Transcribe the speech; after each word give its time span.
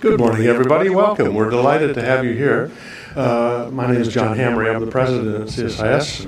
Good 0.00 0.18
morning, 0.18 0.46
everybody. 0.46 0.88
Welcome. 0.88 1.34
We're 1.34 1.50
delighted 1.50 1.94
to 1.96 2.02
have 2.02 2.24
you 2.24 2.32
here. 2.32 2.70
Uh, 3.14 3.68
my 3.72 3.86
name 3.86 4.00
is 4.00 4.08
John 4.08 4.36
Hamre. 4.36 4.74
I'm 4.74 4.82
the 4.82 4.90
president 4.90 5.42
of 5.42 5.48
CSIS. 5.48 6.26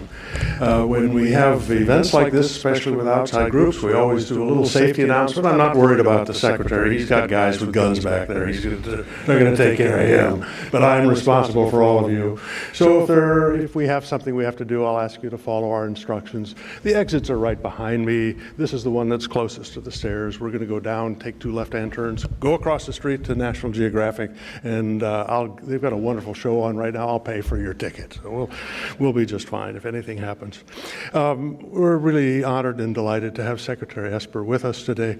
Uh, 0.61 0.85
when 0.85 1.15
we 1.15 1.31
have 1.31 1.71
events 1.71 2.13
like 2.13 2.33
this, 2.33 2.51
especially 2.51 2.93
with 2.93 3.07
outside 3.07 3.51
groups, 3.51 3.81
we 3.83 3.93
always 3.93 4.29
do 4.29 4.43
a 4.43 4.45
little 4.45 4.67
safety 4.67 5.03
announcement. 5.03 5.47
I'm 5.47 5.59
not 5.59 5.77
worried 5.77 6.01
about 6.01 6.27
the 6.27 6.35
secretary. 6.35 6.99
He's 6.99 7.09
got 7.09 7.29
guys 7.29 7.61
with 7.61 7.73
guns 7.73 8.01
back 8.01 8.27
there. 8.27 8.47
He's 8.47 8.65
gonna, 8.65 8.77
they're 8.77 9.39
going 9.39 9.53
to 9.53 9.57
take 9.57 9.77
care 9.77 10.01
of 10.01 10.41
him. 10.41 10.51
But 10.73 10.83
I'm 10.83 11.07
responsible 11.07 11.71
for 11.71 11.83
all 11.83 12.05
of 12.05 12.11
you. 12.11 12.41
So 12.73 13.03
if 13.03 13.09
there, 13.09 13.55
if 13.55 13.77
we 13.77 13.87
have 13.87 14.05
something 14.05 14.35
we 14.35 14.45
have 14.45 14.57
to 14.57 14.65
do, 14.65 14.85
I'll 14.85 14.99
ask 14.99 15.23
you 15.23 15.31
to 15.31 15.39
follow 15.39 15.71
our 15.71 15.87
instructions. 15.87 16.57
The 16.83 16.95
exits 16.95 17.31
are 17.31 17.39
right 17.39 17.61
behind 17.61 18.05
me. 18.05 18.33
This 18.57 18.73
is 18.73 18.83
the 18.83 18.91
one 18.91 19.09
that's 19.09 19.29
closest 19.29 19.75
to 19.75 19.81
the 19.81 19.93
stairs. 19.93 20.41
We're 20.41 20.51
going 20.51 20.61
to 20.61 20.67
go 20.67 20.81
down, 20.81 21.15
take 21.17 21.39
two 21.39 21.53
left-hand 21.53 21.93
turns, 21.93 22.25
go 22.41 22.55
across 22.55 22.87
the 22.87 22.93
street 22.93 23.23
to 23.25 23.37
National 23.37 23.62
Geographic, 23.71 24.31
and 24.63 25.03
uh, 25.03 25.49
they've 25.63 25.83
got 25.83 25.93
a 25.93 25.97
wonderful 25.97 26.33
show 26.33 26.63
on 26.63 26.77
right 26.77 26.95
now. 26.95 27.07
I'll 27.07 27.21
pay 27.21 27.43
for 27.43 27.59
your 27.59 27.75
ticket. 27.75 28.19
So 28.23 28.31
we'll, 28.31 28.51
we'll 28.99 29.13
be 29.13 29.27
just 29.27 29.47
fine 29.47 29.77
if 29.77 29.85
anything 29.85 30.17
happens. 30.17 30.65
Um, 31.13 31.59
we're 31.71 31.99
really 31.99 32.43
honored 32.43 32.81
and 32.81 32.95
delighted 32.95 33.35
to 33.35 33.43
have 33.45 33.61
Secretary 33.61 34.13
Esper 34.13 34.43
with 34.43 34.65
us 34.65 34.85
today. 34.85 35.19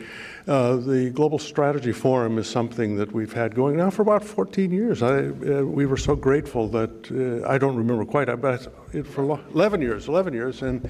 Uh, 0.49 0.77
the 0.77 1.11
Global 1.11 1.39
Strategy 1.39 1.93
Forum 1.93 2.39
is 2.39 2.49
something 2.49 2.97
that 2.97 3.13
we've 3.13 3.33
had 3.33 3.55
going 3.55 3.77
now 3.77 3.91
for 3.91 4.03
about 4.03 4.25
14 4.25 4.71
years. 4.71 5.03
I, 5.03 5.27
uh, 5.27 5.63
we 5.63 5.87
were 5.87 5.97
so 5.97 6.17
grateful 6.17 6.69
that 6.69 7.45
uh, 7.45 7.49
I 7.49 7.59
don't 7.59 7.77
remember 7.77 8.05
quite, 8.05 8.29
but 8.41 8.73
it, 8.93 9.07
for 9.07 9.41
11 9.55 9.83
years, 9.83 10.09
11 10.09 10.33
years, 10.33 10.63
and 10.63 10.89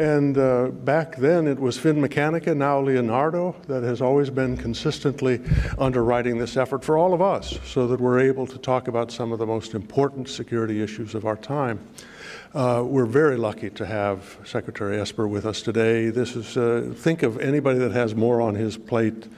and 0.00 0.38
uh, 0.38 0.68
back 0.68 1.16
then 1.16 1.46
it 1.46 1.60
was 1.60 1.76
Finmeccanica, 1.76 2.56
now 2.56 2.80
Leonardo, 2.80 3.54
that 3.68 3.82
has 3.82 4.00
always 4.00 4.30
been 4.30 4.56
consistently 4.56 5.42
underwriting 5.78 6.38
this 6.38 6.56
effort 6.56 6.82
for 6.82 6.96
all 6.96 7.12
of 7.12 7.20
us 7.20 7.58
so 7.66 7.86
that 7.86 8.00
we're 8.00 8.18
able 8.18 8.46
to 8.46 8.56
talk 8.56 8.88
about 8.88 9.12
some 9.12 9.30
of 9.30 9.38
the 9.38 9.44
most 9.44 9.74
important 9.74 10.26
security 10.26 10.82
issues 10.82 11.14
of 11.14 11.26
our 11.26 11.36
time. 11.36 11.78
Uh, 12.54 12.82
we're 12.82 13.04
very 13.04 13.36
lucky 13.36 13.68
to 13.68 13.84
have 13.84 14.38
Secretary 14.42 14.98
Esper 14.98 15.28
with 15.28 15.44
us 15.44 15.60
today. 15.60 16.08
This 16.08 16.34
is, 16.34 16.56
uh, 16.56 16.94
think 16.96 17.22
of 17.22 17.38
anybody 17.38 17.78
that 17.80 17.92
has 17.92 18.14
more 18.14 18.40
on 18.40 18.54
his 18.54 18.78
plate 18.78 19.28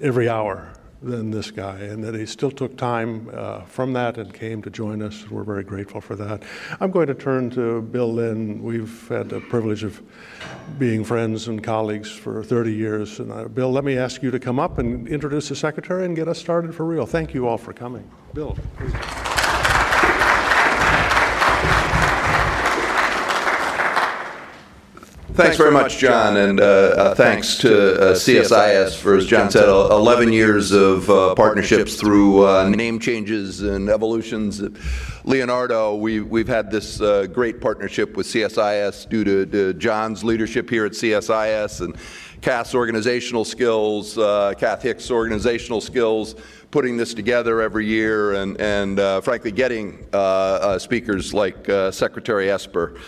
every 0.00 0.28
hour 0.28 0.75
than 1.02 1.30
this 1.30 1.50
guy, 1.50 1.78
and 1.78 2.02
that 2.04 2.14
he 2.14 2.26
still 2.26 2.50
took 2.50 2.76
time 2.76 3.30
uh, 3.32 3.60
from 3.62 3.92
that 3.92 4.18
and 4.18 4.32
came 4.32 4.62
to 4.62 4.70
join 4.70 5.02
us. 5.02 5.28
We're 5.30 5.44
very 5.44 5.64
grateful 5.64 6.00
for 6.00 6.16
that. 6.16 6.42
I'm 6.80 6.90
going 6.90 7.06
to 7.08 7.14
turn 7.14 7.50
to 7.50 7.82
Bill 7.82 8.12
Lynn. 8.12 8.62
We've 8.62 9.08
had 9.08 9.28
the 9.28 9.40
privilege 9.40 9.84
of 9.84 10.02
being 10.78 11.04
friends 11.04 11.48
and 11.48 11.62
colleagues 11.62 12.10
for 12.10 12.42
30 12.42 12.72
years. 12.72 13.20
And 13.20 13.30
uh, 13.30 13.48
Bill, 13.48 13.70
let 13.70 13.84
me 13.84 13.96
ask 13.96 14.22
you 14.22 14.30
to 14.30 14.38
come 14.38 14.58
up 14.58 14.78
and 14.78 15.06
introduce 15.08 15.48
the 15.48 15.56
secretary 15.56 16.04
and 16.04 16.16
get 16.16 16.28
us 16.28 16.38
started 16.38 16.74
for 16.74 16.84
real. 16.84 17.06
Thank 17.06 17.34
you 17.34 17.46
all 17.46 17.58
for 17.58 17.72
coming. 17.72 18.10
Bill, 18.32 18.56
please. 18.76 19.35
Thanks 25.36 25.58
very 25.58 25.70
much, 25.70 25.98
John, 25.98 26.38
and 26.38 26.58
uh, 26.58 26.64
uh, 26.64 27.14
thanks 27.14 27.58
to 27.58 28.00
uh, 28.00 28.14
CSIS 28.14 28.96
for, 28.96 29.16
as 29.16 29.26
John 29.26 29.50
said, 29.50 29.68
11 29.68 30.32
years 30.32 30.72
of 30.72 31.10
uh, 31.10 31.34
partnerships 31.34 31.96
through 31.96 32.46
uh, 32.46 32.66
name 32.70 32.98
changes 32.98 33.60
and 33.60 33.90
evolutions. 33.90 34.62
Leonardo, 35.24 35.94
we, 35.94 36.20
we've 36.20 36.48
had 36.48 36.70
this 36.70 37.02
uh, 37.02 37.26
great 37.26 37.60
partnership 37.60 38.16
with 38.16 38.26
CSIS 38.26 39.06
due 39.10 39.24
to, 39.24 39.44
to, 39.44 39.74
John's 39.74 40.24
leadership 40.24 40.70
here 40.70 40.86
at 40.86 40.92
CSIS 40.92 41.82
and 41.82 41.94
Kath's 42.40 42.74
organizational 42.74 43.44
skills, 43.44 44.14
Kath 44.14 44.80
Hicks' 44.80 45.10
organizational 45.10 45.82
skills, 45.82 46.34
putting 46.70 46.96
this 46.96 47.12
together 47.12 47.60
every 47.60 47.84
year, 47.84 48.32
and, 48.36 48.58
and 48.58 49.22
frankly, 49.22 49.52
getting 49.52 50.06
speakers 50.78 51.34
like 51.34 51.66
Secretary 51.92 52.50
Esper 52.50 52.98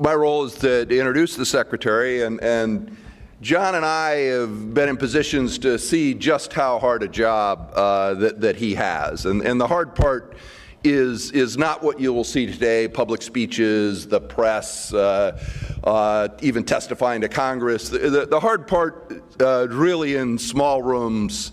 my 0.00 0.14
role 0.14 0.44
is 0.44 0.54
to, 0.54 0.80
introduce 0.80 1.36
the 1.36 1.44
secretary, 1.44 2.22
and, 2.22 2.42
and 2.42 2.96
John 3.42 3.74
and 3.74 3.84
I 3.84 4.12
have 4.32 4.72
been 4.72 4.88
in 4.88 4.96
positions 4.96 5.58
to 5.58 5.78
see 5.78 6.14
just 6.14 6.54
how 6.54 6.78
hard 6.78 7.02
a 7.02 7.08
job 7.08 7.72
uh, 7.74 8.14
that, 8.14 8.40
that 8.40 8.56
he 8.56 8.74
has. 8.74 9.26
And, 9.26 9.42
and 9.42 9.60
the 9.60 9.66
hard 9.66 9.94
part 9.94 10.36
is, 10.82 11.32
is 11.32 11.58
not 11.58 11.82
what 11.82 12.00
you 12.00 12.14
will 12.14 12.24
see 12.24 12.46
today 12.46 12.88
public 12.88 13.20
speeches, 13.20 14.08
the 14.08 14.20
press, 14.20 14.94
uh, 14.94 15.38
uh, 15.84 16.28
even 16.40 16.64
testifying 16.64 17.20
to 17.20 17.28
Congress. 17.28 17.90
The, 17.90 17.98
the, 17.98 18.26
the 18.26 18.40
hard 18.40 18.66
part, 18.66 19.22
uh, 19.38 19.68
really, 19.68 20.16
in 20.16 20.38
small 20.38 20.82
rooms. 20.82 21.52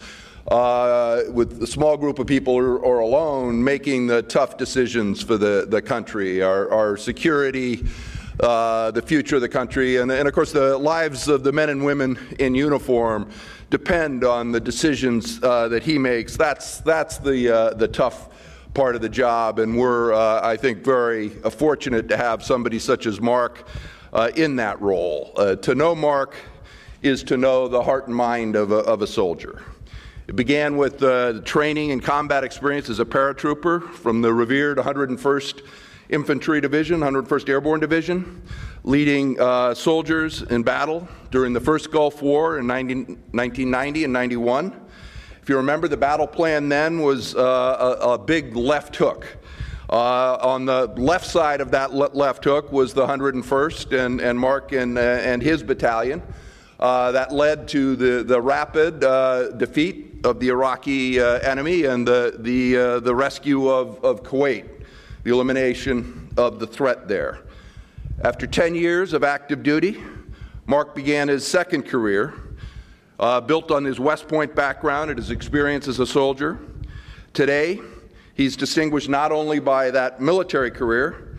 Uh, 0.50 1.24
with 1.32 1.62
a 1.62 1.68
small 1.68 1.98
group 1.98 2.20
of 2.20 2.26
people 2.26 2.54
or, 2.54 2.78
or, 2.78 3.00
alone 3.00 3.62
making 3.62 4.08
the 4.08 4.22
tough 4.22 4.56
decisions 4.56 5.22
for 5.22 5.38
the, 5.38 5.66
the 5.68 5.82
country, 5.82 6.42
our, 6.42 6.72
our 6.72 6.96
security, 6.96 7.86
uh, 8.40 8.92
the 8.92 9.02
future 9.02 9.36
of 9.36 9.42
the 9.42 9.50
country. 9.50 9.98
And, 9.98 10.12
and, 10.12 10.28
of 10.28 10.34
course, 10.34 10.52
the 10.52 10.78
lives 10.78 11.28
of 11.28 11.44
the 11.44 11.52
men 11.52 11.70
and 11.70 11.84
women 11.84 12.18
in 12.40 12.56
uniform 12.56 13.30
depend 13.70 14.24
on 14.24 14.52
the 14.52 14.60
decisions 14.60 15.42
uh, 15.44 15.68
that 15.70 15.84
he 15.84 15.98
makes. 15.98 16.38
That's, 16.38 16.80
that's 16.82 17.18
the, 17.18 17.50
uh, 17.50 17.74
the 17.74 17.88
tough 17.88 18.30
part 18.74 18.96
of 18.96 19.02
the 19.02 19.10
job. 19.10 19.60
And 19.60 19.78
we're, 19.78 20.14
uh, 20.14 20.42
I 20.42 20.58
think, 20.58 20.84
very 20.84 21.32
uh, 21.44 21.50
fortunate 21.50 22.10
to 22.10 22.18
have 22.18 22.44
somebody 22.44 22.80
such 22.80 23.06
as 23.06 23.20
Mark 23.20 23.68
in 24.36 24.56
that 24.56 24.82
role. 24.82 25.32
to 25.62 25.76
know 25.76 25.94
Mark 25.94 26.36
is 27.04 27.24
to 27.24 27.38
know 27.38 27.68
the 27.68 27.84
heart 27.84 28.08
and 28.08 28.16
mind 28.16 28.56
of 28.56 28.72
a, 28.72 28.78
of 28.78 29.02
a 29.02 29.08
soldier. 29.08 29.62
It 30.28 30.36
began 30.36 30.76
with 30.76 31.02
uh, 31.04 31.40
training 31.46 31.92
and 31.92 32.04
combat 32.04 32.44
experience 32.44 32.90
as 32.90 33.00
a 33.00 33.06
paratrooper 33.06 33.90
from 33.94 34.22
the 34.22 34.34
revered 34.34 34.78
101st 34.78 35.62
Infantry 36.10 36.62
Division, 36.62 37.02
101st 37.02 37.50
Airborne 37.50 37.82
Division, 37.82 38.42
leading 38.84 39.40
uh, 39.42 39.74
soldiers 39.74 40.42
in 40.44 40.64
battle 40.64 41.06
during 41.32 41.52
the 41.52 41.60
first 41.60 41.92
Gulf 41.92 42.22
War 42.22 42.60
in 42.60 42.68
90, 42.68 42.96
1990 42.96 44.06
and 44.06 44.14
91. 44.14 44.82
If 45.42 45.50
you 45.50 45.58
remember, 45.58 45.90
the 45.90 45.98
battle 45.98 46.28
plan 46.28 46.70
then 46.70 47.02
was 47.02 47.36
uh, 47.36 47.98
a, 48.02 48.14
a, 48.14 48.18
big 48.18 48.56
left 48.56 48.96
hook. 48.96 49.38
Uh, 49.90 50.38
on 50.42 50.66
the 50.66 50.88
left 50.96 51.26
side 51.26 51.60
of 51.60 51.72
that 51.72 51.94
le- 51.94 52.10
left 52.14 52.44
hook 52.46 52.72
was 52.72 52.94
the 52.94 53.06
101st 53.06 54.06
and, 54.06 54.22
and 54.22 54.40
Mark 54.40 54.72
and, 54.72 54.98
uh, 54.98 55.02
and 55.02 55.42
his 55.42 55.62
battalion. 55.62 56.22
Uh, 56.80 57.12
that 57.12 57.34
led 57.34 57.68
to 57.68 57.98
the, 57.98 58.24
the 58.24 58.40
rapid 58.40 59.04
uh, 59.04 59.52
defeat 59.52 60.22
of 60.24 60.40
the 60.40 60.50
Iraqi 60.50 61.20
enemy 61.20 61.84
and 61.84 62.08
the, 62.08 62.36
the, 62.40 63.00
the 63.02 63.16
rescue 63.16 63.68
of, 63.68 64.04
of 64.06 64.24
Kuwait 64.24 64.77
the 65.28 65.34
elimination 65.34 66.30
of 66.38 66.58
the 66.58 66.66
threat 66.66 67.10
there. 67.10 67.40
After 68.24 68.48
10 68.48 68.76
years 68.76 69.12
of 69.12 69.26
active 69.26 69.62
duty, 69.62 70.02
Mark 70.66 70.96
began 70.96 71.28
his 71.28 71.46
second 71.46 71.84
career, 71.84 72.34
uh, 73.20 73.42
built 73.42 73.70
on 73.70 73.84
his 73.84 74.00
West 74.00 74.30
Point 74.30 74.56
background 74.56 75.10
and 75.10 75.20
his 75.20 75.30
experience 75.30 75.90
as 75.90 76.00
a 76.00 76.06
soldier. 76.08 76.58
Today, 77.34 77.82
he's 78.36 78.56
distinguished 78.56 79.10
not 79.10 79.34
only 79.34 79.60
by 79.60 79.92
that 79.92 80.22
military 80.22 80.72
career, 80.72 81.36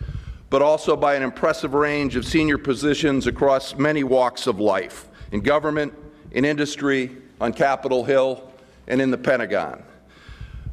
but 0.51 0.61
also 0.61 0.95
by 0.95 1.15
an 1.15 1.23
impressive 1.23 1.73
range 1.73 2.15
of 2.15 2.25
senior 2.25 2.59
positions 2.59 3.25
across 3.25 3.73
many 3.73 4.03
walks 4.03 4.45
of 4.45 4.59
life 4.59 5.07
in 5.31 5.41
government, 5.41 5.91
in 6.29 6.45
industry, 6.45 7.17
on 7.41 7.53
Capitol 7.53 8.03
Hill, 8.03 8.53
and 8.87 9.01
in 9.01 9.09
the 9.09 9.17
Pentagon. 9.17 9.81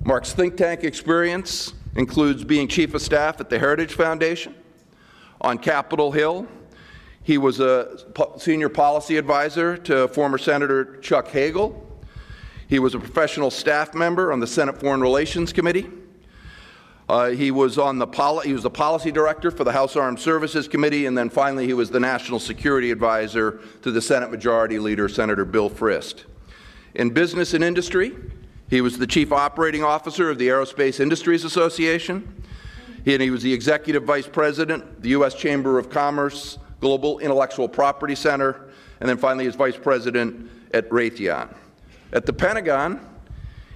Mark's 0.05 0.35
think 0.35 0.59
tank 0.59 0.85
experience 0.85 1.73
includes 1.97 2.45
being 2.45 2.69
chief 2.69 2.95
of 2.95 3.03
staff 3.03 3.41
at 3.41 3.51
the 3.51 3.59
Heritage 3.59 3.95
Foundation, 3.95 4.55
on 5.41 5.59
Capitol 5.59 6.13
Hill. 6.13 6.47
He 7.23 7.39
was 7.39 7.59
a 7.59 8.05
senior 8.39 8.69
policy 8.69 9.17
advisor 9.17 9.77
to 9.79 10.07
former 10.09 10.39
Senator 10.39 10.97
Chuck 11.01 11.29
Hagel. 11.29 11.83
He 12.69 12.79
was 12.79 12.95
a 12.95 12.99
professional 12.99 13.51
staff 13.51 13.95
member 13.95 14.33
on 14.33 14.41
the 14.41 14.47
Senate 14.47 14.79
Foreign 14.79 15.01
Relations 15.01 15.53
Committee. 15.53 15.89
Uh, 17.09 17.31
he 17.31 17.53
was 17.53 17.79
on 17.79 17.99
the 17.99 18.07
he 18.45 18.53
was 18.53 18.65
the 18.65 18.71
policy 18.71 19.13
director 19.13 19.53
for 19.53 19.63
the 19.63 19.71
House 19.71 19.95
Armed 19.95 20.19
Services 20.19 20.67
Committee, 20.67 21.07
and 21.07 21.17
then 21.17 21.31
finally 21.31 21.65
he 21.65 21.73
was 21.73 21.89
the 21.89 22.01
national 22.01 22.41
security 22.41 22.91
advisor 22.91 23.61
to 23.83 23.93
the 23.93 24.03
Senate 24.03 24.31
Majority 24.31 24.81
Leader 24.81 25.09
Senator 25.09 25.45
Bill 25.45 25.71
Frist. 25.71 26.25
In 26.97 27.11
business 27.11 27.55
and 27.55 27.63
industry, 27.63 28.17
he 28.69 28.81
was 28.81 28.99
the 28.99 29.07
chief 29.07 29.33
operating 29.33 29.85
officer 29.85 30.31
of 30.31 30.39
the 30.39 30.49
Aerospace 30.49 31.01
Industries 31.01 31.45
Association. 31.45 32.43
And 33.07 33.23
he 33.23 33.31
was 33.31 33.43
the 33.43 33.53
executive 33.53 34.03
vice 34.03 34.27
president, 34.27 35.01
the 35.01 35.11
U.S. 35.11 35.35
Chamber 35.35 35.79
of 35.79 35.91
Commerce 35.91 36.59
Global 36.81 37.21
Intellectual 37.21 37.69
Property 37.69 38.17
Center, 38.17 38.69
and 39.01 39.09
then 39.09 39.17
finally 39.17 39.47
as 39.47 39.55
vice 39.55 39.77
president 39.77 40.51
at 40.75 40.89
Raytheon. 40.91 41.55
At 42.13 42.27
the 42.27 42.33
Pentagon, 42.33 43.01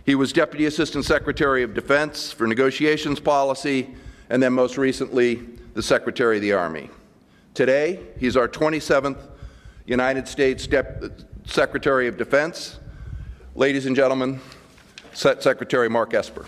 he 0.04 0.16
was 0.16 0.32
Deputy 0.32 0.66
Assistant 0.66 1.04
Secretary 1.04 1.62
of 1.62 1.74
Defense 1.74 2.32
for 2.32 2.46
Negotiations 2.48 3.20
Policy, 3.20 3.94
and 4.28 4.42
then 4.42 4.52
most 4.52 4.76
recently, 4.76 5.36
the 5.74 5.82
Secretary 5.82 6.36
of 6.36 6.42
the 6.42 6.52
Army. 6.52 6.90
Today, 7.54 8.00
he's 8.18 8.36
our 8.36 8.48
27th 8.48 9.18
United 9.86 10.26
States 10.26 10.68
Secretary 11.44 12.08
of 12.08 12.16
Defense 12.16 12.80
Ladies 13.56 13.86
and 13.86 13.96
gentlemen, 13.96 14.38
Set 15.12 15.42
Secretary 15.42 15.88
Mark 15.88 16.14
Esper. 16.14 16.46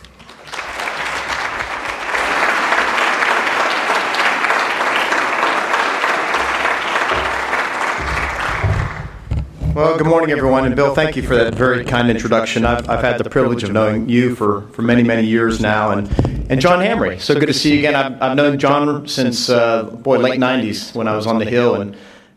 Well, 9.74 9.96
good 9.96 10.06
morning, 10.06 10.30
everyone. 10.30 10.66
And 10.66 10.76
Bill, 10.76 10.94
thank 10.94 11.16
you 11.16 11.22
for 11.22 11.34
that 11.34 11.54
very 11.54 11.82
kind 11.84 12.10
introduction. 12.10 12.66
I've, 12.66 12.88
I've 12.90 13.02
had 13.02 13.18
the 13.18 13.28
privilege 13.28 13.62
of 13.62 13.72
knowing 13.72 14.08
you 14.08 14.34
for, 14.34 14.62
for 14.68 14.82
many, 14.82 15.02
many 15.02 15.26
years 15.26 15.60
now. 15.60 15.90
And, 15.92 16.08
and 16.50 16.60
John 16.60 16.78
Hamre, 16.78 17.18
so 17.18 17.34
good 17.34 17.46
to 17.46 17.54
see 17.54 17.72
you 17.72 17.78
again. 17.78 17.94
I've, 17.94 18.20
I've 18.20 18.36
known 18.36 18.58
John 18.58 19.08
since, 19.08 19.48
uh, 19.48 19.84
boy, 19.84 20.18
late 20.18 20.38
90s 20.38 20.94
when 20.94 21.08
I 21.08 21.16
was 21.16 21.26
on 21.26 21.38
the 21.38 21.46
Hill. 21.46 21.80
And 21.80 21.96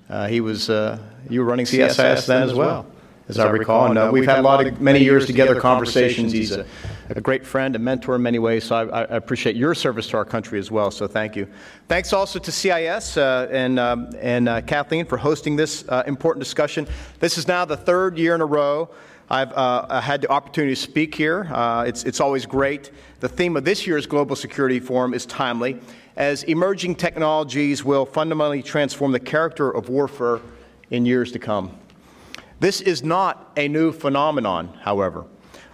uh, 0.09 0.27
he 0.27 0.39
was, 0.39 0.69
uh, 0.69 0.97
you 1.29 1.41
were 1.41 1.45
running 1.45 1.65
CSIS 1.65 2.25
then 2.25 2.43
as 2.43 2.53
well 2.53 2.85
as 3.27 3.39
I 3.39 3.49
recall. 3.49 3.87
And 3.87 3.97
uh, 3.97 4.09
we've 4.11 4.25
had 4.25 4.39
a 4.39 4.41
lot 4.41 4.65
of 4.65 4.79
many 4.79 5.03
years 5.03 5.25
together 5.25 5.59
conversations. 5.59 6.31
He's 6.31 6.51
a, 6.51 6.65
a 7.09 7.21
great 7.21 7.45
friend, 7.45 7.75
a 7.75 7.79
mentor 7.79 8.15
in 8.15 8.21
many 8.21 8.39
ways. 8.39 8.65
So 8.65 8.75
I, 8.75 9.01
I, 9.01 9.15
appreciate 9.15 9.55
your 9.55 9.73
service 9.73 10.07
to 10.09 10.17
our 10.17 10.25
country 10.25 10.59
as 10.59 10.69
well. 10.69 10.91
So 10.91 11.07
thank 11.07 11.35
you. 11.35 11.47
Thanks 11.87 12.13
also 12.13 12.39
to 12.39 12.51
CIS 12.51 13.17
uh, 13.17 13.47
and 13.51 13.79
um, 13.79 14.09
and 14.19 14.47
uh, 14.47 14.61
Kathleen 14.61 15.05
for 15.05 15.17
hosting 15.17 15.55
this 15.55 15.85
uh, 15.89 16.03
important 16.05 16.43
discussion. 16.43 16.87
This 17.19 17.37
is 17.37 17.47
now 17.47 17.65
the 17.65 17.77
third 17.77 18.17
year 18.17 18.35
in 18.35 18.41
a 18.41 18.45
row. 18.45 18.89
I've 19.27 19.51
uh, 19.53 20.01
had 20.01 20.21
the 20.21 20.29
opportunity 20.29 20.75
to 20.75 20.81
speak 20.81 21.15
here. 21.15 21.47
Uh, 21.51 21.85
it's, 21.87 22.03
it's 22.03 22.19
always 22.19 22.45
great. 22.45 22.91
The 23.21 23.29
theme 23.29 23.57
of 23.57 23.65
this 23.65 23.87
year's 23.87 24.05
Global 24.05 24.35
Security 24.35 24.79
Forum 24.79 25.15
is 25.15 25.25
timely, 25.25 25.79
as 26.15 26.43
emerging 26.43 26.95
technologies 26.95 27.83
will 27.83 28.05
fundamentally 28.05 28.61
transform 28.61 29.13
the 29.13 29.19
character 29.19 29.71
of 29.71 29.89
warfare 29.89 30.41
in 30.91 31.07
years 31.07 31.31
to 31.31 31.39
come. 31.39 31.75
This 32.59 32.81
is 32.81 33.03
not 33.03 33.51
a 33.57 33.67
new 33.67 33.91
phenomenon, 33.91 34.77
however. 34.81 35.25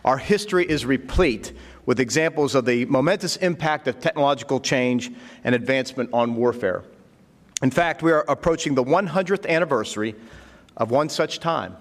Our 0.03 0.17
history 0.17 0.65
is 0.65 0.85
replete 0.85 1.53
with 1.85 1.99
examples 1.99 2.55
of 2.55 2.65
the 2.65 2.85
momentous 2.85 3.35
impact 3.37 3.87
of 3.87 3.99
technological 3.99 4.59
change 4.59 5.11
and 5.43 5.53
advancement 5.53 6.09
on 6.11 6.35
warfare. 6.35 6.83
In 7.61 7.69
fact, 7.69 8.01
we 8.01 8.11
are 8.11 8.25
approaching 8.27 8.73
the 8.73 8.83
100th 8.83 9.47
anniversary 9.47 10.15
of 10.77 10.89
one 10.89 11.09
such 11.09 11.39
time, 11.39 11.77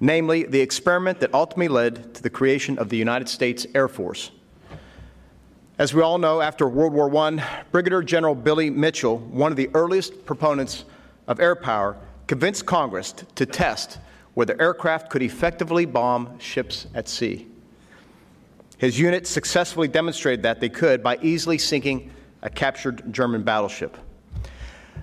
namely 0.00 0.44
the 0.44 0.60
experiment 0.60 1.20
that 1.20 1.34
ultimately 1.34 1.68
led 1.68 2.14
to 2.14 2.22
the 2.22 2.30
creation 2.30 2.78
of 2.78 2.88
the 2.88 2.96
United 2.96 3.28
States 3.28 3.66
Air 3.74 3.88
Force. 3.88 4.30
As 5.76 5.92
we 5.92 6.00
all 6.00 6.18
know, 6.18 6.40
after 6.40 6.66
World 6.68 6.94
War 6.94 7.14
I, 7.16 7.62
Brigadier 7.72 8.02
General 8.02 8.34
Billy 8.34 8.70
Mitchell, 8.70 9.18
one 9.18 9.52
of 9.52 9.56
the 9.56 9.68
earliest 9.74 10.24
proponents 10.24 10.84
of 11.26 11.40
air 11.40 11.56
power, 11.56 11.96
convinced 12.26 12.64
Congress 12.64 13.12
to 13.34 13.44
test 13.44 13.98
where 14.34 14.46
the 14.46 14.60
aircraft 14.60 15.10
could 15.10 15.22
effectively 15.22 15.86
bomb 15.86 16.38
ships 16.38 16.86
at 16.94 17.08
sea. 17.08 17.46
His 18.78 18.98
unit 18.98 19.26
successfully 19.26 19.88
demonstrated 19.88 20.42
that 20.42 20.60
they 20.60 20.68
could 20.68 21.02
by 21.02 21.18
easily 21.22 21.58
sinking 21.58 22.10
a 22.42 22.50
captured 22.50 23.12
German 23.12 23.42
battleship. 23.42 23.96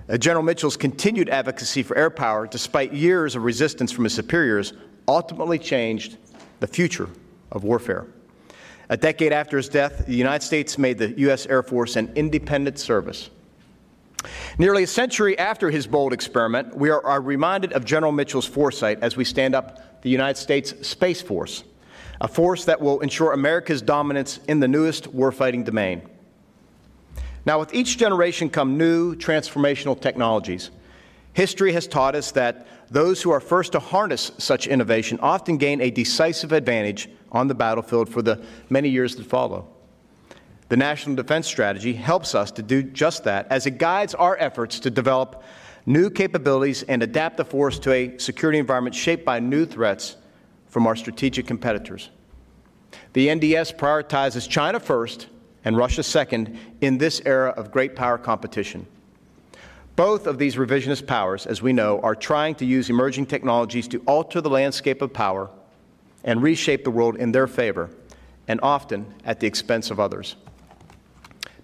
Uh, 0.08 0.16
General 0.16 0.42
Mitchell's 0.42 0.76
continued 0.76 1.28
advocacy 1.28 1.82
for 1.82 1.96
air 1.96 2.10
power, 2.10 2.46
despite 2.46 2.92
years 2.92 3.34
of 3.34 3.44
resistance 3.44 3.90
from 3.90 4.04
his 4.04 4.14
superiors, 4.14 4.74
ultimately 5.08 5.58
changed 5.58 6.18
the 6.60 6.66
future 6.66 7.08
of 7.50 7.64
warfare. 7.64 8.06
A 8.88 8.96
decade 8.96 9.32
after 9.32 9.56
his 9.56 9.68
death, 9.68 10.06
the 10.06 10.14
United 10.14 10.44
States 10.44 10.76
made 10.76 10.98
the 10.98 11.12
U.S. 11.20 11.46
Air 11.46 11.62
Force 11.62 11.96
an 11.96 12.12
independent 12.14 12.78
service. 12.78 13.30
Nearly 14.58 14.84
a 14.84 14.86
century 14.86 15.38
after 15.38 15.70
his 15.70 15.86
bold 15.86 16.12
experiment, 16.12 16.76
we 16.76 16.90
are, 16.90 17.04
are, 17.04 17.20
reminded 17.20 17.72
of 17.72 17.84
General 17.84 18.12
Mitchell's 18.12 18.46
foresight 18.46 18.98
as 19.02 19.16
we 19.16 19.24
stand 19.24 19.54
up 19.54 20.02
the 20.02 20.10
United 20.10 20.38
States 20.38 20.86
Space 20.86 21.22
Force, 21.22 21.64
a 22.20 22.28
force 22.28 22.64
that 22.66 22.80
will 22.80 23.00
ensure 23.00 23.32
America's 23.32 23.82
dominance 23.82 24.40
in 24.48 24.60
the 24.60 24.68
newest 24.68 25.14
warfighting 25.14 25.64
domain. 25.64 26.02
Now, 27.44 27.58
with 27.58 27.74
each 27.74 27.98
generation 27.98 28.50
come 28.50 28.78
new 28.78 29.16
transformational 29.16 30.00
technologies. 30.00 30.70
History 31.32 31.72
has 31.72 31.86
taught 31.86 32.14
us 32.14 32.30
that 32.32 32.66
those 32.90 33.22
who 33.22 33.30
are 33.30 33.40
first 33.40 33.72
to 33.72 33.80
harness 33.80 34.32
such 34.38 34.66
innovation 34.66 35.18
often 35.20 35.56
gain 35.56 35.80
a 35.80 35.90
decisive 35.90 36.52
advantage 36.52 37.08
on 37.32 37.48
the 37.48 37.54
battlefield 37.54 38.08
for 38.08 38.20
the 38.20 38.44
many 38.68 38.90
years 38.90 39.16
that 39.16 39.24
follow. 39.24 39.71
The 40.72 40.78
National 40.78 41.14
Defense 41.14 41.46
Strategy 41.46 41.92
helps 41.92 42.34
us 42.34 42.50
to 42.52 42.62
do 42.62 42.82
just 42.82 43.24
that 43.24 43.46
as 43.50 43.66
it 43.66 43.76
guides 43.76 44.14
our 44.14 44.38
efforts 44.38 44.80
to 44.80 44.90
develop 44.90 45.42
new 45.84 46.08
capabilities 46.08 46.82
and 46.84 47.02
adapt 47.02 47.36
the 47.36 47.44
force 47.44 47.78
to 47.80 47.92
a 47.92 48.16
security 48.16 48.58
environment 48.58 48.96
shaped 48.96 49.22
by 49.22 49.38
new 49.38 49.66
threats 49.66 50.16
from 50.68 50.86
our 50.86 50.96
strategic 50.96 51.46
competitors. 51.46 52.08
The 53.12 53.28
NDS 53.28 53.76
prioritizes 53.76 54.48
China 54.48 54.80
first 54.80 55.26
and 55.62 55.76
Russia 55.76 56.02
second 56.02 56.58
in 56.80 56.96
this 56.96 57.20
era 57.26 57.50
of 57.50 57.70
great 57.70 57.94
power 57.94 58.16
competition. 58.16 58.86
Both 59.94 60.26
of 60.26 60.38
these 60.38 60.56
revisionist 60.56 61.06
powers, 61.06 61.44
as 61.44 61.60
we 61.60 61.74
know, 61.74 62.00
are 62.00 62.14
trying 62.14 62.54
to 62.54 62.64
use 62.64 62.88
emerging 62.88 63.26
technologies 63.26 63.88
to 63.88 63.98
alter 64.06 64.40
the 64.40 64.48
landscape 64.48 65.02
of 65.02 65.12
power 65.12 65.50
and 66.24 66.42
reshape 66.42 66.82
the 66.82 66.90
world 66.90 67.16
in 67.16 67.32
their 67.32 67.46
favor, 67.46 67.90
and 68.48 68.58
often 68.62 69.14
at 69.26 69.38
the 69.38 69.46
expense 69.46 69.90
of 69.90 70.00
others. 70.00 70.34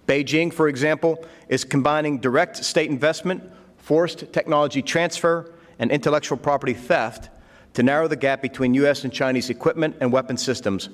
Beijing, 0.09 0.51
for 0.51 0.67
example, 0.67 1.23
is 1.49 1.63
combining 1.63 2.17
direct 2.17 2.57
state 2.65 2.89
investment, 2.89 3.43
forced 3.77 4.33
technology 4.33 4.81
transfer, 4.81 5.53
and 5.77 5.91
intellectual 5.91 6.35
property 6.35 6.73
theft 6.73 7.29
to 7.75 7.83
narrow 7.83 8.07
the 8.07 8.15
gap 8.15 8.41
between 8.41 8.73
U.S. 8.73 9.03
and 9.03 9.13
Chinese 9.13 9.51
equipment 9.51 9.95
and 10.01 10.11
weapon 10.11 10.35
systems, 10.35 10.89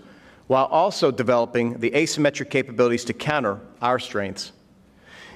while 0.48 0.66
also 0.66 1.12
developing 1.12 1.80
the 1.80 1.92
asymmetric 1.92 2.50
capabilities 2.50 3.06
to 3.06 3.14
counter 3.14 3.62
our 3.82 4.00
strengths. 4.00 4.52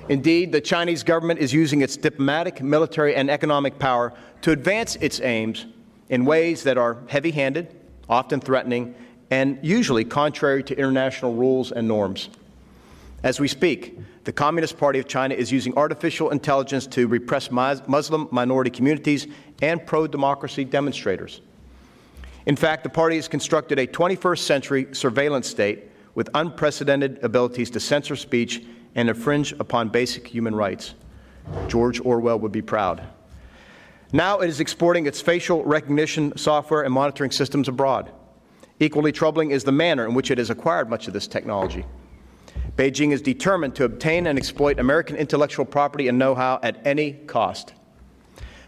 Indeed, 0.09 0.51
the 0.51 0.59
Chinese 0.59 1.01
government 1.01 1.39
is 1.39 1.53
using 1.53 1.81
its 1.81 1.95
diplomatic, 1.95 2.61
military, 2.61 3.15
and 3.15 3.31
economic 3.31 3.79
power 3.79 4.11
to 4.41 4.51
advance 4.51 4.97
its 4.97 5.21
aims 5.21 5.67
in 6.09 6.25
ways 6.25 6.63
that 6.63 6.77
are 6.77 6.97
heavy 7.07 7.31
handed, 7.31 7.73
often 8.09 8.41
threatening, 8.41 8.93
and 9.31 9.57
usually 9.61 10.03
contrary 10.03 10.63
to 10.63 10.77
international 10.77 11.33
rules 11.33 11.71
and 11.71 11.87
norms. 11.87 12.27
As 13.21 13.39
we 13.39 13.50
speak, 13.50 14.00
the 14.24 14.31
Communist 14.31 14.77
Party 14.77 14.98
of 15.00 15.07
China 15.07 15.36
is 15.36 15.51
using 15.51 15.75
artificial 15.77 16.30
intelligence 16.30 16.88
to 16.88 17.07
repress 17.07 17.51
Muslim 17.51 18.30
minority 18.31 18.69
communities 18.69 19.27
and 19.62 19.86
pro 19.86 20.07
democracy 20.07 20.63
demonstrators. 20.63 21.42
In 22.45 22.56
fact, 22.56 22.83
the 22.83 22.89
party 22.89 23.18
has 23.18 23.27
constructed 23.27 23.77
a 23.77 23.88
21st 23.88 24.39
century 24.39 24.88
surveillance 24.94 25.48
state 25.48 25.91
with 26.15 26.29
unprecedented 26.34 27.20
abilities 27.22 27.70
to 27.72 27.79
censor 27.79 28.15
speech 28.15 28.63
and 28.96 29.10
infringe 29.10 29.51
upon 29.53 29.89
basic 29.89 30.25
human 30.25 30.55
rights. 30.55 30.96
George 31.67 32.00
Orwell 32.00 32.39
would 32.39 32.51
be 32.53 32.62
proud. 32.62 33.03
Now 34.13 34.39
it 34.39 34.50
is 34.50 34.62
exporting 34.62 35.08
its 35.08 35.22
facial 35.22 35.63
recognition 35.65 36.36
software 36.38 36.84
and 36.84 36.93
monitoring 36.93 37.32
systems 37.32 37.67
abroad. 37.67 38.12
Equally 38.79 39.12
troubling 39.12 39.51
is 39.51 39.65
the 39.65 39.72
manner 39.74 40.05
in 40.05 40.13
which 40.13 40.32
it 40.32 40.38
has 40.38 40.50
acquired 40.50 40.89
much 40.89 41.08
of 41.08 41.13
this 41.13 41.27
technology. 41.27 41.86
Beijing 42.79 43.12
is 43.12 43.21
determined 43.21 43.75
to 43.75 43.83
obtain 43.83 44.25
and 44.25 44.39
exploit 44.39 44.79
American 44.79 45.17
intellectual 45.17 45.65
property 45.65 46.07
and 46.07 46.17
know 46.17 46.33
how 46.33 46.62
at 46.63 46.79
any 46.88 47.12
cost. 47.12 47.74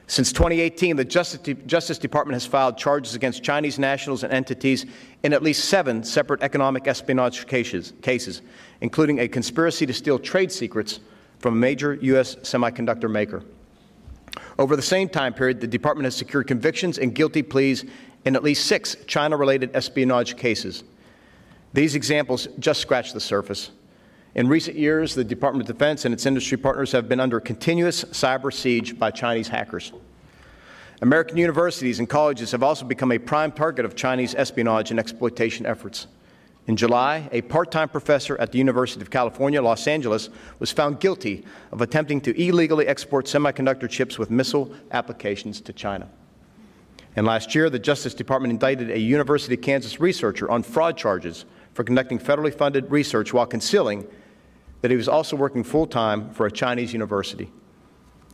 Since 0.05 0.33
2018, 0.33 0.97
the 0.97 1.05
Justice, 1.05 1.97
Department 1.97 2.33
has 2.33 2.45
filed 2.45 2.77
charges 2.77 3.15
against 3.15 3.41
Chinese 3.41 3.79
nationals 3.79 4.25
and 4.25 4.33
entities 4.33 4.85
in 5.23 5.31
at 5.31 5.41
least 5.41 5.63
seven 5.63 6.03
separate 6.03 6.41
economic 6.43 6.89
espionage 6.89 7.47
cases, 7.47 7.93
cases, 8.01 8.41
including 8.81 9.19
a 9.21 9.29
conspiracy 9.29 9.85
to 9.85 9.93
steal 9.93 10.19
trade 10.19 10.51
secrets 10.51 10.99
from 11.39 11.53
a 11.53 11.57
major 11.57 11.93
U.S. 11.93 12.35
semiconductor 12.35 13.09
maker. 13.09 13.45
Over 14.59 14.75
the 14.75 14.81
same 14.81 15.07
time 15.07 15.33
period, 15.33 15.61
the 15.61 15.67
Department 15.67 16.03
has 16.03 16.17
secured 16.17 16.47
convictions 16.47 16.97
and 16.97 17.15
guilty 17.15 17.43
pleas 17.43 17.85
in 18.25 18.35
at 18.35 18.43
least 18.43 18.65
six 18.65 18.97
China 19.07 19.37
related 19.37 19.73
espionage 19.73 20.35
cases. 20.35 20.83
These 21.71 21.95
examples 21.95 22.49
just 22.59 22.81
scratch 22.81 23.13
the 23.13 23.21
surface. 23.21 23.71
In 24.33 24.47
recent 24.47 24.77
years, 24.77 25.13
the 25.13 25.25
Department 25.25 25.69
of 25.69 25.75
Defense 25.75 26.05
and 26.05 26.13
its 26.13 26.25
industry 26.25 26.57
partners 26.57 26.93
have 26.93 27.09
been 27.09 27.19
under 27.19 27.41
continuous 27.41 28.05
cyber 28.05 28.53
siege 28.53 28.97
by 28.97 29.11
Chinese 29.11 29.49
hackers. 29.49 29.91
American 31.01 31.35
universities 31.35 31.99
and 31.99 32.07
colleges 32.07 32.51
have 32.51 32.63
also 32.63 32.85
become 32.85 33.11
a 33.11 33.17
prime 33.17 33.51
target 33.51 33.83
of 33.83 33.95
Chinese 33.95 34.33
espionage 34.35 34.89
and 34.89 34.99
exploitation 34.99 35.65
efforts. 35.65 36.07
In 36.67 36.77
July, 36.77 37.27
a 37.33 37.41
part 37.41 37.71
time 37.71 37.89
professor 37.89 38.39
at 38.39 38.53
the 38.53 38.57
University 38.57 39.01
of 39.01 39.09
California, 39.09 39.61
Los 39.61 39.85
Angeles, 39.87 40.29
was 40.59 40.71
found 40.71 41.01
guilty 41.01 41.43
of 41.73 41.81
attempting 41.81 42.21
to 42.21 42.41
illegally 42.41 42.87
export 42.87 43.25
semiconductor 43.25 43.89
chips 43.89 44.17
with 44.17 44.29
missile 44.29 44.73
applications 44.91 45.59
to 45.59 45.73
China. 45.73 46.07
And 47.17 47.25
last 47.25 47.53
year, 47.53 47.69
the 47.69 47.79
Justice 47.79 48.13
Department 48.13 48.53
indicted 48.53 48.91
a 48.91 48.99
University 48.99 49.55
of 49.55 49.61
Kansas 49.61 49.99
researcher 49.99 50.49
on 50.49 50.63
fraud 50.63 50.95
charges 50.97 51.43
for 51.73 51.83
conducting 51.83 52.19
federally 52.19 52.53
funded 52.53 52.89
research 52.89 53.33
while 53.33 53.45
concealing 53.45 54.07
that 54.81 54.91
he 54.91 54.97
was 54.97 55.07
also 55.07 55.35
working 55.35 55.63
full 55.63 55.87
time 55.87 56.31
for 56.31 56.45
a 56.45 56.51
Chinese 56.51 56.91
university. 56.93 57.51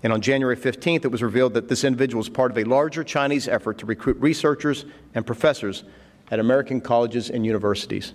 And 0.03 0.13
on 0.13 0.21
January 0.21 0.55
15th, 0.55 1.05
it 1.05 1.11
was 1.11 1.23
revealed 1.23 1.53
that 1.55 1.67
this 1.67 1.83
individual 1.83 2.19
was 2.19 2.29
part 2.29 2.51
of 2.51 2.57
a 2.57 2.63
larger 2.63 3.03
Chinese 3.03 3.47
effort 3.47 3.77
to 3.79 3.85
recruit 3.85 4.17
researchers 4.19 4.85
and 5.15 5.25
professors 5.25 5.83
at 6.29 6.39
American 6.39 6.81
colleges 6.81 7.29
and 7.29 7.45
universities. 7.45 8.13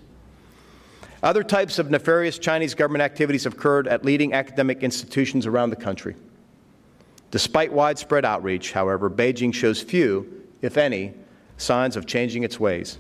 Other 1.23 1.43
types 1.43 1.79
of 1.79 1.91
nefarious 1.91 2.39
Chinese 2.39 2.75
government 2.75 3.03
activities 3.03 3.45
have 3.45 3.55
occurred 3.55 3.87
at 3.87 4.05
leading 4.05 4.33
academic 4.33 4.83
institutions 4.83 5.47
around 5.47 5.71
the 5.71 5.77
country. 5.77 6.17
Despite 7.31 7.73
widespread 7.73 8.25
outreach, 8.25 8.73
however, 8.73 9.09
Beijing 9.09 9.55
shows 9.55 9.81
few, 9.81 10.45
if 10.61 10.77
any, 10.77 11.15
signs 11.57 11.97
of 11.97 12.07
changing 12.07 12.43
its 12.43 12.59
ways. 12.59 12.99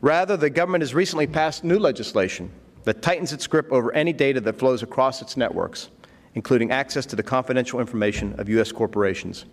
Rather, 0.00 0.36
the 0.36 0.50
government 0.50 0.82
has 0.82 0.94
recently 0.94 1.26
passed 1.26 1.64
new 1.64 1.78
legislation 1.78 2.50
that 2.84 3.02
tightens 3.02 3.32
its 3.32 3.46
grip 3.46 3.70
over 3.72 3.92
any 3.92 4.12
data 4.12 4.40
that 4.40 4.58
flows 4.58 4.82
across 4.82 5.20
its 5.20 5.36
networks, 5.36 5.90
including 6.34 6.70
access 6.70 7.06
to 7.06 7.16
the 7.16 7.22
confidential 7.22 7.80
information 7.80 8.38
of 8.38 8.48
U.S. 8.50 8.72
corporations. 8.72 9.46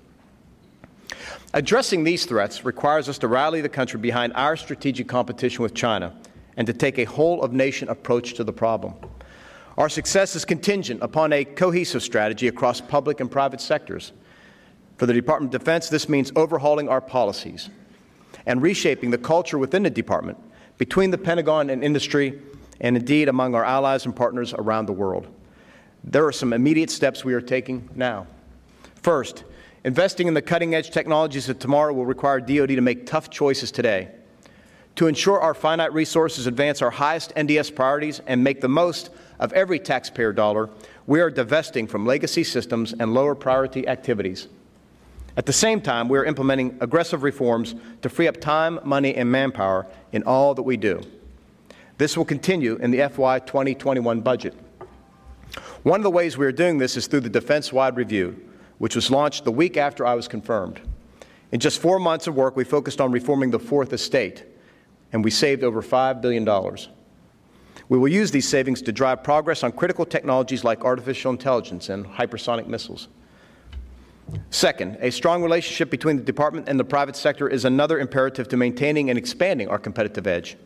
Addressing 1.53 2.03
these 2.03 2.25
threats 2.25 2.63
requires 2.63 3.09
us 3.09 3.17
to 3.19 3.27
rally 3.27 3.61
the 3.61 3.69
country 3.69 3.99
behind 3.99 4.33
our 4.33 4.55
strategic 4.55 5.07
competition 5.07 5.63
with 5.63 5.73
China 5.73 6.15
and 6.55 6.65
to 6.67 6.73
take 6.73 6.97
a 6.97 7.03
whole 7.05 7.41
of 7.41 7.51
nation 7.51 7.89
approach 7.89 8.33
to 8.35 8.43
the 8.43 8.53
problem. 8.53 8.93
Our 9.77 9.89
success 9.89 10.35
is 10.35 10.45
contingent 10.45 11.01
upon 11.01 11.33
a 11.33 11.45
cohesive 11.45 12.03
strategy 12.03 12.47
across 12.47 12.81
public 12.81 13.19
and 13.19 13.31
private 13.31 13.61
sectors. 13.61 14.11
For 14.97 15.05
the 15.05 15.13
Department 15.13 15.53
of 15.53 15.59
Defense, 15.59 15.89
this 15.89 16.07
means 16.07 16.31
overhauling 16.35 16.87
our 16.87 17.01
policies 17.01 17.69
and 18.45 18.61
reshaping 18.61 19.11
the 19.11 19.17
culture 19.17 19.57
within 19.57 19.83
the 19.83 19.89
department, 19.89 20.37
between 20.77 21.11
the 21.11 21.17
Pentagon 21.17 21.69
and 21.69 21.83
industry, 21.83 22.41
and 22.81 22.97
indeed 22.97 23.29
among 23.29 23.55
our 23.55 23.63
allies 23.63 24.05
and 24.05 24.13
partners 24.13 24.53
around 24.53 24.87
the 24.87 24.93
world. 24.93 25.27
There 26.03 26.25
are 26.25 26.31
some 26.31 26.51
immediate 26.51 26.89
steps 26.89 27.23
we 27.23 27.33
are 27.33 27.41
taking 27.41 27.87
now. 27.95 28.27
First, 28.95 29.43
investing 29.83 30.27
in 30.27 30.33
the 30.33 30.41
cutting 30.41 30.75
edge 30.75 30.89
technologies 30.89 31.47
of 31.47 31.59
tomorrow 31.59 31.93
will 31.93 32.05
require 32.05 32.39
DoD 32.39 32.69
to 32.69 32.81
make 32.81 33.05
tough 33.05 33.29
choices 33.29 33.71
today. 33.71 34.09
To 34.95 35.07
ensure 35.07 35.39
our 35.39 35.53
finite 35.53 35.93
resources 35.93 36.47
advance 36.47 36.81
our 36.81 36.89
highest 36.89 37.33
NDS 37.35 37.73
priorities 37.73 38.19
and 38.27 38.43
make 38.43 38.61
the 38.61 38.67
most 38.67 39.11
of 39.39 39.53
every 39.53 39.79
taxpayer 39.79 40.33
dollar, 40.33 40.69
we 41.07 41.21
are 41.21 41.29
divesting 41.29 41.87
from 41.87 42.05
legacy 42.05 42.43
systems 42.43 42.93
and 42.93 43.13
lower 43.13 43.35
priority 43.35 43.87
activities. 43.87 44.47
At 45.37 45.45
the 45.45 45.53
same 45.53 45.81
time, 45.81 46.09
we 46.09 46.17
are 46.17 46.25
implementing 46.25 46.77
aggressive 46.81 47.23
reforms 47.23 47.73
to 48.01 48.09
free 48.09 48.27
up 48.27 48.41
time, 48.41 48.79
money, 48.83 49.15
and 49.15 49.31
manpower 49.31 49.87
in 50.11 50.23
all 50.23 50.53
that 50.55 50.63
we 50.63 50.77
do. 50.77 51.01
This 52.01 52.17
will 52.17 52.25
continue 52.25 52.77
in 52.77 52.89
the 52.89 53.07
FY 53.09 53.37
2021 53.41 54.21
budget. 54.21 54.55
One 55.83 55.99
of 55.99 56.03
the 56.03 56.09
ways 56.09 56.35
we 56.35 56.47
are 56.47 56.51
doing 56.51 56.79
this 56.79 56.97
is 56.97 57.05
through 57.05 57.19
the 57.19 57.29
Defense 57.29 57.71
Wide 57.71 57.95
Review, 57.95 58.43
which 58.79 58.95
was 58.95 59.11
launched 59.11 59.43
the 59.43 59.51
week 59.51 59.77
after 59.77 60.03
I 60.03 60.15
was 60.15 60.27
confirmed. 60.27 60.81
In 61.51 61.59
just 61.59 61.79
four 61.79 61.99
months 61.99 62.25
of 62.25 62.33
work, 62.33 62.55
we 62.55 62.63
focused 62.63 62.99
on 62.99 63.11
reforming 63.11 63.51
the 63.51 63.59
Fourth 63.59 63.93
Estate, 63.93 64.45
and 65.13 65.23
we 65.23 65.29
saved 65.29 65.63
over 65.63 65.83
$5 65.83 66.23
billion. 66.23 66.43
We 67.87 67.99
will 67.99 68.07
use 68.07 68.31
these 68.31 68.49
savings 68.49 68.81
to 68.81 68.91
drive 68.91 69.23
progress 69.23 69.61
on 69.61 69.71
critical 69.71 70.07
technologies 70.07 70.63
like 70.63 70.83
artificial 70.83 71.31
intelligence 71.31 71.89
and 71.89 72.03
hypersonic 72.03 72.65
missiles. 72.65 73.09
Second, 74.49 74.97
a 75.01 75.11
strong 75.11 75.43
relationship 75.43 75.91
between 75.91 76.17
the 76.17 76.23
department 76.23 76.67
and 76.67 76.79
the 76.79 76.83
private 76.83 77.15
sector 77.15 77.47
is 77.47 77.63
another 77.63 77.99
imperative 77.99 78.47
to 78.47 78.57
maintaining 78.57 79.11
and 79.11 79.19
expanding 79.19 79.67
our 79.67 79.77
competitive 79.77 80.25
edge. 80.25 80.57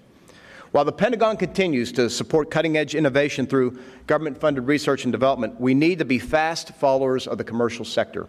While 0.71 0.85
the 0.85 0.91
Pentagon 0.91 1.37
continues 1.37 1.91
to 1.93 2.09
support 2.09 2.51
cutting 2.51 2.77
edge 2.77 2.95
innovation 2.95 3.47
through 3.47 3.79
government 4.07 4.39
funded 4.39 4.67
research 4.67 5.05
and 5.05 5.11
development, 5.11 5.59
we 5.59 5.73
need 5.73 5.99
to 5.99 6.05
be 6.05 6.19
fast 6.19 6.73
followers 6.75 7.27
of 7.27 7.37
the 7.37 7.43
commercial 7.43 7.85
sector. 7.85 8.27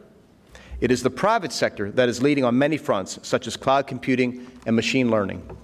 It 0.80 0.90
is 0.90 1.02
the 1.02 1.10
private 1.10 1.52
sector 1.52 1.90
that 1.92 2.08
is 2.08 2.22
leading 2.22 2.44
on 2.44 2.58
many 2.58 2.76
fronts, 2.76 3.18
such 3.22 3.46
as 3.46 3.56
cloud 3.56 3.86
computing 3.86 4.46
and 4.66 4.76
machine 4.76 5.10
learning. 5.10 5.56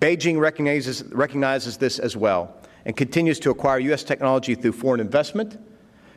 Beijing 0.00 0.38
recognizes, 0.38 1.04
recognizes 1.04 1.76
this 1.76 1.98
as 1.98 2.16
well 2.16 2.56
and 2.84 2.96
continues 2.96 3.38
to 3.40 3.50
acquire 3.50 3.78
U.S. 3.80 4.02
technology 4.02 4.54
through 4.54 4.72
foreign 4.72 5.00
investment, 5.00 5.58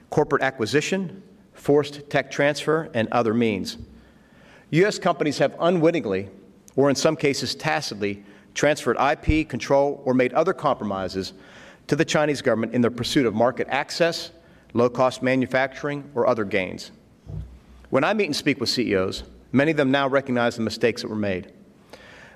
corporate 0.10 0.41
acquisition, 0.41 1.22
forced 1.53 2.10
tech 2.10 2.32
transfer, 2.32 2.89
and 2.93 3.08
other 3.12 3.34
means. 3.34 3.77
U.S. 4.72 4.98
companies 4.98 5.38
have 5.38 5.55
unwittingly, 5.60 6.29
or 6.75 6.89
in 6.89 6.96
some 6.96 7.15
cases 7.15 7.55
tacitly, 7.55 8.24
transferred 8.53 8.98
IP, 9.00 9.48
control, 9.48 10.01
or 10.05 10.13
made 10.13 10.33
other 10.33 10.53
compromises 10.53 11.33
to 11.88 11.95
the 11.95 12.05
Chinese 12.05 12.41
government 12.41 12.74
in 12.74 12.81
their 12.81 12.91
pursuit 12.91 13.25
of 13.25 13.33
market 13.33 13.67
access, 13.69 14.31
low 14.74 14.89
cost 14.89 15.22
manufacturing, 15.22 16.10
or 16.15 16.27
other 16.27 16.45
gains. 16.45 16.91
When 17.89 18.03
I 18.03 18.13
meet 18.13 18.25
and 18.25 18.36
speak 18.36 18.60
with 18.60 18.69
CEOs, 18.69 19.24
many 19.51 19.72
of 19.72 19.77
them 19.77 19.91
now 19.91 20.07
recognize 20.07 20.55
the 20.55 20.62
mistakes 20.62 21.01
that 21.01 21.10
were 21.10 21.15
made. 21.15 21.51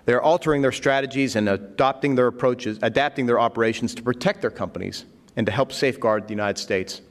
They 0.05 0.13
are 0.13 0.21
altering 0.21 0.61
their 0.61 0.71
strategies 0.71 1.35
and 1.35 1.49
adopting 1.49 2.15
their 2.15 2.27
approaches, 2.27 2.79
adapting 2.81 3.25
their 3.25 3.39
operations 3.39 3.93
to 3.95 4.03
protect 4.03 4.41
their 4.41 4.51
companies 4.51 5.05
and 5.35 5.45
to 5.45 5.51
help 5.51 5.73
safeguard 5.73 6.27
the 6.27 6.33
United 6.33 6.59
States. 6.59 7.01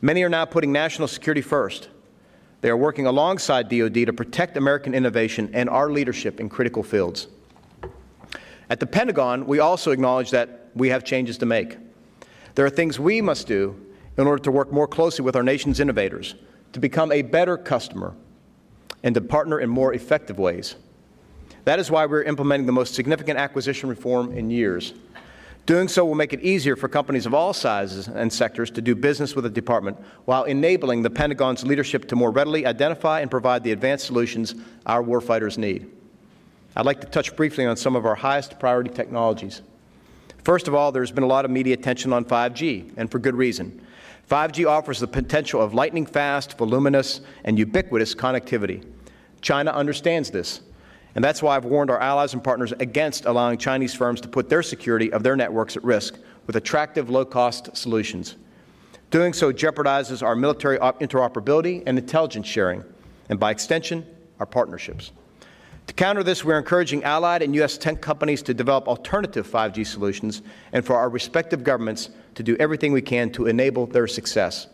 Many 0.00 0.22
are 0.22 0.28
now 0.28 0.44
putting 0.44 0.72
national 0.72 1.08
security 1.08 1.42
first. 1.42 1.88
They 2.60 2.70
are 2.70 2.76
working 2.76 3.06
alongside 3.06 3.68
DoD 3.68 4.06
to 4.06 4.12
protect 4.12 4.56
American 4.56 4.94
innovation 4.94 5.50
and 5.52 5.68
our 5.68 5.90
leadership 5.90 6.40
in 6.40 6.48
critical 6.48 6.82
fields. 6.82 7.26
At 8.70 8.80
the 8.80 8.86
Pentagon, 8.86 9.46
we 9.46 9.58
also 9.58 9.90
acknowledge 9.90 10.30
that 10.30 10.70
we 10.74 10.88
have 10.88 11.04
changes 11.04 11.38
to 11.38 11.46
make. 11.46 11.76
There 12.54 12.64
are 12.64 12.70
things 12.70 12.98
we 12.98 13.20
must 13.20 13.46
do 13.46 13.80
in 14.16 14.26
order 14.26 14.42
to 14.42 14.50
work 14.50 14.72
more 14.72 14.86
closely 14.86 15.24
with 15.24 15.36
our 15.36 15.42
nation's 15.42 15.80
innovators, 15.80 16.34
to 16.72 16.80
become 16.80 17.12
a 17.12 17.22
better 17.22 17.56
customer, 17.56 18.14
and 19.02 19.14
to 19.14 19.20
partner 19.20 19.60
in 19.60 19.68
more 19.68 19.92
effective 19.92 20.38
ways. 20.38 20.76
That 21.64 21.78
is 21.78 21.90
why 21.90 22.06
we're 22.06 22.22
implementing 22.22 22.66
the 22.66 22.72
most 22.72 22.94
significant 22.94 23.38
acquisition 23.38 23.88
reform 23.88 24.32
in 24.32 24.50
years 24.50 24.94
Doing 25.66 25.88
so 25.88 26.04
will 26.04 26.14
make 26.14 26.34
it 26.34 26.42
easier 26.42 26.76
for 26.76 26.88
companies 26.88 27.24
of 27.24 27.32
all 27.32 27.54
sizes 27.54 28.06
and 28.06 28.30
sectors 28.30 28.70
to 28.72 28.82
do 28.82 28.94
business 28.94 29.34
with 29.34 29.44
the 29.44 29.50
department 29.50 29.96
while 30.26 30.44
enabling 30.44 31.00
the 31.00 31.08
Pentagon's 31.08 31.64
leadership 31.64 32.06
to 32.08 32.16
more 32.16 32.30
readily 32.30 32.66
identify 32.66 33.20
and 33.20 33.30
provide 33.30 33.64
the 33.64 33.72
advanced 33.72 34.04
solutions 34.04 34.54
our 34.84 35.02
warfighters 35.02 35.56
need. 35.56 35.90
I'd 36.76 36.86
like 36.86 37.00
to 37.00 37.06
touch 37.06 37.36
briefly 37.36 37.66
on 37.66 37.76
some 37.76 37.96
of 37.96 38.04
our 38.04 38.14
highest 38.14 38.58
priority 38.58 38.90
technologies. 38.90 39.62
First 40.42 40.68
of 40.68 40.74
all, 40.74 40.92
there's 40.92 41.12
been 41.12 41.24
a 41.24 41.28
lot 41.28 41.44
of 41.44 41.50
media 41.50 41.74
attention 41.74 42.12
on 42.12 42.24
5G, 42.24 42.92
and 42.96 43.10
for 43.10 43.18
good 43.18 43.34
reason. 43.34 43.84
5G 44.30 44.68
offers 44.68 45.00
the 45.00 45.06
potential 45.06 45.60
of 45.60 45.74
lightning 45.74 46.06
fast, 46.06 46.58
voluminous, 46.58 47.20
and 47.44 47.58
ubiquitous 47.58 48.14
connectivity. 48.14 48.84
China 49.40 49.70
understands 49.70 50.30
this 50.30 50.60
and 51.14 51.22
that's 51.22 51.42
why 51.42 51.56
I've 51.56 51.64
warned 51.64 51.90
our 51.90 52.00
allies 52.00 52.34
and 52.34 52.42
partners 52.42 52.72
against 52.72 53.24
allowing 53.24 53.58
Chinese 53.58 53.94
firms 53.94 54.20
to 54.22 54.28
put 54.28 54.48
their 54.48 54.62
security 54.62 55.12
of 55.12 55.22
their 55.22 55.36
networks 55.36 55.76
at 55.76 55.84
risk 55.84 56.18
with 56.46 56.56
attractive 56.56 57.08
low 57.08 57.24
cost 57.24 57.76
solutions. 57.76 58.36
Doing 59.10 59.32
so 59.32 59.52
jeopardizes 59.52 60.22
our 60.22 60.34
military 60.34 60.78
interoperability 60.78 61.84
and 61.86 61.98
intelligence 61.98 62.48
sharing, 62.48 62.82
and 63.28 63.38
by 63.38 63.52
extension, 63.52 64.04
our 64.40 64.46
partnerships. 64.46 65.12
To 65.86 65.94
counter 65.94 66.22
this, 66.22 66.44
we're 66.44 66.58
encouraging 66.58 67.04
allied 67.04 67.42
and 67.42 67.54
U.S. 67.56 67.76
tech 67.76 68.00
companies 68.00 68.42
to 68.42 68.54
develop 68.54 68.88
alternative 68.88 69.46
5G 69.46 69.86
solutions 69.86 70.42
and 70.72 70.84
for 70.84 70.96
our 70.96 71.08
respective 71.08 71.62
governments 71.62 72.10
to 72.34 72.42
do 72.42 72.56
everything 72.58 72.92
we 72.92 73.02
can 73.02 73.30
to 73.32 73.46
enable 73.46 73.86
their 73.86 74.06
success. 74.06 74.68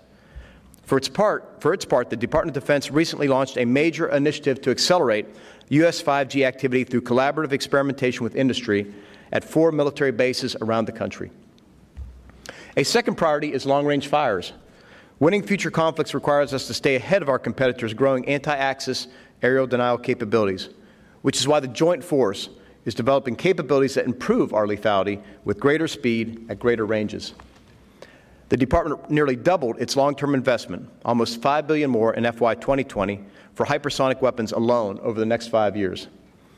For 0.85 0.99
its 0.99 1.09
part, 1.09 1.61
for 1.61 1.73
its 1.73 1.85
part 1.85 2.11
the 2.11 2.17
Department 2.17 2.57
of 2.57 2.63
Defense 2.63 2.91
recently 2.91 3.29
launched 3.29 3.57
a 3.59 3.65
major 3.65 4.09
initiative 4.09 4.61
to 4.63 4.71
accelerate 4.71 5.27
U.S. 5.69 6.03
5G 6.03 6.45
activity 6.45 6.85
through 6.85 7.03
collaborative 7.03 7.53
experimentation 7.53 8.25
with 8.25 8.35
industry 8.35 8.93
at 9.33 9.45
four 9.45 9.71
military 9.71 10.11
bases 10.11 10.57
around 10.61 10.87
the 10.87 10.93
country. 10.93 11.31
A 12.77 12.83
second 12.83 13.17
priority 13.17 13.53
is 13.53 13.67
long 13.67 13.87
range 13.87 14.09
fires. 14.09 14.53
Winning 15.21 15.43
future 15.43 15.71
conflicts 15.71 16.15
requires 16.15 16.55
us 16.55 16.67
to 16.67 16.75
stay 16.75 16.97
ahead 16.97 17.23
of 17.23 17.29
our 17.29 17.39
competitors' 17.39 17.95
growing 17.95 18.27
anti 18.27 18.55
access 18.55 19.07
area 19.43 19.67
denial 19.67 19.99
capabilities, 19.99 20.71
which 21.23 21.39
is 21.39 21.47
why 21.47 21.61
the 21.61 21.69
Joint 21.69 22.03
Force 22.03 22.49
is 22.85 22.95
developing 22.95 23.37
capabilities 23.37 23.95
that 23.95 24.07
improve 24.07 24.55
our 24.55 24.67
lethality 24.67 25.23
with 25.45 25.61
greater 25.61 25.87
speed 25.87 26.47
at 26.49 26.59
greater 26.59 26.87
ranges. 26.87 27.35
The 28.49 28.57
Department 28.57 29.11
nearly 29.11 29.37
doubled 29.37 29.81
its 29.81 29.97
long 29.97 30.15
term 30.17 30.35
investment, 30.35 30.89
almost 31.05 31.41
5 31.41 31.67
billion 31.67 31.91
more 31.91 32.15
in 32.15 32.25
FY 32.25 32.57
2020, 32.57 33.21
for 33.55 33.67
hypersonic 33.67 34.21
weapons 34.21 34.53
alone 34.53 34.99
over 35.03 35.21
the 35.21 35.27
next 35.27 35.49
five 35.49 35.77
years. 35.77 36.09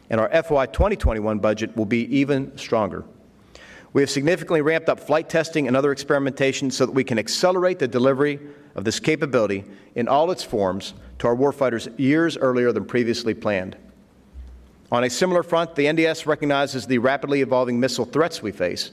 And 0.08 0.20
our 0.20 0.28
FY 0.42 0.66
2021 0.66 1.38
budget 1.38 1.76
will 1.76 1.84
be 1.84 2.04
even 2.16 2.56
stronger. 2.56 3.04
We 3.92 4.00
have 4.00 4.10
significantly 4.10 4.62
ramped 4.62 4.88
up 4.88 5.00
flight 5.00 5.28
testing 5.28 5.66
and 5.68 5.76
other 5.76 5.92
experimentation 5.92 6.70
so 6.70 6.86
that 6.86 6.92
we 6.92 7.04
can 7.04 7.18
accelerate 7.18 7.78
the 7.78 7.88
delivery 7.88 8.40
of 8.74 8.84
this 8.84 8.98
capability 8.98 9.64
in 9.94 10.08
all 10.08 10.30
its 10.30 10.42
forms 10.42 10.94
to 11.18 11.26
our 11.26 11.36
warfighters 11.36 11.92
years 11.98 12.38
earlier 12.38 12.72
than 12.72 12.86
previously 12.86 13.34
planned. 13.34 13.76
On 14.92 15.02
a 15.02 15.10
similar 15.10 15.42
front, 15.42 15.74
the 15.74 15.86
NDS 15.86 16.26
recognizes 16.26 16.86
the 16.86 16.98
rapidly 16.98 17.40
evolving 17.40 17.80
missile 17.80 18.04
threats 18.04 18.40
we 18.42 18.52
face. 18.52 18.92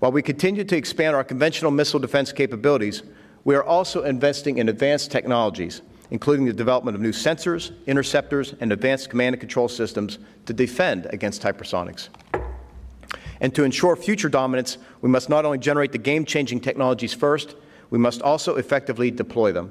While 0.00 0.10
we 0.10 0.22
continue 0.22 0.64
to 0.64 0.76
expand 0.76 1.14
our 1.14 1.22
conventional 1.22 1.70
missile 1.70 2.00
defense 2.00 2.32
capabilities, 2.32 3.04
we 3.44 3.54
are 3.54 3.62
also 3.62 4.02
investing 4.02 4.58
in 4.58 4.68
advanced 4.68 5.12
technologies 5.12 5.82
including 6.10 6.46
the 6.46 6.52
development 6.52 6.94
of 6.94 7.00
new 7.00 7.12
sensors, 7.12 7.72
interceptors, 7.86 8.54
and 8.60 8.72
advanced 8.72 9.10
command 9.10 9.34
and 9.34 9.40
control 9.40 9.68
systems 9.68 10.18
to 10.46 10.52
defend 10.52 11.06
against 11.10 11.42
hypersonics. 11.42 12.08
And 13.40 13.54
to 13.54 13.64
ensure 13.64 13.94
future 13.94 14.28
dominance, 14.28 14.78
we 15.00 15.08
must 15.08 15.28
not 15.28 15.44
only 15.44 15.58
generate 15.58 15.92
the 15.92 15.98
game 15.98 16.24
changing 16.24 16.60
technologies 16.60 17.14
first, 17.14 17.56
we 17.90 17.98
must 17.98 18.22
also 18.22 18.56
effectively 18.56 19.10
deploy 19.10 19.52
them. 19.52 19.70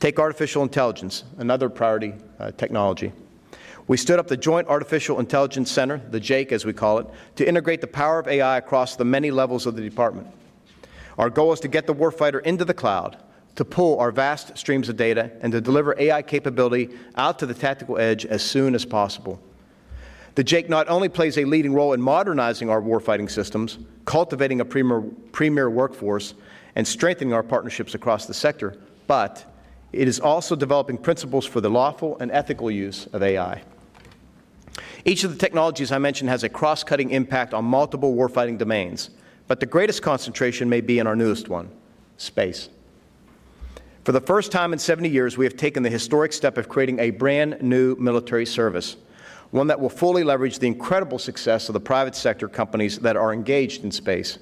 Take 0.00 0.18
artificial 0.18 0.62
intelligence, 0.62 1.24
another 1.38 1.68
priority 1.68 2.14
uh, 2.38 2.50
technology. 2.52 3.12
We 3.86 3.98
stood 3.98 4.18
up 4.18 4.28
the 4.28 4.36
Joint 4.36 4.68
Artificial 4.68 5.20
Intelligence 5.20 5.70
Center, 5.70 6.00
the 6.10 6.20
JAIC 6.20 6.52
as 6.52 6.64
we 6.64 6.72
call 6.72 6.98
it, 6.98 7.06
to 7.36 7.46
integrate 7.46 7.82
the 7.82 7.86
power 7.86 8.18
of 8.18 8.26
AI 8.26 8.56
across 8.56 8.96
the 8.96 9.04
many 9.04 9.30
levels 9.30 9.66
of 9.66 9.76
the 9.76 9.82
department. 9.82 10.26
Our 11.18 11.28
goal 11.28 11.52
is 11.52 11.60
to 11.60 11.68
get 11.68 11.86
the 11.86 11.94
warfighter 11.94 12.42
into 12.42 12.64
the 12.64 12.72
cloud, 12.72 13.18
to 13.56 13.64
pull 13.64 13.98
our 13.98 14.10
vast 14.10 14.56
streams 14.56 14.88
of 14.88 14.96
data, 14.96 15.30
and 15.42 15.52
to 15.52 15.60
deliver 15.60 15.94
AI 15.98 16.22
capability 16.22 16.90
out 17.16 17.38
to 17.40 17.46
the 17.46 17.52
tactical 17.52 17.98
edge 17.98 18.24
as 18.24 18.42
soon 18.42 18.74
as 18.74 18.86
possible. 18.86 19.38
The 20.34 20.42
JAIC 20.42 20.70
not 20.70 20.88
only 20.88 21.10
plays 21.10 21.36
a 21.36 21.44
leading 21.44 21.74
role 21.74 21.92
in 21.92 22.00
modernizing 22.00 22.70
our 22.70 22.80
warfighting 22.80 23.30
systems, 23.30 23.78
cultivating 24.06 24.62
a 24.62 24.64
premier, 24.64 25.02
premier 25.30 25.68
workforce, 25.68 26.34
and 26.74 26.88
strengthening 26.88 27.34
our 27.34 27.42
partnerships 27.42 27.94
across 27.94 28.24
the 28.24 28.34
sector, 28.34 28.78
but 29.06 29.44
it 29.92 30.08
is 30.08 30.18
also 30.18 30.56
developing 30.56 30.96
principles 30.96 31.44
for 31.44 31.60
the 31.60 31.70
lawful 31.70 32.16
and 32.18 32.32
ethical 32.32 32.70
use 32.70 33.06
of 33.12 33.22
AI. 33.22 33.62
Each 35.04 35.22
of 35.22 35.30
the 35.30 35.38
technologies 35.38 35.92
I 35.92 35.98
mentioned 35.98 36.30
has 36.30 36.44
a 36.44 36.48
cross 36.48 36.82
cutting 36.82 37.10
impact 37.10 37.52
on 37.52 37.64
multiple 37.64 38.14
warfighting 38.14 38.56
domains, 38.56 39.10
but 39.46 39.60
the 39.60 39.66
greatest 39.66 40.02
concentration 40.02 40.68
may 40.68 40.80
be 40.80 40.98
in 40.98 41.06
our 41.06 41.16
newest 41.16 41.48
one 41.48 41.68
space. 42.16 42.70
For 44.04 44.12
the 44.12 44.20
first 44.20 44.50
time 44.50 44.72
in 44.72 44.78
70 44.78 45.08
years, 45.08 45.36
we 45.36 45.44
have 45.44 45.56
taken 45.56 45.82
the 45.82 45.90
historic 45.90 46.32
step 46.32 46.56
of 46.56 46.68
creating 46.68 47.00
a 47.00 47.10
brand 47.10 47.60
new 47.60 47.96
military 47.96 48.46
service, 48.46 48.96
one 49.50 49.66
that 49.66 49.80
will 49.80 49.90
fully 49.90 50.24
leverage 50.24 50.58
the 50.58 50.66
incredible 50.66 51.18
success 51.18 51.68
of 51.68 51.74
the 51.74 51.80
private 51.80 52.14
sector 52.14 52.48
companies 52.48 52.98
that 53.00 53.16
are 53.16 53.32
engaged 53.32 53.84
in 53.84 53.90
space. 53.90 54.38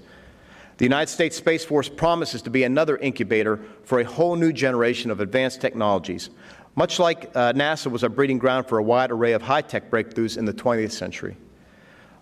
The 0.78 0.85
United 0.85 1.11
States 1.11 1.37
Space 1.37 1.64
Force 1.64 1.88
promises 1.88 2.42
to 2.42 2.50
be 2.50 2.64
another 2.64 2.97
incubator 2.97 3.61
for 3.85 4.00
a 4.00 4.04
whole 4.04 4.37
new 4.37 4.52
generation 4.52 5.11
of 5.11 5.21
advanced 5.21 5.61
technologies, 5.61 6.31
much 6.74 6.98
like 6.98 7.30
uh, 7.34 7.52
NASA 7.52 7.90
was 7.90 8.02
a 8.02 8.08
breeding 8.08 8.38
ground 8.38 8.66
for 8.66 8.78
a 8.78 8.82
wide 8.82 9.10
array 9.10 9.32
of 9.32 9.42
high 9.42 9.62
tech 9.62 9.90
breakthroughs 9.90 10.38
in 10.38 10.44
the 10.44 10.54
20th 10.54 10.92
century. 10.92 11.36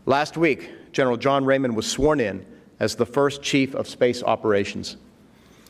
Last 0.06 0.36
week, 0.36 0.70
General 0.92 1.16
John 1.16 1.44
Raymond 1.44 1.76
was 1.76 1.86
sworn 1.86 2.20
in 2.20 2.44
as 2.80 2.96
the 2.96 3.06
first 3.06 3.42
Chief 3.42 3.74
of 3.74 3.86
Space 3.86 4.22
Operations. 4.22 4.96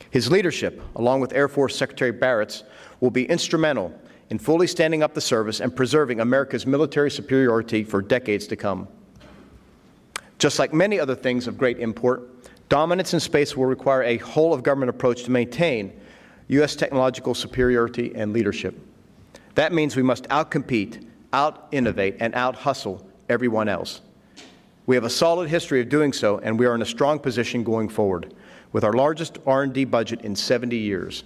His 0.09 0.31
leadership, 0.31 0.81
along 0.95 1.21
with 1.21 1.33
Air 1.33 1.47
Force 1.47 1.75
Secretary 1.75 2.11
Barrett's, 2.11 2.63
will 2.99 3.11
be 3.11 3.25
instrumental 3.25 3.93
in 4.29 4.39
fully 4.39 4.67
standing 4.67 5.03
up 5.03 5.13
the 5.13 5.21
service 5.21 5.59
and 5.59 5.75
preserving 5.75 6.19
America's 6.19 6.65
military 6.65 7.11
superiority 7.11 7.83
for 7.83 8.01
decades 8.01 8.47
to 8.47 8.55
come. 8.55 8.87
Just 10.39 10.57
like 10.57 10.73
many 10.73 10.99
other 10.99 11.15
things 11.15 11.47
of 11.47 11.57
great 11.57 11.79
import, 11.79 12.29
dominance 12.69 13.13
in 13.13 13.19
space 13.19 13.55
will 13.55 13.65
require 13.65 14.03
a 14.03 14.17
whole 14.17 14.53
of 14.53 14.63
government 14.63 14.89
approach 14.89 15.23
to 15.25 15.31
maintain 15.31 15.93
U.S. 16.51 16.75
technological 16.75 17.33
superiority 17.33 18.11
and 18.13 18.33
leadership. 18.33 18.77
That 19.55 19.71
means 19.71 19.95
we 19.95 20.03
must 20.03 20.25
outcompete, 20.25 21.07
out 21.31 21.69
innovate, 21.71 22.17
and 22.19 22.35
out 22.35 22.55
hustle 22.55 23.07
everyone 23.29 23.69
else. 23.69 24.01
We 24.85 24.95
have 24.95 25.05
a 25.05 25.09
solid 25.09 25.47
history 25.47 25.79
of 25.79 25.87
doing 25.87 26.11
so, 26.11 26.39
and 26.39 26.59
we 26.59 26.65
are 26.65 26.75
in 26.75 26.81
a 26.81 26.85
strong 26.85 27.19
position 27.19 27.63
going 27.63 27.87
forward, 27.87 28.33
with 28.73 28.83
our 28.83 28.91
largest 28.91 29.37
R&D 29.47 29.85
budget 29.85 30.21
in 30.23 30.35
70 30.35 30.75
years. 30.75 31.23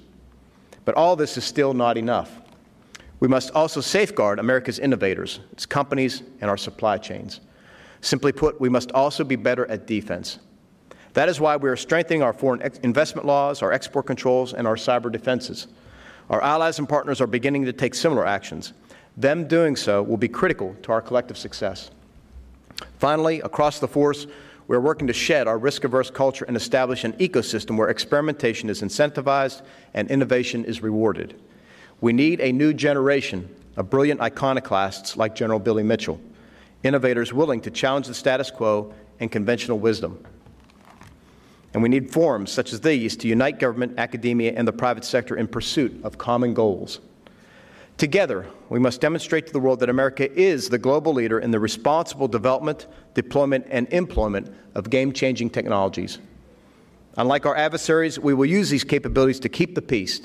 But 0.83 0.93
all 0.93 1.15
this 1.15 1.37
is 1.37 1.43
still 1.43 1.73
not 1.73 1.97
enough. 1.97 2.39
We 3.19 3.27
must 3.27 3.49
also 3.51 3.81
safeguard 3.81 4.37
America's 4.37 4.77
innovators, 4.77 5.39
its 5.51 5.65
companies, 5.65 6.21
and 6.39 6.51
our 6.51 6.57
supply 6.57 6.99
chains. 6.99 7.39
Simply 8.01 8.31
put, 8.31 8.61
we 8.61 8.69
must 8.69 8.91
also 8.91 9.23
be 9.23 9.35
better 9.35 9.65
at 9.71 9.87
defense. 9.87 10.37
That 11.15 11.29
is 11.29 11.39
why 11.39 11.55
we 11.55 11.69
are 11.69 11.77
strengthening 11.77 12.21
our 12.21 12.33
foreign 12.33 12.61
investment 12.83 13.25
laws, 13.25 13.61
our 13.61 13.71
export 13.71 14.05
controls, 14.05 14.53
and 14.53 14.67
our 14.67 14.75
cyber 14.75 15.09
defenses. 15.09 15.67
Our 16.29 16.41
allies 16.41 16.77
and 16.77 16.89
partners 16.89 17.21
are 17.21 17.27
beginning 17.27 17.63
to 17.65 17.73
take 17.73 17.95
similar 17.95 18.25
actions. 18.25 18.73
Them 19.15 19.47
doing 19.47 19.77
so 19.77 20.03
will 20.03 20.17
be 20.17 20.27
critical 20.27 20.75
to 20.83 20.91
our 20.91 21.01
collective 21.01 21.37
success. 21.37 21.89
Finally, 22.99 23.39
across 23.41 23.79
the 23.79 23.87
force, 23.87 24.27
we 24.67 24.75
are 24.75 24.81
working 24.81 25.07
to 25.07 25.13
shed 25.13 25.47
our 25.47 25.57
risk 25.57 25.85
averse 25.85 26.09
culture 26.09 26.43
and 26.49 26.57
establish 26.57 27.05
an 27.05 27.13
ecosystem 27.13 27.77
where 27.77 27.87
experimentation 27.87 28.69
is 28.69 28.81
incentivized 28.81 29.61
and 29.93 30.11
innovation 30.11 30.65
is 30.65 30.83
rewarded. 30.83 31.39
We 32.01 32.11
need 32.11 32.41
a 32.41 32.51
new 32.51 32.73
generation 32.73 33.47
of 33.77 33.89
brilliant 33.89 34.19
iconoclasts 34.19 35.15
like 35.15 35.33
General 35.33 35.59
Billy 35.59 35.83
Mitchell, 35.83 36.19
innovators 36.83 37.31
willing 37.31 37.61
to 37.61 37.71
challenge 37.71 38.07
the 38.07 38.13
status 38.13 38.51
quo 38.51 38.93
and 39.21 39.31
conventional 39.31 39.79
wisdom. 39.79 40.21
And 41.75 41.83
we 41.83 41.89
need 41.89 42.09
forums 42.09 42.53
such 42.53 42.71
as 42.71 42.79
these 42.79 43.17
to 43.17 43.27
unite 43.27 43.59
government, 43.59 43.99
academia, 43.99 44.53
and 44.55 44.65
the 44.65 44.71
private 44.71 45.03
sector 45.03 45.35
in 45.35 45.45
pursuit 45.45 45.99
of 46.05 46.17
common 46.17 46.53
goals. 46.53 47.01
Together, 47.97 48.45
we 48.69 48.79
must 48.79 49.01
demonstrate 49.01 49.45
to 49.47 49.51
the 49.51 49.59
world 49.59 49.81
that 49.81 49.89
America 49.89 50.33
is 50.39 50.69
the 50.69 50.77
global 50.77 51.13
leader 51.13 51.37
in 51.37 51.51
the 51.51 51.59
responsible 51.59 52.29
development, 52.29 52.87
deployment, 53.13 53.65
and 53.69 53.91
employment 53.91 54.55
of 54.73 54.89
game 54.89 55.11
changing 55.11 55.49
technologies. 55.49 56.19
Unlike 57.17 57.45
our 57.45 57.57
adversaries, 57.57 58.17
we 58.17 58.33
will 58.33 58.45
use 58.45 58.69
these 58.69 58.85
capabilities 58.85 59.41
to 59.41 59.49
keep 59.49 59.75
the 59.75 59.81
peace, 59.81 60.21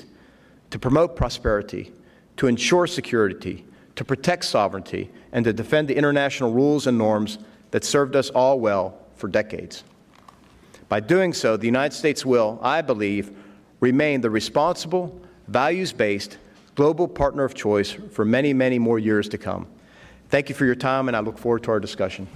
to 0.69 0.79
promote 0.79 1.17
prosperity, 1.17 1.91
to 2.37 2.47
ensure 2.47 2.87
security, 2.87 3.65
to 3.97 4.05
protect 4.05 4.45
sovereignty, 4.45 5.11
and 5.33 5.43
to 5.43 5.51
defend 5.51 5.89
the 5.89 5.97
international 5.97 6.53
rules 6.53 6.87
and 6.87 6.97
norms 6.97 7.39
that 7.71 7.83
served 7.83 8.15
us 8.15 8.29
all 8.29 8.57
well 8.57 8.97
for 9.17 9.27
decades. 9.27 9.83
By 10.91 10.99
doing 10.99 11.31
so, 11.31 11.55
the 11.55 11.67
United 11.67 11.95
States 11.95 12.25
will, 12.25 12.59
I 12.61 12.81
believe, 12.81 13.31
remain 13.79 14.19
the 14.19 14.29
responsible, 14.29 15.21
values 15.47 15.93
based, 15.93 16.37
global 16.75 17.07
partner 17.07 17.45
of 17.45 17.53
choice 17.53 17.91
for 17.91 18.25
many, 18.25 18.53
many 18.53 18.77
more 18.77 18.99
years 18.99 19.29
to 19.29 19.37
come. 19.37 19.67
Thank 20.27 20.49
you 20.49 20.55
for 20.55 20.65
your 20.65 20.75
time, 20.75 21.07
and 21.07 21.15
I 21.15 21.21
look 21.21 21.37
forward 21.37 21.63
to 21.63 21.71
our 21.71 21.79
discussion. 21.79 22.27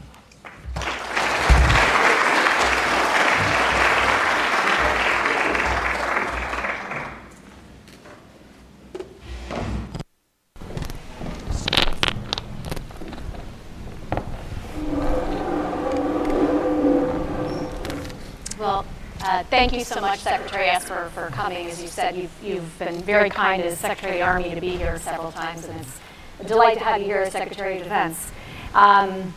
So 19.85 20.01
much, 20.01 20.19
Secretary 20.19 20.67
Esper, 20.67 21.09
for 21.13 21.27
coming. 21.27 21.67
As 21.67 21.81
you 21.81 21.87
said, 21.87 22.15
you've, 22.15 22.31
you've 22.43 22.79
been 22.79 23.01
very 23.03 23.29
kind 23.29 23.61
as 23.61 23.77
Secretary 23.77 24.13
of 24.13 24.19
the 24.19 24.25
Army 24.25 24.55
to 24.55 24.61
be 24.61 24.75
here 24.75 24.97
several 24.97 25.31
times, 25.31 25.65
and 25.65 25.79
it's 25.79 25.99
a 26.39 26.43
delight 26.43 26.79
to 26.79 26.83
have 26.83 26.99
you 26.99 27.05
here 27.05 27.19
as 27.19 27.31
Secretary 27.31 27.77
of 27.77 27.83
Defense. 27.83 28.31
Um, 28.73 29.33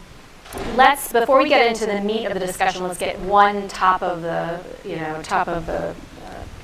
let's, 0.74 1.12
before 1.12 1.42
we 1.42 1.48
get 1.50 1.66
into 1.66 1.84
the 1.84 2.00
meat 2.00 2.24
of 2.24 2.32
the 2.32 2.40
discussion, 2.40 2.82
let's 2.82 2.98
get 2.98 3.18
one 3.20 3.68
top 3.68 4.02
of 4.02 4.22
the, 4.22 4.58
you 4.84 4.96
know, 4.96 5.20
top 5.22 5.48
of 5.48 5.66
the 5.66 5.94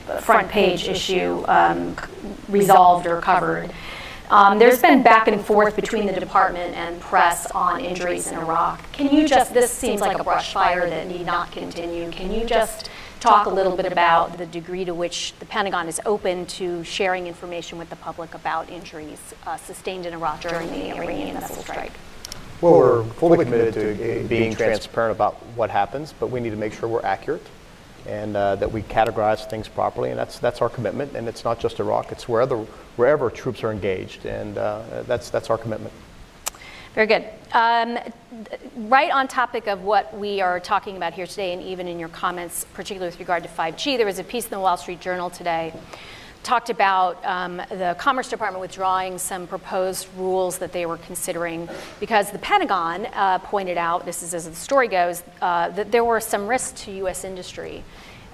uh, 0.08 0.18
front 0.20 0.48
page 0.48 0.88
issue 0.88 1.44
um, 1.46 1.94
resolved 2.48 3.06
or 3.06 3.20
covered. 3.20 3.70
Um, 4.30 4.58
there's 4.58 4.80
been 4.80 5.02
back 5.02 5.28
and 5.28 5.38
forth 5.38 5.76
between 5.76 6.06
the 6.06 6.12
department 6.12 6.74
and 6.74 6.98
press 7.02 7.50
on 7.50 7.80
injuries 7.80 8.32
in 8.32 8.38
Iraq. 8.38 8.90
Can 8.92 9.14
you 9.14 9.28
just, 9.28 9.52
this 9.52 9.70
seems 9.70 10.00
like 10.00 10.18
a 10.18 10.24
brush 10.24 10.54
fire 10.54 10.88
that 10.88 11.06
need 11.06 11.26
not 11.26 11.52
continue. 11.52 12.10
Can 12.10 12.32
you 12.32 12.46
just 12.46 12.88
talk 13.24 13.46
a 13.46 13.50
little 13.50 13.76
bit 13.76 13.90
about 13.90 14.36
the 14.36 14.46
degree 14.46 14.84
to 14.84 14.92
which 14.92 15.32
the 15.38 15.46
Pentagon 15.46 15.88
is 15.88 16.00
open 16.04 16.44
to 16.46 16.84
sharing 16.84 17.26
information 17.26 17.78
with 17.78 17.88
the 17.88 17.96
public 17.96 18.34
about 18.34 18.68
injuries 18.68 19.20
uh, 19.46 19.56
sustained 19.56 20.04
in 20.04 20.12
Iraq 20.12 20.42
during 20.42 20.68
the 20.68 20.94
Iranian 20.94 21.34
missile 21.34 21.62
strike. 21.62 21.92
Well, 22.60 22.76
we're 22.76 23.04
fully 23.04 23.44
committed 23.44 23.74
to 23.74 24.28
being 24.28 24.54
transparent 24.54 25.16
about 25.16 25.34
what 25.56 25.70
happens, 25.70 26.12
but 26.12 26.28
we 26.28 26.40
need 26.40 26.50
to 26.50 26.56
make 26.56 26.74
sure 26.74 26.88
we're 26.88 27.04
accurate 27.04 27.46
and 28.06 28.36
uh, 28.36 28.56
that 28.56 28.70
we 28.70 28.82
categorize 28.82 29.48
things 29.48 29.66
properly, 29.66 30.10
and 30.10 30.18
that's 30.18 30.38
that's 30.38 30.60
our 30.60 30.68
commitment. 30.68 31.16
And 31.16 31.26
it's 31.26 31.42
not 31.42 31.58
just 31.58 31.80
Iraq; 31.80 32.12
it's 32.12 32.28
wherever 32.28 32.58
wherever 32.96 33.30
troops 33.30 33.64
are 33.64 33.72
engaged, 33.72 34.26
and 34.26 34.58
uh, 34.58 35.02
that's 35.06 35.30
that's 35.30 35.48
our 35.48 35.56
commitment. 35.56 35.94
Very 36.94 37.08
good. 37.08 37.24
Um, 37.52 37.98
right 38.88 39.10
on 39.10 39.26
topic 39.26 39.66
of 39.66 39.82
what 39.82 40.16
we 40.16 40.40
are 40.40 40.60
talking 40.60 40.96
about 40.96 41.12
here 41.12 41.26
today, 41.26 41.52
and 41.52 41.60
even 41.60 41.88
in 41.88 41.98
your 41.98 42.08
comments, 42.08 42.66
particularly 42.72 43.10
with 43.10 43.18
regard 43.18 43.42
to 43.42 43.48
5G, 43.48 43.96
there 43.96 44.06
was 44.06 44.20
a 44.20 44.24
piece 44.24 44.44
in 44.44 44.50
the 44.50 44.60
Wall 44.60 44.76
Street 44.76 45.00
Journal 45.00 45.28
today 45.28 45.72
talked 46.44 46.68
about 46.68 47.24
um, 47.24 47.56
the 47.70 47.96
Commerce 47.98 48.28
Department 48.28 48.60
withdrawing 48.60 49.16
some 49.16 49.46
proposed 49.46 50.06
rules 50.14 50.58
that 50.58 50.72
they 50.72 50.84
were 50.84 50.98
considering 50.98 51.66
because 51.98 52.30
the 52.30 52.38
Pentagon 52.38 53.06
uh, 53.14 53.38
pointed 53.38 53.78
out, 53.78 54.04
this 54.04 54.22
is 54.22 54.34
as 54.34 54.46
the 54.46 54.54
story 54.54 54.86
goes, 54.86 55.22
uh, 55.40 55.70
that 55.70 55.90
there 55.90 56.04
were 56.04 56.20
some 56.20 56.46
risks 56.46 56.82
to 56.82 56.92
U.S. 56.92 57.24
industry 57.24 57.82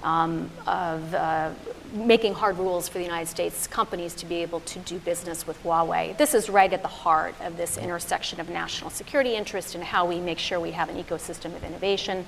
um, 0.03 0.49
of 0.67 1.13
uh, 1.13 1.51
making 1.93 2.33
hard 2.33 2.57
rules 2.57 2.87
for 2.87 2.97
the 2.97 3.03
United 3.03 3.27
States 3.27 3.67
companies 3.67 4.13
to 4.15 4.25
be 4.25 4.35
able 4.35 4.61
to 4.61 4.79
do 4.79 4.97
business 4.99 5.45
with 5.45 5.61
Huawei. 5.63 6.17
This 6.17 6.33
is 6.33 6.49
right 6.49 6.71
at 6.71 6.81
the 6.81 6.87
heart 6.87 7.35
of 7.41 7.57
this 7.57 7.77
intersection 7.77 8.39
of 8.39 8.49
national 8.49 8.89
security 8.89 9.35
interest 9.35 9.75
and 9.75 9.83
how 9.83 10.05
we 10.05 10.19
make 10.19 10.39
sure 10.39 10.59
we 10.59 10.71
have 10.71 10.89
an 10.89 11.01
ecosystem 11.01 11.55
of 11.55 11.63
innovation. 11.63 12.25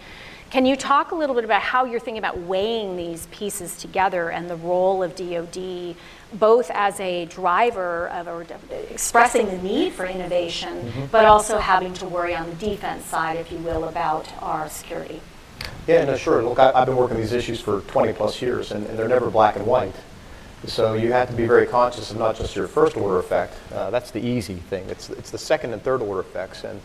Can 0.50 0.66
you 0.66 0.76
talk 0.76 1.12
a 1.12 1.16
little 1.16 1.34
bit 1.34 1.46
about 1.46 1.62
how 1.62 1.86
you're 1.86 2.00
thinking 2.00 2.20
about 2.20 2.38
weighing 2.38 2.96
these 2.96 3.26
pieces 3.28 3.76
together 3.78 4.30
and 4.30 4.50
the 4.50 4.58
role 4.58 5.02
of 5.02 5.16
DoD, 5.16 5.96
both 6.34 6.70
as 6.72 7.00
a 7.00 7.26
driver 7.26 8.10
of 8.10 8.28
or 8.28 8.46
expressing 8.92 9.48
the 9.48 9.58
need 9.58 9.94
for 9.94 10.06
innovation, 10.06 10.74
mm-hmm. 10.74 11.06
but 11.08 11.26
also 11.26 11.58
having 11.58 11.94
to 11.96 12.06
worry 12.06 12.36
on 12.36 12.48
the 12.50 12.56
defense 12.56 13.06
side, 13.06 13.38
if 13.38 13.52
you 13.52 13.58
will, 13.60 13.86
about 13.86 14.32
our 14.44 14.70
security? 14.70 15.22
Yeah, 15.88 16.06
no, 16.06 16.16
sure. 16.16 16.42
Look, 16.42 16.60
I, 16.60 16.72
have 16.72 16.86
been 16.88 16.96
working 16.96 17.18
on 17.18 17.22
these 17.22 17.34
issues 17.34 17.60
for 17.60 17.82
20 17.82 18.14
plus 18.14 18.42
years, 18.42 18.72
and, 18.72 18.86
and, 18.88 18.98
they're 18.98 19.08
never 19.08 19.30
black 19.30 19.58
and 19.58 19.68
white. 19.68 19.94
So 20.66 20.94
you 20.94 21.12
have 21.12 21.30
to 21.30 21.36
be 21.36 21.46
very 21.46 21.68
conscious 21.68 22.10
of 22.12 22.18
not 22.18 22.38
just 22.38 22.56
your 22.56 22.70
first 22.70 22.96
order 22.96 23.20
effect. 23.20 23.54
Uh, 23.74 23.90
that's 23.90 24.12
the 24.12 24.26
easy 24.26 24.56
thing. 24.56 24.90
It's, 24.90 25.10
it's 25.10 25.30
the 25.30 25.38
second 25.38 25.74
and 25.74 25.84
third 25.84 26.02
order 26.02 26.22
effects. 26.22 26.64
And, 26.64 26.80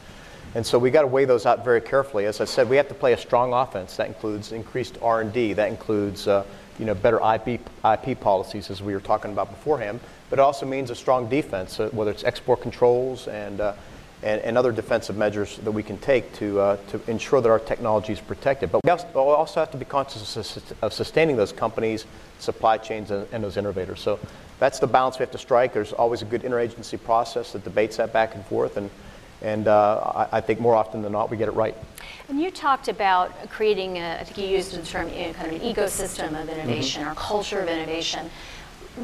and 0.57 0.67
so 0.67 0.81
we 0.81 0.91
got 0.91 1.03
to 1.03 1.07
weigh 1.07 1.27
those 1.27 1.47
out 1.47 1.65
very 1.65 1.81
carefully. 1.81 2.27
As 2.27 2.41
I 2.41 2.45
said, 2.45 2.69
we 2.69 2.77
have 2.77 2.89
to 2.89 2.95
play 2.95 3.13
a 3.13 3.17
strong 3.17 3.53
offense. 3.53 3.97
That 3.97 4.09
includes 4.09 4.51
increased 4.51 4.99
R&D. 5.01 5.53
That 5.53 5.69
includes 5.69 6.27
uh, 6.27 6.45
you 6.81 6.85
know, 6.85 6.95
better 6.95 7.21
IP, 7.35 7.61
IP 7.85 8.19
policies, 8.19 8.69
as 8.69 8.83
we 8.83 8.95
were 8.95 9.01
talking 9.01 9.31
about 9.31 9.51
beforehand. 9.51 10.01
But 10.29 10.41
it 10.41 10.43
also 10.43 10.67
means 10.67 10.91
a 10.91 10.97
strong 10.97 11.29
defense, 11.29 11.79
uh, 11.79 11.89
whether 11.93 12.11
it's 12.11 12.25
export 12.25 12.61
controls 12.61 13.29
and 13.29 13.61
uh, 13.61 13.75
and, 14.23 14.41
and, 14.43 14.59
other 14.59 14.73
defensive 14.73 15.17
measures 15.17 15.59
that 15.59 15.71
we 15.71 15.83
can 15.83 15.97
take 15.99 16.33
to, 16.35 16.59
uh, 16.59 16.77
to 16.89 17.01
ensure 17.09 17.41
that 17.41 17.49
our 17.49 17.59
technology 17.59 18.13
is 18.13 18.21
protected. 18.21 18.73
But 18.73 18.83
we 18.85 18.91
also 18.91 19.61
have 19.61 19.71
to 19.71 19.77
be 19.77 19.85
conscious 19.85 20.37
of 20.83 20.93
sustaining 20.93 21.37
those 21.37 21.53
companies, 21.53 22.05
supply 22.39 22.79
chains, 22.79 23.11
and, 23.11 23.27
and, 23.33 23.45
those 23.45 23.57
innovators. 23.57 24.01
So 24.01 24.19
that's 24.59 24.81
the 24.81 24.87
balance 24.87 25.19
we 25.19 25.23
have 25.23 25.31
to 25.33 25.39
strike. 25.39 25.73
There's 25.73 25.93
always 25.93 26.23
a 26.23 26.25
good 26.25 26.43
interagency 26.43 27.03
process 27.03 27.53
that 27.53 27.63
debates 27.63 27.97
that 27.99 28.13
back 28.13 28.35
and 28.35 28.45
forth, 28.47 28.77
and, 28.77 28.91
and 29.43 29.69
uh, 29.69 30.27
I, 30.33 30.39
I, 30.39 30.41
think 30.41 30.59
more 30.59 30.75
often 30.75 31.01
than 31.01 31.13
not 31.13 31.31
we 31.31 31.37
get 31.37 31.49
it 31.49 31.53
right. 31.53 31.77
And 32.29 32.41
you 32.41 32.51
talked 32.51 32.89
about 32.89 33.49
creating, 33.51 33.99
a, 33.99 34.19
I 34.21 34.25
think 34.25 34.39
you 34.39 34.57
used 34.57 34.73
the 34.73 34.83
term 34.83 35.09
you 35.11 35.29
know, 35.29 35.33
kind 35.33 35.55
of 35.55 35.63
an 35.63 35.75
ecosystem 35.75 36.41
of 36.41 36.49
innovation 36.49 37.03
mm-hmm. 37.03 37.13
or 37.13 37.15
culture 37.15 37.61
of 37.61 37.69
innovation. 37.69 38.31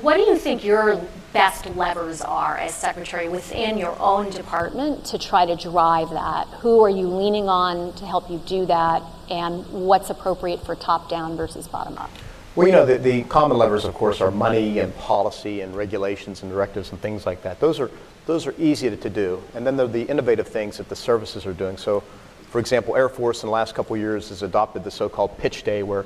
What 0.00 0.16
do 0.16 0.22
you 0.22 0.37
think 0.37 0.64
your 0.64 1.00
best 1.33 1.66
levers 1.76 2.20
are 2.20 2.57
as 2.57 2.74
secretary 2.74 3.28
within 3.28 3.78
your 3.78 3.96
own 4.00 4.30
department 4.30 5.04
to 5.07 5.18
try 5.18 5.46
to 5.46 5.54
drive 5.54 6.11
that? 6.11 6.48
Who 6.61 6.83
are 6.83 6.90
you 6.90 7.07
leaning 7.07 7.48
on 7.48 7.92
to 7.94 8.07
help 8.07 8.28
you 8.28 8.38
do 8.44 8.66
that? 8.66 9.02
And 9.30 9.64
what's 9.68 10.11
appropriate 10.11 10.66
for 10.66 10.74
top 10.74 11.09
down 11.09 11.37
versus 11.37 11.68
bottom 11.68 11.96
up? 11.96 12.11
Well, 12.57 12.66
you 12.66 12.72
know, 12.72 12.85
the, 12.85 12.98
the 12.98 13.22
common 13.24 13.57
levers, 13.57 13.85
of 13.85 13.94
course, 13.94 14.20
are 14.20 14.33
money 14.33 14.80
and 14.80 14.94
policy 14.96 15.61
and 15.61 15.76
regulations 15.76 16.42
and 16.42 16.50
directives 16.50 16.90
and 16.90 17.00
things 17.00 17.24
like 17.24 17.42
that. 17.42 17.61
Those 17.61 17.78
are, 17.78 17.90
those 18.26 18.48
are 18.48 18.54
easy 18.59 18.90
to, 18.90 18.96
to 18.96 19.11
do. 19.11 19.42
And 19.54 19.64
then 19.64 19.76
there 19.76 19.87
are 19.87 19.88
the 19.88 20.02
innovative 20.02 20.48
things 20.48 20.78
that 20.78 20.88
the 20.88 20.96
services 20.96 21.46
are 21.46 21.54
doing. 21.54 21.76
So, 21.76 22.02
for 22.50 22.59
example, 22.59 22.96
Air 22.96 23.09
Force 23.09 23.44
in 23.44 23.46
the 23.46 23.52
last 23.52 23.74
couple 23.74 23.94
of 23.94 24.00
years 24.00 24.28
has 24.30 24.42
adopted 24.42 24.83
the 24.83 24.90
so 24.90 25.09
called 25.09 25.38
pitch 25.38 25.62
day 25.62 25.83
where 25.85 26.04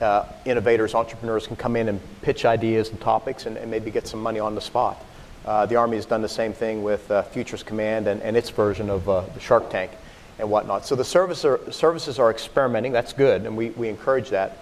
uh, 0.00 0.24
innovators, 0.44 0.94
entrepreneurs 0.94 1.46
can 1.46 1.56
come 1.56 1.76
in 1.76 1.88
and 1.88 2.00
pitch 2.22 2.44
ideas 2.44 2.90
and 2.90 3.00
topics 3.00 3.46
and, 3.46 3.56
and 3.56 3.70
maybe 3.70 3.90
get 3.90 4.06
some 4.06 4.20
money 4.20 4.40
on 4.40 4.54
the 4.54 4.60
spot. 4.60 5.02
Uh, 5.44 5.66
the 5.66 5.76
Army 5.76 5.96
has 5.96 6.06
done 6.06 6.22
the 6.22 6.28
same 6.28 6.52
thing 6.52 6.82
with 6.82 7.10
uh, 7.10 7.22
Futures 7.22 7.62
Command 7.62 8.08
and, 8.08 8.22
and, 8.22 8.36
its 8.36 8.48
version 8.48 8.88
of 8.88 9.06
uh, 9.08 9.20
the 9.34 9.40
Shark 9.40 9.68
Tank 9.68 9.90
and 10.38 10.50
whatnot. 10.50 10.86
So 10.86 10.96
the 10.96 11.04
service 11.04 11.44
are, 11.44 11.60
services 11.70 12.18
are 12.18 12.30
experimenting. 12.30 12.92
That's 12.92 13.12
good, 13.12 13.44
and 13.44 13.54
we, 13.56 13.70
we 13.70 13.88
encourage 13.88 14.30
that. 14.30 14.56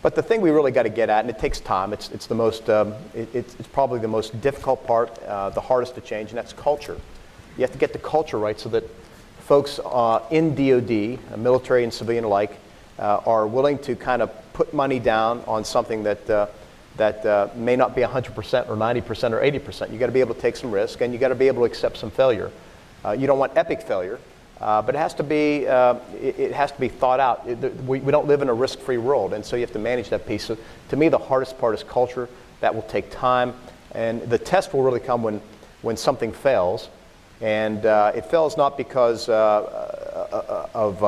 But 0.00 0.14
the 0.14 0.22
thing 0.22 0.40
we 0.40 0.50
really 0.50 0.70
got 0.70 0.84
to 0.84 0.90
get 0.90 1.10
at, 1.10 1.20
and 1.24 1.30
it 1.30 1.40
takes 1.40 1.58
time, 1.58 1.92
it's, 1.92 2.10
it's, 2.12 2.28
the 2.28 2.36
most, 2.36 2.70
um, 2.70 2.94
it, 3.14 3.28
it's, 3.34 3.56
it's, 3.56 3.66
probably 3.66 3.98
the 3.98 4.06
most 4.06 4.40
difficult 4.40 4.86
part, 4.86 5.18
uh, 5.24 5.50
the 5.50 5.60
hardest 5.60 5.96
to 5.96 6.00
change, 6.00 6.30
and 6.30 6.38
that's 6.38 6.52
culture. 6.52 6.96
You 7.56 7.62
have 7.62 7.72
to 7.72 7.78
get 7.78 7.92
the 7.92 7.98
culture 7.98 8.38
right 8.38 8.58
so 8.58 8.68
that 8.68 8.84
folks 9.40 9.80
uh, 9.84 10.20
in 10.30 10.54
DoD, 10.54 11.18
military 11.36 11.82
and 11.82 11.92
civilian 11.92 12.22
alike, 12.22 12.56
are 12.98 13.46
willing 13.46 13.78
to 13.78 13.94
kind 13.96 14.22
of 14.22 14.30
put 14.58 14.74
money 14.74 14.98
down 14.98 15.40
on 15.46 15.64
something 15.64 16.02
that, 16.02 16.28
uh, 16.28 16.48
that 16.96 17.24
uh, 17.24 17.48
may 17.54 17.76
not 17.76 17.94
be 17.94 18.02
100% 18.02 18.68
or 18.68 18.74
90% 18.76 19.32
or 19.32 19.40
80%. 19.40 19.90
You've 19.92 20.00
got 20.00 20.06
to 20.06 20.12
be 20.12 20.18
able 20.18 20.34
to 20.34 20.40
take 20.40 20.56
some 20.56 20.72
risk 20.72 21.00
and 21.00 21.12
you've 21.12 21.20
got 21.20 21.28
to 21.28 21.36
be 21.36 21.46
able 21.46 21.60
to 21.60 21.64
accept 21.64 21.96
some 21.96 22.10
failure. 22.10 22.50
Uh, 23.04 23.12
you 23.12 23.28
don't 23.28 23.38
want 23.38 23.56
epic 23.56 23.82
failure, 23.82 24.18
uh, 24.60 24.82
but 24.82 24.96
it 24.96 24.98
has 24.98 25.14
to 25.14 25.22
be, 25.22 25.68
uh, 25.68 25.94
it, 26.20 26.40
it, 26.40 26.52
has 26.52 26.72
to 26.72 26.80
be 26.80 26.88
thought 26.88 27.20
out. 27.20 27.46
It, 27.46 27.72
we, 27.84 28.00
we 28.00 28.10
don't 28.10 28.26
live 28.26 28.42
in 28.42 28.48
a 28.48 28.52
risk 28.52 28.80
free 28.80 28.98
world, 28.98 29.32
and 29.32 29.46
so 29.46 29.54
you 29.54 29.60
have 29.60 29.72
to 29.74 29.78
manage 29.78 30.08
that 30.08 30.26
piece. 30.26 30.42
So 30.46 30.58
to 30.88 30.96
me, 30.96 31.08
the 31.08 31.18
hardest 31.18 31.56
part 31.56 31.76
is 31.76 31.84
culture. 31.84 32.28
That 32.60 32.74
will 32.74 32.82
take 32.82 33.12
time. 33.12 33.54
And 33.92 34.22
the 34.22 34.38
test 34.38 34.74
will 34.74 34.82
really 34.82 34.98
come 34.98 35.22
when, 35.22 35.40
when 35.82 35.96
something 35.96 36.32
fails. 36.32 36.88
And 37.40 37.86
uh, 37.86 38.10
it 38.12 38.24
fails 38.24 38.56
not 38.56 38.76
because 38.76 39.28
of 39.28 40.98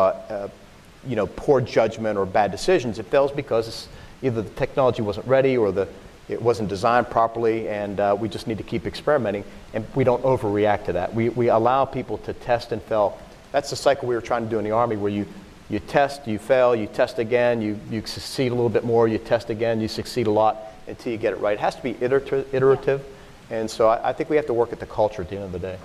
you 1.07 1.17
know, 1.17 1.27
poor 1.27 1.61
judgment 1.61 2.19
or 2.19 2.27
bad 2.27 2.51
decisions. 2.51 2.99
It 2.99 3.07
fails 3.07 3.33
because 3.33 3.89
either 4.23 4.43
the 4.43 4.51
technology 4.51 5.03
wasn't 5.03 5.27
ready 5.27 5.57
or 5.57 5.73
the, 5.73 5.89
it 6.29 6.41
wasn't 6.41 6.69
designed 6.69 7.09
properly, 7.11 7.69
and 7.69 7.99
uh, 7.99 8.17
we 8.19 8.29
just 8.29 8.47
need 8.47 8.59
to 8.59 8.65
keep 8.65 8.87
experimenting, 8.87 9.45
and 9.75 9.85
we 9.95 10.05
don't 10.05 10.23
overreact 10.23 10.85
to 10.87 10.93
that. 10.93 11.15
We, 11.15 11.31
we 11.31 11.49
allow 11.49 11.85
people 11.85 12.19
to 12.19 12.33
test 12.33 12.73
and 12.73 12.83
fail. 12.83 13.19
That's 13.53 13.71
the 13.71 13.77
cycle 13.77 14.09
we 14.09 14.15
were 14.15 14.21
trying 14.21 14.45
to 14.45 14.51
do 14.51 14.59
in 14.59 14.65
the 14.65 14.71
Army, 14.71 14.97
where 14.97 15.11
you, 15.11 15.27
you 15.69 15.81
test, 15.81 16.27
you 16.27 16.39
fail, 16.39 16.77
you 16.77 16.87
test 16.87 17.19
again, 17.19 17.61
you, 17.61 17.79
you 17.91 18.05
succeed 18.07 18.53
a 18.53 18.55
little 18.55 18.69
bit 18.69 18.85
more, 18.85 19.09
you 19.09 19.19
test 19.19 19.51
again, 19.51 19.81
you 19.81 19.89
succeed 19.89 20.27
a 20.27 20.31
lot 20.31 20.59
until 20.87 21.13
you 21.13 21.19
get 21.19 21.33
it 21.33 21.41
right. 21.41 21.55
It 21.55 21.61
has 21.61 21.77
to 21.77 21.83
be 21.83 21.97
iterative, 22.01 22.53
iterative 22.55 23.05
and 23.51 23.69
so 23.69 23.89
I, 23.89 24.11
I 24.11 24.13
think 24.13 24.31
we 24.31 24.37
have 24.37 24.47
to 24.47 24.55
work 24.55 24.73
at 24.73 24.79
the 24.79 24.87
culture 24.87 25.23
at 25.23 25.29
the 25.29 25.37
end 25.37 25.45
of 25.45 25.53
the 25.53 25.59
day 25.59 25.79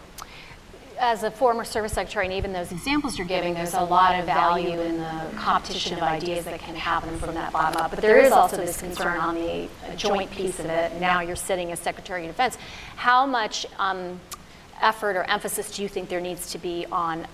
as 1.06 1.22
a 1.22 1.30
former 1.30 1.64
service 1.64 1.94
secretary, 1.94 2.26
and 2.26 2.34
even 2.34 2.52
those 2.52 2.72
examples 2.72 3.16
you're 3.18 3.28
giving, 3.28 3.54
there's 3.54 3.76
a 3.76 3.82
lot 3.82 4.20
of 4.20 4.26
value 4.26 4.82
in 4.82 4.98
the 4.98 5.22
competition 5.38 5.94
of 5.94 6.02
ideas 6.02 6.46
that 6.46 6.60
can 6.60 6.76
happen 6.76 7.16
from 7.20 7.36
that 7.36 7.54
bottom 7.54 7.80
up. 7.80 7.92
But 7.92 8.02
there 8.02 8.18
is 8.18 8.32
also 8.32 8.58
this 8.58 8.80
concern 8.80 9.20
on 9.20 9.36
the 9.36 9.70
joint 9.96 10.32
piece 10.32 10.60
of 10.60 10.66
it. 10.66 11.00
Now 11.00 11.22
you're 11.22 11.36
sitting 11.36 11.72
as 11.72 11.80
Secretary 11.80 12.26
of 12.26 12.32
Defense. 12.32 12.58
How 12.96 13.28
much 13.28 13.68
um, 13.78 14.20
effort 14.82 15.16
or 15.16 15.24
emphasis 15.26 15.76
do 15.76 15.84
you 15.84 15.88
think 15.88 16.10
there 16.10 16.20
needs 16.20 16.52
to 16.54 16.58
be 16.58 16.88
on 16.92 17.28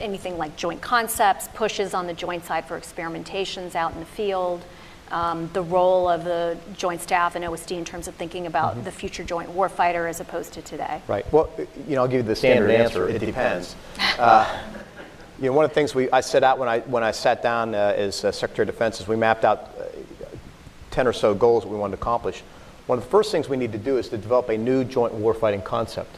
anything 0.00 0.36
like 0.36 0.54
joint 0.56 0.82
concepts, 0.82 1.48
pushes 1.54 1.94
on 1.94 2.06
the 2.06 2.14
joint 2.14 2.44
side 2.44 2.66
for 2.66 2.78
experimentations 2.78 3.74
out 3.74 3.94
in 3.94 4.00
the 4.00 4.06
field? 4.06 4.62
Um, 5.10 5.50
the 5.52 5.62
role 5.62 6.08
of 6.08 6.24
the 6.24 6.56
Joint 6.76 7.00
Staff 7.00 7.36
and 7.36 7.44
OSD 7.44 7.76
in 7.76 7.84
terms 7.84 8.08
of 8.08 8.14
thinking 8.14 8.46
about 8.46 8.74
mm-hmm. 8.74 8.84
the 8.84 8.92
future 8.92 9.24
joint 9.24 9.50
warfighter 9.50 10.08
as 10.08 10.20
opposed 10.20 10.52
to 10.54 10.62
today? 10.62 11.00
Right. 11.06 11.30
Well, 11.32 11.50
you 11.86 11.94
know, 11.94 12.02
I'll 12.02 12.08
give 12.08 12.18
you 12.18 12.22
the 12.22 12.36
standard, 12.36 12.68
standard 12.68 12.84
answer. 12.84 13.08
It 13.08 13.18
depends. 13.20 13.76
uh, 14.18 14.62
you 15.40 15.46
know, 15.46 15.52
one 15.52 15.64
of 15.64 15.70
the 15.70 15.74
things 15.74 15.94
we, 15.94 16.10
I 16.10 16.20
set 16.20 16.42
out 16.42 16.58
when 16.58 16.68
I, 16.68 16.80
when 16.80 17.02
I 17.02 17.10
sat 17.10 17.42
down 17.42 17.74
uh, 17.74 17.94
as 17.96 18.24
uh, 18.24 18.32
Secretary 18.32 18.68
of 18.68 18.74
Defense 18.74 19.00
is 19.00 19.08
we 19.08 19.16
mapped 19.16 19.44
out 19.44 19.70
uh, 19.78 19.84
10 20.90 21.06
or 21.06 21.12
so 21.12 21.34
goals 21.34 21.64
that 21.64 21.68
we 21.68 21.76
wanted 21.76 21.96
to 21.96 22.02
accomplish. 22.02 22.42
One 22.86 22.98
of 22.98 23.04
the 23.04 23.10
first 23.10 23.32
things 23.32 23.48
we 23.48 23.56
need 23.56 23.72
to 23.72 23.78
do 23.78 23.98
is 23.98 24.08
to 24.10 24.18
develop 24.18 24.48
a 24.48 24.56
new 24.56 24.84
joint 24.84 25.14
warfighting 25.14 25.64
concept. 25.64 26.16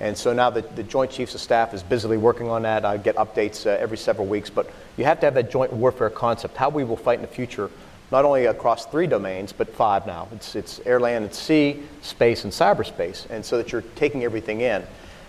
And 0.00 0.16
so 0.16 0.32
now 0.32 0.50
the, 0.50 0.62
the 0.62 0.82
Joint 0.82 1.10
Chiefs 1.10 1.34
of 1.34 1.40
Staff 1.40 1.72
is 1.72 1.82
busily 1.82 2.18
working 2.18 2.48
on 2.48 2.62
that. 2.62 2.84
I 2.84 2.98
get 2.98 3.16
updates 3.16 3.66
uh, 3.66 3.70
every 3.70 3.96
several 3.96 4.26
weeks, 4.26 4.50
but 4.50 4.70
you 4.96 5.04
have 5.04 5.20
to 5.20 5.26
have 5.26 5.34
that 5.34 5.50
joint 5.50 5.72
warfare 5.72 6.10
concept, 6.10 6.56
how 6.56 6.68
we 6.68 6.84
will 6.84 6.96
fight 6.96 7.18
in 7.18 7.22
the 7.22 7.28
future 7.28 7.70
not 8.10 8.24
only 8.24 8.46
across 8.46 8.86
three 8.86 9.06
domains, 9.06 9.52
but 9.52 9.68
five 9.68 10.06
now. 10.06 10.28
It's, 10.32 10.54
it's 10.54 10.80
air, 10.86 11.00
land, 11.00 11.24
and 11.24 11.34
sea, 11.34 11.82
space, 12.02 12.44
and 12.44 12.52
cyberspace, 12.52 13.28
and 13.30 13.44
so 13.44 13.56
that 13.56 13.72
you're 13.72 13.82
taking 13.96 14.24
everything 14.24 14.60
in. 14.60 14.84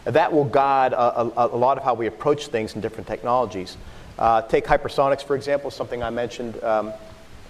That 0.06 0.32
will 0.32 0.46
guide 0.46 0.94
a, 0.94 1.22
a, 1.22 1.48
a 1.48 1.58
lot 1.58 1.78
of 1.78 1.84
how 1.84 1.94
we 1.94 2.08
approach 2.08 2.48
things 2.48 2.76
in 2.76 2.82
different 2.82 3.08
technologies. 3.08 3.78
Uh, 4.18 4.42
take 4.42 4.66
hypersonics, 4.66 5.24
for 5.24 5.36
example, 5.36 5.70
something 5.70 6.02
I 6.02 6.10
mentioned. 6.10 6.64
Um, 6.64 6.94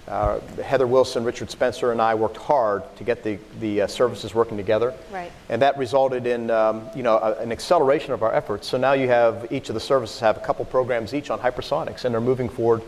uh, 0.08 0.40
Heather 0.64 0.88
Wilson, 0.88 1.26
Richard 1.26 1.52
Spencer, 1.52 1.92
and 1.92 2.02
I 2.02 2.16
worked 2.16 2.38
hard 2.38 2.84
to 2.96 3.04
get 3.04 3.24
the, 3.24 3.38
the 3.60 3.82
uh, 3.82 3.88
services 3.88 4.34
working 4.34 4.56
together. 4.56 4.94
Right. 5.12 5.32
And 5.50 5.62
that 5.62 5.78
resulted 5.78 6.26
in 6.26 6.50
um, 6.50 6.90
you 6.96 7.04
know, 7.04 7.18
a, 7.18 7.34
an 7.40 7.52
acceleration 7.52 8.14
of 8.14 8.24
our 8.24 8.34
efforts. 8.34 8.68
So 8.70 8.78
now 8.78 8.94
you 8.94 9.10
have 9.10 9.52
each 9.52 9.68
of 9.68 9.74
the 9.74 9.82
services 9.82 10.20
have 10.22 10.38
a 10.38 10.40
couple 10.40 10.64
programs 10.64 11.14
each 11.14 11.30
on 11.30 11.40
hypersonics, 11.40 12.06
and 12.06 12.14
they're 12.14 12.22
moving 12.22 12.48
forward 12.48 12.84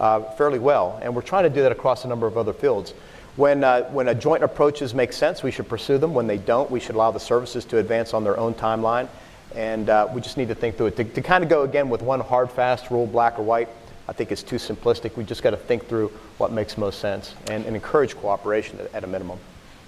uh, 0.00 0.22
fairly 0.32 0.58
well. 0.58 0.98
And 1.02 1.14
we're 1.14 1.22
trying 1.22 1.44
to 1.44 1.50
do 1.50 1.62
that 1.62 1.70
across 1.70 2.04
a 2.04 2.08
number 2.08 2.26
of 2.26 2.36
other 2.36 2.52
fields. 2.52 2.92
When, 3.36 3.62
uh, 3.62 3.84
when 3.90 4.08
a 4.08 4.14
joint 4.14 4.42
approaches 4.42 4.92
make 4.92 5.12
sense, 5.12 5.42
we 5.42 5.50
should 5.52 5.68
pursue 5.68 5.98
them. 5.98 6.14
When 6.14 6.26
they 6.26 6.38
don't, 6.38 6.70
we 6.70 6.80
should 6.80 6.96
allow 6.96 7.12
the 7.12 7.20
services 7.20 7.64
to 7.66 7.78
advance 7.78 8.12
on 8.12 8.24
their 8.24 8.36
own 8.36 8.54
timeline. 8.54 9.08
And 9.54 9.88
uh, 9.88 10.08
we 10.12 10.20
just 10.20 10.36
need 10.36 10.48
to 10.48 10.54
think 10.54 10.76
through 10.76 10.86
it. 10.86 10.96
To, 10.96 11.04
to 11.04 11.22
kind 11.22 11.44
of 11.44 11.50
go 11.50 11.62
again 11.62 11.88
with 11.88 12.02
one 12.02 12.20
hard, 12.20 12.50
fast 12.50 12.90
rule, 12.90 13.06
black 13.06 13.38
or 13.38 13.42
white, 13.42 13.68
I 14.08 14.12
think 14.12 14.32
is 14.32 14.42
too 14.42 14.56
simplistic. 14.56 15.16
We 15.16 15.24
just 15.24 15.42
got 15.42 15.50
to 15.50 15.56
think 15.56 15.86
through 15.86 16.08
what 16.38 16.50
makes 16.50 16.76
most 16.76 16.98
sense 16.98 17.34
and, 17.48 17.64
and 17.64 17.76
encourage 17.76 18.16
cooperation 18.16 18.80
at, 18.80 18.94
at 18.94 19.04
a 19.04 19.06
minimum. 19.06 19.38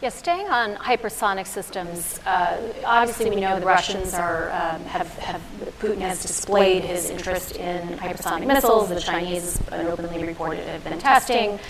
Yeah, 0.02 0.08
staying 0.08 0.48
on 0.48 0.74
hypersonic 0.74 1.46
systems, 1.46 2.18
uh, 2.26 2.72
obviously 2.84 3.30
we 3.30 3.36
know 3.36 3.60
the 3.60 3.64
Russians 3.64 4.14
are, 4.14 4.50
um, 4.50 4.84
have, 4.86 5.06
have, 5.18 5.40
Putin 5.78 6.00
has 6.00 6.20
displayed 6.20 6.82
his 6.82 7.08
interest 7.08 7.54
in 7.54 7.86
hypersonic 7.98 8.48
missiles. 8.48 8.88
The 8.88 8.98
Chinese, 8.98 9.62
openly 9.70 10.24
reported, 10.24 10.66
have 10.66 10.82
been 10.82 10.98
testing. 10.98 11.60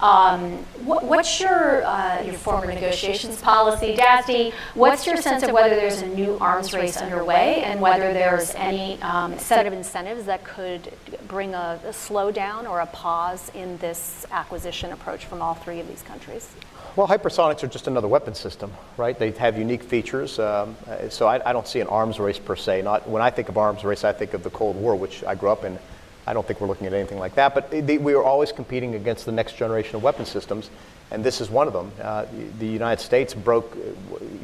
Um, 0.00 0.56
what, 0.86 1.04
what's 1.04 1.38
your, 1.38 1.84
uh, 1.84 2.22
your 2.22 2.32
former 2.32 2.72
negotiations 2.72 3.42
policy, 3.42 3.94
DASD? 3.94 4.54
What's 4.72 5.06
your 5.06 5.18
sense 5.18 5.42
of 5.42 5.52
whether 5.52 5.76
there's 5.76 6.00
a 6.00 6.06
new 6.06 6.38
arms 6.40 6.72
race 6.72 6.96
underway 6.96 7.62
and 7.62 7.78
whether 7.78 8.14
there's 8.14 8.54
any 8.54 9.02
um, 9.02 9.38
set 9.38 9.66
of 9.66 9.74
incentives 9.74 10.24
that 10.24 10.44
could 10.44 10.94
bring 11.28 11.52
a, 11.52 11.78
a 11.84 11.90
slowdown 11.90 12.66
or 12.66 12.80
a 12.80 12.86
pause 12.86 13.50
in 13.54 13.76
this 13.78 14.24
acquisition 14.30 14.92
approach 14.92 15.26
from 15.26 15.42
all 15.42 15.52
three 15.52 15.78
of 15.78 15.86
these 15.88 16.00
countries? 16.00 16.48
Well, 16.94 17.08
hypersonics 17.08 17.62
are 17.62 17.68
just 17.68 17.86
another 17.86 18.06
weapon 18.06 18.34
system, 18.34 18.70
right? 18.98 19.18
They 19.18 19.30
have 19.30 19.56
unique 19.56 19.82
features. 19.82 20.38
Um, 20.38 20.76
so 21.08 21.26
I, 21.26 21.48
I, 21.48 21.54
don't 21.54 21.66
see 21.66 21.80
an 21.80 21.86
arms 21.86 22.20
race 22.20 22.38
per 22.38 22.54
se. 22.54 22.82
Not 22.82 23.08
when 23.08 23.22
I 23.22 23.30
think 23.30 23.48
of 23.48 23.56
arms 23.56 23.82
race, 23.82 24.04
I 24.04 24.12
think 24.12 24.34
of 24.34 24.42
the 24.42 24.50
Cold 24.50 24.76
War, 24.76 24.94
which 24.94 25.24
I 25.24 25.34
grew 25.34 25.48
up 25.48 25.64
in. 25.64 25.78
I 26.26 26.34
don't 26.34 26.46
think 26.46 26.60
we're 26.60 26.66
looking 26.66 26.86
at 26.86 26.92
anything 26.92 27.18
like 27.18 27.34
that. 27.36 27.54
But 27.54 27.70
they, 27.70 27.96
we 27.96 28.12
are 28.12 28.22
always 28.22 28.52
competing 28.52 28.94
against 28.94 29.24
the 29.24 29.32
next 29.32 29.56
generation 29.56 29.96
of 29.96 30.02
weapon 30.02 30.26
systems, 30.26 30.68
and 31.10 31.24
this 31.24 31.40
is 31.40 31.48
one 31.48 31.66
of 31.66 31.72
them. 31.72 31.92
Uh, 31.98 32.26
the 32.58 32.66
United 32.66 33.02
States 33.02 33.32
broke, 33.32 33.74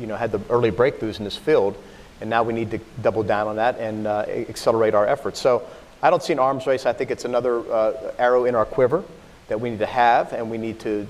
you 0.00 0.06
know, 0.06 0.16
had 0.16 0.32
the 0.32 0.40
early 0.48 0.72
breakthroughs 0.72 1.18
in 1.18 1.24
this 1.24 1.36
field, 1.36 1.76
and 2.22 2.30
now 2.30 2.42
we 2.44 2.54
need 2.54 2.70
to 2.70 2.78
double 3.02 3.22
down 3.22 3.46
on 3.46 3.56
that 3.56 3.78
and 3.78 4.06
uh, 4.06 4.24
accelerate 4.26 4.94
our 4.94 5.06
efforts. 5.06 5.38
So 5.38 5.68
I 6.02 6.08
don't 6.08 6.22
see 6.22 6.32
an 6.32 6.38
arms 6.38 6.66
race. 6.66 6.86
I 6.86 6.94
think 6.94 7.10
it's 7.10 7.26
another 7.26 7.58
uh, 7.70 8.14
arrow 8.18 8.46
in 8.46 8.54
our 8.54 8.64
quiver 8.64 9.04
that 9.48 9.60
we 9.60 9.68
need 9.68 9.80
to 9.80 9.86
have, 9.86 10.32
and 10.32 10.50
we 10.50 10.56
need 10.56 10.80
to 10.80 11.06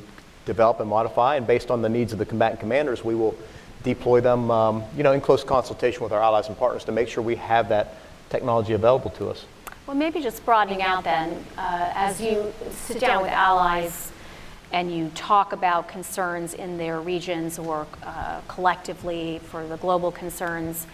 develop 0.48 0.80
and 0.80 0.88
modify. 0.88 1.36
And 1.36 1.46
based 1.46 1.70
on 1.70 1.80
the 1.82 1.88
needs 1.88 2.12
of 2.12 2.18
the 2.18 2.26
combatant 2.26 2.58
commanders, 2.58 3.04
we 3.04 3.14
will 3.14 3.36
deploy 3.84 4.20
them, 4.20 4.50
um, 4.50 4.82
you 4.96 5.04
know, 5.04 5.12
in 5.12 5.20
close 5.20 5.44
consultation 5.44 6.02
with 6.02 6.12
our 6.12 6.20
allies 6.20 6.48
and 6.48 6.58
partners 6.58 6.84
to 6.84 6.92
make 6.92 7.08
sure 7.08 7.22
we 7.22 7.36
have 7.36 7.68
that 7.68 7.94
technology 8.30 8.72
available 8.72 9.10
to 9.10 9.28
us. 9.28 9.44
Well, 9.86 9.96
maybe 9.96 10.20
just 10.20 10.44
broadening 10.44 10.82
out 10.82 11.04
then, 11.04 11.44
uh, 11.56 11.92
as 11.94 12.20
you 12.20 12.52
sit 12.70 13.00
down 13.00 13.22
with 13.22 13.30
allies 13.30 14.12
and 14.72 14.94
you 14.94 15.10
talk 15.14 15.52
about 15.52 15.88
concerns 15.88 16.52
in 16.52 16.76
their 16.76 17.00
regions 17.00 17.58
or 17.58 17.86
uh, 18.02 18.40
collectively 18.48 19.40
for 19.50 19.66
the 19.66 19.76
global 19.78 20.10
concerns, 20.10 20.86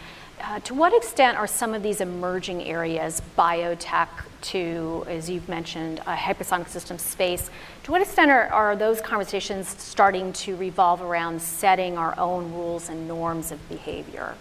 uh, 0.42 0.60
to 0.60 0.74
what 0.74 0.94
extent 0.94 1.38
are 1.38 1.46
some 1.46 1.74
of 1.74 1.82
these 1.82 2.00
emerging 2.00 2.62
areas, 2.64 3.22
biotech 3.36 4.08
to, 4.42 5.04
as 5.08 5.30
you've 5.30 5.48
mentioned, 5.48 6.00
a 6.00 6.14
hypersonic 6.14 6.68
system 6.68 6.98
space, 6.98 7.50
to 7.84 7.90
what 7.90 8.02
extent 8.02 8.30
are, 8.30 8.48
are 8.48 8.76
those 8.76 9.00
conversations 9.00 9.68
starting 9.68 10.32
to 10.32 10.56
revolve 10.56 11.00
around 11.00 11.40
setting 11.40 11.96
our 11.96 12.18
own 12.18 12.52
rules 12.52 12.88
and 12.88 13.08
norms 13.08 13.52
of 13.52 13.68
behavior? 13.68 14.34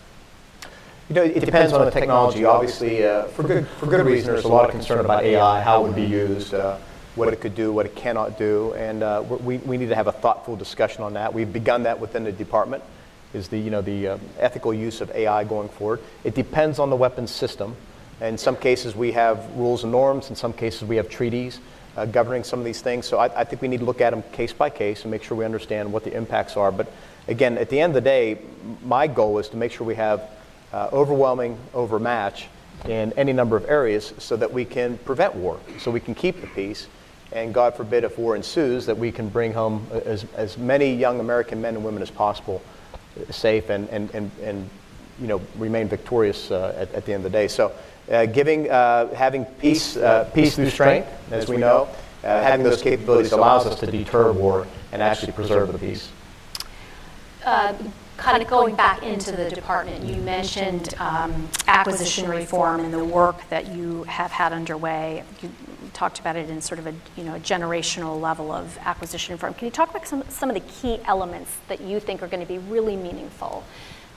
You 1.10 1.16
know, 1.16 1.24
it 1.24 1.40
depends 1.40 1.74
on 1.74 1.86
the 1.86 1.92
technology. 1.92 2.46
Obviously, 2.46 3.06
uh, 3.06 3.26
for 3.26 3.44
good 3.44 3.68
for 3.68 3.88
good 3.88 4.06
reason, 4.06 4.34
there's 4.34 4.46
a 4.46 4.48
lot 4.48 4.66
of 4.66 4.72
concern 4.72 5.00
about 5.00 5.24
AI, 5.24 5.62
how 5.62 5.84
it 5.84 5.88
would 5.88 5.96
be 5.96 6.04
used, 6.04 6.54
uh, 6.54 6.78
what 7.16 7.32
it 7.32 7.42
could 7.42 7.56
do, 7.56 7.74
what 7.74 7.86
it 7.86 7.94
cannot 7.94 8.38
do, 8.38 8.74
and 8.74 9.04
uh, 9.04 9.22
we 9.44 9.58
we 9.58 9.78
need 9.78 9.90
to 9.90 9.96
have 9.96 10.08
a 10.08 10.14
thoughtful 10.14 10.56
discussion 10.56 11.04
on 11.04 11.14
that. 11.14 11.34
We've 11.34 11.52
begun 11.52 11.84
that 11.84 12.00
within 12.00 12.24
the 12.24 12.32
department. 12.32 12.84
Is 13.34 13.48
the 13.48 13.58
you 13.58 13.72
know 13.72 13.82
the 13.82 14.10
uh, 14.10 14.18
ethical 14.40 14.74
use 14.74 15.02
of 15.02 15.10
AI 15.12 15.44
going 15.44 15.70
forward? 15.70 16.02
It 16.24 16.36
depends 16.36 16.80
on 16.80 16.90
the 16.90 16.96
weapons 16.96 17.32
system. 17.32 17.76
In 18.22 18.38
some 18.38 18.56
cases, 18.56 18.96
we 18.96 19.12
have 19.14 19.50
rules 19.56 19.84
and 19.84 19.92
norms. 19.92 20.30
In 20.30 20.36
some 20.36 20.54
cases, 20.54 20.84
we 20.84 20.98
have 20.98 21.10
treaties 21.10 21.60
uh, 21.98 22.06
governing 22.06 22.44
some 22.44 22.60
of 22.60 22.66
these 22.66 22.82
things. 22.82 23.06
So 23.06 23.18
I, 23.18 23.42
I 23.42 23.44
think 23.44 23.62
we 23.62 23.68
need 23.68 23.80
to 23.80 23.86
look 23.86 24.02
at 24.02 24.12
them 24.12 24.24
case 24.32 24.54
by 24.54 24.70
case 24.70 25.04
and 25.04 25.12
make 25.12 25.24
sure 25.24 25.38
we 25.38 25.46
understand 25.46 25.92
what 25.92 26.04
the 26.04 26.16
impacts 26.16 26.58
are. 26.58 26.72
But 26.72 26.92
again, 27.28 27.58
at 27.58 27.70
the 27.70 27.80
end 27.80 27.92
of 27.92 27.96
the 27.96 28.10
day, 28.10 28.40
my 28.84 29.08
goal 29.08 29.40
is 29.40 29.50
to 29.50 29.58
make 29.58 29.72
sure 29.72 29.86
we 29.86 29.96
have 29.96 30.30
uh, 30.72 30.90
overwhelming 30.92 31.58
overmatch 31.74 32.48
in 32.86 33.14
any 33.14 33.34
number 33.34 33.56
of 33.56 33.66
areas 33.66 34.14
so 34.18 34.36
that 34.38 34.52
we 34.52 34.66
can 34.66 34.98
prevent 35.00 35.36
war, 35.36 35.60
so 35.80 35.92
we 35.92 36.00
can 36.00 36.16
keep 36.16 36.42
the 36.42 36.48
peace. 36.48 36.88
And 37.32 37.54
God 37.54 37.76
forbid 37.76 38.04
if 38.04 38.18
war 38.18 38.36
ensues, 38.36 38.86
that 38.86 38.98
we 38.98 39.12
can 39.12 39.30
bring 39.30 39.54
home 39.54 39.88
as, 39.92 40.26
as 40.36 40.58
many 40.58 40.94
young 40.94 41.20
American 41.20 41.62
men 41.62 41.76
and 41.76 41.84
women 41.84 42.02
as 42.02 42.12
possible 42.12 42.62
uh, 42.66 42.73
safe 43.30 43.70
and, 43.70 43.90
and, 43.90 44.10
and, 44.14 44.32
and 44.42 44.70
you 45.20 45.28
know, 45.28 45.42
remain 45.58 45.88
victorious 45.88 46.52
uh, 46.52 46.76
at, 46.78 46.94
at, 46.94 47.06
the 47.06 47.14
end 47.14 47.26
of 47.26 47.32
the 47.32 47.38
day. 47.38 47.48
So 47.48 47.72
uh, 48.12 48.26
giving, 48.26 48.70
uh, 48.70 49.14
having 49.14 49.46
peace, 49.46 49.98
uh, 49.98 50.30
peace 50.34 50.56
through 50.56 50.70
strength, 50.70 51.10
as 51.32 51.48
we 51.48 51.58
know, 51.58 51.88
having 52.22 52.64
those 52.64 52.82
capabilities 52.82 53.32
allows 53.32 53.66
us 53.66 53.80
to 53.80 53.86
deter 53.86 54.32
war 54.32 54.68
and 54.92 55.02
actually 55.02 55.34
preserve 55.34 55.72
the 55.72 55.80
peace 55.80 56.10
kind 58.18 58.42
of 58.42 58.48
going 58.48 58.76
back 58.76 59.04
into 59.04 59.32
the 59.32 59.50
department, 59.50 60.04
you 60.04 60.16
mentioned 60.22 60.94
um, 61.00 61.50
acquisition 61.68 62.30
reform 62.30 62.80
and 62.80 62.94
the 62.94 63.04
work 63.04 63.38
that 63.50 63.74
you 63.74 64.04
have 64.04 64.32
had 64.32 64.54
underway. 64.54 65.24
You 65.42 65.52
talked 65.94 66.20
about 66.20 66.36
it 66.36 66.50
in 66.50 66.62
sort 66.62 66.80
of 66.80 66.88
a 66.88 66.94
you 67.16 67.24
know 67.24 67.36
a 67.36 67.40
generational 67.40 68.20
level 68.20 68.52
of 68.52 68.78
acquisition 68.80 69.34
reform. 69.34 69.54
Can 69.54 69.66
you 69.66 69.72
talk 69.72 69.90
about 69.90 70.08
some, 70.08 70.24
some 70.30 70.50
of 70.50 70.56
the 70.56 70.62
key 70.62 71.00
elements 71.06 71.52
that 71.68 71.82
you 71.82 72.00
think 72.00 72.22
are 72.22 72.28
going 72.28 72.42
to 72.42 72.48
be 72.48 72.58
really 72.58 72.96
meaningful 72.96 73.64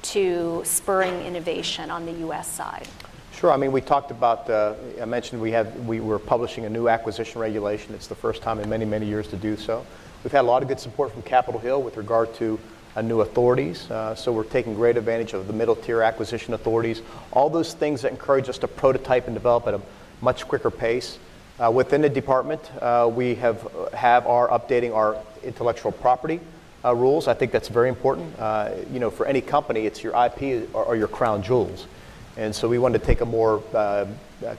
to 0.03 0.63
spurring 0.65 1.15
innovation 1.23 1.91
on 1.91 2.07
the 2.07 2.13
U.S. 2.13 2.49
side? 2.49 2.89
Sure. 3.33 3.53
I 3.53 3.57
mean, 3.57 3.71
we 3.71 3.81
talked 3.81 4.11
about. 4.11 4.49
Uh, 4.49 4.75
I 5.01 5.05
mentioned 5.05 5.43
we 5.43 5.51
have 5.53 5.87
we 5.87 6.01
were 6.01 6.19
publishing 6.19 6.65
a 6.65 6.71
new 6.71 6.89
acquisition 6.89 7.41
regulation. 7.41 7.95
It's 7.95 8.07
the 8.07 8.15
first 8.15 8.43
time 8.43 8.59
in 8.61 8.69
many 8.69 8.85
many 8.85 9.07
years 9.07 9.29
to 9.29 9.37
do 9.37 9.57
so. 9.57 9.85
We've 10.25 10.33
had 10.33 10.41
a 10.41 10.49
lot 10.49 10.63
of 10.63 10.69
good 10.69 10.81
support 10.81 11.13
from 11.13 11.23
Capitol 11.23 11.61
Hill 11.61 11.83
with 11.83 11.97
regard 11.97 12.35
to 12.37 12.59
uh, 12.97 13.03
new 13.03 13.21
authorities. 13.21 13.91
Uh, 13.91 14.15
so 14.15 14.33
we're 14.33 14.45
taking 14.45 14.75
great 14.75 14.97
advantage 14.97 15.35
of 15.35 15.47
the 15.47 15.53
middle 15.53 15.77
tier 15.77 16.03
acquisition 16.03 16.55
authorities. 16.55 17.03
All 17.31 17.51
those 17.51 17.75
things 17.75 18.03
that 18.03 18.11
encourage 18.11 18.49
us 18.49 18.59
to 18.59 18.69
prototype 18.69 19.27
and 19.27 19.35
develop 19.35 19.67
at 19.67 19.75
a 19.75 19.81
much 20.23 20.49
quicker 20.49 20.71
pace. 20.71 21.19
Uh, 21.59 21.71
within 21.71 22.03
the 22.03 22.09
department, 22.09 22.71
uh, 22.83 23.11
we 23.11 23.35
have 23.35 23.67
have 23.95 24.27
our 24.27 24.49
updating 24.49 24.95
our 24.95 25.17
intellectual 25.43 25.91
property 25.91 26.39
uh, 26.85 26.95
rules. 26.95 27.29
I 27.29 27.35
think 27.35 27.51
that's 27.51 27.69
very 27.69 27.89
important. 27.89 28.39
Uh, 28.39 28.73
you 28.93 29.01
know, 29.01 29.11
for 29.11 29.25
any 29.25 29.41
company, 29.41 29.87
it's 29.87 30.03
your 30.03 30.13
IP 30.13 30.69
or, 30.75 30.85
or, 30.85 30.97
your 30.97 31.09
crown 31.09 31.43
jewels. 31.43 31.87
And 32.37 32.55
so 32.55 32.69
we 32.69 32.79
wanted 32.79 32.99
to 32.99 33.07
take 33.07 33.23
a 33.23 33.25
more 33.25 33.63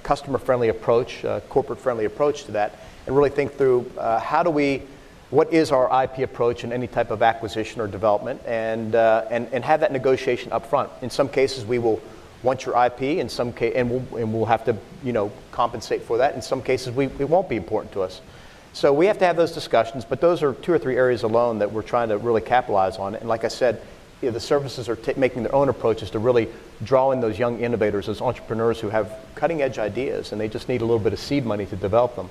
customer-friendly 0.01 0.69
approach, 0.69 1.23
corporate-friendly 1.49 2.05
approach 2.05 2.45
to 2.45 2.53
that, 2.53 2.73
and 3.05 3.15
really 3.15 3.29
think 3.29 3.53
through 3.53 3.91
how 3.99 4.41
do 4.41 4.49
we 4.49 4.81
what 5.29 5.51
is 5.51 5.71
our 5.71 6.03
IP 6.03 6.19
approach 6.19 6.63
in 6.63 6.71
any 6.71 6.87
type 6.87 7.11
of 7.11 7.21
acquisition 7.21 7.81
or 7.81 7.87
development, 7.87 8.41
and, 8.45 8.95
uh, 8.95 9.25
and, 9.29 9.47
and 9.51 9.63
have 9.63 9.81
that 9.81 9.91
negotiation 9.91 10.51
up 10.53 10.65
front. 10.65 10.89
In 11.01 11.09
some 11.09 11.27
cases, 11.27 11.65
we 11.65 11.79
will 11.79 12.01
want 12.43 12.65
your 12.65 12.85
IP, 12.85 13.01
in 13.01 13.29
some 13.29 13.51
case, 13.51 13.73
and, 13.75 13.89
we'll, 13.89 14.17
and 14.17 14.33
we'll 14.33 14.45
have 14.45 14.65
to 14.65 14.77
you 15.03 15.13
know, 15.13 15.31
compensate 15.51 16.03
for 16.03 16.17
that. 16.17 16.35
In 16.35 16.41
some 16.41 16.61
cases, 16.61 16.93
we, 16.93 17.05
it 17.05 17.29
won't 17.29 17.49
be 17.49 17.55
important 17.55 17.91
to 17.93 18.01
us. 18.01 18.21
So 18.73 18.93
we 18.93 19.07
have 19.07 19.17
to 19.19 19.25
have 19.25 19.35
those 19.35 19.53
discussions, 19.53 20.05
but 20.05 20.21
those 20.21 20.43
are 20.43 20.53
two 20.53 20.71
or 20.71 20.77
three 20.77 20.97
areas 20.97 21.23
alone 21.23 21.59
that 21.59 21.71
we're 21.71 21.81
trying 21.81 22.09
to 22.09 22.17
really 22.17 22.41
capitalize 22.41 22.97
on. 22.97 23.15
And 23.15 23.27
like 23.27 23.43
I 23.43 23.47
said, 23.47 23.81
you 24.21 24.27
know, 24.27 24.33
the 24.33 24.39
services 24.39 24.87
are 24.87 24.95
t- 24.95 25.13
making 25.17 25.43
their 25.43 25.53
own 25.53 25.69
approaches 25.69 26.11
to 26.11 26.19
really 26.19 26.47
draw 26.83 27.11
in 27.11 27.19
those 27.19 27.39
young 27.39 27.59
innovators, 27.59 28.05
those 28.05 28.21
entrepreneurs 28.21 28.79
who 28.79 28.89
have 28.89 29.11
cutting 29.35 29.61
edge 29.61 29.79
ideas, 29.79 30.31
and 30.31 30.39
they 30.39 30.47
just 30.47 30.69
need 30.69 30.81
a 30.81 30.85
little 30.85 30.99
bit 30.99 31.13
of 31.13 31.19
seed 31.19 31.45
money 31.45 31.65
to 31.65 31.75
develop 31.75 32.15
them. 32.15 32.29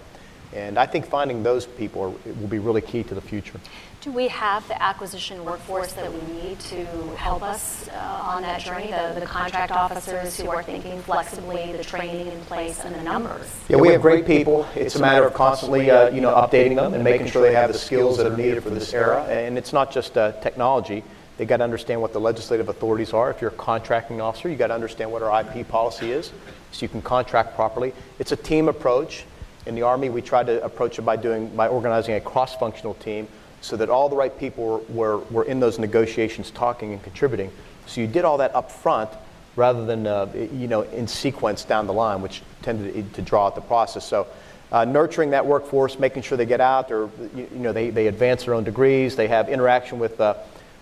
And 0.54 0.78
I 0.78 0.86
think 0.86 1.06
finding 1.06 1.42
those 1.42 1.66
people 1.66 2.18
will 2.24 2.48
be 2.48 2.58
really 2.58 2.80
key 2.80 3.02
to 3.04 3.14
the 3.14 3.20
future. 3.20 3.60
Do 4.00 4.12
we 4.12 4.28
have 4.28 4.66
the 4.68 4.80
acquisition 4.80 5.44
workforce 5.44 5.92
that 5.94 6.12
we 6.12 6.20
need 6.32 6.60
to 6.60 6.84
help 7.16 7.42
us 7.42 7.88
uh, 7.88 8.20
on 8.22 8.42
that 8.42 8.60
journey? 8.60 8.86
The, 8.86 9.18
the 9.18 9.26
contract 9.26 9.72
officers 9.72 10.38
who 10.38 10.48
are 10.48 10.62
thinking 10.62 11.02
flexibly, 11.02 11.72
the 11.72 11.82
training 11.82 12.28
in 12.28 12.40
place, 12.42 12.84
and 12.84 12.94
the 12.94 13.02
numbers. 13.02 13.52
Yeah, 13.68 13.78
we 13.78 13.88
have 13.88 14.02
great 14.02 14.24
people. 14.24 14.64
It's 14.76 14.94
a 14.94 15.00
matter 15.00 15.26
of 15.26 15.34
constantly, 15.34 15.90
uh, 15.90 16.10
you 16.10 16.20
know, 16.20 16.32
updating 16.32 16.76
them 16.76 16.94
and 16.94 17.02
making 17.02 17.26
sure 17.26 17.42
they 17.42 17.54
have 17.54 17.72
the 17.72 17.78
skills 17.78 18.16
that 18.18 18.28
are 18.28 18.36
needed 18.36 18.62
for 18.62 18.70
this 18.70 18.94
era. 18.94 19.24
And 19.24 19.58
it's 19.58 19.72
not 19.72 19.90
just 19.90 20.16
uh, 20.16 20.32
technology. 20.40 21.02
They 21.36 21.44
got 21.44 21.56
to 21.56 21.64
understand 21.64 22.00
what 22.00 22.12
the 22.12 22.20
legislative 22.20 22.68
authorities 22.68 23.12
are. 23.12 23.30
If 23.30 23.40
you're 23.40 23.50
a 23.50 23.54
contracting 23.54 24.20
officer, 24.20 24.48
you 24.48 24.56
got 24.56 24.68
to 24.68 24.74
understand 24.74 25.10
what 25.10 25.22
our 25.22 25.40
IP 25.40 25.66
policy 25.66 26.12
is, 26.12 26.32
so 26.70 26.82
you 26.82 26.88
can 26.88 27.02
contract 27.02 27.56
properly. 27.56 27.92
It's 28.18 28.32
a 28.32 28.36
team 28.36 28.68
approach. 28.68 29.24
In 29.66 29.74
the 29.74 29.82
Army, 29.82 30.08
we 30.08 30.22
tried 30.22 30.46
to 30.46 30.64
approach 30.64 30.98
it 30.98 31.02
by, 31.02 31.16
doing, 31.16 31.54
by 31.56 31.68
organizing 31.68 32.14
a 32.14 32.20
cross 32.20 32.54
functional 32.56 32.94
team 32.94 33.26
so 33.60 33.76
that 33.76 33.90
all 33.90 34.08
the 34.08 34.16
right 34.16 34.36
people 34.38 34.84
were, 34.88 35.18
were, 35.18 35.18
were, 35.30 35.44
in 35.44 35.60
those 35.60 35.78
negotiations 35.78 36.50
talking 36.52 36.92
and 36.92 37.02
contributing. 37.02 37.50
So 37.86 38.00
you 38.00 38.06
did 38.06 38.24
all 38.24 38.38
that 38.38 38.54
up 38.54 38.70
front 38.70 39.10
rather 39.56 39.84
than 39.84 40.06
uh, 40.06 40.30
you 40.34 40.68
know, 40.68 40.82
in 40.82 41.08
sequence 41.08 41.64
down 41.64 41.86
the 41.86 41.92
line, 41.92 42.22
which 42.22 42.42
tended 42.62 43.12
to 43.14 43.22
draw 43.22 43.46
out 43.46 43.54
the 43.54 43.60
process. 43.60 44.06
So 44.06 44.26
uh, 44.70 44.84
nurturing 44.84 45.30
that 45.30 45.46
workforce, 45.46 45.98
making 45.98 46.22
sure 46.22 46.36
they 46.36 46.46
get 46.46 46.60
out, 46.60 46.92
or 46.92 47.10
you, 47.34 47.48
you 47.52 47.58
know, 47.58 47.72
they, 47.72 47.90
they 47.90 48.06
advance 48.06 48.44
their 48.44 48.54
own 48.54 48.64
degrees, 48.64 49.16
they 49.16 49.28
have 49.28 49.48
interaction 49.48 49.98
with, 49.98 50.20
uh, 50.20 50.34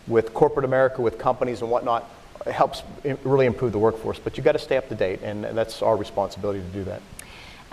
with 0.06 0.34
corporate 0.34 0.64
America, 0.64 1.00
with 1.00 1.18
companies 1.18 1.62
and 1.62 1.70
whatnot, 1.70 2.10
helps 2.50 2.82
really 3.22 3.46
improve 3.46 3.72
the 3.72 3.78
workforce. 3.78 4.18
But 4.18 4.36
you've 4.36 4.44
got 4.44 4.52
to 4.52 4.58
stay 4.58 4.76
up 4.76 4.88
to 4.88 4.94
date, 4.94 5.20
and 5.22 5.44
that's 5.44 5.80
our 5.80 5.96
responsibility 5.96 6.60
to 6.60 6.66
do 6.66 6.84
that. 6.84 7.00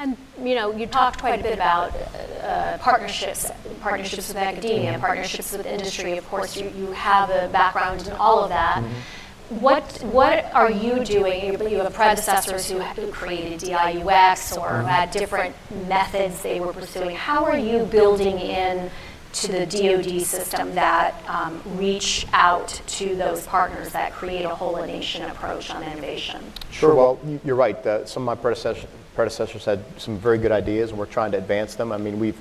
And 0.01 0.17
you 0.43 0.55
know, 0.55 0.75
you 0.75 0.87
talked 0.87 1.19
quite 1.19 1.39
a 1.39 1.43
bit 1.43 1.53
about 1.53 1.93
uh, 2.41 2.79
partnerships, 2.79 3.51
partnerships 3.81 4.29
with 4.29 4.37
academia, 4.37 4.97
partnerships 4.97 5.51
with 5.51 5.67
industry. 5.67 6.17
Of 6.17 6.27
course, 6.27 6.57
you, 6.57 6.71
you 6.75 6.87
have 6.93 7.29
a 7.29 7.49
background 7.49 8.07
in 8.07 8.13
all 8.13 8.39
of 8.39 8.49
that. 8.49 8.77
Mm-hmm. 8.77 9.59
What 9.59 9.83
what 10.05 10.51
are 10.55 10.71
you 10.71 11.03
doing? 11.03 11.53
You 11.69 11.79
have 11.79 11.93
predecessors 11.93 12.67
who, 12.67 12.79
who 12.79 13.11
created 13.11 13.59
DIUX 13.59 14.57
or 14.57 14.69
mm-hmm. 14.69 14.87
had 14.87 15.11
different 15.11 15.55
methods 15.87 16.41
they 16.41 16.59
were 16.59 16.73
pursuing. 16.73 17.15
How 17.15 17.45
are 17.45 17.57
you 17.57 17.85
building 17.85 18.39
in 18.39 18.89
to 19.33 19.51
the 19.51 19.65
DoD 19.67 20.21
system 20.23 20.73
that 20.73 21.13
um, 21.27 21.61
reach 21.77 22.25
out 22.33 22.81
to 22.87 23.15
those 23.15 23.45
partners 23.45 23.93
that 23.93 24.13
create 24.13 24.45
a 24.45 24.55
whole 24.55 24.83
nation 24.83 25.21
approach 25.29 25.69
on 25.69 25.83
innovation? 25.83 26.41
Sure. 26.71 26.95
Well, 26.95 27.19
you're 27.45 27.55
right. 27.55 27.77
Uh, 27.85 28.05
some 28.05 28.23
of 28.23 28.25
my 28.25 28.41
predecessors, 28.41 28.87
predecessors 29.15 29.65
had 29.65 29.83
some 29.97 30.17
very 30.17 30.37
good 30.37 30.51
ideas, 30.51 30.91
and 30.91 30.99
we're 30.99 31.05
trying 31.05 31.31
to 31.31 31.37
advance 31.37 31.75
them. 31.75 31.91
I 31.91 31.97
mean, 31.97 32.19
we've 32.19 32.37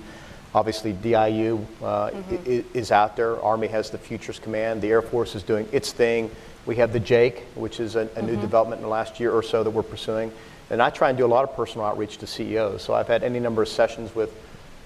obviously 0.55 0.93
DIU 0.93 1.65
uh, 1.83 2.11
mm-hmm. 2.11 2.77
is 2.77 2.91
out 2.93 3.17
there. 3.17 3.41
Army 3.43 3.69
has 3.69 3.91
the 3.91 3.99
Futures 3.99 4.39
Command. 4.39 4.83
The 4.83 4.89
Air 4.89 5.03
Force 5.03 5.35
is 5.35 5.43
doing 5.43 5.69
its 5.73 5.93
thing. 5.93 6.31
We 6.67 6.77
have 6.77 6.93
the 6.93 7.01
JAIC, 7.01 7.43
which 7.55 7.81
is 7.81 7.97
a, 7.97 8.01
a 8.01 8.07
mm-hmm. 8.07 8.27
new 8.27 8.41
development 8.41 8.81
in 8.81 8.85
the 8.85 8.91
last 8.91 9.21
year 9.21 9.33
or 9.33 9.43
so 9.43 9.63
that 9.63 9.71
we're 9.71 9.83
pursuing. 9.83 10.33
And 10.71 10.81
I 10.81 10.91
try 10.91 11.09
and 11.09 11.19
do 11.19 11.27
a 11.27 11.29
lot 11.29 11.45
of 11.45 11.57
personal 11.57 11.87
outreach 11.87 12.19
to 12.19 12.27
CEOs. 12.27 12.83
So 12.83 12.95
I've 12.95 13.09
had 13.09 13.25
any 13.25 13.41
number 13.41 13.63
of 13.63 13.69
sessions 13.69 14.15
with 14.15 14.33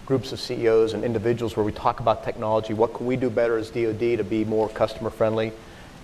groups 0.06 0.32
of 0.32 0.40
CEOs 0.40 0.92
and 0.92 1.04
individuals 1.04 1.56
where 1.56 1.64
we 1.64 1.72
talk 1.72 2.00
about 2.00 2.24
technology. 2.24 2.74
What 2.74 2.94
can 2.94 3.06
we 3.06 3.16
do 3.16 3.30
better 3.30 3.56
as 3.56 3.70
DoD 3.70 3.98
to 3.98 4.24
be 4.24 4.44
more 4.44 4.68
customer 4.68 5.10
friendly, 5.10 5.52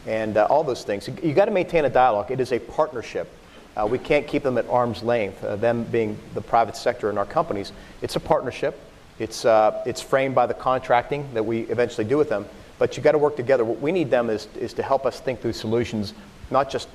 and 0.07 0.37
uh, 0.37 0.47
all 0.49 0.65
those 0.65 0.85
things. 0.85 1.09
You 1.23 1.35
got 1.35 1.47
to 1.47 1.51
maintain 1.51 1.85
a 1.85 1.91
dialogue. 1.91 2.31
It 2.31 2.41
is 2.41 2.53
a 2.53 2.59
partnership. 2.59 3.31
Uh, 3.77 3.87
we 3.87 3.99
can't 3.99 4.27
keep 4.27 4.43
them 4.43 4.59
at 4.59 4.69
arm's 4.69 5.03
length. 5.03 5.43
Uh, 5.45 5.57
them 5.57 5.85
being 5.85 6.19
the 6.35 6.41
private 6.41 6.77
sector 6.77 7.11
in 7.11 7.19
our 7.19 7.27
companies, 7.27 7.73
it's 8.03 8.17
a 8.17 8.21
partnership. 8.21 8.79
It's 9.19 9.45
uh, 9.45 9.83
it's 9.87 10.01
framed 10.01 10.35
by 10.35 10.47
the 10.47 10.55
contracting 10.55 11.33
that 11.35 11.45
we 11.45 11.61
eventually 11.63 12.07
do 12.07 12.17
with 12.17 12.29
them. 12.29 12.47
But 12.79 12.97
you 12.97 13.03
got 13.03 13.13
to 13.13 13.19
work 13.19 13.37
together. 13.37 13.65
What 13.65 13.81
we 13.81 13.93
need 13.93 14.11
them 14.11 14.31
is 14.31 14.49
is 14.59 14.73
to 14.75 14.83
help 14.83 15.07
us 15.07 15.21
think 15.21 15.41
through 15.41 15.53
solutions, 15.53 16.15
not 16.51 16.71
just 16.71 16.89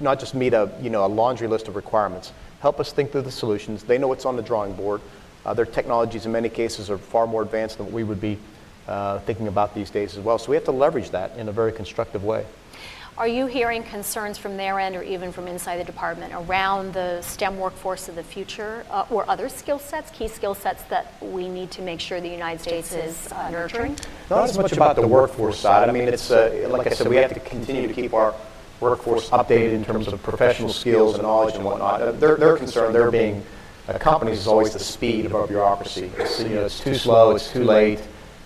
not 0.00 0.18
just 0.18 0.34
meet 0.34 0.54
a 0.54 0.70
you 0.82 0.90
know 0.90 1.06
a 1.06 1.08
laundry 1.08 1.48
list 1.48 1.68
of 1.68 1.76
requirements. 1.76 2.32
Help 2.60 2.78
us 2.78 2.92
think 2.92 3.10
through 3.12 3.22
the 3.22 3.30
solutions. 3.30 3.82
They 3.82 3.98
know 3.98 4.08
what's 4.08 4.24
on 4.24 4.36
the 4.36 4.42
drawing 4.42 4.74
board. 4.74 5.00
Uh, 5.44 5.54
their 5.54 5.66
technologies, 5.66 6.26
in 6.26 6.32
many 6.32 6.48
cases, 6.48 6.90
are 6.90 6.98
far 6.98 7.26
more 7.26 7.42
advanced 7.42 7.78
than 7.78 7.86
what 7.86 7.92
we 7.92 8.04
would 8.04 8.20
be 8.20 8.38
uh, 8.86 9.18
thinking 9.20 9.48
about 9.48 9.74
these 9.74 9.90
days 9.90 10.16
as 10.16 10.22
well. 10.22 10.38
So 10.38 10.50
we 10.50 10.56
have 10.56 10.64
to 10.66 10.72
leverage 10.72 11.10
that 11.10 11.36
in 11.36 11.48
a 11.48 11.52
very 11.52 11.72
constructive 11.72 12.24
way. 12.24 12.46
Are 13.18 13.28
you 13.28 13.44
hearing 13.44 13.82
concerns 13.82 14.38
from 14.38 14.56
their 14.56 14.80
end 14.80 14.96
or 14.96 15.02
even 15.02 15.32
from 15.32 15.46
inside 15.46 15.76
the 15.76 15.84
department 15.84 16.32
around 16.32 16.94
the 16.94 17.20
STEM 17.20 17.58
workforce 17.58 18.08
of 18.08 18.14
the 18.14 18.22
future 18.22 18.86
uh, 18.90 19.04
or 19.10 19.28
other 19.28 19.50
skill 19.50 19.78
sets, 19.78 20.10
key 20.12 20.28
skill 20.28 20.54
sets 20.54 20.82
that 20.84 21.12
we 21.20 21.46
need 21.46 21.70
to 21.72 21.82
make 21.82 22.00
sure 22.00 22.22
the 22.22 22.28
United 22.28 22.62
States 22.62 22.94
is 22.94 23.30
uh, 23.32 23.50
nurturing? 23.50 23.98
Not 24.30 24.48
as 24.48 24.56
much 24.56 24.72
about 24.72 24.96
the 24.96 25.06
workforce 25.06 25.58
side. 25.58 25.90
I 25.90 25.92
mean, 25.92 26.08
it's 26.08 26.30
uh, 26.30 26.66
like 26.70 26.86
I 26.86 26.90
said, 26.90 27.06
we 27.06 27.16
have 27.16 27.34
to 27.34 27.40
continue 27.40 27.86
to 27.86 27.92
keep 27.92 28.14
our 28.14 28.34
workforce 28.80 29.28
updated 29.28 29.74
in 29.74 29.84
terms 29.84 30.08
of 30.08 30.22
professional 30.22 30.70
skills 30.70 31.14
and 31.14 31.24
knowledge 31.24 31.54
and 31.54 31.64
whatnot. 31.64 32.00
Uh, 32.00 32.12
they're, 32.12 32.36
they're 32.36 32.56
concerned 32.56 32.94
they're 32.94 33.10
being 33.10 33.44
uh, 33.88 33.98
companies 33.98 34.38
is 34.38 34.46
always 34.46 34.72
the 34.72 34.78
speed 34.78 35.26
of 35.26 35.34
our 35.34 35.46
bureaucracy. 35.46 36.10
It's, 36.16 36.40
you 36.42 36.48
know, 36.50 36.64
it's 36.64 36.80
too 36.80 36.94
slow, 36.94 37.32
it's 37.32 37.52
too 37.52 37.64
late, 37.64 38.00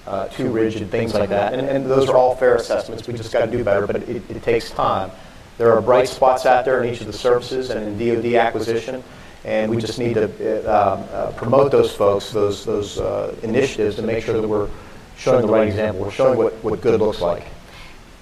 uh, 0.06 0.28
too 0.28 0.50
rigid, 0.50 0.90
things 0.90 1.14
like 1.14 1.28
that. 1.30 1.52
And, 1.54 1.68
and 1.68 1.86
those 1.86 2.08
are 2.08 2.16
all 2.16 2.34
fair 2.36 2.54
assessments. 2.54 3.06
We 3.06 3.14
just 3.14 3.32
got 3.32 3.44
to 3.44 3.50
do 3.50 3.62
better, 3.64 3.86
but 3.86 3.96
it, 3.96 4.30
it, 4.30 4.42
takes 4.42 4.70
time. 4.70 5.10
There 5.58 5.72
are 5.72 5.80
bright 5.80 6.08
spots 6.08 6.46
out 6.46 6.64
there 6.64 6.82
in 6.82 6.92
each 6.92 7.00
of 7.00 7.06
the 7.06 7.12
services 7.12 7.70
and 7.70 8.00
in 8.00 8.22
DoD 8.22 8.34
acquisition, 8.34 9.02
and 9.44 9.70
we 9.70 9.78
just 9.78 9.98
need 9.98 10.14
to 10.14 10.24
uh, 10.24 10.96
um, 10.98 11.08
uh, 11.12 11.32
promote 11.32 11.72
those 11.72 11.92
folks, 11.92 12.30
those 12.30 12.64
those 12.64 12.98
uh, 12.98 13.34
initiatives, 13.42 13.96
to 13.96 14.02
make 14.02 14.22
sure 14.22 14.40
that 14.40 14.46
we're 14.46 14.68
showing 15.16 15.46
the 15.46 15.52
right 15.52 15.66
example. 15.66 16.04
We're 16.04 16.10
showing 16.10 16.36
what, 16.36 16.52
what 16.62 16.80
good 16.80 17.00
looks 17.00 17.20
like. 17.20 17.44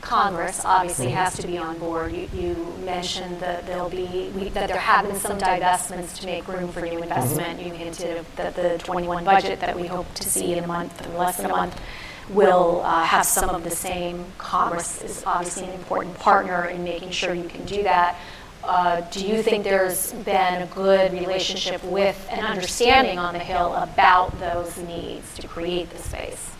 Congress 0.05 0.65
obviously 0.65 1.09
has 1.09 1.37
to 1.39 1.47
be 1.47 1.57
on 1.57 1.79
board. 1.79 2.13
You, 2.13 2.29
you 2.35 2.75
mentioned 2.85 3.41
that 3.41 3.67
there'll 3.67 3.89
be 3.89 4.31
we, 4.37 4.51
that 4.51 4.69
there 4.69 4.79
have 4.79 5.07
been 5.07 5.17
some 5.17 5.39
divestments 5.39 6.21
to 6.21 6.27
make 6.27 6.47
room 6.47 6.71
for 6.71 6.83
new 6.83 7.03
investment. 7.03 7.59
Mm-hmm. 7.59 7.69
You 7.69 7.75
hinted 7.75 8.27
that 8.37 8.55
the 8.55 8.79
21 8.79 9.25
budget 9.25 9.61
that 9.61 9.79
we 9.79 9.87
hope 9.87 10.13
to 10.15 10.29
see 10.29 10.53
in 10.53 10.63
a 10.63 10.67
month 10.67 11.07
or 11.07 11.19
less 11.19 11.39
than 11.39 11.47
a 11.47 11.57
month 11.57 11.81
will 12.29 12.83
uh, 12.85 13.05
have 13.05 13.25
some 13.25 13.49
of 13.49 13.65
the 13.65 13.71
same. 13.71 14.25
Congress 14.37 15.03
is 15.03 15.25
obviously 15.25 15.65
an 15.65 15.73
important 15.73 16.19
partner 16.19 16.67
in 16.67 16.85
making 16.85 17.11
sure 17.11 17.35
you 17.35 17.49
can 17.49 17.65
do 17.65 17.83
that. 17.83 18.19
Uh, 18.63 19.03
do 19.11 19.27
you 19.27 19.43
think 19.43 19.65
there's 19.65 20.13
been 20.13 20.63
a 20.63 20.67
good 20.75 21.13
relationship 21.13 21.83
with 21.85 22.27
an 22.31 22.45
understanding 22.45 23.19
on 23.19 23.35
the 23.35 23.39
Hill 23.39 23.75
about 23.75 24.39
those 24.39 24.79
needs 24.79 25.35
to 25.39 25.49
create 25.49 25.91
the 25.91 25.99
space? 25.99 26.54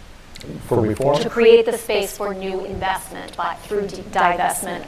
For 0.67 0.81
reform? 0.81 1.19
To 1.21 1.31
create 1.31 1.67
the 1.67 1.77
space 1.79 2.17
for 2.17 2.35
new 2.35 2.65
investment 2.65 3.37
by, 3.37 3.55
through 3.55 3.87
divestment 3.87 4.87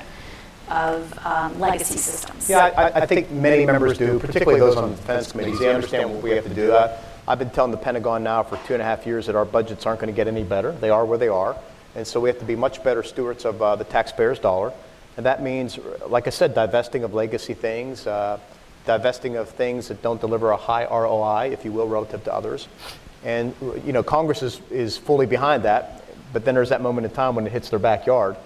of 0.69 1.19
um, 1.25 1.59
legacy 1.61 1.99
systems. 1.99 2.51
Yeah, 2.51 2.59
I, 2.59 3.03
I, 3.03 3.07
think 3.07 3.31
many 3.31 3.65
members 3.65 3.99
do, 3.99 4.19
particularly 4.19 4.59
those 4.59 4.77
on 4.77 4.91
the 4.91 4.97
defense 4.97 5.31
committees. 5.31 5.61
They 5.61 5.73
understand 5.73 6.13
what 6.13 6.23
we 6.23 6.31
have 6.31 6.45
to 6.45 6.55
do. 6.55 6.73
I, 6.73 6.99
I've 7.29 7.39
been 7.39 7.51
telling 7.51 7.71
the 7.71 7.77
Pentagon 7.77 8.23
now 8.23 8.43
for 8.43 8.57
two 8.67 8.75
and 8.75 8.83
a 8.83 8.85
half 8.85 9.07
years 9.07 9.27
that 9.27 9.37
our 9.37 9.45
budgets 9.45 9.87
aren't 9.87 10.01
going 10.01 10.13
to 10.13 10.17
get 10.17 10.29
any 10.29 10.45
better. 10.45 10.73
They 10.73 10.91
are 10.91 11.05
where 11.05 11.19
they 11.19 11.29
are. 11.29 11.57
And 11.95 12.07
so 12.07 12.21
we 12.21 12.29
have 12.29 12.39
to 12.41 12.45
be 12.45 12.57
much 12.57 12.85
better 12.85 13.03
stewards 13.03 13.45
of 13.45 13.61
uh, 13.63 13.77
the 13.77 13.85
taxpayer's 13.85 14.39
dollar. 14.39 14.73
And 15.17 15.25
that 15.27 15.43
means, 15.43 15.79
like 16.09 16.27
I 16.27 16.31
said, 16.31 16.55
divesting 16.55 17.05
of 17.05 17.15
legacy 17.15 17.55
things, 17.55 18.07
uh, 18.07 18.39
divesting 18.85 19.37
of 19.37 19.49
things 19.49 19.89
that 19.89 20.03
don't 20.03 20.21
deliver 20.21 20.51
a 20.51 20.57
high 20.57 20.85
ROI, 20.85 21.51
if 21.53 21.65
you 21.65 21.73
will, 21.73 21.89
relative 21.89 22.23
to 22.25 22.35
others. 22.35 22.69
And 23.25 23.55
you 23.85 23.93
know, 23.93 24.03
Congress 24.03 24.43
is, 24.43 24.61
is 24.71 24.97
fully 24.97 25.27
behind 25.27 25.65
that, 25.65 26.05
but 26.33 26.45
then 26.45 26.55
there's 26.55 26.69
that 26.69 26.81
moment 26.81 27.07
in 27.07 27.13
time 27.13 27.35
when 27.35 27.47
it 27.47 27.53
hits 27.53 27.71
their 27.71 27.79
backyard, 27.79 28.37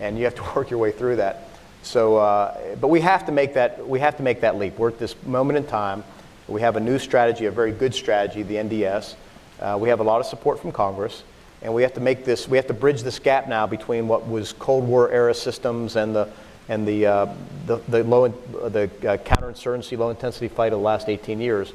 and 0.00 0.18
you 0.18 0.24
have 0.24 0.34
to 0.36 0.42
work 0.54 0.70
your 0.70 0.78
way 0.78 0.92
through 0.92 1.16
that. 1.16 1.48
So, 1.82 2.16
uh, 2.16 2.76
but 2.76 2.88
we 2.88 3.00
have 3.00 3.26
to 3.26 3.32
make 3.32 3.54
that 3.54 3.86
we 3.86 4.00
have 4.00 4.16
to 4.16 4.22
make 4.22 4.40
that 4.42 4.58
leap. 4.58 4.78
We're 4.78 4.88
at 4.88 4.98
this 4.98 5.14
moment 5.24 5.56
in 5.56 5.64
time. 5.64 6.04
We 6.46 6.60
have 6.60 6.76
a 6.76 6.80
new 6.80 6.98
strategy, 6.98 7.46
a 7.46 7.50
very 7.50 7.72
good 7.72 7.94
strategy, 7.94 8.42
the 8.42 8.56
NDS. 8.56 9.14
Uh, 9.60 9.76
we 9.80 9.88
have 9.88 10.00
a 10.00 10.02
lot 10.02 10.20
of 10.20 10.26
support 10.26 10.60
from 10.60 10.72
Congress, 10.72 11.22
and 11.62 11.72
we 11.74 11.82
have 11.82 11.94
to 11.94 12.00
make 12.00 12.24
this. 12.24 12.48
We 12.48 12.56
have 12.56 12.66
to 12.68 12.74
bridge 12.74 13.02
this 13.02 13.18
gap 13.18 13.48
now 13.48 13.66
between 13.66 14.08
what 14.08 14.28
was 14.28 14.52
Cold 14.52 14.86
War 14.86 15.10
era 15.10 15.34
systems 15.34 15.96
and 15.96 16.14
the 16.14 16.28
and 16.68 16.86
the 16.86 17.06
uh, 17.06 17.34
the, 17.66 17.76
the 17.88 18.04
low 18.04 18.28
the 18.28 18.84
uh, 18.84 19.16
counterinsurgency, 19.18 19.96
low 19.96 20.10
intensity 20.10 20.48
fight 20.48 20.72
of 20.72 20.78
the 20.78 20.84
last 20.84 21.08
18 21.08 21.40
years, 21.40 21.72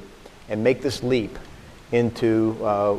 and 0.48 0.62
make 0.62 0.82
this 0.82 1.02
leap 1.02 1.38
into 1.94 2.58
uh, 2.64 2.96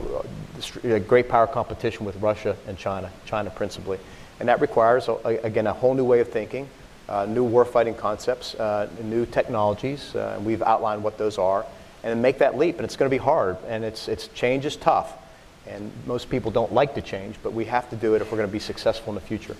great 1.07 1.27
power 1.27 1.47
competition 1.47 2.05
with 2.05 2.15
Russia 2.21 2.55
and 2.67 2.77
China, 2.77 3.11
China 3.25 3.49
principally. 3.49 3.99
And 4.39 4.47
that 4.47 4.61
requires, 4.61 5.09
again, 5.25 5.67
a 5.67 5.73
whole 5.73 5.93
new 5.93 6.05
way 6.05 6.21
of 6.21 6.29
thinking, 6.29 6.67
uh, 7.09 7.25
new 7.25 7.47
warfighting 7.47 7.97
concepts, 7.97 8.55
uh, 8.55 8.89
new 9.03 9.25
technologies, 9.25 10.15
uh, 10.15 10.35
and 10.37 10.45
we've 10.45 10.61
outlined 10.61 11.03
what 11.03 11.17
those 11.17 11.37
are, 11.37 11.65
and 12.03 12.21
make 12.21 12.37
that 12.37 12.57
leap. 12.57 12.77
And 12.77 12.85
it's 12.85 12.95
going 12.95 13.09
to 13.09 13.13
be 13.13 13.21
hard, 13.21 13.57
and 13.67 13.83
it's, 13.83 14.07
it's 14.07 14.27
change 14.29 14.65
is 14.65 14.77
tough. 14.77 15.13
And 15.67 15.91
most 16.05 16.29
people 16.29 16.51
don't 16.51 16.71
like 16.73 16.95
to 16.95 17.01
change, 17.01 17.35
but 17.43 17.53
we 17.53 17.65
have 17.65 17.89
to 17.89 17.95
do 17.95 18.13
it 18.13 18.21
if 18.21 18.31
we're 18.31 18.37
going 18.37 18.49
to 18.49 18.53
be 18.53 18.59
successful 18.59 19.11
in 19.11 19.15
the 19.15 19.21
future. 19.21 19.55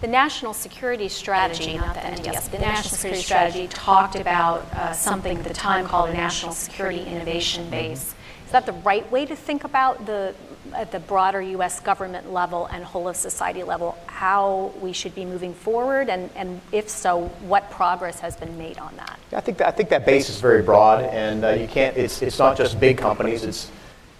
The 0.00 0.08
National 0.08 0.52
Security 0.52 1.08
Strategy, 1.08 1.76
not 1.78 1.94
the 1.94 2.00
NDS, 2.00 2.50
the 2.50 2.58
National 2.58 2.96
Security 2.96 3.22
Strategy 3.22 3.68
talked 3.68 4.16
about 4.16 4.62
uh, 4.74 4.92
something 4.92 5.38
at 5.38 5.44
the 5.44 5.54
time 5.54 5.86
called 5.86 6.10
a 6.10 6.12
National 6.12 6.52
Security 6.52 7.04
Innovation 7.04 7.70
Base. 7.70 8.14
Is 8.52 8.54
that 8.54 8.66
the 8.66 8.80
right 8.82 9.10
way 9.10 9.24
to 9.24 9.34
think 9.34 9.64
about 9.64 10.04
the 10.04 10.34
at 10.74 10.92
the 10.92 11.00
broader 11.00 11.40
U.S. 11.40 11.80
government 11.80 12.34
level 12.34 12.66
and 12.66 12.84
whole 12.84 13.08
of 13.08 13.16
society 13.16 13.62
level 13.62 13.96
how 14.04 14.74
we 14.82 14.92
should 14.92 15.14
be 15.14 15.24
moving 15.24 15.54
forward, 15.54 16.10
and, 16.10 16.28
and 16.36 16.60
if 16.70 16.86
so, 16.86 17.28
what 17.48 17.70
progress 17.70 18.20
has 18.20 18.36
been 18.36 18.58
made 18.58 18.76
on 18.76 18.94
that? 18.96 19.18
I 19.32 19.40
think 19.40 19.56
that, 19.56 19.68
I 19.68 19.70
think 19.70 19.88
that 19.88 20.04
base 20.04 20.28
is 20.28 20.38
very 20.38 20.60
broad, 20.60 21.02
and 21.02 21.46
uh, 21.46 21.52
you 21.52 21.66
can't. 21.66 21.96
It's 21.96 22.20
it's 22.20 22.38
not 22.38 22.58
just 22.58 22.78
big 22.78 22.98
companies. 22.98 23.42
It's 23.42 23.70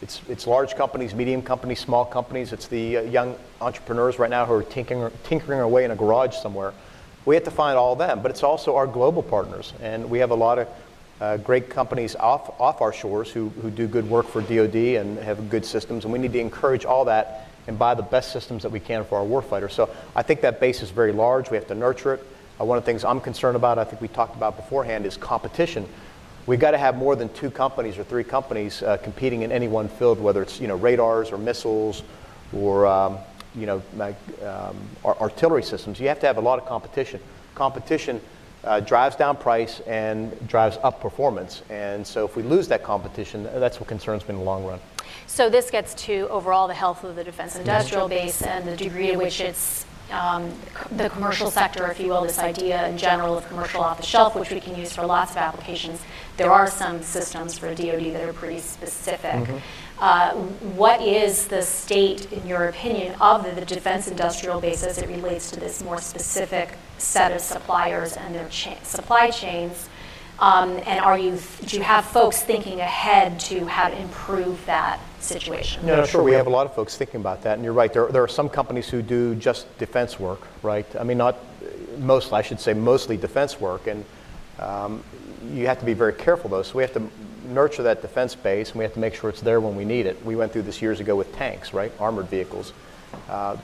it's, 0.00 0.22
it's 0.30 0.46
large 0.46 0.76
companies, 0.76 1.14
medium 1.14 1.42
companies, 1.42 1.80
small 1.80 2.06
companies. 2.06 2.54
It's 2.54 2.68
the 2.68 2.96
uh, 2.96 3.02
young 3.02 3.36
entrepreneurs 3.60 4.18
right 4.18 4.30
now 4.30 4.46
who 4.46 4.54
are 4.54 4.62
tinkering, 4.62 5.12
tinkering 5.24 5.60
away 5.60 5.84
in 5.84 5.90
a 5.90 5.96
garage 5.96 6.36
somewhere. 6.36 6.72
We 7.26 7.34
have 7.34 7.44
to 7.44 7.50
find 7.50 7.76
all 7.76 7.92
of 7.92 7.98
them, 7.98 8.22
but 8.22 8.30
it's 8.30 8.42
also 8.42 8.76
our 8.76 8.86
global 8.86 9.22
partners. 9.22 9.74
And 9.82 10.08
we 10.08 10.20
have 10.20 10.30
a 10.30 10.34
lot 10.34 10.58
of 10.58 10.68
uh, 11.22 11.36
great 11.36 11.70
companies 11.70 12.16
off, 12.16 12.60
off 12.60 12.80
our 12.80 12.92
shores 12.92 13.30
who, 13.30 13.48
who 13.62 13.70
do 13.70 13.86
good 13.86 14.08
work 14.10 14.26
for 14.26 14.42
DoD 14.42 14.74
and 14.74 15.16
have 15.18 15.48
good 15.48 15.64
systems, 15.64 16.02
and 16.02 16.12
we 16.12 16.18
need 16.18 16.32
to 16.32 16.40
encourage 16.40 16.84
all 16.84 17.04
that 17.04 17.48
and 17.68 17.78
buy 17.78 17.94
the 17.94 18.02
best 18.02 18.32
systems 18.32 18.64
that 18.64 18.72
we 18.72 18.80
can 18.80 19.04
for 19.04 19.18
our 19.18 19.24
warfighters. 19.24 19.70
So 19.70 19.88
I 20.16 20.22
think 20.22 20.40
that 20.40 20.58
base 20.58 20.82
is 20.82 20.90
very 20.90 21.12
large. 21.12 21.48
We 21.48 21.56
have 21.56 21.68
to 21.68 21.76
nurture 21.76 22.14
it. 22.14 22.26
Uh, 22.60 22.64
one 22.64 22.76
of 22.76 22.82
the 22.82 22.86
things 22.86 23.04
I'm 23.04 23.20
concerned 23.20 23.54
about, 23.54 23.78
I 23.78 23.84
think 23.84 24.02
we 24.02 24.08
talked 24.08 24.34
about 24.34 24.56
beforehand, 24.56 25.06
is 25.06 25.16
competition. 25.16 25.88
We've 26.46 26.58
got 26.58 26.72
to 26.72 26.78
have 26.78 26.96
more 26.96 27.14
than 27.14 27.32
two 27.34 27.52
companies 27.52 27.98
or 27.98 28.02
three 28.02 28.24
companies 28.24 28.82
uh, 28.82 28.96
competing 28.96 29.42
in 29.42 29.52
any 29.52 29.68
one 29.68 29.88
field, 29.88 30.18
whether 30.20 30.42
it's 30.42 30.60
you 30.60 30.66
know 30.66 30.74
radars 30.74 31.30
or 31.30 31.38
missiles 31.38 32.02
or 32.52 32.84
um, 32.84 33.18
you 33.54 33.66
know 33.66 33.80
um, 34.42 34.76
artillery 35.04 35.62
systems. 35.62 36.00
You 36.00 36.08
have 36.08 36.18
to 36.18 36.26
have 36.26 36.38
a 36.38 36.40
lot 36.40 36.58
of 36.58 36.66
competition. 36.66 37.20
Competition 37.54 38.20
uh, 38.64 38.80
drives 38.80 39.16
down 39.16 39.36
price 39.36 39.80
and 39.86 40.48
drives 40.48 40.78
up 40.82 41.00
performance. 41.00 41.62
And 41.70 42.06
so 42.06 42.24
if 42.24 42.36
we 42.36 42.42
lose 42.42 42.68
that 42.68 42.82
competition, 42.82 43.44
that's 43.44 43.80
what 43.80 43.88
concerns 43.88 44.22
me 44.28 44.34
in 44.34 44.38
the 44.38 44.44
long 44.44 44.64
run. 44.64 44.80
So 45.26 45.48
this 45.48 45.70
gets 45.70 45.94
to 46.06 46.28
overall 46.28 46.68
the 46.68 46.74
health 46.74 47.04
of 47.04 47.16
the 47.16 47.24
defense 47.24 47.56
industrial 47.56 48.08
base 48.08 48.42
and 48.42 48.66
the 48.66 48.76
degree 48.76 49.08
to 49.08 49.16
which 49.16 49.40
it's 49.40 49.86
um, 50.10 50.52
the 50.96 51.08
commercial 51.08 51.50
sector, 51.50 51.90
if 51.90 51.98
you 51.98 52.08
will, 52.08 52.22
this 52.22 52.38
idea 52.38 52.86
in 52.88 52.98
general 52.98 53.38
of 53.38 53.48
commercial 53.48 53.80
off 53.80 53.96
the 53.98 54.06
shelf, 54.06 54.34
which 54.36 54.50
we 54.50 54.60
can 54.60 54.76
use 54.76 54.92
for 54.92 55.06
lots 55.06 55.30
of 55.30 55.38
applications, 55.38 56.00
there 56.36 56.50
are 56.50 56.68
some 56.68 57.02
systems 57.02 57.56
for 57.56 57.74
DoD 57.74 58.12
that 58.12 58.22
are 58.22 58.32
pretty 58.32 58.58
specific. 58.58 59.48
Uh, 60.02 60.32
What 60.74 61.00
is 61.00 61.46
the 61.46 61.62
state, 61.62 62.32
in 62.32 62.44
your 62.44 62.66
opinion, 62.66 63.14
of 63.20 63.44
the- 63.44 63.52
the 63.52 63.64
defense 63.64 64.08
industrial 64.08 64.60
base 64.60 64.82
as 64.82 64.98
it 64.98 65.06
relates 65.06 65.48
to 65.52 65.60
this 65.60 65.80
more 65.80 65.98
specific 66.00 66.70
set 66.98 67.30
of 67.30 67.40
suppliers 67.40 68.16
and 68.16 68.34
their 68.34 68.48
cha- 68.48 68.82
supply 68.82 69.30
chains? 69.30 69.88
Um, 70.40 70.80
And 70.84 70.98
are 70.98 71.16
you, 71.16 71.38
do 71.66 71.76
you 71.76 71.84
have 71.84 72.04
folks 72.04 72.42
thinking 72.42 72.80
ahead 72.80 73.38
to 73.40 73.66
how 73.66 73.90
to 73.90 73.96
improve 73.96 74.66
that 74.66 74.98
situation? 75.20 75.86
No, 75.86 75.94
no, 75.94 76.04
sure. 76.04 76.24
We 76.24 76.32
have 76.32 76.48
a 76.48 76.50
lot 76.58 76.66
of 76.66 76.74
folks 76.74 76.96
thinking 76.96 77.20
about 77.20 77.42
that, 77.44 77.54
and 77.54 77.62
you're 77.64 77.72
right. 77.72 77.92
There, 77.92 78.08
there 78.08 78.24
are 78.24 78.34
some 78.40 78.48
companies 78.48 78.88
who 78.88 79.02
do 79.02 79.36
just 79.36 79.66
defense 79.78 80.18
work, 80.18 80.40
right? 80.64 80.86
I 80.98 81.04
mean, 81.04 81.18
not 81.18 81.36
mostly. 81.98 82.38
I 82.40 82.42
should 82.42 82.58
say, 82.60 82.74
mostly 82.74 83.16
defense 83.16 83.60
work, 83.60 83.86
and 83.86 84.04
um, 84.58 85.04
you 85.54 85.68
have 85.68 85.78
to 85.78 85.84
be 85.86 85.94
very 85.94 86.12
careful, 86.14 86.50
though. 86.50 86.62
So 86.64 86.76
we 86.78 86.82
have 86.82 86.94
to 86.94 87.02
nurture 87.52 87.82
that 87.84 88.02
defense 88.02 88.34
base, 88.34 88.70
and 88.70 88.78
we 88.78 88.84
have 88.84 88.94
to 88.94 89.00
make 89.00 89.14
sure 89.14 89.30
it's 89.30 89.40
there 89.40 89.60
when 89.60 89.76
we 89.76 89.84
need 89.84 90.06
it. 90.06 90.24
We 90.24 90.36
went 90.36 90.52
through 90.52 90.62
this 90.62 90.82
years 90.82 91.00
ago 91.00 91.14
with 91.16 91.34
tanks, 91.34 91.72
right? 91.72 91.92
Armored 91.98 92.28
vehicles. 92.28 92.72
Uh, 93.28 93.56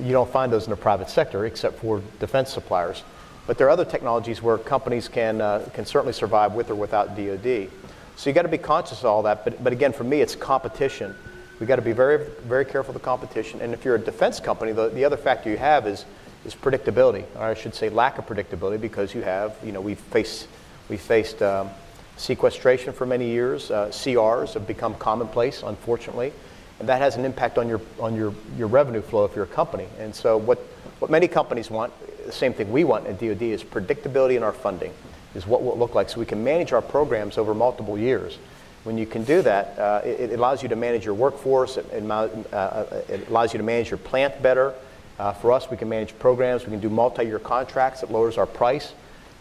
you 0.00 0.12
don't 0.12 0.30
find 0.30 0.52
those 0.52 0.64
in 0.64 0.70
the 0.70 0.76
private 0.76 1.08
sector 1.08 1.46
except 1.46 1.78
for 1.78 2.02
defense 2.18 2.52
suppliers. 2.52 3.04
But 3.46 3.58
there 3.58 3.66
are 3.66 3.70
other 3.70 3.84
technologies 3.84 4.42
where 4.42 4.58
companies 4.58 5.08
can, 5.08 5.40
uh, 5.40 5.68
can 5.74 5.84
certainly 5.86 6.12
survive 6.12 6.52
with 6.54 6.70
or 6.70 6.74
without 6.74 7.16
DoD. 7.16 7.70
So 8.16 8.30
you 8.30 8.34
got 8.34 8.42
to 8.42 8.48
be 8.48 8.58
conscious 8.58 9.00
of 9.00 9.06
all 9.06 9.22
that. 9.22 9.44
But, 9.44 9.62
but 9.62 9.72
again, 9.72 9.92
for 9.92 10.04
me, 10.04 10.20
it's 10.20 10.36
competition. 10.36 11.14
We 11.58 11.66
got 11.66 11.76
to 11.76 11.82
be 11.82 11.92
very, 11.92 12.26
very 12.42 12.64
careful 12.64 12.94
of 12.94 13.00
the 13.00 13.04
competition. 13.04 13.60
And 13.60 13.72
if 13.72 13.84
you're 13.84 13.96
a 13.96 14.00
defense 14.00 14.40
company, 14.40 14.72
the, 14.72 14.90
the 14.90 15.04
other 15.04 15.16
factor 15.16 15.50
you 15.50 15.56
have 15.58 15.86
is, 15.86 16.04
is 16.44 16.54
predictability, 16.54 17.24
or 17.36 17.42
I 17.42 17.54
should 17.54 17.74
say 17.74 17.88
lack 17.88 18.18
of 18.18 18.26
predictability, 18.26 18.80
because 18.80 19.14
you 19.14 19.22
have, 19.22 19.56
you 19.64 19.72
know, 19.72 19.80
we've 19.80 19.98
faced, 19.98 20.48
we 20.88 20.96
faced 20.96 21.42
um, 21.42 21.70
sequestration 22.16 22.92
for 22.92 23.06
many 23.06 23.28
years. 23.28 23.70
Uh, 23.70 23.88
CRs 23.88 24.54
have 24.54 24.66
become 24.66 24.94
commonplace, 24.94 25.62
unfortunately, 25.62 26.32
and 26.78 26.88
that 26.88 27.00
has 27.00 27.16
an 27.16 27.24
impact 27.24 27.58
on 27.58 27.68
your 27.68 27.80
on 27.98 28.14
your, 28.14 28.34
your 28.56 28.68
revenue 28.68 29.02
flow 29.02 29.24
if 29.24 29.34
you're 29.34 29.44
a 29.44 29.48
company. 29.48 29.86
And 29.98 30.14
so, 30.14 30.36
what 30.36 30.58
what 30.98 31.10
many 31.10 31.28
companies 31.28 31.70
want, 31.70 31.92
the 32.26 32.32
same 32.32 32.52
thing 32.52 32.70
we 32.70 32.84
want 32.84 33.06
at 33.06 33.18
DoD, 33.18 33.42
is 33.42 33.64
predictability 33.64 34.36
in 34.36 34.42
our 34.42 34.52
funding, 34.52 34.92
is 35.34 35.46
what 35.46 35.62
will 35.62 35.72
it 35.72 35.78
look 35.78 35.94
like, 35.94 36.08
so 36.08 36.20
we 36.20 36.26
can 36.26 36.42
manage 36.44 36.72
our 36.72 36.82
programs 36.82 37.38
over 37.38 37.54
multiple 37.54 37.98
years. 37.98 38.38
When 38.84 38.98
you 38.98 39.06
can 39.06 39.22
do 39.22 39.42
that, 39.42 39.78
uh, 39.78 40.00
it, 40.04 40.32
it 40.32 40.38
allows 40.38 40.62
you 40.62 40.68
to 40.68 40.76
manage 40.76 41.04
your 41.04 41.14
workforce. 41.14 41.76
It, 41.76 41.86
it, 41.92 42.10
uh, 42.10 42.84
it 43.08 43.28
allows 43.28 43.52
you 43.52 43.58
to 43.58 43.64
manage 43.64 43.90
your 43.90 43.98
plant 43.98 44.42
better. 44.42 44.74
Uh, 45.20 45.32
for 45.32 45.52
us, 45.52 45.70
we 45.70 45.76
can 45.76 45.88
manage 45.88 46.18
programs. 46.18 46.64
We 46.64 46.70
can 46.70 46.80
do 46.80 46.90
multi-year 46.90 47.38
contracts. 47.38 48.02
It 48.02 48.10
lowers 48.10 48.38
our 48.38 48.46
price 48.46 48.92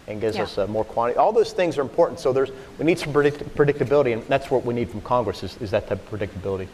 and 0.08 0.20
gives 0.20 0.36
Yeah. 0.38 0.44
us 0.44 0.58
uh, 0.58 0.68
more 0.68 0.84
quantity. 0.84 1.18
All 1.18 1.32
those 1.32 1.54
things 1.54 1.78
are 1.78 1.82
important. 1.82 2.20
So 2.20 2.34
there's, 2.34 2.52
we 2.78 2.86
need 2.86 3.00
some 3.00 3.14
predict- 3.14 3.56
predictability, 3.56 4.14
and 4.14 4.24
that's 4.28 4.50
what 4.52 4.66
we 4.66 4.74
need 4.74 4.90
from 4.90 5.02
Congress 5.02 5.44
is, 5.44 5.58
is 5.62 5.72
that 5.72 5.88
type 5.88 6.00
of 6.00 6.20
predictability. 6.20 6.68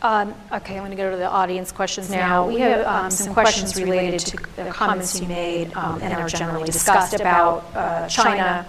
Um, 0.00 0.34
Okay, 0.52 0.74
I'm 0.74 0.80
going 0.80 0.90
to 0.92 0.96
go 0.96 1.10
to 1.10 1.16
the 1.16 1.28
audience 1.28 1.72
questions 1.72 2.10
now. 2.10 2.46
We 2.46 2.60
have 2.60 2.86
um, 2.86 3.10
some 3.10 3.34
questions 3.34 3.76
related 3.80 4.20
to 4.20 4.36
the 4.56 4.70
comments 4.70 5.20
you 5.20 5.26
made 5.26 5.74
um, 5.74 6.00
and 6.00 6.14
are 6.14 6.28
generally 6.28 6.66
discussed 6.66 7.14
about 7.14 7.64
uh, 7.74 8.08
China 8.08 8.66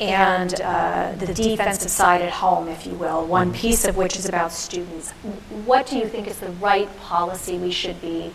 and 0.00 0.60
uh, 0.60 1.12
the 1.18 1.32
defensive 1.32 1.90
side 1.90 2.20
at 2.20 2.32
home, 2.32 2.66
if 2.68 2.84
you 2.86 2.94
will, 2.94 3.24
one 3.24 3.52
piece 3.52 3.84
of 3.84 3.96
which 3.96 4.16
is 4.16 4.28
about 4.28 4.50
students. 4.50 5.12
What 5.64 5.86
do 5.86 5.96
you 5.96 6.08
think 6.08 6.26
is 6.26 6.38
the 6.38 6.50
right 6.52 6.88
policy 6.98 7.58
we 7.58 7.70
should 7.70 8.00
be 8.00 8.32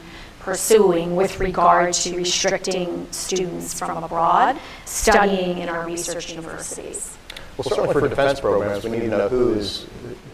pursuing 0.50 1.16
with 1.16 1.40
regard 1.40 1.94
to 1.94 2.16
restricting 2.18 3.06
students 3.12 3.78
from 3.78 4.04
abroad 4.04 4.58
studying 4.86 5.60
in 5.60 5.70
our 5.70 5.86
research 5.86 6.32
universities? 6.32 7.16
Well, 7.56 7.66
certainly 7.66 7.94
for 7.94 8.08
defense 8.08 8.40
programs, 8.40 8.84
we 8.84 8.92
need 8.92 9.02
to 9.02 9.08
know 9.10 9.30
who 9.30 9.54
is, 9.54 9.86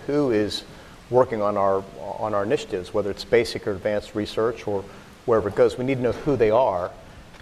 who 0.07 0.31
is 0.31 0.63
working 1.09 1.41
on 1.41 1.57
our, 1.57 1.83
on 1.99 2.33
our 2.33 2.43
initiatives, 2.43 2.93
whether 2.93 3.11
it's 3.11 3.25
basic 3.25 3.67
or 3.67 3.71
advanced 3.71 4.15
research 4.15 4.65
or 4.67 4.85
wherever 5.25 5.49
it 5.49 5.55
goes. 5.55 5.77
We 5.77 5.83
need 5.83 5.95
to 5.95 6.01
know 6.01 6.13
who 6.13 6.37
they 6.37 6.49
are 6.49 6.91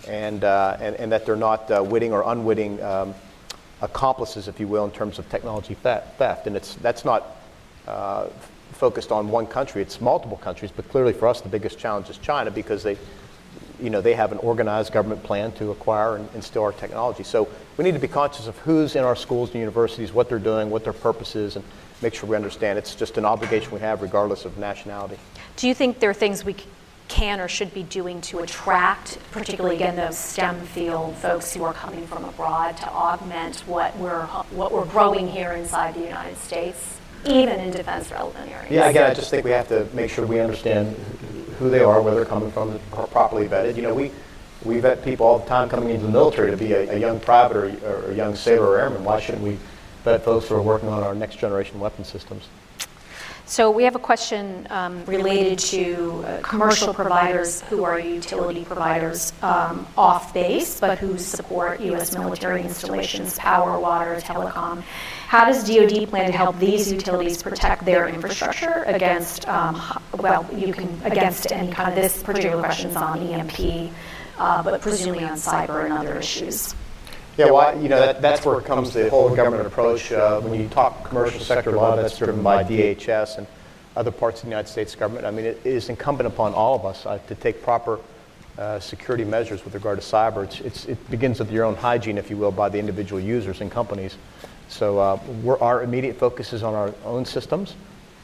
and, 0.08 0.44
uh, 0.44 0.78
and, 0.80 0.96
and 0.96 1.12
that 1.12 1.28
they're 1.28 1.36
not 1.36 1.70
uh, 1.70 1.84
witting 1.84 2.12
or 2.12 2.24
unwitting 2.26 2.82
um, 2.82 3.14
accomplices, 3.84 4.48
if 4.48 4.60
you 4.60 4.68
will, 4.68 4.86
in 4.86 4.92
terms 4.92 5.20
of 5.20 5.30
technology 5.30 5.76
theft. 5.76 6.48
And 6.48 6.56
it's, 6.56 6.74
that's 6.76 7.06
not 7.06 7.38
uh, 7.88 8.30
focused 8.84 9.14
on 9.14 9.30
one 9.30 9.48
country, 9.48 9.82
it's 9.82 10.02
multiple 10.02 10.36
countries, 10.36 10.70
but 10.70 10.86
clearly 10.90 11.14
for 11.14 11.30
us 11.30 11.40
the 11.40 11.48
biggest 11.48 11.80
challenge 11.80 12.10
is 12.10 12.18
China 12.18 12.52
because 12.52 12.84
they, 12.84 12.98
you 13.80 13.90
know, 13.90 14.02
they 14.02 14.14
have 14.14 14.34
an 14.34 14.38
organized 14.40 14.92
government 14.92 15.24
plan 15.24 15.54
to 15.54 15.72
acquire 15.72 16.18
and, 16.18 16.44
steal 16.44 16.64
our 16.64 16.74
technology. 16.74 17.24
So 17.24 17.48
we 17.78 17.86
need 17.86 17.94
to 17.94 18.00
be 18.00 18.10
conscious 18.10 18.46
of 18.46 18.58
who's 18.58 18.98
in 18.98 19.06
our 19.06 19.16
schools 19.16 19.52
and 19.52 19.60
universities, 19.62 20.12
what 20.12 20.28
they're 20.28 20.38
doing, 20.38 20.70
what 20.70 20.84
their 20.84 20.92
purpose 20.92 21.34
is, 21.34 21.56
and 21.56 21.64
make 22.02 22.14
sure 22.14 22.28
we 22.28 22.36
understand 22.36 22.78
it's 22.78 22.94
just 22.94 23.18
an 23.18 23.24
obligation 23.24 23.72
we 23.72 23.80
have 23.80 24.02
regardless 24.02 24.44
of 24.44 24.58
nationality. 24.58 25.18
Do 25.56 25.70
you 25.70 25.74
think 25.74 26.00
there 26.00 26.10
are 26.10 26.14
things 26.26 26.44
we 26.44 26.58
can 27.08 27.40
or 27.40 27.48
should 27.48 27.74
be 27.74 27.84
doing 27.84 28.20
to 28.24 28.40
attract, 28.40 29.18
particularly 29.32 29.78
again, 29.78 29.96
those 29.96 30.18
STEM 30.18 30.60
field 30.60 31.16
folks 31.16 31.54
who 31.54 31.64
are 31.64 31.74
coming 31.74 32.06
from 32.06 32.26
abroad 32.26 32.76
to 32.76 32.90
augment 32.90 33.62
what 33.62 33.96
we're, 33.96 34.26
what 34.52 34.74
we're 34.74 34.84
growing 34.88 35.30
here 35.30 35.54
inside 35.54 35.94
the 35.94 36.02
United 36.02 36.36
States, 36.38 37.00
even 37.26 37.60
in 37.60 37.72
defense 37.72 38.12
relevant 38.12 38.50
areas? 38.52 38.72
Yeah, 38.72 38.90
again, 38.90 39.10
I 39.10 39.14
just 39.14 39.30
think 39.30 39.44
we 39.46 39.52
have 39.52 39.68
to 39.70 39.88
make 39.94 40.10
sure 40.10 40.26
we 40.26 40.40
understand 40.40 40.96
who 41.60 41.70
they 41.70 41.84
are, 41.84 42.02
where 42.02 42.16
they're 42.16 42.26
coming 42.26 42.52
from, 42.52 42.80
pro- 42.92 43.08
properly 43.08 43.48
vetted. 43.48 43.76
You 43.76 43.84
know, 43.84 43.94
we, 43.94 44.12
we 44.64 44.80
vet 44.80 45.04
people 45.04 45.26
all 45.26 45.40
the 45.40 45.48
time 45.48 45.70
coming 45.70 45.90
into 45.90 46.06
the 46.06 46.12
military 46.12 46.52
to 46.52 46.58
be 46.58 46.74
a, 46.74 46.96
a 46.96 46.98
young 47.00 47.20
private 47.20 47.58
or, 47.58 47.88
or 47.88 48.12
a 48.12 48.16
young 48.16 48.36
sailor 48.36 48.68
or 48.68 48.80
airman. 48.80 49.04
Why 49.04 49.20
shouldn't 49.20 49.44
we 49.44 49.58
vet 50.04 50.24
folks 50.24 50.48
who 50.48 50.56
are 50.56 50.62
working 50.62 50.90
on 50.90 51.04
our 51.04 51.16
next 51.16 51.38
generation 51.38 51.80
weapon 51.80 52.04
systems? 52.04 52.48
So 53.46 53.72
we 53.72 53.84
have 53.84 53.96
a 53.96 54.00
question 54.00 54.68
um, 54.70 55.04
related 55.06 55.60
to 55.60 56.24
uh, 56.26 56.42
commercial 56.42 56.94
providers 56.94 57.62
who 57.64 57.84
are 57.84 58.00
utility 58.00 58.64
providers 58.64 59.34
um, 59.42 59.86
off 59.98 60.34
base, 60.34 60.80
but 60.80 60.98
who 60.98 61.18
support 61.18 61.82
U.S. 61.82 62.16
military 62.16 62.62
installations, 62.62 63.38
power, 63.38 63.78
water, 63.80 64.16
telecom. 64.22 64.82
How 65.28 65.46
does 65.46 65.68
DoD 65.68 66.08
plan 66.10 66.32
to 66.32 66.38
help 66.38 66.58
these 66.58 66.92
utilities 66.92 67.44
protect 67.44 67.84
their 67.84 68.08
infrastructure 68.08 68.84
against, 68.86 69.48
um, 69.48 69.82
well, 70.18 70.48
you 70.56 70.74
can, 70.74 70.88
against 71.04 71.52
any 71.52 71.72
kind 71.72 71.90
of, 71.90 71.96
this 71.96 72.24
particular 72.24 72.60
question's 72.62 72.96
on 72.96 73.20
EMP, 73.20 73.92
uh, 74.38 74.64
but 74.64 74.80
presumably 74.80 75.26
on 75.26 75.38
cyber 75.38 75.84
and 75.84 75.92
other 75.92 76.18
issues? 76.18 76.74
Yeah, 77.36 77.50
well, 77.50 77.82
you 77.82 77.90
know, 77.90 78.00
that, 78.00 78.22
that's 78.22 78.46
where 78.46 78.60
it 78.60 78.66
comes 78.66 78.94
the 78.94 79.10
whole 79.10 79.36
government 79.36 79.66
approach. 79.66 80.12
Uh, 80.12 80.40
when 80.42 80.60
you 80.60 80.68
talk 80.68 81.04
commercial 81.04 81.40
sector, 81.40 81.72
a 81.72 81.78
lot 81.78 81.98
of 81.98 82.04
that's 82.04 82.18
driven 82.18 82.44
by 82.44 82.64
DHS 82.64 83.40
and 83.40 83.48
other 83.96 84.12
parts 84.12 84.40
of 84.42 84.46
the 84.46 84.50
United 84.50 84.70
States 84.70 84.94
government. 84.94 85.26
I 85.26 85.32
mean, 85.32 85.46
it 85.46 85.60
is 85.64 85.90
incumbent 85.90 86.28
upon 86.28 86.54
all 86.54 86.76
of 86.76 86.86
us 86.86 87.08
uh, 87.08 87.18
to 87.28 87.34
take 87.34 87.64
proper 87.64 88.00
uh, 88.60 88.80
security 88.80 89.26
measures 89.26 89.66
with 89.66 89.74
regard 89.74 90.00
to 90.00 90.06
cyber. 90.06 90.44
It's, 90.44 90.60
it's, 90.62 90.86
it 90.86 91.10
begins 91.10 91.40
with 91.40 91.52
your 91.52 91.66
own 91.66 91.76
hygiene, 91.76 92.20
if 92.20 92.30
you 92.30 92.38
will, 92.38 92.52
by 92.52 92.70
the 92.70 92.78
individual 92.78 93.20
users 93.20 93.62
and 93.62 93.72
companies. 93.72 94.16
So 94.68 95.00
uh, 95.00 95.20
we're, 95.42 95.58
our 95.58 95.82
immediate 95.82 96.18
focus 96.18 96.54
is 96.54 96.62
on 96.62 96.76
our 96.76 96.94
own 97.04 97.26
systems, 97.26 97.76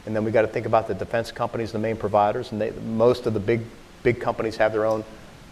and 0.06 0.14
then 0.14 0.24
we've 0.24 0.34
got 0.34 0.42
to 0.42 0.48
think 0.48 0.66
about 0.66 0.86
the 0.86 0.94
defense 0.94 1.32
companies, 1.32 1.72
the 1.72 1.80
main 1.80 1.96
providers, 1.96 2.52
and 2.52 2.60
they, 2.60 2.70
most 2.70 3.26
of 3.26 3.34
the 3.34 3.40
big, 3.40 3.62
big 4.04 4.20
companies 4.20 4.56
have 4.56 4.72
their 4.72 4.86
own 4.86 5.02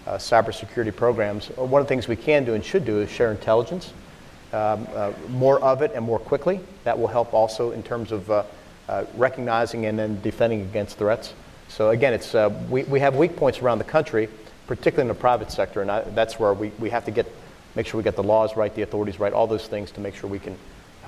uh, 0.09 0.17
cybersecurity 0.17 0.95
programs. 0.95 1.51
Uh, 1.51 1.65
One 1.65 1.83
of 1.83 1.87
the 1.87 1.89
things 1.89 2.09
we 2.09 2.17
can 2.17 2.45
do 2.45 2.55
and 2.55 2.65
should 2.65 2.85
do 2.85 3.01
is 3.01 3.11
share 3.11 3.31
intelligence, 3.31 3.93
um, 4.53 4.87
uh, 4.95 5.13
more 5.29 5.61
of 5.61 5.83
it 5.83 5.93
and 5.95 6.05
more 6.05 6.19
quickly. 6.19 6.61
That 6.85 6.99
will 6.99 7.09
help 7.09 7.35
also 7.35 7.73
in 7.73 7.83
terms 7.83 8.11
of 8.11 8.31
uh, 8.31 8.45
uh, 8.89 9.05
recognizing 9.17 9.85
and 9.85 9.99
then 9.99 10.21
defending 10.23 10.63
against 10.63 10.97
threats. 10.97 11.35
So 11.69 11.91
again, 11.91 12.15
it's, 12.15 12.35
uh, 12.35 12.49
we, 12.71 12.85
we 12.85 13.01
have 13.01 13.17
weak 13.17 13.37
points 13.37 13.61
around 13.61 13.79
the 13.79 13.85
country, 13.85 14.29
particularly 14.67 15.03
in 15.03 15.15
the 15.15 15.21
private 15.21 15.53
sector, 15.53 15.83
and 15.83 15.91
I, 15.91 16.01
that's 16.01 16.41
where 16.41 16.55
we, 16.55 16.73
we 16.79 16.89
have 16.89 17.05
to 17.05 17.11
get, 17.11 17.27
make 17.75 17.87
sure 17.87 17.99
we 17.99 18.05
get 18.05 18.17
the 18.17 18.23
laws 18.23 18.57
right, 18.57 18.75
the 18.75 18.83
authorities 18.83 19.21
right, 19.21 19.35
all 19.35 19.47
those 19.47 19.67
things 19.67 19.91
to 19.93 20.01
make 20.01 20.15
sure 20.15 20.31
we 20.31 20.39
can 20.39 20.57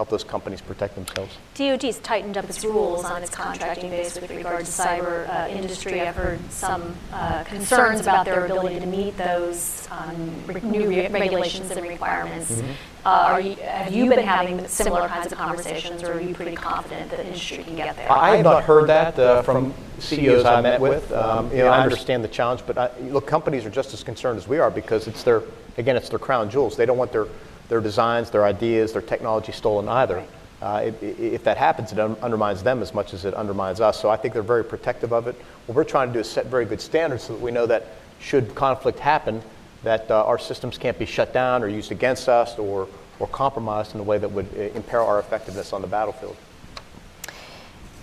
help 0.01 0.09
those 0.09 0.25
companies 0.25 0.63
protect 0.63 0.95
themselves. 0.95 1.37
DoD's 1.57 1.99
tightened 1.99 2.39
up 2.39 2.47
its 2.49 2.65
rules 2.65 3.05
on 3.05 3.23
its 3.23 3.31
contracting 3.31 3.91
base 3.91 4.19
with 4.19 4.31
regard 4.31 4.65
to 4.65 4.71
cyber 4.71 5.29
uh, 5.29 5.49
industry. 5.49 6.01
I've 6.01 6.17
heard 6.17 6.41
some 6.51 6.97
uh, 7.13 7.45
concerns 7.45 8.01
about 8.01 8.25
their 8.25 8.47
ability 8.47 8.81
to 8.81 8.87
meet 8.87 9.15
those 9.19 9.87
um, 9.91 10.33
re- 10.47 10.63
new 10.63 10.89
re- 10.89 11.09
regulations 11.09 11.71
and 11.71 11.83
requirements. 11.87 12.63
Uh, 13.05 13.09
Are 13.09 13.41
you, 13.43 13.57
have 13.57 13.93
you 13.93 14.09
been 14.09 14.25
having 14.25 14.67
similar 14.69 15.07
kinds 15.07 15.33
of 15.33 15.37
conversations, 15.37 16.03
or 16.03 16.15
are 16.15 16.21
you 16.21 16.35
pretty 16.35 16.57
confident 16.57 17.11
that 17.11 17.19
the 17.19 17.27
industry 17.27 17.63
can 17.63 17.77
get 17.77 17.95
there? 17.97 18.11
I 18.11 18.37
have 18.37 18.45
not 18.45 18.65
heard 18.65 18.89
that 18.89 19.19
uh, 19.19 19.43
from 19.43 19.75
CEOs 19.99 20.47
I 20.47 20.63
met 20.63 20.81
with. 20.81 21.13
Um, 21.13 21.51
you 21.51 21.59
know, 21.59 21.69
I 21.69 21.83
understand 21.83 22.25
the 22.25 22.29
challenge, 22.29 22.63
but 22.67 22.79
I, 22.79 22.91
look, 23.01 23.27
companies 23.27 23.67
are 23.67 23.71
just 23.71 23.93
as 23.93 24.03
concerned 24.03 24.39
as 24.39 24.49
we 24.49 24.57
are 24.59 24.71
because 24.71 25.09
it's 25.09 25.23
their, 25.25 25.43
again, 25.77 25.95
it's 25.97 26.09
their 26.09 26.19
crown 26.19 26.49
jewels. 26.49 26.75
They 26.75 26.87
don't 26.87 26.97
want 26.97 27.13
their, 27.13 27.27
their 27.71 27.81
designs, 27.81 28.29
their 28.31 28.45
ideas, 28.45 28.93
their 28.93 29.01
technology 29.01 29.53
stolen 29.53 29.89
either. 29.89 30.23
Uh, 30.61 30.83
if, 30.85 31.03
if 31.03 31.45
that 31.45 31.57
happens, 31.57 31.93
it 31.93 31.99
un- 31.99 32.17
undermines 32.21 32.63
them 32.63 32.83
as 32.83 32.93
much 32.93 33.15
as 33.15 33.25
it 33.25 33.33
undermines 33.33 33.81
us. 33.81 33.99
So 33.99 34.11
I 34.11 34.17
think 34.17 34.35
they're 34.35 34.43
very 34.43 34.65
protective 34.65 35.13
of 35.13 35.27
it. 35.27 35.37
What 35.67 35.77
we're 35.77 35.85
trying 35.85 36.09
to 36.09 36.13
do 36.13 36.19
is 36.19 36.29
set 36.29 36.47
very 36.47 36.67
good 36.67 36.81
standards 36.81 37.23
so 37.23 37.33
that 37.33 37.41
we 37.41 37.51
know 37.51 37.65
that 37.67 37.87
should 38.19 38.55
conflict 38.55 38.99
happen, 38.99 39.41
that 39.85 40.11
uh, 40.11 40.25
our 40.25 40.39
systems 40.39 40.77
can't 40.77 40.99
be 40.99 41.07
shut 41.07 41.33
down 41.33 41.63
or 41.63 41.69
used 41.69 41.93
against 41.93 42.29
us 42.29 42.59
or, 42.59 42.89
or 43.21 43.29
compromised 43.29 43.95
in 43.95 44.01
a 44.01 44.05
way 44.05 44.19
that 44.19 44.31
would 44.31 44.47
uh, 44.55 44.63
impair 44.75 45.01
our 45.01 45.21
effectiveness 45.21 45.73
on 45.73 45.81
the 45.81 45.89
battlefield. 45.89 46.37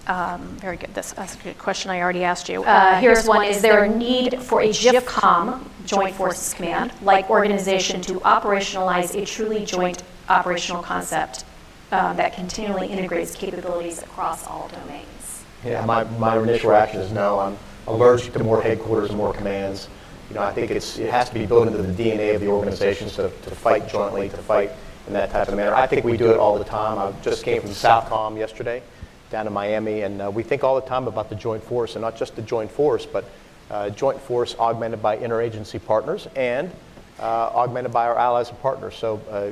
Um, 0.08 0.41
very 0.62 0.78
good. 0.78 0.93
This, 0.93 1.12
that's 1.12 1.36
a 1.36 1.39
good 1.39 1.58
question 1.58 1.91
I 1.91 1.99
already 1.99 2.24
asked 2.24 2.47
you. 2.47 2.64
Uh, 2.64 2.99
here's 2.99 3.28
one 3.28 3.43
Is 3.43 3.62
there 3.62 3.84
a 3.84 3.89
need 3.89 4.41
for 4.41 4.62
a 4.62 4.70
JFCOM, 4.70 5.62
Joint 5.86 6.16
Forces 6.16 6.53
Command, 6.53 6.93
like 7.01 7.30
organization 7.30 8.01
to 8.03 8.14
operationalize 8.22 9.22
a 9.22 9.26
truly 9.26 9.66
joint 9.66 10.03
operational 10.30 10.82
concept 10.82 11.43
um, 11.91 12.16
that 12.16 12.34
continually 12.34 12.88
integrates 12.88 13.36
capabilities 13.36 14.01
across 14.01 14.47
all 14.47 14.70
domains? 14.70 15.43
Yeah, 15.66 15.84
my, 15.86 16.05
my 16.05 16.38
initial 16.38 16.70
reaction 16.70 17.01
is 17.01 17.12
no. 17.12 17.39
I'm 17.39 17.58
allergic 17.88 18.32
to 18.34 18.43
more 18.43 18.62
headquarters 18.62 19.10
and 19.10 19.18
more 19.18 19.34
commands. 19.34 19.89
You 20.30 20.36
know, 20.36 20.41
I 20.41 20.53
think 20.53 20.72
it's, 20.72 20.97
it 20.99 21.10
has 21.10 21.28
to 21.30 21.34
be 21.34 21.45
built 21.45 21.68
into 21.68 21.82
the 21.82 21.91
DNA 21.91 22.34
of 22.34 22.39
the 22.39 22.47
organizations 22.47 23.16
to, 23.16 23.24
to 23.24 23.51
fight 23.51 23.89
jointly, 23.89 24.30
to 24.30 24.38
fight 24.38 24.72
in 25.08 25.14
that 25.14 25.32
type 25.32 25.49
of 25.49 25.55
manner. 25.55 25.76
I 25.76 25.86
think 25.86 26.05
we 26.05 26.16
do 26.16 26.32
it 26.32 26.38
all 26.38 26.58
the 26.58 26.66
time. 26.66 26.97
I 26.97 27.12
just 27.22 27.43
came 27.43 27.62
from 27.62 27.72
Southcom 27.72 28.38
yesterday 28.38 28.82
down 29.30 29.47
in 29.47 29.53
Miami, 29.53 30.01
and 30.01 30.21
uh, 30.21 30.32
we 30.32 30.43
think 30.43 30.63
all 30.63 30.80
the 30.80 30.88
time 30.88 31.07
about 31.07 31.30
the 31.30 31.36
joint 31.36 31.63
force, 31.63 31.95
and 31.95 32.01
not 32.01 32.15
just 32.17 32.36
the 32.36 32.41
joint 32.41 32.71
force, 32.71 33.05
but 33.05 33.25
uh, 33.69 33.89
joint 33.89 34.19
force 34.21 34.55
augmented 34.59 35.01
by 35.01 35.17
interagency 35.17 35.84
partners 35.84 36.28
and 36.36 36.71
uh, 37.19 37.49
augmented 37.53 37.91
by 37.91 38.05
our 38.05 38.17
allies 38.17 38.49
and 38.49 38.59
partners. 38.61 38.95
So 38.95 39.21
uh, 39.30 39.51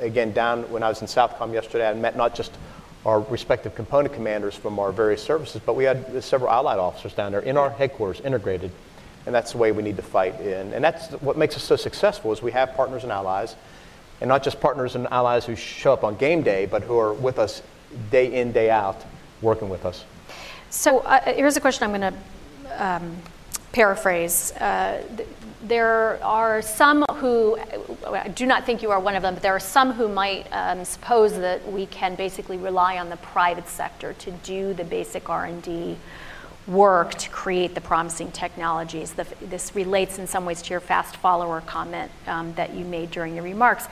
again, 0.00 0.32
down 0.32 0.70
when 0.70 0.82
I 0.82 0.88
was 0.88 1.00
in 1.00 1.08
Southcom 1.08 1.52
yesterday, 1.52 1.88
I 1.88 1.94
met 1.94 2.16
not 2.16 2.34
just 2.34 2.52
our 3.04 3.20
respective 3.20 3.74
component 3.74 4.14
commanders 4.14 4.54
from 4.54 4.78
our 4.78 4.92
various 4.92 5.22
services, 5.22 5.60
but 5.64 5.74
we 5.74 5.84
had 5.84 6.22
several 6.22 6.50
allied 6.50 6.78
officers 6.78 7.12
down 7.14 7.32
there 7.32 7.40
in 7.40 7.56
our 7.56 7.70
headquarters 7.70 8.20
integrated, 8.20 8.70
and 9.26 9.34
that's 9.34 9.52
the 9.52 9.58
way 9.58 9.72
we 9.72 9.82
need 9.82 9.96
to 9.96 10.02
fight. 10.02 10.38
And, 10.40 10.72
and 10.72 10.84
that's 10.84 11.10
what 11.20 11.36
makes 11.36 11.56
us 11.56 11.64
so 11.64 11.76
successful 11.76 12.32
is 12.32 12.42
we 12.42 12.52
have 12.52 12.74
partners 12.74 13.02
and 13.02 13.12
allies, 13.12 13.56
and 14.20 14.28
not 14.28 14.42
just 14.42 14.60
partners 14.60 14.94
and 14.94 15.06
allies 15.08 15.44
who 15.44 15.56
show 15.56 15.92
up 15.92 16.04
on 16.04 16.16
game 16.16 16.42
day, 16.42 16.66
but 16.66 16.82
who 16.82 16.98
are 16.98 17.12
with 17.12 17.38
us 17.38 17.62
day 18.10 18.40
in, 18.40 18.52
day 18.52 18.70
out 18.70 19.04
working 19.46 19.70
with 19.70 19.86
us. 19.86 20.04
So 20.68 20.98
uh, 20.98 21.20
here's 21.32 21.56
a 21.56 21.60
question 21.60 21.84
I'm 21.84 21.98
going 21.98 22.12
to 22.12 22.84
um, 22.84 23.16
paraphrase. 23.72 24.52
Uh, 24.52 25.02
th- 25.16 25.28
there 25.62 26.22
are 26.22 26.60
some 26.60 27.04
who, 27.14 27.58
I 28.06 28.28
do 28.28 28.44
not 28.44 28.66
think 28.66 28.82
you 28.82 28.90
are 28.90 29.00
one 29.00 29.16
of 29.16 29.22
them, 29.22 29.34
but 29.34 29.42
there 29.42 29.54
are 29.54 29.60
some 29.60 29.92
who 29.92 30.06
might 30.08 30.46
um, 30.52 30.84
suppose 30.84 31.32
that 31.38 31.72
we 31.72 31.86
can 31.86 32.14
basically 32.14 32.58
rely 32.58 32.98
on 32.98 33.08
the 33.08 33.16
private 33.16 33.68
sector 33.68 34.12
to 34.14 34.30
do 34.30 34.74
the 34.74 34.84
basic 34.84 35.30
R&D 35.30 35.96
work 36.66 37.14
to 37.14 37.30
create 37.30 37.74
the 37.74 37.80
promising 37.80 38.30
technologies. 38.32 39.12
The, 39.12 39.26
this 39.40 39.74
relates 39.74 40.18
in 40.18 40.26
some 40.26 40.44
ways 40.44 40.62
to 40.62 40.70
your 40.70 40.80
fast 40.80 41.16
follower 41.16 41.62
comment 41.62 42.10
um, 42.26 42.52
that 42.54 42.74
you 42.74 42.84
made 42.84 43.10
during 43.12 43.34
your 43.34 43.44
remarks. 43.44 43.86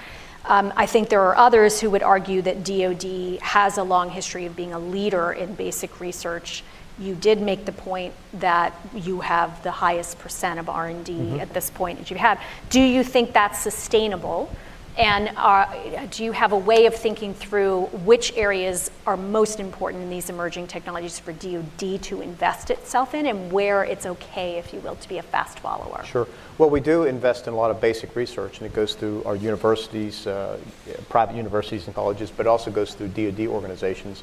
Um, 0.47 0.73
I 0.77 0.87
think 0.87 1.09
there 1.09 1.23
are 1.23 1.37
others 1.37 1.81
who 1.81 1.91
would 1.91 2.03
argue 2.03 2.43
that 2.43 2.65
DoD 2.65 3.41
has 3.41 3.79
a 3.79 3.83
long 3.83 4.11
history 4.11 4.47
of 4.47 4.55
being 4.55 4.73
a 4.73 4.79
leader 4.79 5.33
in 5.33 5.55
basic 5.55 6.01
research. 6.01 6.63
You 6.99 7.15
did 7.15 7.41
make 7.41 7.65
the 7.65 7.73
point 7.73 8.15
that 8.35 8.75
you 8.95 9.21
have 9.21 9.63
the 9.63 9.71
highest 9.71 10.19
percent 10.19 10.61
of 10.61 10.69
R&D 10.69 11.13
mm-hmm. 11.13 11.41
at 11.41 11.53
this 11.55 11.71
point 11.71 11.99
that 11.99 12.11
you 12.11 12.19
have. 12.19 12.41
Do 12.69 12.81
you 12.81 13.03
think 13.03 13.33
that's 13.33 13.59
sustainable? 13.59 14.55
And 14.97 16.11
do 16.13 16.25
you 16.25 16.31
have 16.31 16.53
a 16.53 16.57
way 16.57 16.87
of 16.87 16.95
thinking 16.95 17.35
through 17.35 17.87
which 18.05 18.33
areas 18.37 18.93
are 19.07 19.17
most 19.17 19.59
important 19.59 20.05
in 20.05 20.11
these 20.11 20.31
emerging 20.31 20.69
technologies 20.69 21.19
for 21.19 21.33
DoD 21.33 22.01
to 22.03 22.21
invest 22.21 22.71
itself 22.71 23.13
in 23.13 23.27
and 23.27 23.51
where 23.51 23.83
it's 23.83 24.07
okay, 24.07 24.57
if 24.57 24.73
you 24.73 24.79
will, 24.81 24.95
to 24.95 25.09
be 25.09 25.19
a 25.19 25.23
fast 25.23 25.59
follower? 25.59 26.05
Sure. 26.05 26.29
Well, 26.59 26.71
we 26.71 26.79
do 26.79 27.05
invest 27.05 27.49
in 27.49 27.55
a 27.55 27.57
lot 27.57 27.73
of 27.73 27.81
basic 27.81 28.15
research, 28.15 28.59
and 28.59 28.67
it 28.67 28.73
goes 28.73 28.95
through 28.95 29.25
our 29.25 29.35
universities, 29.35 30.29
uh, 30.29 30.59
private 31.09 31.35
universities 31.35 31.87
and 31.87 31.95
colleges, 31.95 32.31
but 32.31 32.47
also 32.47 32.71
goes 32.71 32.95
through 32.95 33.09
DoD 33.09 33.49
organizations. 33.49 34.23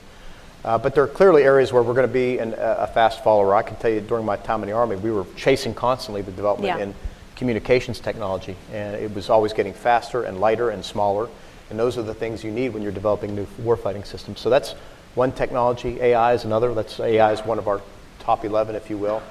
Uh, 0.64 0.78
but 0.78 0.96
there 0.96 1.04
are 1.04 1.08
clearly 1.08 1.44
areas 1.44 1.74
where 1.74 1.84
we're 1.84 1.96
going 1.96 2.08
to 2.08 2.14
be 2.14 2.38
an, 2.38 2.54
a 2.58 2.88
fast 2.88 3.24
follower. 3.24 3.54
I 3.56 3.64
can 3.64 3.76
tell 3.78 3.92
you 3.92 4.00
during 4.00 4.24
my 4.24 4.38
time 4.38 4.64
in 4.64 4.70
the 4.70 4.76
Army, 4.76 4.96
we 4.96 5.12
were 5.12 5.26
chasing 5.36 5.74
constantly 5.74 6.22
the 6.22 6.32
development 6.32 6.78
yeah. 6.78 6.84
in 6.86 6.94
communications 7.42 8.00
technology, 8.00 8.56
and 8.72 8.96
it 8.96 9.12
was 9.16 9.32
always 9.32 9.52
getting 9.52 9.74
faster 9.74 10.26
and 10.26 10.40
lighter 10.40 10.70
and 10.70 10.86
smaller. 10.86 11.28
And 11.72 11.80
those 11.80 11.98
are 11.98 12.04
the 12.04 12.14
things 12.14 12.44
you 12.44 12.52
need 12.52 12.70
when 12.70 12.84
you're 12.84 12.92
developing 12.92 13.34
new 13.34 13.48
warfighting 13.64 14.06
systems. 14.06 14.40
So 14.40 14.52
that's 14.52 14.74
one 15.16 15.32
technology. 15.32 16.00
AI 16.02 16.34
is 16.34 16.46
another. 16.46 16.76
That's 16.76 17.00
AI 17.00 17.32
is 17.32 17.40
one 17.40 17.58
of 17.58 17.68
our 17.68 17.82
top 18.20 18.46
11, 18.46 18.76
if 18.76 18.92
you 18.92 18.98
will. 19.00 19.24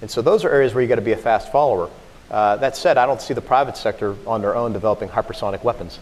And 0.00 0.10
so 0.10 0.22
those 0.22 0.46
are 0.46 0.50
areas 0.50 0.72
where 0.72 0.80
you 0.80 0.88
got 0.88 0.94
to 0.94 1.02
be 1.02 1.12
a 1.12 1.16
fast 1.18 1.52
follower. 1.52 1.90
Uh, 2.30 2.56
that 2.56 2.74
said, 2.74 2.96
I 2.96 3.04
don't 3.04 3.20
see 3.20 3.34
the 3.34 3.42
private 3.42 3.76
sector 3.76 4.16
on 4.26 4.40
their 4.40 4.56
own 4.56 4.72
developing 4.72 5.10
hypersonic 5.10 5.62
weapons. 5.62 5.98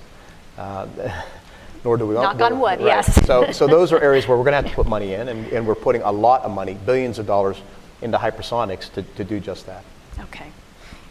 Uh, 0.57 0.87
nor 1.85 1.97
do 1.97 2.07
we. 2.07 2.15
Knock 2.15 2.41
on 2.41 2.61
wood, 2.61 2.79
right. 2.79 2.81
yes. 2.83 3.27
so, 3.27 3.51
so 3.51 3.67
those 3.67 3.93
are 3.93 4.01
areas 4.01 4.29
where 4.29 4.39
we're 4.39 4.45
going 4.45 4.53
to 4.53 4.63
have 4.63 4.71
to 4.71 4.77
put 4.77 4.87
money 4.87 5.15
in, 5.15 5.27
and, 5.27 5.45
and 5.49 5.67
we're 5.67 5.75
putting 5.75 6.03
a 6.03 6.13
lot 6.13 6.43
of 6.43 6.53
money, 6.53 6.79
billions 6.87 7.19
of 7.19 7.27
dollars, 7.27 7.61
into 8.03 8.19
hypersonics 8.19 8.93
to, 8.93 9.03
to 9.03 9.25
do 9.25 9.41
just 9.41 9.67
that. 9.67 9.83
Okay. 10.21 10.53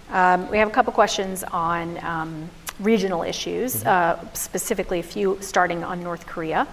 Um, 0.10 0.50
we 0.50 0.58
have 0.58 0.68
a 0.68 0.72
couple 0.72 0.94
questions 0.94 1.44
on 1.44 2.04
um, 2.04 2.50
regional 2.80 3.24
issues, 3.24 3.84
mm-hmm. 3.84 4.28
uh, 4.28 4.34
specifically 4.34 5.00
a 5.00 5.04
few 5.04 5.38
starting 5.42 5.84
on 5.84 6.04
North 6.04 6.26
Korea. 6.26 6.68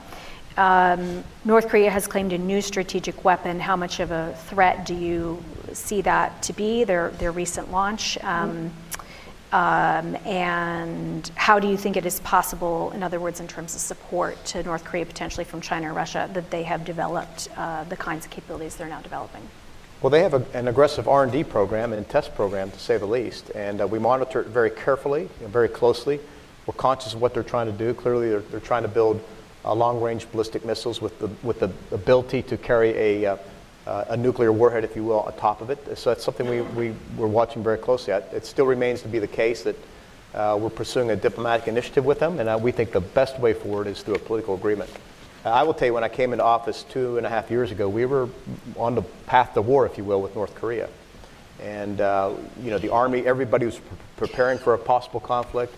Um, 0.56 1.24
North 1.44 1.68
Korea 1.68 1.90
has 1.90 2.06
claimed 2.06 2.32
a 2.32 2.38
new 2.38 2.60
strategic 2.60 3.24
weapon. 3.24 3.58
How 3.58 3.76
much 3.76 4.00
of 4.00 4.10
a 4.10 4.34
threat 4.48 4.84
do 4.84 4.94
you 4.94 5.42
see 5.72 6.02
that 6.02 6.42
to 6.42 6.52
be, 6.52 6.84
their, 6.84 7.08
their 7.10 7.32
recent 7.32 7.72
launch? 7.72 8.18
Um, 8.22 8.70
um, 9.52 10.16
and 10.24 11.30
how 11.34 11.58
do 11.58 11.68
you 11.68 11.76
think 11.76 11.96
it 11.98 12.06
is 12.06 12.20
possible, 12.20 12.90
in 12.92 13.02
other 13.02 13.20
words, 13.20 13.38
in 13.38 13.46
terms 13.46 13.74
of 13.74 13.80
support 13.82 14.42
to 14.46 14.62
North 14.62 14.84
Korea 14.84 15.04
potentially 15.04 15.44
from 15.44 15.60
China 15.60 15.90
or 15.90 15.94
Russia, 15.94 16.28
that 16.32 16.50
they 16.50 16.62
have 16.62 16.84
developed 16.86 17.48
uh, 17.56 17.84
the 17.84 17.96
kinds 17.96 18.24
of 18.24 18.30
capabilities 18.30 18.76
they're 18.76 18.88
now 18.88 19.02
developing? 19.02 19.42
Well, 20.02 20.10
they 20.10 20.22
have 20.22 20.34
a, 20.34 20.44
an 20.52 20.66
aggressive 20.66 21.06
R&D 21.06 21.44
program 21.44 21.92
and 21.92 22.08
test 22.08 22.34
program, 22.34 22.72
to 22.72 22.78
say 22.80 22.98
the 22.98 23.06
least, 23.06 23.50
and 23.54 23.80
uh, 23.80 23.86
we 23.86 24.00
monitor 24.00 24.40
it 24.40 24.48
very 24.48 24.70
carefully 24.70 25.28
and 25.40 25.48
very 25.48 25.68
closely. 25.68 26.18
We're 26.66 26.74
conscious 26.74 27.14
of 27.14 27.20
what 27.20 27.34
they're 27.34 27.44
trying 27.44 27.70
to 27.70 27.72
do. 27.72 27.94
Clearly, 27.94 28.30
they're, 28.30 28.40
they're 28.40 28.58
trying 28.58 28.82
to 28.82 28.88
build 28.88 29.22
uh, 29.64 29.72
long-range 29.72 30.28
ballistic 30.32 30.64
missiles 30.64 31.00
with 31.00 31.16
the, 31.20 31.28
with 31.44 31.60
the 31.60 31.70
ability 31.92 32.42
to 32.42 32.56
carry 32.56 32.90
a, 33.22 33.26
uh, 33.26 33.36
a 34.08 34.16
nuclear 34.16 34.50
warhead, 34.50 34.82
if 34.82 34.96
you 34.96 35.04
will, 35.04 35.20
on 35.20 35.36
top 35.36 35.60
of 35.60 35.70
it. 35.70 35.96
So 35.96 36.10
that's 36.10 36.24
something 36.24 36.48
we, 36.48 36.62
we, 36.62 36.96
we're 37.16 37.28
watching 37.28 37.62
very 37.62 37.78
closely. 37.78 38.12
It 38.12 38.44
still 38.44 38.66
remains 38.66 39.02
to 39.02 39.08
be 39.08 39.20
the 39.20 39.28
case 39.28 39.62
that 39.62 39.76
uh, 40.34 40.58
we're 40.60 40.70
pursuing 40.70 41.12
a 41.12 41.16
diplomatic 41.16 41.68
initiative 41.68 42.04
with 42.04 42.18
them, 42.18 42.40
and 42.40 42.48
uh, 42.48 42.58
we 42.60 42.72
think 42.72 42.90
the 42.90 43.00
best 43.00 43.38
way 43.38 43.54
forward 43.54 43.86
is 43.86 44.02
through 44.02 44.16
a 44.16 44.18
political 44.18 44.56
agreement. 44.56 44.90
I 45.44 45.64
will 45.64 45.74
tell 45.74 45.86
you, 45.86 45.94
when 45.94 46.04
I 46.04 46.08
came 46.08 46.32
into 46.32 46.44
office 46.44 46.84
two 46.84 47.16
and 47.16 47.26
a 47.26 47.28
half 47.28 47.50
years 47.50 47.72
ago, 47.72 47.88
we 47.88 48.06
were 48.06 48.28
on 48.76 48.94
the 48.94 49.02
path 49.26 49.54
to 49.54 49.62
war, 49.62 49.86
if 49.86 49.98
you 49.98 50.04
will, 50.04 50.22
with 50.22 50.36
North 50.36 50.54
Korea. 50.54 50.88
And, 51.60 52.00
uh, 52.00 52.34
you 52.62 52.70
know, 52.70 52.78
the 52.78 52.90
Army, 52.90 53.26
everybody 53.26 53.66
was 53.66 53.78
pre- 53.78 54.28
preparing 54.28 54.58
for 54.58 54.74
a 54.74 54.78
possible 54.78 55.18
conflict. 55.18 55.74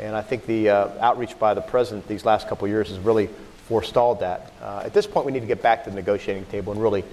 And 0.00 0.16
I 0.16 0.22
think 0.22 0.46
the 0.46 0.68
uh, 0.68 0.88
outreach 1.00 1.38
by 1.38 1.54
the 1.54 1.60
president 1.60 2.08
these 2.08 2.24
last 2.24 2.48
couple 2.48 2.64
of 2.64 2.70
years 2.70 2.88
has 2.88 2.98
really 2.98 3.28
forestalled 3.68 4.20
that. 4.20 4.52
Uh, 4.60 4.82
at 4.84 4.92
this 4.92 5.06
point, 5.06 5.26
we 5.26 5.32
need 5.32 5.40
to 5.40 5.46
get 5.46 5.62
back 5.62 5.84
to 5.84 5.90
the 5.90 5.96
negotiating 5.96 6.46
table 6.46 6.72
and 6.72 6.82
really 6.82 7.04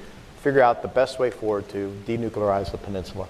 figure 0.42 0.62
out 0.62 0.82
the 0.82 0.88
best 0.88 1.20
way 1.20 1.30
forward 1.30 1.70
to 1.70 1.96
denuclearize 2.08 2.72
the 2.72 2.78
peninsula. 2.80 3.28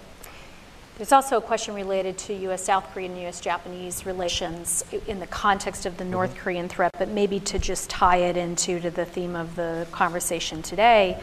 There's 0.97 1.11
also 1.11 1.37
a 1.37 1.41
question 1.41 1.73
related 1.73 2.17
to 2.19 2.33
U.S. 2.33 2.63
South 2.63 2.91
Korean 2.93 3.11
and 3.13 3.21
U.S. 3.21 3.41
Japanese 3.41 4.05
relations 4.05 4.83
in 5.07 5.19
the 5.19 5.27
context 5.27 5.85
of 5.85 5.97
the 5.97 6.03
mm-hmm. 6.03 6.11
North 6.11 6.35
Korean 6.35 6.69
threat, 6.69 6.91
but 6.97 7.09
maybe 7.09 7.39
to 7.39 7.57
just 7.57 7.89
tie 7.89 8.17
it 8.17 8.37
into 8.37 8.79
to 8.79 8.91
the 8.91 9.05
theme 9.05 9.35
of 9.35 9.55
the 9.55 9.87
conversation 9.91 10.61
today, 10.61 11.21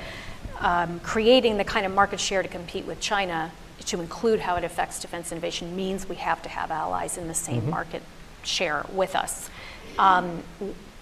um, 0.59 1.01
creating 1.01 1.59
the 1.59 1.65
kind 1.65 1.87
of 1.87 1.95
market 1.95 2.19
share 2.19 2.43
to 2.43 2.49
compete 2.49 2.87
with 2.87 2.99
China 2.99 3.53
to 3.87 4.01
include 4.01 4.41
how 4.41 4.57
it 4.57 4.65
affects 4.65 5.01
defense 5.01 5.33
innovation 5.33 5.75
means 5.75 6.09
we 6.09 6.17
have 6.17 6.43
to 6.43 6.49
have 6.49 6.71
allies 6.71 7.17
in 7.17 7.29
the 7.29 7.35
same 7.35 7.63
mm-hmm. 7.63 7.71
market 7.71 8.03
share 8.43 8.85
with 8.93 9.15
us. 9.15 9.51
Um, 9.99 10.43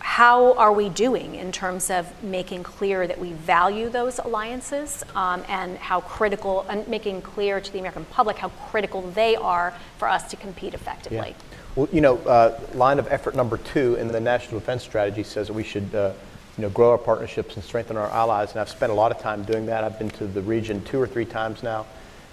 how 0.07 0.52
are 0.52 0.72
we 0.72 0.88
doing 0.88 1.34
in 1.34 1.50
terms 1.50 1.90
of 1.90 2.07
making 2.22 2.62
clear 2.62 3.09
that 3.09 3.18
we 3.18 3.32
value 3.32 3.88
those 3.88 4.20
alliances 4.20 5.04
um, 5.16 5.42
and 5.48 5.76
how 5.78 6.00
critical, 6.00 6.64
and 6.68 6.86
making 6.86 7.20
clear 7.20 7.61
to 7.61 7.72
the 7.72 7.80
American 7.80 8.04
public 8.04 8.38
how 8.38 8.48
critical 8.70 9.02
they 9.02 9.34
are 9.34 9.74
for 9.98 10.09
us 10.09 10.30
to 10.30 10.36
compete 10.36 10.74
effectively? 10.74 11.30
Yeah. 11.30 11.57
Well, 11.74 11.88
you 11.92 12.00
know, 12.00 12.18
uh, 12.18 12.59
line 12.74 13.00
of 13.00 13.09
effort 13.09 13.34
number 13.34 13.57
two 13.57 13.96
in 13.96 14.07
the 14.07 14.20
National 14.20 14.61
Defense 14.61 14.84
Strategy 14.84 15.24
says 15.24 15.48
that 15.48 15.54
we 15.54 15.64
should, 15.64 15.92
uh, 15.92 16.12
you 16.57 16.62
know, 16.62 16.70
grow 16.70 16.92
our 16.92 16.98
partnerships 16.98 17.57
and 17.57 17.64
strengthen 17.64 17.96
our 17.96 18.09
allies. 18.09 18.52
And 18.52 18.61
I've 18.61 18.70
spent 18.70 18.92
a 18.92 18.94
lot 18.94 19.11
of 19.11 19.18
time 19.18 19.42
doing 19.42 19.66
that. 19.66 19.82
I've 19.82 19.98
been 19.98 20.11
to 20.11 20.28
the 20.28 20.40
region 20.40 20.84
two 20.84 21.02
or 21.02 21.09
three 21.09 21.26
times 21.26 21.64
now. 21.64 21.84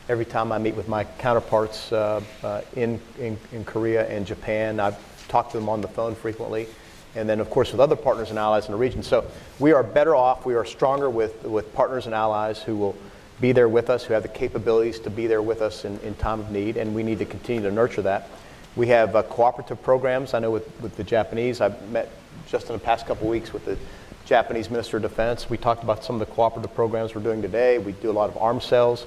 Every 0.08 0.26
time 0.26 0.52
I 0.52 0.60
meet 0.60 0.76
with 0.76 0.88
my 0.88 1.06
counterparts 1.06 1.92
uh, 1.92 2.22
uh 2.44 2.62
in, 2.76 3.02
in, 3.18 3.40
in 3.52 3.66
Korea 3.66 4.08
and 4.08 4.28
Japan, 4.28 4.80
I've 4.80 5.28
talked 5.28 5.54
to 5.54 5.58
them 5.58 5.70
on 5.70 5.82
the 5.82 5.88
phone 5.88 6.14
frequently 6.14 6.68
and 7.16 7.30
then, 7.30 7.40
of 7.40 7.50
course, 7.50 7.72
with 7.72 7.80
other 7.80 7.96
partners 7.96 8.30
and 8.30 8.40
allies 8.40 8.66
in 8.66 8.72
the 8.72 8.78
region. 8.78 9.04
So 9.04 9.26
we 9.60 9.72
are 9.72 9.84
better 9.84 10.16
off, 10.16 10.46
we 10.46 10.56
are 10.56 10.66
stronger 10.66 11.10
with, 11.10 11.44
with 11.44 11.74
partners 11.74 12.06
and 12.06 12.16
allies 12.16 12.62
who 12.62 12.76
will 12.76 12.96
be 13.40 13.52
there 13.52 13.70
with 13.70 13.90
us, 13.90 14.04
who 14.04 14.14
have 14.14 14.24
the 14.24 14.30
capabilities 14.30 15.00
to 15.00 15.10
be 15.10 15.28
there 15.28 15.42
with 15.42 15.62
us 15.62 15.86
in, 15.86 16.00
in 16.00 16.16
time 16.16 16.40
of 16.40 16.52
need, 16.52 16.78
and 16.78 16.96
we 16.96 17.04
need 17.04 17.20
to 17.20 17.26
continue 17.26 17.62
to 17.62 17.72
nurture 17.72 18.02
that. 18.02 18.30
We 18.76 18.88
have 18.88 19.16
uh, 19.16 19.24
cooperative 19.24 19.82
programs. 19.84 20.34
I 20.34 20.40
know 20.40 20.52
with, 20.52 20.68
with 20.82 20.96
the 20.96 21.04
Japanese, 21.04 21.62
I've 21.62 21.90
met 21.90 22.10
just 22.48 22.68
in 22.68 22.74
the 22.74 22.80
past 22.80 23.06
couple 23.06 23.28
weeks 23.28 23.54
with 23.54 23.66
the 23.66 23.78
Japanese 24.26 24.70
Minister 24.70 24.98
of 24.98 25.04
Defense. 25.04 25.50
We 25.50 25.58
talked 25.58 25.84
about 25.84 26.04
some 26.04 26.20
of 26.20 26.28
the 26.28 26.34
cooperative 26.34 26.74
programs 26.74 27.14
we're 27.14 27.22
doing 27.22 27.42
today. 27.42 27.78
We 27.78 27.92
do 27.92 28.10
a 28.10 28.14
lot 28.14 28.30
of 28.30 28.38
arms 28.38 28.64
sales 28.64 29.06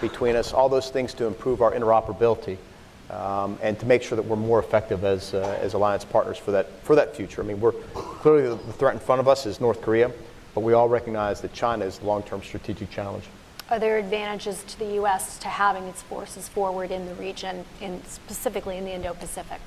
between 0.00 0.36
us, 0.36 0.52
all 0.52 0.68
those 0.68 0.90
things 0.90 1.14
to 1.14 1.26
improve 1.26 1.62
our 1.62 1.72
interoperability 1.72 2.58
um, 3.10 3.58
and 3.62 3.78
to 3.78 3.86
make 3.86 4.02
sure 4.02 4.16
that 4.16 4.24
we're 4.24 4.36
more 4.36 4.58
effective 4.58 5.04
as, 5.04 5.34
uh, 5.34 5.58
as 5.60 5.74
alliance 5.74 6.04
partners 6.04 6.38
for 6.38 6.50
that, 6.50 6.70
for 6.82 6.96
that 6.96 7.14
future. 7.14 7.42
I 7.42 7.44
mean, 7.44 7.60
we're 7.60 7.72
clearly 7.72 8.48
the 8.48 8.72
threat 8.72 8.94
in 8.94 9.00
front 9.00 9.20
of 9.20 9.28
us 9.28 9.46
is 9.46 9.60
North 9.60 9.80
Korea, 9.80 10.10
but 10.54 10.60
we 10.60 10.72
all 10.72 10.88
recognize 10.88 11.40
that 11.42 11.52
China 11.52 11.84
is 11.84 11.98
the 11.98 12.06
long-term 12.06 12.42
strategic 12.42 12.90
challenge. 12.90 13.24
Are 13.68 13.78
there 13.78 13.98
advantages 13.98 14.62
to 14.64 14.78
the 14.78 14.94
U.S. 14.94 15.38
to 15.38 15.48
having 15.48 15.84
its 15.84 16.02
forces 16.02 16.48
forward 16.48 16.90
in 16.90 17.06
the 17.06 17.14
region, 17.14 17.64
in, 17.80 18.02
specifically 18.04 18.76
in 18.76 18.84
the 18.84 18.92
Indo-Pacific? 18.92 19.60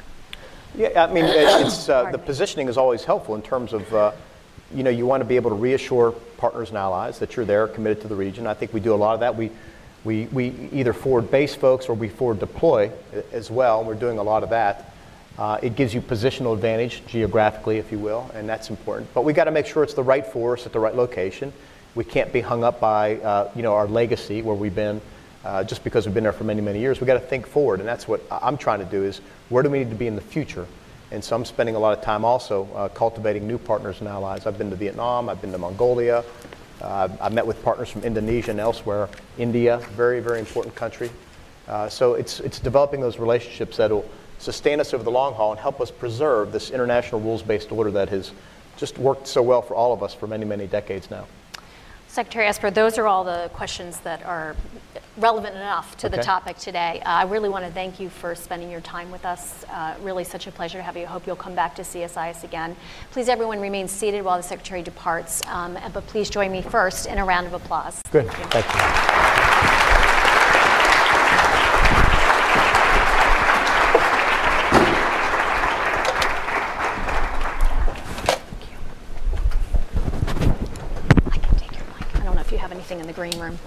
Yeah, 0.76 1.06
I 1.06 1.12
mean, 1.12 1.26
it's, 1.26 1.90
uh, 1.90 2.12
the 2.12 2.18
positioning 2.18 2.68
is 2.70 2.78
always 2.78 3.04
helpful 3.04 3.36
in 3.36 3.42
terms 3.42 3.74
of, 3.74 3.94
uh, 3.94 4.12
you 4.74 4.84
know, 4.84 4.90
you 4.90 5.06
want 5.06 5.22
to 5.22 5.26
be 5.26 5.36
able 5.36 5.50
to 5.50 5.56
reassure 5.56 6.12
partners 6.38 6.70
and 6.70 6.78
allies 6.78 7.20
that 7.20 7.36
you're 7.36 7.46
there, 7.46 7.68
committed 7.68 8.02
to 8.04 8.08
the 8.08 8.16
region. 8.16 8.48
I 8.48 8.54
think 8.54 8.74
we 8.74 8.80
do 8.80 8.94
a 8.94 8.96
lot 8.96 9.16
of 9.16 9.20
that. 9.22 9.36
We, 9.36 9.52
we, 10.04 10.26
we 10.28 10.70
either 10.72 10.94
forward 10.94 11.30
base 11.30 11.56
folks 11.56 11.90
or 11.90 11.94
we 11.94 12.10
forward 12.10 12.40
deploy 12.40 12.92
as 13.32 13.52
well. 13.52 13.84
We're 13.84 13.96
doing 13.96 14.18
a 14.18 14.24
lot 14.24 14.44
of 14.44 14.50
that. 14.52 14.94
Uh, 15.38 15.58
it 15.62 15.76
gives 15.76 15.94
you 15.94 16.02
positional 16.02 16.54
advantage 16.54 17.06
geographically, 17.08 17.78
if 17.78 17.92
you 17.92 18.00
will, 18.00 18.30
and 18.34 18.48
that's 18.48 18.70
important. 18.70 19.14
But 19.14 19.24
we 19.24 19.32
got 19.32 19.46
to 19.46 19.52
make 19.52 19.66
sure 19.66 19.84
it's 19.84 19.94
the 19.94 20.04
right 20.04 20.26
force 20.26 20.66
at 20.66 20.74
the 20.74 20.80
right 20.80 20.96
location. 20.96 21.54
We 21.96 22.04
can't 22.04 22.32
be 22.34 22.42
hung 22.42 22.64
up 22.64 22.80
by 22.80 23.16
uh, 23.18 23.52
you 23.56 23.64
know 23.64 23.74
our 23.74 23.88
legacy 23.88 24.42
where 24.42 24.56
we've 24.56 24.76
been 24.76 25.02
uh, 25.46 25.64
just 25.64 25.84
because 25.84 26.06
we've 26.06 26.14
been 26.14 26.26
there 26.26 26.34
for 26.34 26.44
many 26.44 26.62
many 26.62 26.80
years. 26.80 27.00
We 27.00 27.08
got 27.08 27.14
to 27.14 27.26
think 27.26 27.48
forward, 27.48 27.80
and 27.80 27.88
that's 27.88 28.06
what 28.06 28.22
I'm 28.30 28.58
trying 28.58 28.80
to 28.80 28.86
do. 28.86 29.04
Is 29.04 29.22
where 29.48 29.64
do 29.64 29.70
we 29.70 29.80
need 29.80 29.90
to 29.92 29.96
be 29.96 30.08
in 30.08 30.16
the 30.16 30.22
future? 30.22 30.68
And 31.12 31.24
so 31.24 31.36
I'm 31.36 31.46
spending 31.46 31.76
a 31.76 31.80
lot 31.80 31.98
of 31.98 32.04
time 32.04 32.24
also 32.24 32.68
uh, 32.76 32.90
cultivating 32.90 33.48
new 33.48 33.58
partners 33.58 34.00
and 34.00 34.08
allies. 34.08 34.46
I've 34.46 34.58
been 34.58 34.70
to 34.70 34.76
Vietnam, 34.76 35.30
I've 35.30 35.42
been 35.42 35.52
to 35.54 35.58
Mongolia, 35.58 36.24
uh, 36.82 37.10
I've 37.20 37.34
met 37.34 37.46
with 37.46 37.62
partners 37.64 37.90
from 37.90 38.04
Indonesia 38.04 38.52
and 38.52 38.60
elsewhere. 38.60 39.10
India, 39.38 39.78
very, 39.92 40.20
very 40.20 40.40
important 40.40 40.76
country. 40.76 41.10
Uh, 41.68 41.88
so 41.90 42.16
it's, 42.16 42.40
it's 42.40 42.60
developing 42.60 43.02
those 43.02 43.20
relationships 43.20 43.78
that 43.78 43.92
will 43.92 44.10
sustain 44.40 44.80
us 44.80 44.94
over 44.94 45.04
the 45.04 45.12
long 45.12 45.34
haul 45.34 45.52
and 45.52 45.60
help 45.60 45.82
us 45.82 45.92
preserve 45.92 46.52
this 46.52 46.72
international 46.72 47.22
rules 47.22 47.44
based 47.44 47.72
order 47.72 47.92
that 47.92 48.10
has 48.10 48.32
just 48.78 48.98
worked 48.98 49.28
so 49.28 49.42
well 49.42 49.62
for 49.62 49.76
all 49.76 49.94
of 49.94 50.02
us 50.02 50.14
for 50.14 50.26
many, 50.26 50.46
many 50.46 50.66
decades 50.66 51.12
now. 51.12 51.28
Secretary 52.10 52.48
Esper, 52.48 52.72
those 52.72 52.98
are 52.98 53.06
all 53.08 53.24
the 53.24 53.52
questions 53.54 54.00
that 54.00 54.26
are 54.26 54.56
relevant 55.18 55.56
enough 55.56 55.96
to 55.98 56.08
okay. 56.08 56.18
the 56.18 56.24
topic 56.24 56.58
today. 56.58 57.02
Uh, 57.06 57.10
I 57.10 57.24
really 57.24 57.50
want 57.50 57.66
to 57.66 57.72
thank 57.72 58.00
you 58.00 58.10
for 58.10 58.34
spending 58.34 58.72
your 58.72 58.82
time 58.82 59.12
with 59.12 59.26
us. 59.26 59.64
Uh, 59.70 59.96
really 60.02 60.24
such 60.24 60.48
a 60.48 60.52
pleasure 60.52 60.80
to 60.80 60.84
have 60.84 60.98
you. 60.98 61.04
I 61.04 61.06
hope 61.06 61.28
you'll 61.28 61.36
come 61.36 61.54
back 61.54 61.76
to 61.76 61.84
CSIS 61.84 62.44
again. 62.44 62.76
Please, 63.12 63.30
everyone, 63.30 63.60
remain 63.60 63.88
seated 63.88 64.24
while 64.24 64.38
the 64.38 64.44
Secretary 64.44 64.82
departs, 64.82 65.46
um, 65.46 65.78
but 65.94 66.06
please 66.08 66.32
join 66.32 66.52
me 66.52 66.64
first 66.64 67.06
in 67.06 67.20
a 67.20 67.26
round 67.26 67.46
of 67.46 67.54
applause. 67.54 68.02
Good. 68.12 68.28
Thank 68.28 68.40
you. 68.40 68.62
Thank 68.62 69.84
you. 69.84 69.89
In 82.98 83.06
the 83.06 83.14
green 83.14 83.38
room. 83.40 83.60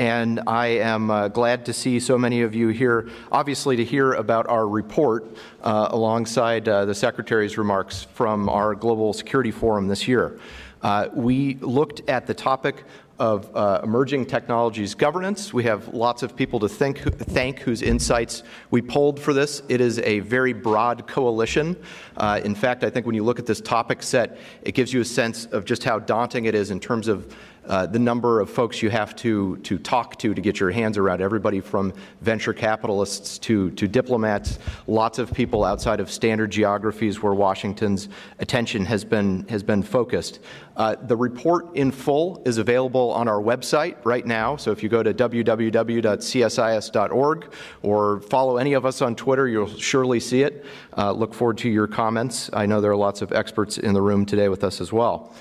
and 0.00 0.40
I 0.46 0.68
am 0.68 1.10
uh, 1.10 1.28
glad 1.28 1.66
to 1.66 1.74
see 1.74 2.00
so 2.00 2.16
many 2.16 2.40
of 2.40 2.54
you 2.54 2.68
here, 2.68 3.10
obviously, 3.30 3.76
to 3.76 3.84
hear 3.84 4.14
about 4.14 4.46
our 4.48 4.66
report 4.66 5.36
uh, 5.62 5.88
alongside 5.90 6.66
uh, 6.66 6.86
the 6.86 6.94
Secretary's 6.94 7.58
remarks 7.58 8.04
from 8.14 8.48
our 8.48 8.74
Global 8.74 9.12
Security 9.12 9.50
Forum 9.50 9.88
this 9.88 10.08
year. 10.08 10.40
Uh, 10.80 11.08
we 11.12 11.56
looked 11.56 12.08
at 12.08 12.26
the 12.26 12.32
topic 12.32 12.84
of 13.20 13.54
uh, 13.54 13.80
emerging 13.84 14.24
technologies 14.24 14.94
governance. 14.94 15.52
We 15.52 15.62
have 15.64 15.88
lots 15.88 16.22
of 16.22 16.34
people 16.34 16.58
to 16.60 16.68
think, 16.68 16.98
thank 16.98 17.58
whose 17.58 17.82
insights 17.82 18.42
we 18.70 18.80
polled 18.80 19.20
for 19.20 19.34
this. 19.34 19.62
It 19.68 19.82
is 19.82 19.98
a 19.98 20.20
very 20.20 20.54
broad 20.54 21.06
coalition. 21.06 21.76
Uh, 22.16 22.40
in 22.42 22.54
fact, 22.54 22.82
I 22.82 22.88
think 22.88 23.04
when 23.04 23.14
you 23.14 23.22
look 23.22 23.38
at 23.38 23.44
this 23.44 23.60
topic 23.60 24.02
set, 24.02 24.38
it 24.62 24.72
gives 24.72 24.92
you 24.92 25.02
a 25.02 25.04
sense 25.04 25.44
of 25.46 25.66
just 25.66 25.84
how 25.84 25.98
daunting 25.98 26.46
it 26.46 26.54
is 26.54 26.70
in 26.70 26.80
terms 26.80 27.08
of 27.08 27.36
uh, 27.66 27.86
the 27.86 27.98
number 27.98 28.40
of 28.40 28.50
folks 28.50 28.82
you 28.82 28.90
have 28.90 29.14
to, 29.16 29.56
to 29.58 29.78
talk 29.78 30.18
to 30.18 30.34
to 30.34 30.40
get 30.40 30.58
your 30.58 30.70
hands 30.70 30.98
around 30.98 31.20
everybody 31.20 31.60
from 31.60 31.92
venture 32.20 32.52
capitalists 32.52 33.38
to, 33.38 33.70
to 33.72 33.86
diplomats, 33.86 34.58
lots 34.86 35.18
of 35.18 35.32
people 35.32 35.64
outside 35.64 36.00
of 36.00 36.10
standard 36.10 36.50
geographies 36.50 37.22
where 37.22 37.34
Washington's 37.34 38.08
attention 38.38 38.84
has 38.84 39.04
been, 39.04 39.46
has 39.48 39.62
been 39.62 39.82
focused. 39.82 40.40
Uh, 40.76 40.96
the 41.02 41.16
report 41.16 41.76
in 41.76 41.90
full 41.90 42.42
is 42.46 42.58
available 42.58 43.10
on 43.12 43.28
our 43.28 43.40
website 43.40 43.96
right 44.04 44.24
now. 44.24 44.56
So 44.56 44.70
if 44.70 44.82
you 44.82 44.88
go 44.88 45.02
to 45.02 45.12
www.csis.org 45.12 45.94
or 47.82 48.20
follow 48.20 48.56
any 48.56 48.72
of 48.72 48.86
us 48.86 49.02
on 49.02 49.14
Twitter, 49.14 49.46
you'll 49.46 49.68
surely 49.68 50.20
see 50.20 50.42
it. 50.42 50.64
Uh, 50.96 51.12
look 51.12 51.34
forward 51.34 51.58
to 51.58 51.68
your 51.68 51.86
comments. 51.86 52.48
I 52.52 52.64
know 52.66 52.80
there 52.80 52.90
are 52.90 52.96
lots 52.96 53.20
of 53.20 53.32
experts 53.32 53.76
in 53.78 53.92
the 53.92 54.00
room 54.02 54.24
today 54.24 54.48
with 54.48 54.64
us 54.64 54.80
as 54.80 54.92
well. 54.92 55.34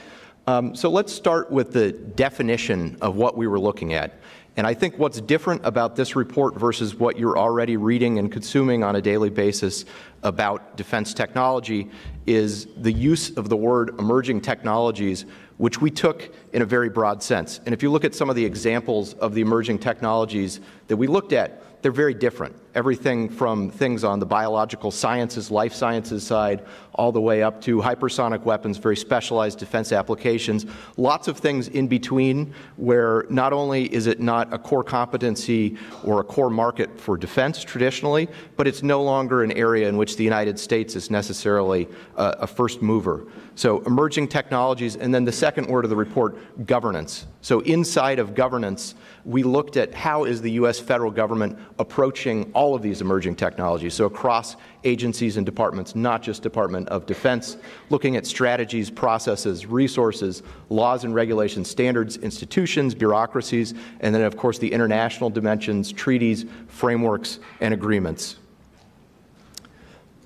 Um, 0.50 0.74
so 0.74 0.89
let's 0.89 1.14
start 1.14 1.52
with 1.52 1.74
the 1.74 1.91
definition 1.91 2.97
of 3.02 3.16
what 3.16 3.38
we 3.38 3.45
were 3.45 3.60
looking 3.60 3.93
at. 3.93 4.20
And 4.58 4.66
I 4.66 4.74
think 4.74 4.97
what's 4.97 5.22
different 5.22 5.64
about 5.64 5.95
this 5.95 6.16
report 6.16 6.56
versus 6.56 6.95
what 6.95 7.20
you're 7.20 7.38
already 7.38 7.78
reading 7.78 8.18
and 8.18 8.32
consuming 8.32 8.84
on 8.84 8.95
a 8.95 9.02
daily 9.02 9.30
basis 9.30 9.86
about 10.24 10.76
defense 10.76 11.14
technology 11.14 11.91
is 12.26 12.66
the 12.78 12.91
use 12.91 13.30
of 13.38 13.47
the 13.47 13.56
word 13.56 13.91
emerging 14.00 14.41
technologies, 14.41 15.28
which 15.58 15.82
we 15.82 15.91
took 15.91 16.34
in 16.52 16.64
a 16.64 16.66
very 16.66 16.89
broad 16.89 17.22
sense. 17.22 17.62
And 17.68 17.74
if 17.76 17.84
you 17.84 17.91
look 17.91 18.04
at 18.04 18.16
some 18.16 18.28
of 18.28 18.36
the 18.36 18.43
examples 18.43 19.14
of 19.14 19.36
the 19.36 19.41
emerging 19.41 19.78
technologies 19.78 20.62
that 20.88 20.97
we 20.97 21.06
looked 21.06 21.32
at, 21.32 21.62
they're 21.82 21.91
very 21.91 22.13
different. 22.13 22.55
Everything 22.75 23.30
from 23.30 23.71
things 23.71 24.03
on 24.03 24.19
the 24.19 24.25
biological 24.25 24.91
sciences, 24.91 25.49
life 25.49 25.73
sciences 25.73 26.25
side, 26.25 26.65
all 26.93 27.11
the 27.11 27.21
way 27.21 27.41
up 27.41 27.61
to 27.61 27.77
hypersonic 27.77 28.43
weapons, 28.43 28.77
very 28.77 28.97
specialized 28.97 29.57
defense 29.57 29.91
applications. 29.91 30.65
Lots 30.97 31.27
of 31.27 31.38
things 31.38 31.69
in 31.69 31.88
between 31.88 32.53
where 32.75 33.25
not 33.30 33.53
only 33.53 33.91
is 33.93 34.07
it 34.07 34.19
not 34.19 34.53
a 34.53 34.57
core 34.57 34.84
competency 34.84 35.77
or 36.03 36.19
a 36.19 36.23
core 36.23 36.49
market 36.49 36.99
for 36.99 37.17
defense 37.17 37.63
traditionally, 37.63 38.27
but 38.57 38.67
it's 38.67 38.84
no 38.84 39.01
longer 39.01 39.43
an 39.43 39.51
area 39.53 39.88
in 39.88 39.97
which 39.97 40.17
the 40.17 40.23
United 40.23 40.59
States 40.59 40.95
is 40.95 41.09
necessarily 41.09 41.88
a, 42.17 42.36
a 42.41 42.47
first 42.47 42.82
mover. 42.82 43.25
So, 43.55 43.82
emerging 43.82 44.30
technologies, 44.30 44.95
and 44.95 45.13
then 45.13 45.25
the 45.25 45.34
second 45.34 45.67
word 45.67 45.84
of 45.84 45.89
the 45.89 45.95
report, 45.95 46.65
governance. 46.65 47.27
So, 47.42 47.62
inside 47.62 48.20
of 48.20 48.36
governance, 48.36 48.96
we 49.24 49.44
looked 49.44 49.78
at 49.78 49.94
how 49.94 50.26
is 50.26 50.42
the 50.42 50.52
U.S. 50.52 50.78
federal 50.78 51.10
government 51.10 51.58
approaching 51.78 52.52
all 52.54 52.76
of 52.76 52.82
these 52.82 53.00
emerging 53.00 53.36
technologies. 53.38 53.94
So, 53.94 54.06
across 54.06 54.58
agencies 54.84 55.38
and 55.38 55.46
departments, 55.46 55.96
not 55.96 56.22
just 56.22 56.44
Department 56.44 56.90
of 56.90 57.06
Defense, 57.06 57.56
looking 57.90 58.18
at 58.18 58.26
strategies, 58.26 58.90
processes, 58.90 59.66
resources, 59.66 60.44
laws 60.68 61.06
and 61.06 61.16
regulations, 61.16 61.70
standards, 61.70 62.18
institutions, 62.18 62.94
bureaucracies, 62.94 63.74
and 64.02 64.14
then, 64.14 64.22
of 64.24 64.36
course, 64.36 64.60
the 64.60 64.72
international 64.72 65.30
dimensions, 65.30 65.94
treaties, 65.94 66.46
frameworks, 66.68 67.40
and 67.62 67.74
agreements. 67.74 68.36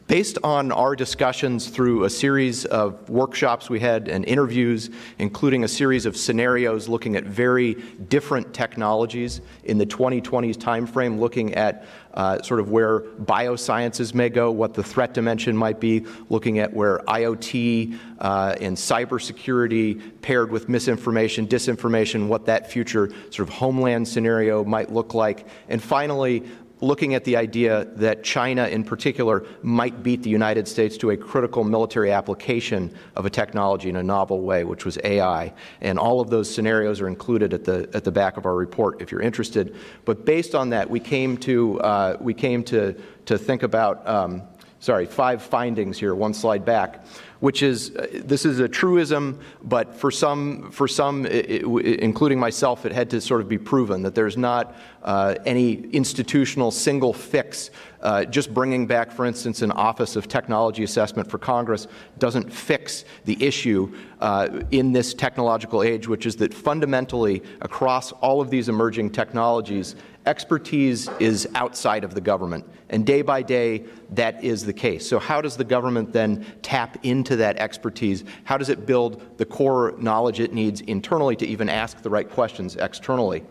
Based 0.07 0.37
on 0.43 0.73
our 0.73 0.97
discussions 0.97 1.69
through 1.69 2.03
a 2.03 2.09
series 2.09 2.65
of 2.65 3.09
workshops 3.09 3.69
we 3.69 3.79
had 3.79 4.09
and 4.09 4.25
interviews, 4.25 4.89
including 5.17 5.63
a 5.63 5.67
series 5.67 6.05
of 6.05 6.17
scenarios 6.17 6.89
looking 6.89 7.15
at 7.15 7.23
very 7.23 7.75
different 8.09 8.53
technologies 8.53 9.39
in 9.63 9.77
the 9.77 9.85
2020s 9.85 10.57
timeframe, 10.57 11.19
looking 11.19 11.53
at 11.55 11.85
uh, 12.15 12.41
sort 12.41 12.59
of 12.59 12.69
where 12.69 12.99
biosciences 12.99 14.13
may 14.13 14.29
go, 14.29 14.51
what 14.51 14.73
the 14.73 14.83
threat 14.83 15.13
dimension 15.13 15.55
might 15.55 15.79
be, 15.79 16.05
looking 16.29 16.59
at 16.59 16.71
where 16.73 16.99
IoT 17.07 17.97
uh, 18.19 18.55
and 18.59 18.75
cybersecurity 18.75 20.21
paired 20.21 20.51
with 20.51 20.67
misinformation, 20.67 21.47
disinformation, 21.47 22.27
what 22.27 22.45
that 22.45 22.69
future 22.69 23.09
sort 23.31 23.47
of 23.47 23.49
homeland 23.49 24.07
scenario 24.07 24.63
might 24.65 24.91
look 24.91 25.13
like, 25.13 25.47
and 25.69 25.81
finally, 25.81 26.43
looking 26.83 27.13
at 27.15 27.23
the 27.23 27.37
idea 27.37 27.85
that 27.95 28.23
China, 28.23 28.67
in 28.67 28.83
particular, 28.83 29.45
might 29.61 30.03
beat 30.03 30.21
the 30.21 30.29
United 30.29 30.67
States 30.67 30.97
to 30.97 31.11
a 31.11 31.17
critical 31.17 31.63
military 31.63 32.11
application 32.11 32.93
of 33.15 33.25
a 33.25 33.29
technology 33.29 33.89
in 33.89 33.95
a 33.95 34.03
novel 34.03 34.41
way, 34.41 34.65
which 34.65 34.83
was 34.83 34.97
AI. 35.05 35.53
And 35.79 35.97
all 35.97 36.19
of 36.19 36.29
those 36.29 36.53
scenarios 36.53 36.99
are 36.99 37.07
included 37.07 37.53
at 37.53 37.63
the, 37.63 37.89
at 37.93 38.03
the 38.03 38.11
back 38.11 38.35
of 38.35 38.45
our 38.45 38.55
report 38.55 39.01
if 39.01 39.11
you're 39.11 39.21
interested. 39.21 39.75
But 40.03 40.25
based 40.25 40.53
on 40.53 40.69
that, 40.71 40.89
we 40.89 40.99
came 40.99 41.37
to, 41.37 41.79
uh, 41.79 42.17
we 42.19 42.33
came 42.33 42.63
to, 42.65 42.93
to 43.25 43.37
think 43.37 43.63
about. 43.63 44.05
Um, 44.07 44.43
sorry, 44.79 45.05
five 45.05 45.41
findings 45.41 45.97
here, 45.97 46.13
one 46.13 46.33
slide 46.33 46.65
back, 46.65 47.05
which 47.43 47.61
is 47.61 47.93
uh, 47.97 48.07
this 48.23 48.45
is 48.45 48.59
a 48.59 48.69
truism, 48.69 49.37
but 49.63 49.93
for 49.93 50.09
some, 50.09 50.71
for 50.71 50.87
some, 50.87 51.25
it, 51.25 51.49
it, 51.49 51.99
including 51.99 52.39
myself, 52.39 52.85
it 52.85 52.93
had 52.93 53.09
to 53.09 53.19
sort 53.19 53.41
of 53.41 53.49
be 53.49 53.57
proven 53.57 54.01
that 54.01 54.15
there's 54.15 54.37
not 54.37 54.77
uh, 55.03 55.35
any 55.45 55.73
institutional 55.91 56.71
single 56.71 57.11
fix. 57.11 57.69
Uh, 58.01 58.23
just 58.23 58.53
bringing 58.53 58.87
back, 58.87 59.11
for 59.11 59.25
instance, 59.25 59.61
an 59.61 59.71
Office 59.71 60.15
of 60.15 60.29
Technology 60.29 60.85
Assessment 60.85 61.29
for 61.29 61.37
Congress 61.37 61.87
doesn't 62.17 62.49
fix 62.49 63.03
the 63.25 63.35
issue 63.43 63.93
uh, 64.21 64.61
in 64.71 64.93
this 64.93 65.13
technological 65.13 65.83
age, 65.83 66.07
which 66.07 66.25
is 66.25 66.37
that 66.37 66.53
fundamentally 66.53 67.43
across 67.59 68.13
all 68.13 68.39
of 68.39 68.49
these 68.51 68.69
emerging 68.69 69.09
technologies, 69.09 69.97
expertise 70.25 71.09
is 71.19 71.47
outside 71.55 72.03
of 72.03 72.13
the 72.13 72.21
government. 72.21 72.65
And 72.89 73.05
day 73.05 73.21
by 73.21 73.41
day, 73.41 73.85
that 74.11 74.43
is 74.43 74.65
the 74.65 74.73
case. 74.73 75.07
So, 75.07 75.19
how 75.19 75.41
does 75.41 75.57
the 75.57 75.63
government 75.63 76.13
then 76.13 76.45
tap 76.61 76.97
into 77.03 77.35
that 77.37 77.57
expertise? 77.57 78.23
How 78.43 78.57
does 78.57 78.69
it 78.69 78.85
build 78.85 79.37
the 79.37 79.45
core 79.45 79.95
knowledge 79.97 80.39
it 80.39 80.53
needs 80.53 80.81
internally 80.81 81.35
to 81.37 81.47
even 81.47 81.69
ask 81.69 82.01
the 82.01 82.09
right 82.09 82.29
questions 82.29 82.75
externally? 82.75 83.43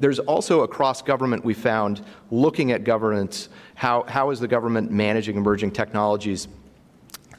There's 0.00 0.20
also 0.20 0.62
across 0.62 1.02
government, 1.02 1.44
we 1.44 1.54
found, 1.54 2.04
looking 2.30 2.70
at 2.70 2.84
governance, 2.84 3.48
how, 3.74 4.04
how 4.04 4.30
is 4.30 4.38
the 4.38 4.46
government 4.46 4.92
managing 4.92 5.36
emerging 5.36 5.72
technologies? 5.72 6.46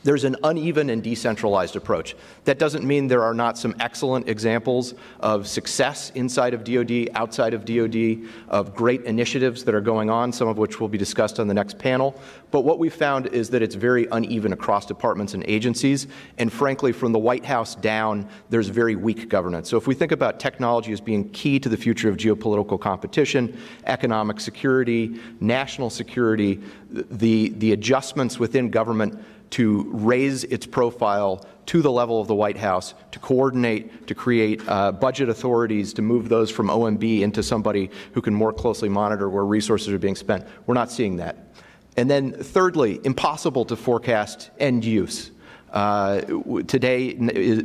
There's 0.03 0.23
an 0.23 0.37
uneven 0.43 0.89
and 0.89 1.03
decentralized 1.03 1.75
approach. 1.75 2.15
That 2.45 2.57
doesn't 2.57 2.85
mean 2.85 3.07
there 3.07 3.23
are 3.23 3.33
not 3.33 3.57
some 3.57 3.75
excellent 3.79 4.29
examples 4.29 4.93
of 5.19 5.45
success 5.45 6.11
inside 6.15 6.53
of 6.53 6.63
DoD, 6.63 7.09
outside 7.15 7.53
of 7.53 7.65
DoD, 7.65 8.29
of 8.47 8.73
great 8.73 9.03
initiatives 9.03 9.65
that 9.65 9.75
are 9.75 9.81
going 9.81 10.09
on, 10.09 10.31
some 10.31 10.47
of 10.47 10.57
which 10.57 10.79
will 10.79 10.87
be 10.87 10.97
discussed 10.97 11.39
on 11.39 11.47
the 11.47 11.53
next 11.53 11.77
panel. 11.77 12.15
But 12.51 12.61
what 12.61 12.79
we 12.79 12.89
found 12.89 13.27
is 13.27 13.49
that 13.49 13.61
it's 13.61 13.75
very 13.75 14.07
uneven 14.11 14.53
across 14.53 14.85
departments 14.85 15.33
and 15.33 15.43
agencies. 15.47 16.07
And 16.37 16.51
frankly, 16.51 16.93
from 16.93 17.11
the 17.11 17.19
White 17.19 17.45
House 17.45 17.75
down, 17.75 18.27
there's 18.49 18.69
very 18.69 18.95
weak 18.95 19.27
governance. 19.27 19.69
So 19.69 19.77
if 19.77 19.85
we 19.85 19.95
think 19.95 20.13
about 20.13 20.39
technology 20.39 20.93
as 20.93 21.01
being 21.01 21.29
key 21.31 21.59
to 21.59 21.67
the 21.67 21.77
future 21.77 22.07
of 22.09 22.15
geopolitical 22.15 22.79
competition, 22.79 23.59
economic 23.85 24.39
security, 24.39 25.19
national 25.41 25.89
security, 25.89 26.61
the, 26.89 27.49
the 27.49 27.73
adjustments 27.73 28.39
within 28.39 28.69
government 28.69 29.19
to 29.51 29.89
raise 29.93 30.43
its 30.45 30.65
profile 30.65 31.45
to 31.65 31.81
the 31.81 31.91
level 31.91 32.19
of 32.19 32.27
the 32.27 32.35
White 32.35 32.57
House, 32.57 32.93
to 33.11 33.19
coordinate, 33.19 34.07
to 34.07 34.15
create 34.15 34.61
uh, 34.67 34.91
budget 34.91 35.29
authorities, 35.29 35.93
to 35.93 36.01
move 36.01 36.29
those 36.29 36.49
from 36.49 36.67
OMB 36.67 37.21
into 37.21 37.43
somebody 37.43 37.91
who 38.13 38.21
can 38.21 38.33
more 38.33 38.51
closely 38.51 38.89
monitor 38.89 39.29
where 39.29 39.45
resources 39.45 39.89
are 39.89 39.99
being 39.99 40.15
spent. 40.15 40.47
We're 40.65 40.73
not 40.73 40.91
seeing 40.91 41.17
that. 41.17 41.49
And 41.97 42.09
then, 42.09 42.31
thirdly, 42.31 42.99
impossible 43.03 43.65
to 43.65 43.75
forecast 43.75 44.51
end 44.59 44.85
use. 44.85 45.31
Uh, 45.71 46.21
today 46.67 47.13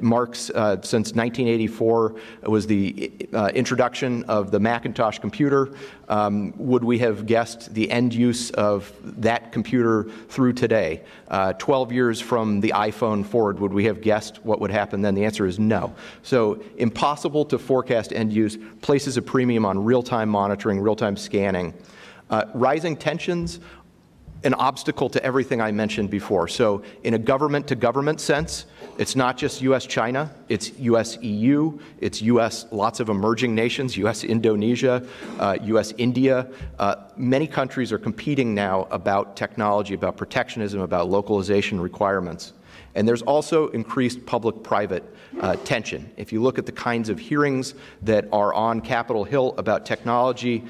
marks, 0.02 0.50
uh, 0.50 0.76
since 0.82 1.14
1984, 1.14 2.14
was 2.42 2.66
the 2.66 3.12
uh, 3.32 3.50
introduction 3.54 4.24
of 4.24 4.50
the 4.50 4.60
Macintosh 4.60 5.18
computer. 5.18 5.74
Um, 6.08 6.52
would 6.56 6.84
we 6.84 6.98
have 6.98 7.24
guessed 7.24 7.72
the 7.72 7.90
end 7.90 8.12
use 8.12 8.50
of 8.50 8.92
that 9.22 9.52
computer 9.52 10.04
through 10.28 10.52
today? 10.52 11.02
Uh, 11.28 11.54
12 11.54 11.92
years 11.92 12.20
from 12.20 12.60
the 12.60 12.72
iPhone 12.74 13.24
forward, 13.24 13.58
would 13.58 13.72
we 13.72 13.84
have 13.86 14.00
guessed 14.00 14.44
what 14.44 14.60
would 14.60 14.70
happen 14.70 15.00
then? 15.00 15.14
The 15.14 15.24
answer 15.24 15.46
is 15.46 15.58
no. 15.58 15.94
So, 16.22 16.62
impossible 16.76 17.44
to 17.46 17.58
forecast 17.58 18.12
end 18.12 18.32
use 18.32 18.58
places 18.82 19.16
a 19.16 19.22
premium 19.22 19.64
on 19.64 19.82
real 19.82 20.02
time 20.02 20.28
monitoring, 20.28 20.80
real 20.80 20.96
time 20.96 21.16
scanning. 21.16 21.72
Uh, 22.30 22.44
rising 22.54 22.96
tensions 22.96 23.60
an 24.44 24.54
obstacle 24.54 25.08
to 25.08 25.24
everything 25.24 25.60
I 25.60 25.72
mentioned 25.72 26.10
before. 26.10 26.46
So, 26.48 26.82
in 27.02 27.14
a 27.14 27.18
government 27.18 27.66
to 27.68 27.74
government 27.74 28.20
sense, 28.20 28.66
it's 28.98 29.16
not 29.16 29.36
just 29.36 29.62
US 29.62 29.86
China, 29.86 30.30
it's 30.48 30.78
US 30.78 31.18
EU, 31.22 31.78
it's 31.98 32.22
US 32.22 32.66
lots 32.70 33.00
of 33.00 33.08
emerging 33.08 33.54
nations, 33.54 33.96
US 33.96 34.22
Indonesia, 34.22 35.06
uh, 35.40 35.56
US 35.62 35.92
India. 35.98 36.46
Uh, 36.78 36.96
many 37.16 37.46
countries 37.46 37.90
are 37.90 37.98
competing 37.98 38.54
now 38.54 38.86
about 38.90 39.36
technology, 39.36 39.94
about 39.94 40.16
protectionism, 40.16 40.80
about 40.80 41.08
localization 41.08 41.80
requirements. 41.80 42.52
And 42.94 43.08
there's 43.08 43.22
also 43.22 43.68
increased 43.68 44.24
public 44.24 44.62
private 44.62 45.02
uh, 45.40 45.56
tension. 45.64 46.10
If 46.16 46.32
you 46.32 46.40
look 46.40 46.58
at 46.58 46.66
the 46.66 46.72
kinds 46.72 47.08
of 47.08 47.18
hearings 47.18 47.74
that 48.02 48.28
are 48.32 48.54
on 48.54 48.80
Capitol 48.80 49.24
Hill 49.24 49.54
about 49.58 49.84
technology, 49.84 50.64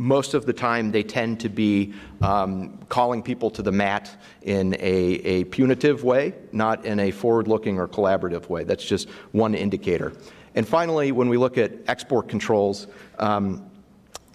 most 0.00 0.32
of 0.32 0.46
the 0.46 0.52
time 0.54 0.90
they 0.90 1.02
tend 1.02 1.38
to 1.38 1.50
be 1.50 1.92
um, 2.22 2.78
calling 2.88 3.22
people 3.22 3.50
to 3.50 3.60
the 3.60 3.70
mat 3.70 4.10
in 4.40 4.72
a, 4.76 4.78
a 4.78 5.44
punitive 5.44 6.02
way, 6.04 6.32
not 6.52 6.86
in 6.86 6.98
a 7.00 7.10
forward 7.10 7.46
looking 7.46 7.78
or 7.78 7.86
collaborative 7.86 8.48
way. 8.48 8.64
That's 8.64 8.82
just 8.82 9.10
one 9.32 9.54
indicator. 9.54 10.14
And 10.54 10.66
finally, 10.66 11.12
when 11.12 11.28
we 11.28 11.36
look 11.36 11.58
at 11.58 11.72
export 11.86 12.28
controls, 12.28 12.86
um, 13.18 13.70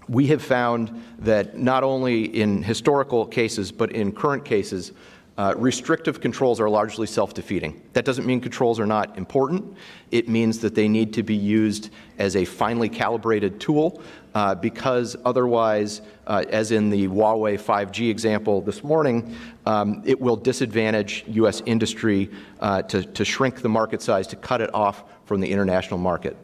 we 0.07 0.27
have 0.27 0.43
found 0.43 1.03
that 1.17 1.57
not 1.57 1.83
only 1.83 2.25
in 2.25 2.61
historical 2.61 3.25
cases, 3.25 3.71
but 3.71 3.91
in 3.91 4.11
current 4.11 4.45
cases, 4.45 4.91
uh, 5.37 5.53
restrictive 5.57 6.21
controls 6.21 6.61
are 6.61 6.69
largely 6.69 7.05
self 7.05 7.33
defeating. 7.33 7.81
That 7.93 8.05
doesn't 8.05 8.25
mean 8.25 8.39
controls 8.39 8.79
are 8.79 8.85
not 8.85 9.17
important. 9.17 9.75
It 10.11 10.29
means 10.29 10.59
that 10.59 10.75
they 10.75 10.87
need 10.87 11.13
to 11.13 11.23
be 11.23 11.35
used 11.35 11.89
as 12.17 12.37
a 12.37 12.45
finely 12.45 12.87
calibrated 12.87 13.59
tool 13.59 14.01
uh, 14.33 14.55
because 14.55 15.17
otherwise, 15.25 16.01
uh, 16.27 16.45
as 16.49 16.71
in 16.71 16.89
the 16.89 17.07
Huawei 17.07 17.59
5G 17.59 18.09
example 18.09 18.61
this 18.61 18.83
morning, 18.83 19.35
um, 19.65 20.01
it 20.05 20.19
will 20.19 20.37
disadvantage 20.37 21.25
U.S. 21.27 21.61
industry 21.65 22.29
uh, 22.61 22.81
to, 22.83 23.03
to 23.03 23.25
shrink 23.25 23.61
the 23.61 23.69
market 23.69 24.01
size, 24.01 24.27
to 24.27 24.37
cut 24.37 24.61
it 24.61 24.73
off 24.73 25.03
from 25.25 25.41
the 25.41 25.51
international 25.51 25.99
market. 25.99 26.37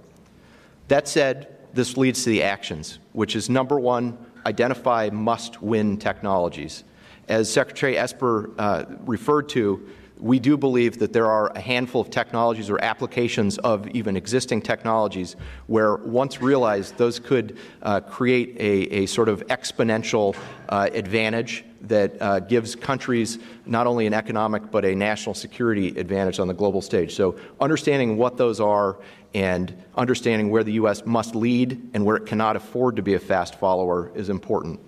That 0.90 1.08
said, 1.08 1.56
this 1.74 1.96
leads 1.96 2.26
to 2.26 2.30
the 2.30 2.44
actions, 2.44 3.00
which 3.14 3.38
is 3.38 3.50
number 3.50 3.80
one, 3.80 4.18
identify 4.46 5.10
must 5.12 5.62
win 5.62 5.98
technologies. 5.98 6.84
As 7.32 7.50
Secretary 7.50 7.98
Esper 7.98 8.52
uh, 8.58 8.84
referred 9.06 9.48
to, 9.50 9.88
we 10.18 10.38
do 10.38 10.58
believe 10.58 11.00
that 11.00 11.14
there 11.14 11.28
are 11.28 11.48
a 11.56 11.62
handful 11.62 12.02
of 12.02 12.10
technologies 12.10 12.70
or 12.70 12.78
applications 12.84 13.58
of 13.60 13.88
even 13.92 14.18
existing 14.18 14.62
technologies 14.62 15.38
where, 15.68 15.96
once 15.96 16.42
realized, 16.42 16.98
those 16.98 17.20
could 17.20 17.58
uh, 17.84 18.02
create 18.02 18.58
a, 18.60 19.04
a, 19.04 19.06
sort 19.06 19.30
of 19.30 19.48
exponential 19.48 20.36
uh, 20.68 20.90
advantage 20.92 21.64
that 21.80 22.22
uh, 22.22 22.42
gives 22.42 22.76
countries 22.76 23.40
not 23.66 23.88
only 23.88 24.06
an 24.06 24.14
economic 24.14 24.70
but 24.70 24.84
a 24.84 24.94
national 24.94 25.34
security 25.34 25.98
advantage 25.98 26.38
on 26.38 26.50
the 26.50 26.54
global 26.54 26.82
stage. 26.82 27.16
So, 27.16 27.38
understanding 27.62 28.18
what 28.18 28.36
those 28.36 28.60
are 28.60 29.00
and 29.34 29.74
understanding 29.96 30.50
where 30.50 30.66
the 30.66 30.74
U.S. 30.74 31.06
must 31.06 31.34
lead 31.34 31.92
and 31.94 32.06
where 32.06 32.18
it 32.18 32.26
cannot 32.26 32.58
afford 32.58 32.98
to 32.98 33.02
be 33.02 33.14
a 33.14 33.20
fast 33.20 33.56
follower 33.56 34.12
is 34.16 34.28
important 34.28 34.82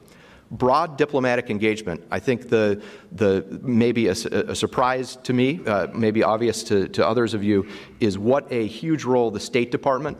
broad 0.53 0.97
diplomatic 0.97 1.49
engagement. 1.49 2.05
I 2.11 2.19
think 2.19 2.47
the, 2.47 2.81
the 3.11 3.59
maybe 3.61 4.07
a, 4.07 4.11
a 4.11 4.55
surprise 4.55 5.17
to 5.23 5.33
me, 5.33 5.59
uh, 5.65 5.87
maybe 5.93 6.23
obvious 6.23 6.63
to, 6.63 6.87
to 6.89 7.05
others 7.05 7.33
of 7.33 7.43
you, 7.43 7.67
is 7.99 8.17
what 8.17 8.49
a 8.51 8.67
huge 8.67 9.03
role 9.03 9.31
the 9.31 9.39
State 9.39 9.71
Department 9.71 10.17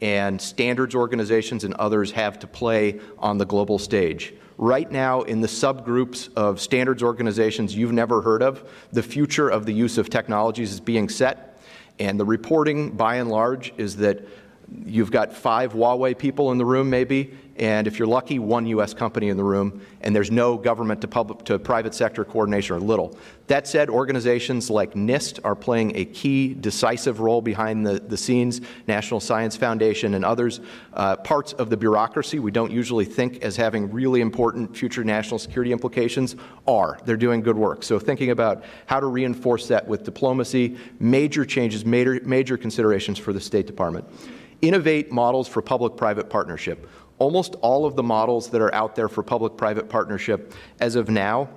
and 0.00 0.40
standards 0.40 0.94
organizations 0.94 1.64
and 1.64 1.72
others 1.74 2.10
have 2.10 2.38
to 2.40 2.46
play 2.46 3.00
on 3.18 3.38
the 3.38 3.46
global 3.46 3.78
stage. 3.78 4.34
Right 4.58 4.90
now, 4.90 5.22
in 5.22 5.40
the 5.40 5.48
subgroups 5.48 6.34
of 6.34 6.60
standards 6.60 7.02
organizations 7.02 7.74
you've 7.74 7.92
never 7.92 8.20
heard 8.22 8.42
of, 8.42 8.68
the 8.92 9.02
future 9.02 9.48
of 9.48 9.66
the 9.66 9.72
use 9.72 9.98
of 9.98 10.10
technologies 10.10 10.72
is 10.72 10.80
being 10.80 11.08
set. 11.08 11.60
And 11.98 12.18
the 12.20 12.24
reporting, 12.24 12.90
by 12.90 13.16
and 13.16 13.30
large, 13.30 13.72
is 13.78 13.96
that 13.96 14.26
you've 14.84 15.10
got 15.10 15.32
five 15.32 15.72
Huawei 15.72 16.18
people 16.18 16.52
in 16.52 16.58
the 16.58 16.64
room, 16.64 16.90
maybe, 16.90 17.32
and 17.58 17.86
if 17.86 17.98
you're 17.98 18.08
lucky, 18.08 18.38
one 18.38 18.66
U.S. 18.66 18.92
company 18.92 19.28
in 19.28 19.36
the 19.36 19.44
room, 19.44 19.80
and 20.02 20.14
there's 20.14 20.30
no 20.30 20.56
government 20.56 21.00
to, 21.00 21.08
public, 21.08 21.44
to 21.44 21.58
private 21.58 21.94
sector 21.94 22.24
coordination 22.24 22.76
or 22.76 22.80
little. 22.80 23.16
That 23.46 23.66
said, 23.66 23.88
organizations 23.88 24.68
like 24.70 24.94
NIST 24.94 25.40
are 25.44 25.54
playing 25.54 25.96
a 25.96 26.04
key, 26.04 26.52
decisive 26.52 27.20
role 27.20 27.40
behind 27.40 27.86
the, 27.86 28.00
the 28.00 28.16
scenes, 28.16 28.60
National 28.86 29.20
Science 29.20 29.56
Foundation 29.56 30.14
and 30.14 30.24
others. 30.24 30.60
Uh, 30.92 31.16
parts 31.16 31.52
of 31.54 31.70
the 31.70 31.76
bureaucracy 31.76 32.38
we 32.38 32.50
don't 32.50 32.72
usually 32.72 33.04
think 33.04 33.42
as 33.42 33.56
having 33.56 33.90
really 33.90 34.20
important 34.20 34.76
future 34.76 35.04
national 35.04 35.38
security 35.38 35.72
implications 35.72 36.36
are. 36.66 36.98
They're 37.04 37.16
doing 37.16 37.40
good 37.40 37.56
work. 37.56 37.82
So, 37.82 37.98
thinking 37.98 38.30
about 38.30 38.64
how 38.86 39.00
to 39.00 39.06
reinforce 39.06 39.68
that 39.68 39.86
with 39.86 40.04
diplomacy, 40.04 40.76
major 40.98 41.44
changes, 41.44 41.84
major, 41.84 42.20
major 42.24 42.56
considerations 42.56 43.18
for 43.18 43.32
the 43.32 43.40
State 43.40 43.66
Department. 43.66 44.06
Innovate 44.62 45.12
models 45.12 45.46
for 45.48 45.60
public 45.60 45.96
private 45.96 46.30
partnership 46.30 46.88
almost 47.18 47.54
all 47.62 47.86
of 47.86 47.96
the 47.96 48.02
models 48.02 48.48
that 48.50 48.60
are 48.60 48.74
out 48.74 48.94
there 48.94 49.08
for 49.08 49.22
public 49.22 49.56
private 49.56 49.88
partnership 49.88 50.52
as 50.80 50.96
of 50.96 51.08
now 51.08 51.48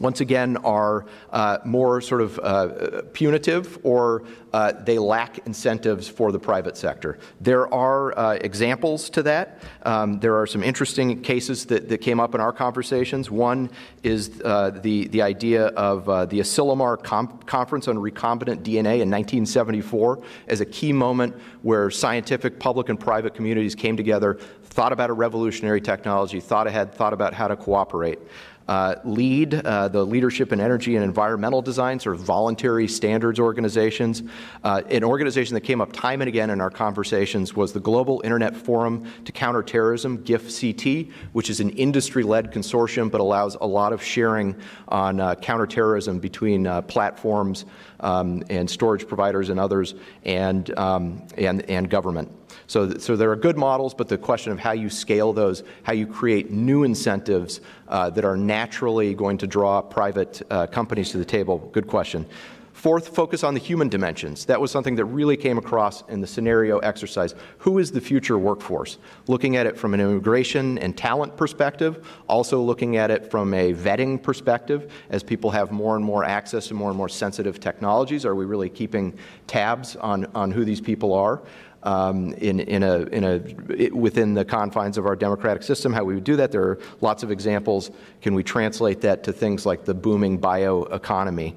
once 0.00 0.20
again, 0.20 0.56
are 0.58 1.06
uh, 1.30 1.58
more 1.64 2.00
sort 2.00 2.20
of 2.20 2.38
uh, 2.38 3.02
punitive 3.12 3.78
or 3.82 4.24
uh, 4.52 4.72
they 4.72 4.98
lack 4.98 5.38
incentives 5.46 6.08
for 6.08 6.32
the 6.32 6.38
private 6.38 6.76
sector. 6.76 7.18
There 7.40 7.72
are 7.72 8.18
uh, 8.18 8.32
examples 8.34 9.10
to 9.10 9.22
that. 9.24 9.62
Um, 9.82 10.20
there 10.20 10.36
are 10.36 10.46
some 10.46 10.62
interesting 10.62 11.20
cases 11.22 11.66
that, 11.66 11.88
that, 11.88 11.98
came 11.98 12.20
up 12.20 12.34
in 12.34 12.40
our 12.40 12.52
conversations. 12.52 13.28
One 13.28 13.70
is 14.04 14.40
uh, 14.44 14.70
the, 14.70 15.08
the 15.08 15.20
idea 15.20 15.66
of 15.68 16.08
uh, 16.08 16.26
the 16.26 16.38
Asilomar 16.38 17.02
Com- 17.02 17.38
Conference 17.40 17.88
on 17.88 17.96
Recombinant 17.96 18.62
DNA 18.62 19.00
in 19.02 19.10
1974 19.10 20.22
as 20.46 20.60
a 20.60 20.64
key 20.64 20.92
moment 20.92 21.36
where 21.62 21.90
scientific, 21.90 22.60
public, 22.60 22.88
and 22.88 22.98
private 22.98 23.34
communities 23.34 23.74
came 23.74 23.96
together, 23.96 24.38
thought 24.62 24.92
about 24.92 25.10
a 25.10 25.12
revolutionary 25.12 25.80
technology, 25.80 26.40
thought 26.40 26.68
ahead, 26.68 26.94
thought 26.94 27.12
about 27.12 27.34
how 27.34 27.48
to 27.48 27.56
cooperate. 27.56 28.20
Uh, 28.68 28.96
LEED, 29.04 29.54
uh, 29.54 29.88
the 29.88 30.04
Leadership 30.04 30.52
in 30.52 30.60
Energy 30.60 30.94
and 30.94 31.04
Environmental 31.04 31.62
Design, 31.62 31.98
sort 31.98 32.14
of 32.16 32.20
voluntary 32.20 32.86
standards 32.86 33.40
organizations. 33.40 34.22
Uh, 34.62 34.82
an 34.90 35.02
organization 35.02 35.54
that 35.54 35.62
came 35.62 35.80
up 35.80 35.90
time 35.92 36.20
and 36.20 36.28
again 36.28 36.50
in 36.50 36.60
our 36.60 36.70
conversations 36.70 37.56
was 37.56 37.72
the 37.72 37.80
Global 37.80 38.20
Internet 38.24 38.54
Forum 38.54 39.10
to 39.24 39.32
Counter 39.32 39.62
Terrorism, 39.62 40.18
GIFCT, 40.18 41.10
which 41.32 41.48
is 41.48 41.60
an 41.60 41.70
industry 41.70 42.22
led 42.22 42.52
consortium 42.52 43.10
but 43.10 43.20
allows 43.22 43.54
a 43.54 43.66
lot 43.66 43.92
of 43.94 44.02
sharing 44.02 44.54
on 44.88 45.18
uh, 45.18 45.34
counterterrorism 45.36 46.18
between 46.18 46.66
uh, 46.66 46.82
platforms 46.82 47.64
um, 48.00 48.42
and 48.50 48.68
storage 48.68 49.08
providers 49.08 49.48
and 49.48 49.58
others 49.58 49.94
and, 50.24 50.76
um, 50.78 51.26
and, 51.38 51.62
and 51.70 51.88
government. 51.88 52.30
So, 52.68 52.98
so 52.98 53.16
there 53.16 53.30
are 53.30 53.36
good 53.36 53.56
models, 53.56 53.94
but 53.94 54.08
the 54.08 54.18
question 54.18 54.52
of 54.52 54.58
how 54.60 54.72
you 54.72 54.90
scale 54.90 55.32
those, 55.32 55.64
how 55.84 55.94
you 55.94 56.06
create 56.06 56.50
new 56.50 56.84
incentives 56.84 57.62
uh, 57.88 58.10
that 58.10 58.26
are 58.26 58.36
naturally 58.36 59.14
going 59.14 59.38
to 59.38 59.46
draw 59.46 59.80
private 59.80 60.42
uh, 60.50 60.66
companies 60.66 61.10
to 61.10 61.18
the 61.18 61.24
table, 61.24 61.58
good 61.72 61.86
question. 61.86 62.26
Fourth, 62.74 63.08
focus 63.08 63.42
on 63.42 63.54
the 63.54 63.60
human 63.60 63.88
dimensions. 63.88 64.44
That 64.44 64.60
was 64.60 64.70
something 64.70 64.94
that 64.96 65.06
really 65.06 65.36
came 65.36 65.58
across 65.58 66.08
in 66.08 66.20
the 66.20 66.28
scenario 66.28 66.78
exercise. 66.78 67.34
Who 67.58 67.78
is 67.78 67.90
the 67.90 68.00
future 68.00 68.38
workforce? 68.38 68.98
Looking 69.26 69.56
at 69.56 69.66
it 69.66 69.76
from 69.76 69.94
an 69.94 70.00
immigration 70.00 70.78
and 70.78 70.96
talent 70.96 71.36
perspective, 71.36 72.06
also 72.28 72.60
looking 72.60 72.96
at 72.96 73.10
it 73.10 73.32
from 73.32 73.52
a 73.52 73.74
vetting 73.74 74.22
perspective, 74.22 74.92
as 75.10 75.24
people 75.24 75.50
have 75.50 75.72
more 75.72 75.96
and 75.96 76.04
more 76.04 76.22
access 76.22 76.68
to 76.68 76.74
more 76.74 76.90
and 76.90 76.96
more 76.96 77.08
sensitive 77.08 77.58
technologies. 77.58 78.24
Are 78.24 78.36
we 78.36 78.44
really 78.44 78.68
keeping 78.68 79.18
tabs 79.48 79.96
on, 79.96 80.26
on 80.36 80.52
who 80.52 80.64
these 80.64 80.80
people 80.80 81.12
are? 81.14 81.42
Um, 81.82 82.32
in, 82.34 82.60
in, 82.60 82.82
a, 82.82 83.00
in 83.04 83.24
a, 83.24 83.90
within 83.90 84.34
the 84.34 84.44
confines 84.44 84.98
of 84.98 85.06
our 85.06 85.16
democratic 85.16 85.62
system, 85.62 85.92
how 85.92 86.04
we 86.04 86.14
would 86.14 86.24
do 86.24 86.36
that. 86.36 86.52
There 86.52 86.62
are 86.62 86.78
lots 87.00 87.22
of 87.22 87.30
examples. 87.30 87.90
Can 88.20 88.34
we 88.34 88.42
translate 88.42 89.00
that 89.02 89.22
to 89.24 89.32
things 89.32 89.64
like 89.64 89.84
the 89.84 89.94
booming 89.94 90.40
bioeconomy? 90.40 91.54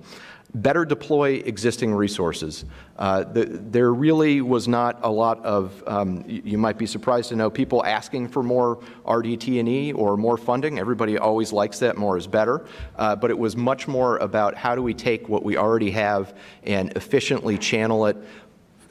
Better 0.53 0.83
deploy 0.83 1.41
existing 1.45 1.93
resources. 1.93 2.65
Uh, 2.97 3.23
the, 3.23 3.45
there 3.45 3.93
really 3.93 4.41
was 4.41 4.67
not 4.67 4.99
a 5.01 5.09
lot 5.09 5.43
of, 5.45 5.81
um, 5.87 6.25
you, 6.27 6.57
might 6.57 6.77
be 6.77 6.85
surprised 6.85 7.29
to 7.29 7.37
know, 7.37 7.49
people 7.49 7.85
asking 7.85 8.27
for 8.27 8.43
more 8.43 8.79
RDT&E 9.05 9.93
or 9.93 10.17
more 10.17 10.35
funding. 10.35 10.77
Everybody 10.77 11.17
always 11.17 11.53
likes 11.53 11.79
that, 11.79 11.97
more 11.97 12.17
is 12.17 12.27
better. 12.27 12.65
Uh, 12.97 13.15
but 13.15 13.31
it 13.31 13.37
was 13.39 13.55
much 13.55 13.87
more 13.87 14.17
about 14.17 14.53
how 14.53 14.75
do 14.75 14.83
we 14.83 14.93
take 14.93 15.29
what 15.29 15.43
we 15.43 15.55
already 15.55 15.89
have 15.91 16.35
and 16.63 16.91
efficiently 16.97 17.57
channel 17.57 18.05
it 18.07 18.17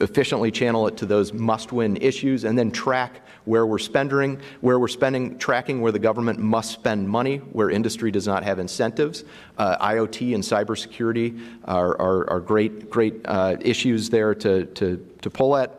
efficiently 0.00 0.50
channel 0.50 0.86
it 0.86 0.96
to 0.98 1.06
those 1.06 1.32
must-win 1.32 1.96
issues, 1.98 2.44
and 2.44 2.58
then 2.58 2.70
track 2.70 3.22
where 3.44 3.66
we're 3.66 3.78
spending, 3.78 4.40
where 4.60 4.78
we're 4.78 4.88
spending, 4.88 5.38
tracking 5.38 5.80
where 5.80 5.92
the 5.92 5.98
government 5.98 6.38
must 6.38 6.72
spend 6.72 7.08
money, 7.08 7.38
where 7.38 7.70
industry 7.70 8.10
does 8.10 8.26
not 8.26 8.42
have 8.42 8.58
incentives. 8.58 9.24
Uh, 9.58 9.76
IoT 9.78 10.34
and 10.34 10.42
cybersecurity 10.42 11.40
are, 11.64 12.00
are, 12.00 12.30
are 12.30 12.40
great, 12.40 12.90
great 12.90 13.20
uh, 13.24 13.56
issues 13.60 14.10
there 14.10 14.34
to, 14.34 14.66
to, 14.66 14.96
to 15.22 15.30
pull 15.30 15.56
at. 15.56 15.76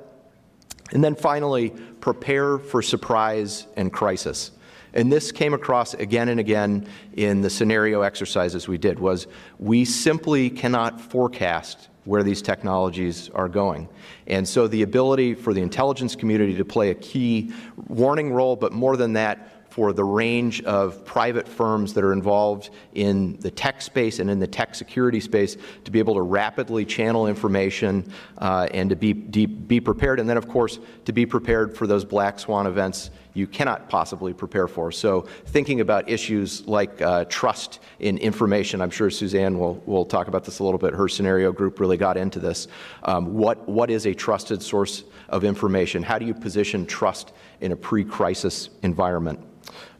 And 0.91 1.03
then 1.03 1.15
finally, 1.15 1.69
prepare 2.01 2.57
for 2.57 2.81
surprise 2.81 3.67
and 3.77 3.93
crisis. 3.93 4.51
And 4.93 5.11
this 5.11 5.31
came 5.31 5.53
across 5.53 5.93
again 5.93 6.27
and 6.29 6.39
again 6.39 6.87
in 7.13 7.41
the 7.41 7.49
scenario 7.49 8.01
exercises 8.01 8.67
we 8.67 8.77
did 8.77 8.99
was 8.99 9.27
we 9.57 9.85
simply 9.85 10.49
cannot 10.49 10.99
forecast 10.99 11.87
where 12.05 12.23
these 12.23 12.41
technologies 12.41 13.29
are 13.29 13.47
going. 13.47 13.87
And 14.27 14.47
so 14.47 14.67
the 14.67 14.81
ability 14.81 15.35
for 15.35 15.53
the 15.53 15.61
intelligence 15.61 16.15
community 16.15 16.55
to 16.55 16.65
play 16.65 16.89
a 16.89 16.95
key 16.95 17.53
warning 17.87 18.33
role, 18.33 18.55
but 18.55 18.73
more 18.73 18.97
than 18.97 19.13
that, 19.13 19.61
for 19.71 19.93
the 19.93 20.03
range 20.03 20.61
of 20.63 21.05
private 21.05 21.47
firms 21.47 21.93
that 21.93 22.03
are 22.03 22.11
involved 22.11 22.71
in 22.93 23.37
the 23.37 23.49
tech 23.49 23.81
space 23.81 24.19
and 24.19 24.29
in 24.29 24.37
the 24.37 24.47
tech 24.47 24.75
security 24.75 25.21
space 25.21 25.55
to 25.85 25.91
be 25.91 25.97
able 25.97 26.13
to 26.13 26.21
rapidly 26.21 26.83
channel 26.83 27.25
information 27.25 28.11
uh, 28.39 28.67
and 28.73 28.89
to 28.89 28.97
be, 28.97 29.13
be 29.13 29.79
prepared. 29.79 30.19
And 30.19 30.29
then, 30.29 30.35
of 30.35 30.49
course, 30.49 30.77
to 31.05 31.13
be 31.13 31.25
prepared 31.25 31.77
for 31.77 31.87
those 31.87 32.03
black 32.03 32.37
swan 32.37 32.67
events 32.67 33.11
you 33.33 33.47
cannot 33.47 33.89
possibly 33.89 34.33
prepare 34.33 34.67
for. 34.67 34.91
So, 34.91 35.21
thinking 35.45 35.79
about 35.79 36.09
issues 36.09 36.65
like 36.67 37.01
uh, 37.01 37.25
trust 37.25 37.79
in 37.99 38.17
information, 38.17 38.81
I'm 38.81 38.89
sure 38.89 39.09
Suzanne 39.09 39.57
will, 39.57 39.81
will 39.85 40.05
talk 40.05 40.27
about 40.27 40.43
this 40.43 40.59
a 40.59 40.63
little 40.63 40.79
bit. 40.79 40.93
Her 40.93 41.07
scenario 41.07 41.51
group 41.51 41.79
really 41.79 41.97
got 41.97 42.17
into 42.17 42.39
this. 42.39 42.67
Um, 43.03 43.33
what, 43.33 43.67
what 43.67 43.89
is 43.89 44.05
a 44.05 44.13
trusted 44.13 44.61
source 44.61 45.03
of 45.29 45.43
information? 45.43 46.03
How 46.03 46.19
do 46.19 46.25
you 46.25 46.33
position 46.33 46.85
trust 46.85 47.33
in 47.61 47.71
a 47.71 47.75
pre 47.75 48.03
crisis 48.03 48.69
environment? 48.83 49.39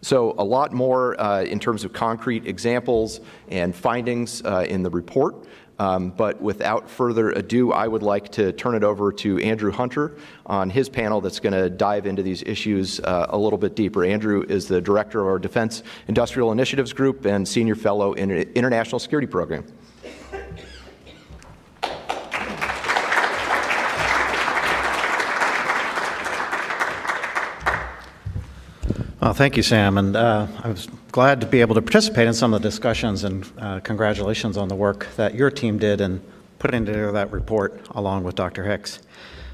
So, 0.02 0.34
a 0.38 0.44
lot 0.44 0.74
more 0.74 1.20
uh, 1.22 1.44
in 1.44 1.60
terms 1.60 1.84
of 1.84 1.94
concrete 1.94 2.48
examples 2.48 3.22
and 3.50 3.76
findings 3.76 4.44
uh, 4.44 4.66
in 4.68 4.84
the 4.84 4.90
report. 4.90 5.46
Um, 5.82 6.12
but 6.12 6.40
without 6.40 6.92
further 6.92 7.32
ado, 7.32 7.72
I 7.72 7.88
would 7.88 8.04
like 8.04 8.30
to 8.34 8.52
turn 8.52 8.76
it 8.76 8.84
over 8.84 9.12
to 9.14 9.40
Andrew 9.40 9.72
Hunter 9.72 10.16
on 10.46 10.70
his 10.70 10.90
panel 10.90 11.22
that's 11.22 11.40
going 11.40 11.54
to 11.54 11.72
dive 11.72 12.06
into 12.06 12.22
these 12.22 12.44
issues 12.44 13.00
uh, 13.00 13.26
a 13.30 13.38
little 13.38 13.58
bit 13.58 13.76
deeper. 13.76 14.06
Andrew 14.06 14.46
is 14.48 14.68
the 14.68 14.80
director 14.80 15.22
of 15.22 15.26
our 15.26 15.40
Defense 15.40 15.82
Industrial 16.08 16.52
Initiatives 16.52 16.94
Group 16.94 17.26
and 17.26 17.48
senior 17.48 17.74
fellow 17.74 18.14
in 18.14 18.30
the 18.30 18.56
International 18.56 19.00
Security 19.00 19.26
Program. 19.26 19.66
Well, 29.32 29.38
thank 29.38 29.56
you, 29.56 29.64
Sam. 29.64 29.98
And 29.98 30.18
uh, 30.18 30.46
I 30.62 30.68
was 30.68 30.90
glad 31.14 31.40
to 31.40 31.48
be 31.48 31.62
able 31.62 31.76
to 31.76 31.82
participate 31.82 32.28
in 32.28 32.34
some 32.34 32.54
of 32.54 32.62
the 32.62 32.68
discussions, 32.68 33.24
and 33.24 33.50
uh, 33.60 33.80
congratulations 33.80 34.58
on 34.58 34.68
the 34.68 34.76
work 34.76 35.08
that 35.16 35.36
your 35.36 35.50
team 35.50 35.78
did 35.78 36.02
in 36.02 36.22
putting 36.60 36.86
together 36.86 37.14
that 37.14 37.32
report 37.32 37.80
along 37.92 38.26
with 38.26 38.36
Dr. 38.36 38.66
Hicks. 38.66 39.00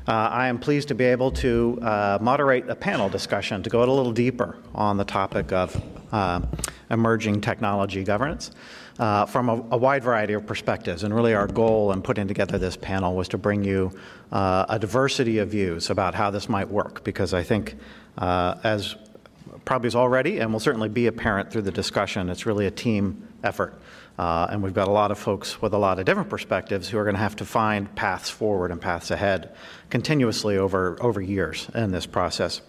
Uh, 0.08 0.14
I 0.14 0.48
am 0.48 0.58
pleased 0.58 0.88
to 0.88 0.96
be 0.96 1.04
able 1.04 1.30
to 1.34 1.78
uh, 1.84 2.18
moderate 2.20 2.68
a 2.68 2.76
panel 2.76 3.08
discussion 3.08 3.62
to 3.62 3.70
go 3.70 3.84
a 3.84 3.86
little 3.86 4.12
deeper 4.12 4.58
on 4.74 4.98
the 4.98 5.06
topic 5.06 5.52
of 5.52 5.80
uh, 6.12 6.42
emerging 6.90 7.42
technology 7.42 8.04
governance. 8.04 8.50
Uh, 8.98 9.28
from 9.28 9.48
a, 9.48 9.54
a, 9.70 9.78
wide 9.78 10.04
variety 10.04 10.34
of 10.34 10.44
perspectives. 10.48 11.04
And 11.04 11.14
really, 11.14 11.36
our 11.36 11.46
goal 11.46 11.92
in 11.92 12.02
putting 12.02 12.28
together 12.28 12.58
this 12.58 12.76
panel 12.76 13.16
was 13.16 13.28
to 13.28 13.38
bring 13.38 13.64
you 13.64 13.92
a 14.32 14.80
diversity 14.82 15.38
of 15.38 15.50
views 15.50 15.92
about 15.92 16.16
how 16.16 16.32
this 16.32 16.50
might 16.50 16.68
work, 16.68 17.04
because 17.04 17.32
I 17.32 17.44
think, 17.44 17.76
as 18.18 18.96
probably 19.66 19.88
is 19.88 19.96
already 19.96 20.40
and 20.40 20.52
will 20.52 20.60
certainly 20.60 20.90
be 20.90 21.08
apparent 21.08 21.52
through 21.52 21.64
the 21.64 21.72
discussion. 21.72 22.30
It's 22.30 22.46
really 22.46 22.66
a 22.66 22.72
team 22.72 23.28
effort. 23.44 23.80
Uh, 24.18 24.48
and 24.50 24.64
we've 24.64 24.74
got 24.74 24.88
a 24.88 24.92
lot 24.92 25.12
of 25.12 25.20
folks 25.20 25.62
with 25.62 25.74
a 25.74 25.78
lot 25.78 26.00
of 26.00 26.06
different 26.06 26.30
perspectives 26.30 26.90
who 26.90 26.98
are 26.98 27.04
going 27.04 27.16
to 27.16 27.22
have 27.22 27.36
to 27.36 27.46
find 27.46 27.94
paths 27.96 28.30
forward 28.30 28.72
and 28.72 28.82
paths 28.82 29.12
ahead 29.12 29.56
continuously 29.90 30.58
over, 30.58 30.98
over 31.02 31.22
years 31.22 31.70
in 31.76 31.92
this 31.92 32.08
process. 32.08 32.62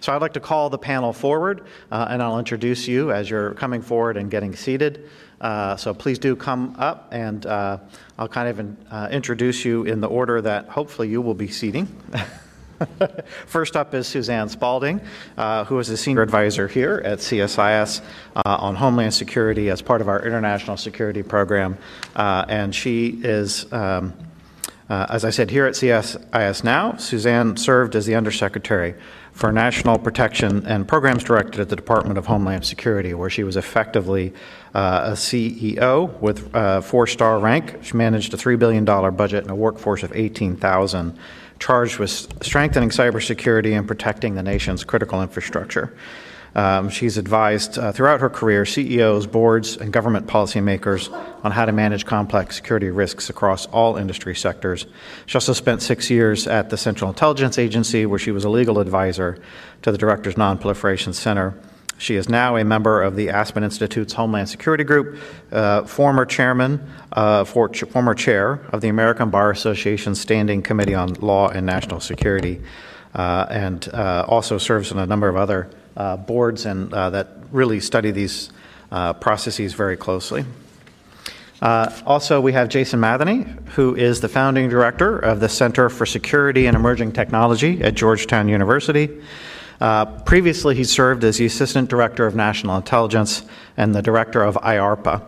So 0.00 0.12
I'd 0.12 0.20
like 0.20 0.34
to 0.34 0.40
call 0.40 0.68
the 0.68 0.78
panel 0.78 1.12
forward, 1.12 1.64
uh, 1.90 2.08
and 2.10 2.22
I'll 2.22 2.38
introduce 2.38 2.88
you 2.88 3.12
as 3.12 3.30
you're 3.30 3.54
coming 3.54 3.82
forward 3.82 4.16
and 4.16 4.30
getting 4.30 4.54
seated. 4.56 5.08
Uh, 5.40 5.76
so 5.76 5.94
please 5.94 6.18
do 6.18 6.36
come 6.36 6.74
up, 6.78 7.08
and 7.12 7.46
uh, 7.46 7.78
I'll 8.18 8.28
kind 8.28 8.48
of 8.48 8.60
in, 8.60 8.76
uh, 8.90 9.08
introduce 9.10 9.64
you 9.64 9.84
in 9.84 10.00
the 10.00 10.08
order 10.08 10.42
that 10.42 10.68
hopefully 10.68 11.08
you 11.08 11.22
will 11.22 11.34
be 11.34 11.48
seating. 11.48 11.88
First 13.46 13.76
up 13.76 13.94
is 13.94 14.06
Suzanne 14.06 14.48
Spalding, 14.48 15.00
uh, 15.36 15.64
who 15.64 15.78
is 15.78 15.88
a 15.90 15.96
senior 15.96 16.22
advisor 16.22 16.68
here 16.68 17.02
at 17.04 17.18
CSIS 17.18 18.00
uh, 18.36 18.42
on 18.44 18.74
Homeland 18.76 19.14
Security 19.14 19.70
as 19.70 19.82
part 19.82 20.00
of 20.00 20.08
our 20.08 20.24
international 20.24 20.76
security 20.76 21.22
program. 21.22 21.76
Uh, 22.16 22.44
and 22.48 22.74
she 22.74 23.20
is, 23.22 23.70
um, 23.72 24.14
uh, 24.88 25.06
as 25.10 25.24
I 25.24 25.30
said, 25.30 25.50
here 25.50 25.66
at 25.66 25.74
CSIS 25.74 26.64
now. 26.64 26.96
Suzanne 26.96 27.56
served 27.56 27.96
as 27.96 28.06
the 28.06 28.14
Undersecretary 28.14 28.94
for 29.32 29.52
National 29.52 29.98
Protection 29.98 30.66
and 30.66 30.88
Programs 30.88 31.22
Director 31.22 31.62
at 31.62 31.68
the 31.68 31.76
Department 31.76 32.18
of 32.18 32.26
Homeland 32.26 32.64
Security, 32.64 33.14
where 33.14 33.30
she 33.30 33.44
was 33.44 33.56
effectively 33.56 34.32
uh, 34.74 35.02
a 35.04 35.12
CEO 35.12 36.18
with 36.20 36.54
a 36.54 36.58
uh, 36.58 36.80
four 36.80 37.06
star 37.06 37.38
rank. 37.38 37.78
She 37.82 37.96
managed 37.96 38.34
a 38.34 38.36
$3 38.36 38.58
billion 38.58 38.84
budget 38.84 39.42
and 39.42 39.50
a 39.50 39.54
workforce 39.54 40.02
of 40.02 40.12
18,000 40.14 41.18
charged 41.60 41.98
with 41.98 42.10
strengthening 42.42 42.88
cybersecurity 42.88 43.78
and 43.78 43.86
protecting 43.86 44.34
the 44.34 44.42
nation's 44.42 44.82
critical 44.82 45.22
infrastructure. 45.22 45.94
Um, 46.54 46.88
she's 46.88 47.16
advised 47.16 47.78
uh, 47.78 47.92
throughout 47.92 48.20
her 48.20 48.30
career 48.30 48.66
CEOs, 48.66 49.28
boards, 49.28 49.76
and 49.76 49.92
government 49.92 50.26
policymakers 50.26 51.12
on 51.44 51.52
how 51.52 51.64
to 51.64 51.70
manage 51.70 52.06
complex 52.06 52.56
security 52.56 52.90
risks 52.90 53.30
across 53.30 53.66
all 53.66 53.96
industry 53.96 54.34
sectors. 54.34 54.86
She 55.26 55.36
also 55.36 55.52
spent 55.52 55.80
six 55.80 56.10
years 56.10 56.48
at 56.48 56.70
the 56.70 56.76
Central 56.76 57.08
Intelligence 57.10 57.56
Agency, 57.56 58.04
where 58.04 58.18
she 58.18 58.32
was 58.32 58.44
a 58.44 58.50
legal 58.50 58.80
advisor 58.80 59.38
to 59.82 59.92
the 59.92 59.98
Director's 59.98 60.34
Nonproliferation 60.34 61.14
Center. 61.14 61.54
She 62.00 62.16
is 62.16 62.30
now 62.30 62.56
a 62.56 62.64
member 62.64 63.02
of 63.02 63.14
the 63.14 63.28
Aspen 63.28 63.62
Institute's 63.62 64.14
Homeland 64.14 64.48
Security 64.48 64.84
Group, 64.84 65.20
uh, 65.52 65.82
former 65.82 66.24
chairman, 66.24 66.90
uh, 67.12 67.44
for, 67.44 67.68
ch- 67.68 67.84
former 67.84 68.14
chair 68.14 68.52
of 68.72 68.80
the 68.80 68.88
American 68.88 69.28
Bar 69.28 69.50
Association 69.50 70.14
Standing 70.14 70.62
Committee 70.62 70.94
on 70.94 71.12
Law 71.12 71.50
and 71.50 71.66
National 71.66 72.00
Security, 72.00 72.62
uh, 73.14 73.44
and 73.50 73.86
uh, 73.92 74.24
also 74.26 74.56
serves 74.56 74.90
on 74.92 74.98
a 74.98 75.04
number 75.04 75.28
of 75.28 75.36
other 75.36 75.68
uh, 75.94 76.16
boards 76.16 76.64
and 76.64 76.90
uh, 76.94 77.10
that 77.10 77.36
really 77.52 77.80
study 77.80 78.10
these 78.10 78.50
processes 79.20 79.74
very 79.74 79.98
closely. 79.98 80.46
Also, 81.60 82.40
we 82.40 82.54
have 82.54 82.70
Jason 82.70 82.98
Matheny, 82.98 83.44
who 83.74 83.94
is 83.94 84.22
the 84.22 84.28
founding 84.30 84.70
director 84.70 85.18
of 85.18 85.40
the 85.40 85.50
Center 85.50 85.90
for 85.90 86.06
Security 86.06 86.64
and 86.64 86.74
Emerging 86.74 87.12
Technology 87.12 87.82
at 87.82 87.94
Georgetown 87.94 88.48
University. 88.48 89.20
Uh, 89.80 90.04
previously, 90.22 90.74
he 90.74 90.84
served 90.84 91.24
as 91.24 91.38
the 91.38 91.46
Assistant 91.46 91.88
Director 91.88 92.26
of 92.26 92.34
National 92.34 92.76
Intelligence 92.76 93.42
and 93.76 93.94
the 93.94 94.02
Director 94.02 94.42
of 94.42 94.56
IARPA, 94.56 95.24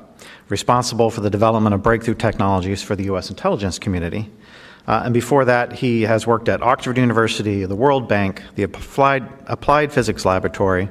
responsible 0.49 1.11
for 1.11 1.23
the 1.23 1.31
development 1.31 1.75
of 1.75 1.83
breakthrough 1.83 2.15
technologies 2.15 2.83
for 2.83 2.95
the 2.95 3.05
U.S. 3.05 3.31
intelligence 3.31 3.79
community. 3.79 4.31
Uh, 4.87 5.03
and 5.05 5.15
before 5.15 5.45
that, 5.45 5.73
he 5.73 6.03
has 6.03 6.27
worked 6.27 6.49
at 6.49 6.61
Oxford 6.61 6.99
University, 6.99 7.65
the 7.65 7.77
World 7.77 8.09
Bank, 8.09 8.43
the 8.57 8.65
Applied, 8.65 9.27
Applied 9.47 9.93
Physics 9.93 10.25
Laboratory, 10.25 10.91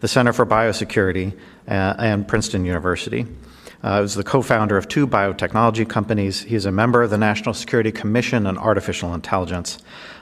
the 0.00 0.08
Center 0.08 0.32
for 0.32 0.46
Biosecurity, 0.46 1.36
uh, 1.68 1.94
and 1.98 2.26
Princeton 2.26 2.64
University. 2.64 3.26
Uh, 3.82 3.96
he 3.96 4.02
was 4.02 4.14
the 4.14 4.22
co 4.22 4.42
founder 4.42 4.76
of 4.76 4.86
two 4.86 5.06
biotechnology 5.08 5.88
companies. 5.88 6.42
He 6.42 6.54
is 6.54 6.66
a 6.66 6.72
member 6.72 7.02
of 7.02 7.10
the 7.10 7.18
National 7.18 7.52
Security 7.52 7.90
Commission 7.90 8.46
on 8.46 8.56
Artificial 8.56 9.12
Intelligence 9.12 9.78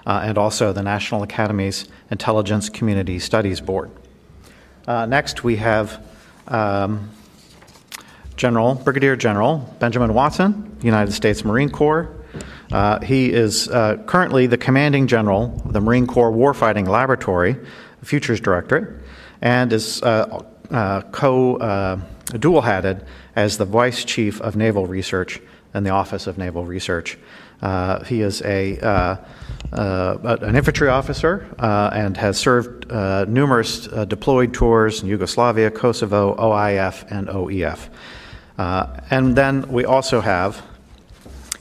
uh, 0.07 0.23
and 0.25 0.39
also 0.39 0.73
the 0.73 0.83
National 0.83 1.23
Academy's 1.23 1.89
Intelligence 2.11 2.69
Community 2.69 3.19
Studies 3.19 3.61
Board. 3.61 3.91
Uh, 4.87 5.07
next, 5.07 5.45
we 5.45 5.57
have 5.57 6.05
um, 6.49 7.11
General, 8.37 8.75
Brigadier 8.75 9.17
General 9.17 9.59
Benjamin 9.79 10.15
Watson, 10.15 10.79
United 10.83 11.13
States 11.13 11.45
Marine 11.45 11.71
Corps. 11.71 12.17
Uh, 12.73 13.01
he 13.01 13.33
is 13.33 13.69
uh, 13.69 13.97
currently 14.07 14.47
the 14.47 14.57
commanding 14.57 15.07
general 15.07 15.61
of 15.65 15.73
the 15.73 15.81
Marine 15.81 16.07
Corps 16.07 16.31
Warfighting 16.31 16.87
Laboratory, 16.89 17.57
Futures 18.03 18.41
Directorate, 18.41 19.03
and 19.43 19.73
is 19.73 20.03
uh, 20.03 20.43
uh 20.71 21.03
co 21.11 21.59
dual 22.39 22.63
hatted 22.63 23.05
as 23.35 23.59
the 23.59 23.65
vice 23.65 24.05
chief 24.05 24.41
of 24.41 24.57
naval 24.57 24.87
research 24.87 25.41
in 25.75 25.85
the 25.85 25.91
Office 25.91 26.27
of 26.27 26.39
Naval 26.39 26.65
Research. 26.65 27.19
Uh, 27.63 28.03
he 28.05 28.23
is 28.23 28.43
a 28.43 28.79
an 29.73 30.57
infantry 30.57 30.89
officer 30.89 31.47
and 31.59 32.17
has 32.17 32.39
served 32.39 32.91
numerous 33.29 33.87
deployed 34.09 34.55
tours 34.55 35.03
in 35.03 35.09
Yugoslavia, 35.09 35.71
Kosovo, 35.71 36.35
OIF, 36.37 37.05
and 37.11 37.29
OEF. 37.29 37.89
and 39.11 39.37
then 39.37 39.69
we 39.69 39.85
also 39.85 40.21
have 40.21 40.63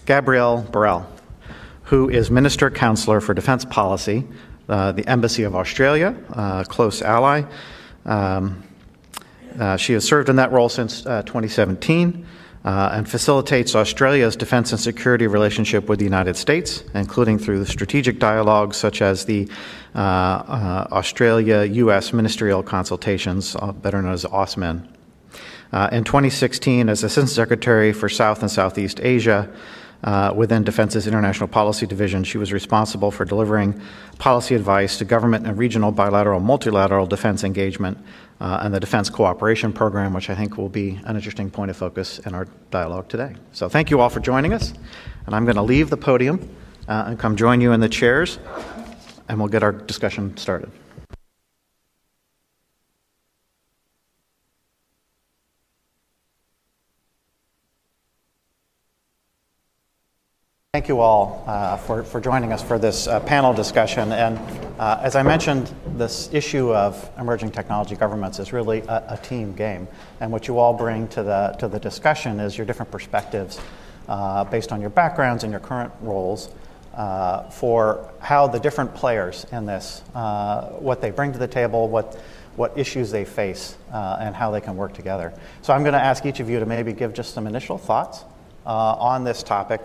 Gabrielle 0.10 0.64
Burrell, 0.64 1.08
who 1.84 2.10
is 2.10 2.32
Minister 2.32 2.72
Counselor 2.72 3.22
for 3.22 3.36
Defense 3.36 3.64
Policy, 3.64 4.28
uh, 4.68 4.92
the 4.92 5.08
Embassy 5.08 5.44
of 5.44 5.56
Australia, 5.56 6.16
uh, 6.34 6.64
close 6.64 7.04
ally. 7.04 7.44
Um, 8.06 8.64
uh, 9.60 9.78
she 9.78 9.94
has 9.94 10.04
served 10.04 10.30
in 10.30 10.38
that 10.38 10.52
role 10.52 10.70
since 10.70 11.06
uh, 11.06 11.22
2017 11.24 12.26
uh, 12.66 12.90
and 12.92 13.10
facilitates 13.10 13.76
Australia's 13.76 14.36
defense 14.36 14.72
and 14.72 14.80
security 14.80 15.28
relationship 15.28 15.88
with 15.88 16.00
the 16.00 16.06
United 16.06 16.36
States, 16.36 16.84
including 16.94 17.40
through 17.40 17.64
strategic 17.66 18.20
dialogues 18.20 18.78
such 18.78 19.02
as 19.02 19.26
the 19.26 19.48
uh, 19.96 20.88
Australia 20.92 21.64
US 21.64 22.14
Ministerial 22.14 22.64
Consultations, 22.64 23.56
better 23.82 24.02
known 24.02 24.14
as 24.14 24.26
AUSMIN. 24.26 24.88
in 25.92 26.04
2016, 26.04 26.90
as 26.90 27.04
Assistant 27.04 27.30
Secretary 27.30 27.94
for 27.94 28.10
South 28.10 28.42
and 28.42 28.52
Southeast 28.52 29.00
Asia, 29.02 29.50
uh, 30.04 30.32
within 30.36 30.64
Defense's 30.64 31.08
International 31.08 31.48
Policy 31.48 31.86
Division. 31.86 32.24
She 32.24 32.38
was 32.38 32.54
responsible 32.54 33.12
for 33.12 33.26
delivering 33.26 33.82
policy 34.18 34.56
advice 34.56 34.98
to 35.00 35.06
government 35.06 35.46
and 35.46 35.58
regional 35.58 35.92
bilateral 35.92 36.40
multilateral 36.40 37.06
defense 37.06 37.44
engagement 37.44 37.98
uh, 38.40 38.60
and 38.62 38.74
the 38.74 38.80
Defense 38.80 39.10
Cooperation 39.10 39.74
Program, 39.74 40.14
which 40.14 40.30
I 40.30 40.36
think 40.36 40.58
will 40.58 40.70
be 40.70 41.00
an 41.06 41.16
interesting 41.16 41.50
point 41.50 41.72
of 41.72 41.78
focus 41.78 42.20
in 42.20 42.34
our 42.34 42.48
dialogue 42.72 43.10
today. 43.10 43.36
So, 43.52 43.70
thank 43.70 43.90
you 43.90 44.00
all 44.00 44.10
for 44.10 44.20
joining 44.20 44.54
us. 44.54 44.74
And 45.26 45.36
I'm 45.36 45.46
going 45.46 45.58
to 45.58 45.62
leave 45.62 45.90
the 45.90 45.98
podium 45.98 46.56
uh, 46.88 47.06
and 47.08 47.20
come 47.20 47.36
join 47.36 47.62
you 47.62 47.72
in 47.72 47.80
the 47.80 47.90
chairs, 47.90 48.40
and 49.28 49.40
we'll 49.40 49.50
get 49.50 49.64
our 49.64 49.72
discussion 49.72 50.36
started. 50.38 50.72
Thank 60.72 60.88
you 60.88 61.00
all 61.00 61.44
uh, 61.48 61.78
for, 61.78 62.04
for 62.04 62.22
joining 62.22 62.54
us 62.54 62.62
for 62.62 62.78
this 62.78 63.08
uh, 63.08 63.20
panel 63.22 63.56
discussion. 63.56 64.12
And 64.12 64.38
uh, 64.80 65.00
as 65.02 65.16
I 65.16 65.24
mentioned, 65.24 65.74
this 65.96 66.30
issue 66.32 66.72
of 66.72 67.10
emerging 67.18 67.54
technology 67.54 67.96
governments 67.96 68.38
is 68.38 68.54
really 68.54 68.82
a, 68.82 69.04
a, 69.08 69.18
team 69.18 69.56
game. 69.56 69.88
And 70.20 70.32
what 70.32 70.48
you 70.48 70.60
all 70.60 70.76
bring 70.76 71.08
to 71.08 71.24
the, 71.24 71.56
to 71.58 71.68
the 71.68 71.80
discussion 71.80 72.40
is 72.40 72.56
your 72.56 72.68
different 72.68 72.92
perspectives 72.92 73.60
uh, 74.08 74.44
based 74.44 74.72
on 74.72 74.80
your 74.80 74.92
backgrounds 74.92 75.44
and 75.44 75.50
your 75.50 75.60
current 75.60 75.92
roles 76.02 76.50
uh, 76.94 77.50
for 77.50 78.08
how 78.20 78.46
the 78.46 78.60
different 78.60 78.94
players 78.94 79.48
in 79.52 79.66
this, 79.66 80.04
uh, 80.14 80.68
what 80.74 81.02
they 81.02 81.10
bring 81.10 81.34
to 81.34 81.40
the 81.40 81.48
table, 81.48 81.88
what, 81.88 82.14
what 82.58 82.78
issues 82.78 83.10
they 83.10 83.26
face, 83.26 83.76
and 83.92 84.36
how 84.36 84.52
they 84.52 84.62
can 84.62 84.78
work 84.78 84.94
together. 84.94 85.34
So 85.64 85.74
I'm 85.74 85.82
going 85.82 85.94
to 85.94 86.00
ask 86.00 86.28
each 86.28 86.40
of 86.40 86.48
you 86.48 86.60
to 86.60 86.68
maybe 86.68 86.94
give 86.94 87.16
just 87.16 87.34
some 87.34 87.48
initial 87.48 87.80
thoughts 87.80 88.24
on 88.68 89.24
this 89.24 89.42
topic 89.42 89.82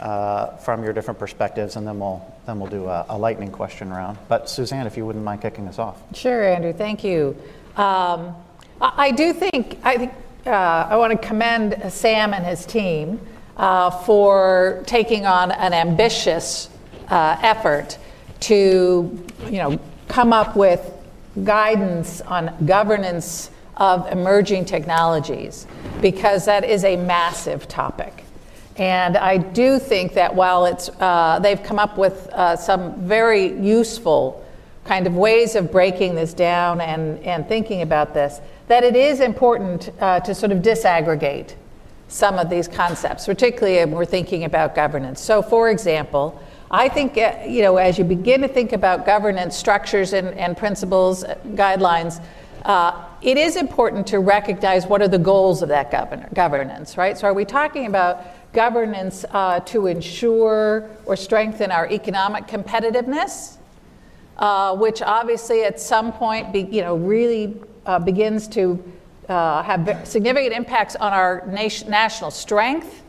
uh, 0.00 0.56
from 0.58 0.84
your 0.84 0.92
different 0.92 1.18
perspectives, 1.18 1.76
and 1.76 1.86
then 1.86 1.98
we'll 1.98 2.24
then 2.46 2.60
we'll 2.60 2.70
do 2.70 2.86
a, 2.86 3.06
a, 3.08 3.18
lightning 3.18 3.50
question 3.50 3.90
round. 3.90 4.16
But 4.28 4.48
Suzanne, 4.48 4.86
if 4.86 4.96
you 4.96 5.04
wouldn't 5.04 5.24
mind 5.24 5.42
kicking 5.42 5.66
us 5.68 5.78
off. 5.78 6.00
Sure, 6.14 6.44
Andrew. 6.44 6.72
Thank 6.72 7.04
you. 7.04 7.36
Um, 7.76 8.34
I, 8.80 8.92
I, 8.96 9.10
do 9.10 9.32
think 9.32 9.78
I 9.82 9.96
think 9.96 10.12
uh, 10.46 10.50
I 10.50 10.96
want 10.96 11.20
to 11.20 11.26
commend 11.26 11.92
Sam 11.92 12.32
and 12.32 12.44
his 12.46 12.64
team 12.64 13.20
uh, 13.56 13.90
for 13.90 14.82
taking 14.86 15.26
on 15.26 15.50
an 15.50 15.72
ambitious 15.72 16.70
uh, 17.08 17.36
effort 17.42 17.98
to 18.40 19.26
you 19.46 19.58
know 19.58 19.80
come 20.06 20.32
up 20.32 20.56
with 20.56 20.92
guidance 21.44 22.20
on 22.22 22.54
governance 22.66 23.50
of 23.76 24.10
emerging 24.10 24.64
technologies 24.64 25.66
because 26.00 26.44
that 26.44 26.64
is 26.64 26.84
a 26.84 26.96
massive 26.96 27.68
topic. 27.68 28.24
And 28.78 29.16
I 29.16 29.38
do 29.38 29.80
think 29.80 30.14
that 30.14 30.34
while 30.34 30.64
it's, 30.64 30.88
uh, 31.00 31.40
they've 31.42 31.62
come 31.62 31.80
up 31.80 31.98
with 31.98 32.28
uh, 32.28 32.56
some 32.56 32.94
very 33.06 33.58
useful 33.58 34.44
kind 34.84 35.06
of 35.06 35.14
ways 35.16 35.56
of 35.56 35.70
breaking 35.70 36.14
this 36.14 36.32
down 36.32 36.80
and, 36.80 37.18
and 37.24 37.46
thinking 37.48 37.82
about 37.82 38.14
this, 38.14 38.40
that 38.68 38.84
it 38.84 38.94
is 38.96 39.20
important 39.20 39.90
uh, 40.00 40.20
to 40.20 40.34
sort 40.34 40.52
of 40.52 40.58
disaggregate 40.58 41.54
some 42.06 42.38
of 42.38 42.48
these 42.48 42.68
concepts, 42.68 43.26
particularly 43.26 43.78
when 43.78 43.90
we're 43.90 44.04
thinking 44.04 44.44
about 44.44 44.74
governance. 44.74 45.20
So, 45.20 45.42
for 45.42 45.68
example, 45.68 46.40
I 46.70 46.88
think, 46.88 47.18
uh, 47.18 47.36
you 47.46 47.62
know, 47.62 47.76
as 47.76 47.98
you 47.98 48.04
begin 48.04 48.40
to 48.42 48.48
think 48.48 48.72
about 48.72 49.04
governance 49.04 49.56
structures 49.56 50.12
and, 50.12 50.28
and 50.38 50.56
principles, 50.56 51.24
uh, 51.24 51.34
guidelines, 51.48 52.22
uh, 52.64 53.04
it 53.22 53.36
is 53.36 53.56
important 53.56 54.06
to 54.08 54.20
recognize 54.20 54.86
what 54.86 55.02
are 55.02 55.08
the 55.08 55.18
goals 55.18 55.62
of 55.62 55.68
that 55.68 55.90
govern- 55.90 56.28
governance, 56.32 56.96
right? 56.96 57.16
So, 57.18 57.26
are 57.26 57.34
we 57.34 57.44
talking 57.44 57.86
about 57.86 58.24
governance 58.52 59.24
uh, 59.30 59.60
to 59.60 59.86
ensure 59.86 60.88
or 61.04 61.16
strengthen 61.16 61.70
our 61.70 61.90
economic 61.90 62.46
competitiveness, 62.46 63.56
uh, 64.38 64.74
which 64.76 65.02
obviously 65.02 65.64
at 65.64 65.80
some 65.80 66.12
point 66.12 66.52
be, 66.52 66.62
you 66.62 66.80
know, 66.80 66.96
really 66.96 67.60
uh, 67.86 67.98
begins 67.98 68.48
to 68.48 68.82
uh, 69.28 69.62
have 69.62 70.06
significant 70.06 70.54
impacts 70.54 70.96
on 70.96 71.12
our 71.12 71.46
nation, 71.46 71.90
national 71.90 72.30
strength 72.30 73.02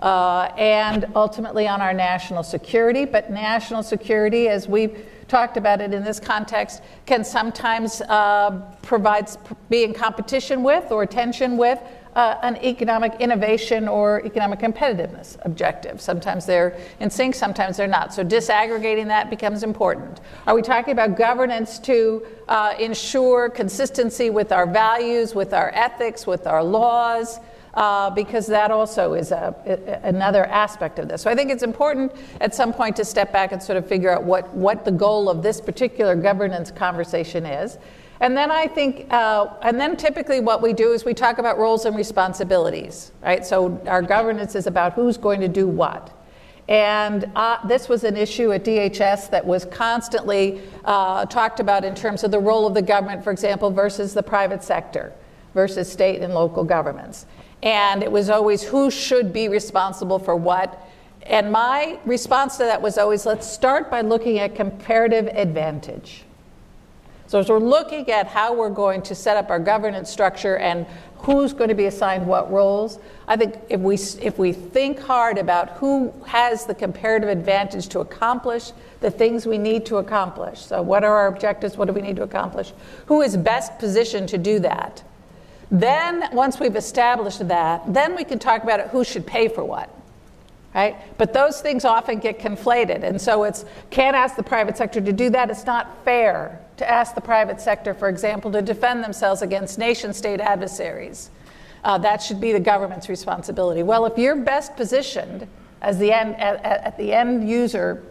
uh, 0.00 0.50
and 0.56 1.06
ultimately 1.14 1.66
on 1.66 1.80
our 1.80 1.92
national 1.92 2.42
security. 2.42 3.04
But 3.04 3.30
national 3.30 3.82
security, 3.82 4.48
as 4.48 4.68
we've 4.68 5.06
talked 5.28 5.56
about 5.56 5.80
it 5.80 5.92
in 5.92 6.04
this 6.04 6.20
context, 6.20 6.82
can 7.06 7.24
sometimes 7.24 8.00
uh, 8.02 8.62
provide, 8.82 9.28
be 9.68 9.84
in 9.84 9.92
competition 9.92 10.62
with 10.62 10.90
or 10.90 11.06
tension 11.06 11.56
with 11.56 11.80
uh, 12.16 12.38
an 12.40 12.56
economic 12.64 13.14
innovation 13.20 13.86
or 13.86 14.24
economic 14.24 14.58
competitiveness 14.58 15.36
objective. 15.42 16.00
Sometimes 16.00 16.46
they're 16.46 16.76
in 16.98 17.10
sync, 17.10 17.34
sometimes 17.34 17.76
they're 17.76 17.86
not. 17.86 18.14
So 18.14 18.24
disaggregating 18.24 19.06
that 19.08 19.28
becomes 19.28 19.62
important. 19.62 20.22
Are 20.46 20.54
we 20.54 20.62
talking 20.62 20.92
about 20.92 21.16
governance 21.16 21.78
to 21.80 22.26
uh, 22.48 22.74
ensure 22.80 23.50
consistency 23.50 24.30
with 24.30 24.50
our 24.50 24.66
values, 24.66 25.34
with 25.34 25.52
our 25.52 25.70
ethics, 25.74 26.26
with 26.26 26.46
our 26.46 26.64
laws? 26.64 27.38
Uh, 27.74 28.08
because 28.08 28.46
that 28.46 28.70
also 28.70 29.12
is 29.12 29.32
a, 29.32 29.54
a, 29.66 30.08
another 30.08 30.46
aspect 30.46 30.98
of 30.98 31.08
this. 31.08 31.20
So 31.20 31.30
I 31.30 31.34
think 31.34 31.50
it's 31.50 31.62
important 31.62 32.10
at 32.40 32.54
some 32.54 32.72
point 32.72 32.96
to 32.96 33.04
step 33.04 33.34
back 33.34 33.52
and 33.52 33.62
sort 33.62 33.76
of 33.76 33.86
figure 33.86 34.10
out 34.10 34.24
what, 34.24 34.48
what 34.54 34.86
the 34.86 34.90
goal 34.90 35.28
of 35.28 35.42
this 35.42 35.60
particular 35.60 36.16
governance 36.16 36.70
conversation 36.70 37.44
is. 37.44 37.76
And 38.20 38.36
then 38.36 38.50
I 38.50 38.66
think, 38.66 39.06
uh, 39.10 39.48
and 39.62 39.78
then 39.78 39.96
typically 39.96 40.40
what 40.40 40.62
we 40.62 40.72
do 40.72 40.92
is 40.92 41.04
we 41.04 41.14
talk 41.14 41.38
about 41.38 41.58
roles 41.58 41.84
and 41.84 41.94
responsibilities, 41.94 43.12
right? 43.22 43.44
So 43.44 43.80
our 43.86 44.02
governance 44.02 44.54
is 44.54 44.66
about 44.66 44.94
who's 44.94 45.16
going 45.16 45.40
to 45.40 45.48
do 45.48 45.66
what. 45.66 46.12
And 46.68 47.30
uh, 47.36 47.64
this 47.66 47.88
was 47.88 48.02
an 48.04 48.16
issue 48.16 48.52
at 48.52 48.64
DHS 48.64 49.30
that 49.30 49.46
was 49.46 49.66
constantly 49.66 50.62
uh, 50.84 51.24
talked 51.26 51.60
about 51.60 51.84
in 51.84 51.94
terms 51.94 52.24
of 52.24 52.30
the 52.30 52.40
role 52.40 52.66
of 52.66 52.74
the 52.74 52.82
government, 52.82 53.22
for 53.22 53.30
example, 53.30 53.70
versus 53.70 54.14
the 54.14 54.22
private 54.22 54.64
sector, 54.64 55.12
versus 55.54 55.90
state 55.90 56.22
and 56.22 56.34
local 56.34 56.64
governments. 56.64 57.26
And 57.62 58.02
it 58.02 58.10
was 58.10 58.30
always 58.30 58.62
who 58.62 58.90
should 58.90 59.32
be 59.32 59.48
responsible 59.48 60.18
for 60.18 60.34
what. 60.34 60.88
And 61.22 61.52
my 61.52 61.98
response 62.04 62.56
to 62.56 62.64
that 62.64 62.82
was 62.82 62.98
always 62.98 63.26
let's 63.26 63.50
start 63.50 63.90
by 63.90 64.00
looking 64.00 64.38
at 64.38 64.54
comparative 64.54 65.28
advantage. 65.28 66.25
So, 67.28 67.40
as 67.40 67.48
we're 67.48 67.58
looking 67.58 68.08
at 68.10 68.28
how 68.28 68.54
we're 68.54 68.70
going 68.70 69.02
to 69.02 69.14
set 69.14 69.36
up 69.36 69.50
our 69.50 69.58
governance 69.58 70.10
structure 70.10 70.58
and 70.58 70.86
who's 71.18 71.52
going 71.52 71.68
to 71.68 71.74
be 71.74 71.86
assigned 71.86 72.24
what 72.24 72.52
roles, 72.52 73.00
I 73.26 73.36
think 73.36 73.56
if 73.68 73.80
we, 73.80 73.96
if 73.96 74.38
we 74.38 74.52
think 74.52 75.00
hard 75.00 75.38
about 75.38 75.70
who 75.70 76.12
has 76.26 76.66
the 76.66 76.74
comparative 76.74 77.28
advantage 77.28 77.88
to 77.88 78.00
accomplish 78.00 78.70
the 79.00 79.10
things 79.10 79.44
we 79.44 79.58
need 79.58 79.84
to 79.86 79.96
accomplish, 79.96 80.60
so 80.60 80.80
what 80.82 81.02
are 81.02 81.12
our 81.12 81.26
objectives, 81.26 81.76
what 81.76 81.86
do 81.86 81.92
we 81.92 82.00
need 82.00 82.16
to 82.16 82.22
accomplish, 82.22 82.72
who 83.06 83.22
is 83.22 83.36
best 83.36 83.76
positioned 83.80 84.28
to 84.28 84.38
do 84.38 84.60
that, 84.60 85.02
then 85.68 86.28
once 86.32 86.60
we've 86.60 86.76
established 86.76 87.48
that, 87.48 87.82
then 87.92 88.14
we 88.14 88.22
can 88.22 88.38
talk 88.38 88.62
about 88.62 88.78
it, 88.78 88.86
who 88.88 89.02
should 89.02 89.26
pay 89.26 89.48
for 89.48 89.64
what 89.64 89.90
right? 90.76 90.96
But 91.16 91.32
those 91.32 91.62
things 91.62 91.86
often 91.86 92.18
get 92.18 92.38
conflated. 92.38 93.02
And 93.02 93.20
so 93.20 93.44
it's 93.44 93.64
can't 93.88 94.14
ask 94.14 94.36
the 94.36 94.42
private 94.42 94.76
sector 94.76 95.00
to 95.00 95.12
do 95.12 95.30
that. 95.30 95.50
It's 95.50 95.64
not 95.64 96.04
fair 96.04 96.60
to 96.76 96.88
ask 96.88 97.14
the 97.14 97.20
private 97.20 97.60
sector, 97.60 97.94
for 97.94 98.10
example, 98.10 98.52
to 98.52 98.60
defend 98.60 99.02
themselves 99.02 99.40
against 99.40 99.78
nation 99.78 100.12
state 100.12 100.38
adversaries. 100.38 101.30
Uh, 101.82 101.96
that 101.98 102.22
should 102.22 102.40
be 102.40 102.52
the 102.52 102.60
government's 102.60 103.08
responsibility. 103.08 103.82
Well, 103.82 104.04
if 104.04 104.18
you're 104.18 104.36
best 104.36 104.76
positioned 104.76 105.48
as 105.80 105.98
the 105.98 106.12
end, 106.12 106.36
at, 106.36 106.62
at 106.62 106.98
the 106.98 107.12
end 107.12 107.48
user, 107.48 108.02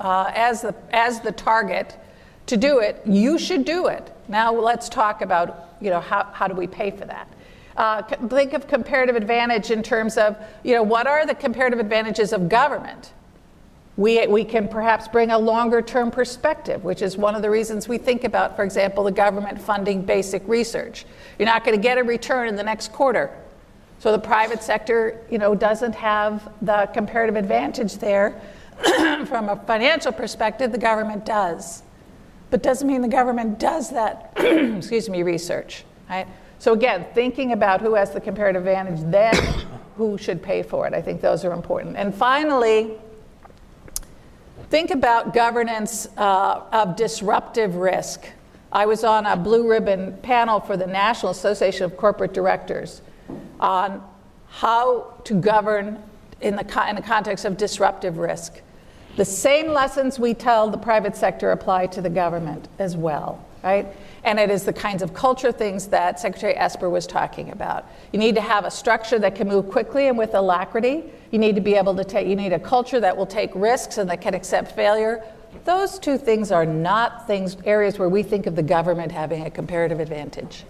uh, 0.00 0.32
as, 0.34 0.62
the, 0.62 0.74
as 0.92 1.20
the 1.20 1.32
target 1.32 1.94
to 2.46 2.56
do 2.56 2.78
it, 2.78 3.02
you 3.04 3.38
should 3.38 3.66
do 3.66 3.88
it. 3.88 4.14
Now 4.28 4.54
let's 4.54 4.88
talk 4.88 5.20
about 5.20 5.76
you 5.80 5.90
know, 5.90 6.00
how, 6.00 6.24
how 6.32 6.48
do 6.48 6.54
we 6.54 6.66
pay 6.66 6.90
for 6.90 7.04
that? 7.04 7.28
Uh, 7.76 8.02
think 8.02 8.52
of 8.52 8.68
comparative 8.68 9.16
advantage 9.16 9.70
in 9.70 9.82
terms 9.82 10.16
of, 10.16 10.36
you 10.62 10.74
know, 10.74 10.82
what 10.82 11.06
are 11.06 11.26
the 11.26 11.34
comparative 11.34 11.80
advantages 11.80 12.32
of 12.32 12.48
government? 12.48 13.12
We, 13.96 14.26
we 14.26 14.44
can 14.44 14.66
perhaps 14.68 15.06
bring 15.06 15.30
a 15.30 15.38
longer 15.38 15.80
term 15.80 16.10
perspective, 16.10 16.82
which 16.84 17.02
is 17.02 17.16
one 17.16 17.34
of 17.34 17.42
the 17.42 17.50
reasons 17.50 17.88
we 17.88 17.98
think 17.98 18.24
about, 18.24 18.56
for 18.56 18.64
example, 18.64 19.04
the 19.04 19.12
government 19.12 19.60
funding 19.60 20.02
basic 20.02 20.46
research. 20.48 21.04
You're 21.38 21.46
not 21.46 21.64
going 21.64 21.76
to 21.76 21.82
get 21.82 21.98
a 21.98 22.02
return 22.02 22.48
in 22.48 22.56
the 22.56 22.62
next 22.62 22.92
quarter. 22.92 23.30
So 24.00 24.12
the 24.12 24.18
private 24.18 24.62
sector, 24.62 25.20
you 25.30 25.38
know, 25.38 25.54
doesn't 25.54 25.94
have 25.94 26.52
the 26.60 26.90
comparative 26.92 27.36
advantage 27.36 27.94
there. 27.98 28.40
From 29.26 29.48
a 29.48 29.62
financial 29.66 30.12
perspective, 30.12 30.72
the 30.72 30.78
government 30.78 31.24
does. 31.24 31.84
But 32.50 32.62
doesn't 32.62 32.86
mean 32.86 33.00
the 33.00 33.08
government 33.08 33.58
does 33.58 33.90
that, 33.90 34.32
excuse 34.36 35.08
me, 35.08 35.22
research, 35.22 35.84
right? 36.10 36.26
So 36.58 36.72
again, 36.72 37.06
thinking 37.14 37.52
about 37.52 37.80
who 37.80 37.94
has 37.94 38.12
the 38.12 38.20
comparative 38.20 38.66
advantage, 38.66 39.00
then 39.10 39.34
who 39.96 40.18
should 40.18 40.42
pay 40.42 40.62
for 40.62 40.86
it. 40.86 40.94
I 40.94 41.02
think 41.02 41.20
those 41.20 41.44
are 41.44 41.52
important. 41.52 41.96
And 41.96 42.14
finally, 42.14 42.92
think 44.70 44.90
about 44.90 45.34
governance 45.34 46.06
uh, 46.16 46.62
of 46.72 46.96
disruptive 46.96 47.76
risk. 47.76 48.26
I 48.72 48.86
was 48.86 49.04
on 49.04 49.26
a 49.26 49.36
blue 49.36 49.68
ribbon 49.68 50.16
panel 50.22 50.58
for 50.58 50.76
the 50.76 50.86
National 50.86 51.30
Association 51.30 51.84
of 51.84 51.96
Corporate 51.96 52.34
Directors 52.34 53.02
on 53.60 54.02
how 54.48 55.14
to 55.24 55.34
govern 55.34 56.02
in 56.40 56.56
the, 56.56 56.88
in 56.88 56.96
the 56.96 57.02
context 57.02 57.44
of 57.44 57.56
disruptive 57.56 58.18
risk. 58.18 58.60
The 59.16 59.24
same 59.24 59.68
lessons 59.68 60.18
we 60.18 60.34
tell 60.34 60.70
the 60.70 60.78
private 60.78 61.14
sector 61.14 61.52
apply 61.52 61.86
to 61.88 62.02
the 62.02 62.10
government 62.10 62.66
as 62.80 62.96
well, 62.96 63.44
right? 63.62 63.86
And 64.24 64.40
it 64.40 64.50
is 64.50 64.64
the 64.64 64.72
kinds 64.72 65.02
of 65.02 65.12
culture 65.12 65.52
things 65.52 65.86
that 65.88 66.18
Secretary 66.18 66.56
Esper 66.56 66.88
was 66.88 67.06
talking 67.06 67.50
about. 67.50 67.86
You 68.12 68.18
need 68.18 68.34
to 68.36 68.40
have 68.40 68.64
a 68.64 68.70
structure 68.70 69.18
that 69.18 69.34
can 69.34 69.48
move 69.48 69.70
quickly 69.70 70.08
and 70.08 70.16
with 70.16 70.34
alacrity. 70.34 71.04
You 71.30 71.38
need 71.38 71.54
to 71.56 71.60
be 71.60 71.74
able 71.74 71.94
to 71.96 72.04
take, 72.04 72.26
you 72.26 72.34
need 72.34 72.52
a 72.52 72.58
culture 72.58 73.00
that 73.00 73.16
will 73.16 73.26
take 73.26 73.50
risks 73.54 73.98
and 73.98 74.08
that 74.08 74.22
can 74.22 74.32
accept 74.32 74.72
failure. 74.72 75.22
Those 75.64 75.98
two 75.98 76.16
things 76.16 76.50
are 76.50 76.64
not 76.64 77.26
things, 77.26 77.56
areas 77.64 77.98
where 77.98 78.08
we 78.08 78.22
think 78.22 78.46
of 78.46 78.56
the 78.56 78.62
government 78.62 79.12
having 79.12 79.44
a 79.44 79.50
comparative 79.50 80.00
advantage. 80.00 80.64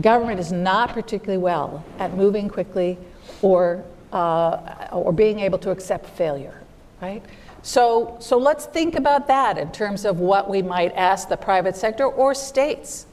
Government 0.00 0.40
is 0.40 0.50
not 0.50 0.90
particularly 0.90 1.38
well 1.38 1.84
at 1.98 2.14
moving 2.14 2.48
quickly 2.48 2.98
or, 3.42 3.84
uh, 4.12 4.88
or 4.90 5.12
being 5.12 5.38
able 5.38 5.58
to 5.58 5.70
accept 5.70 6.06
failure, 6.06 6.60
right? 7.00 7.22
So, 7.64 8.18
so 8.20 8.36
let's 8.36 8.66
think 8.66 8.94
about 8.94 9.26
that 9.28 9.56
in 9.56 9.72
terms 9.72 10.04
of 10.04 10.20
what 10.20 10.50
we 10.50 10.60
might 10.60 10.92
ask 10.92 11.30
the 11.30 11.38
private 11.38 11.74
sector 11.74 12.04
or 12.04 12.34
states. 12.34 13.06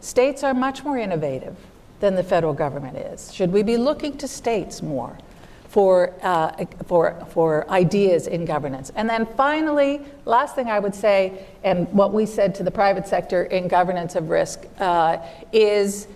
States 0.00 0.42
are 0.42 0.52
much 0.52 0.82
more 0.82 0.98
innovative 0.98 1.56
than 2.00 2.16
the 2.16 2.24
federal 2.24 2.52
government 2.52 2.96
is. 2.96 3.32
Should 3.32 3.52
we 3.52 3.62
be 3.62 3.76
looking 3.76 4.18
to 4.18 4.26
states 4.26 4.82
more 4.82 5.16
for, 5.68 6.12
uh, 6.22 6.64
for, 6.88 7.24
for 7.30 7.70
ideas 7.70 8.26
in 8.26 8.44
governance? 8.44 8.90
And 8.96 9.08
then 9.08 9.24
finally, 9.36 10.00
last 10.24 10.56
thing 10.56 10.66
I 10.66 10.80
would 10.80 10.96
say, 10.96 11.46
and 11.62 11.88
what 11.92 12.12
we 12.12 12.26
said 12.26 12.56
to 12.56 12.64
the 12.64 12.72
private 12.72 13.06
sector 13.06 13.44
in 13.44 13.68
governance 13.68 14.16
of 14.16 14.30
risk, 14.30 14.66
uh, 14.80 15.18
is 15.52 16.08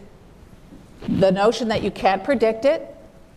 the 1.06 1.30
notion 1.30 1.68
that 1.68 1.84
you 1.84 1.92
can't 1.92 2.24
predict 2.24 2.64
it, 2.64 2.95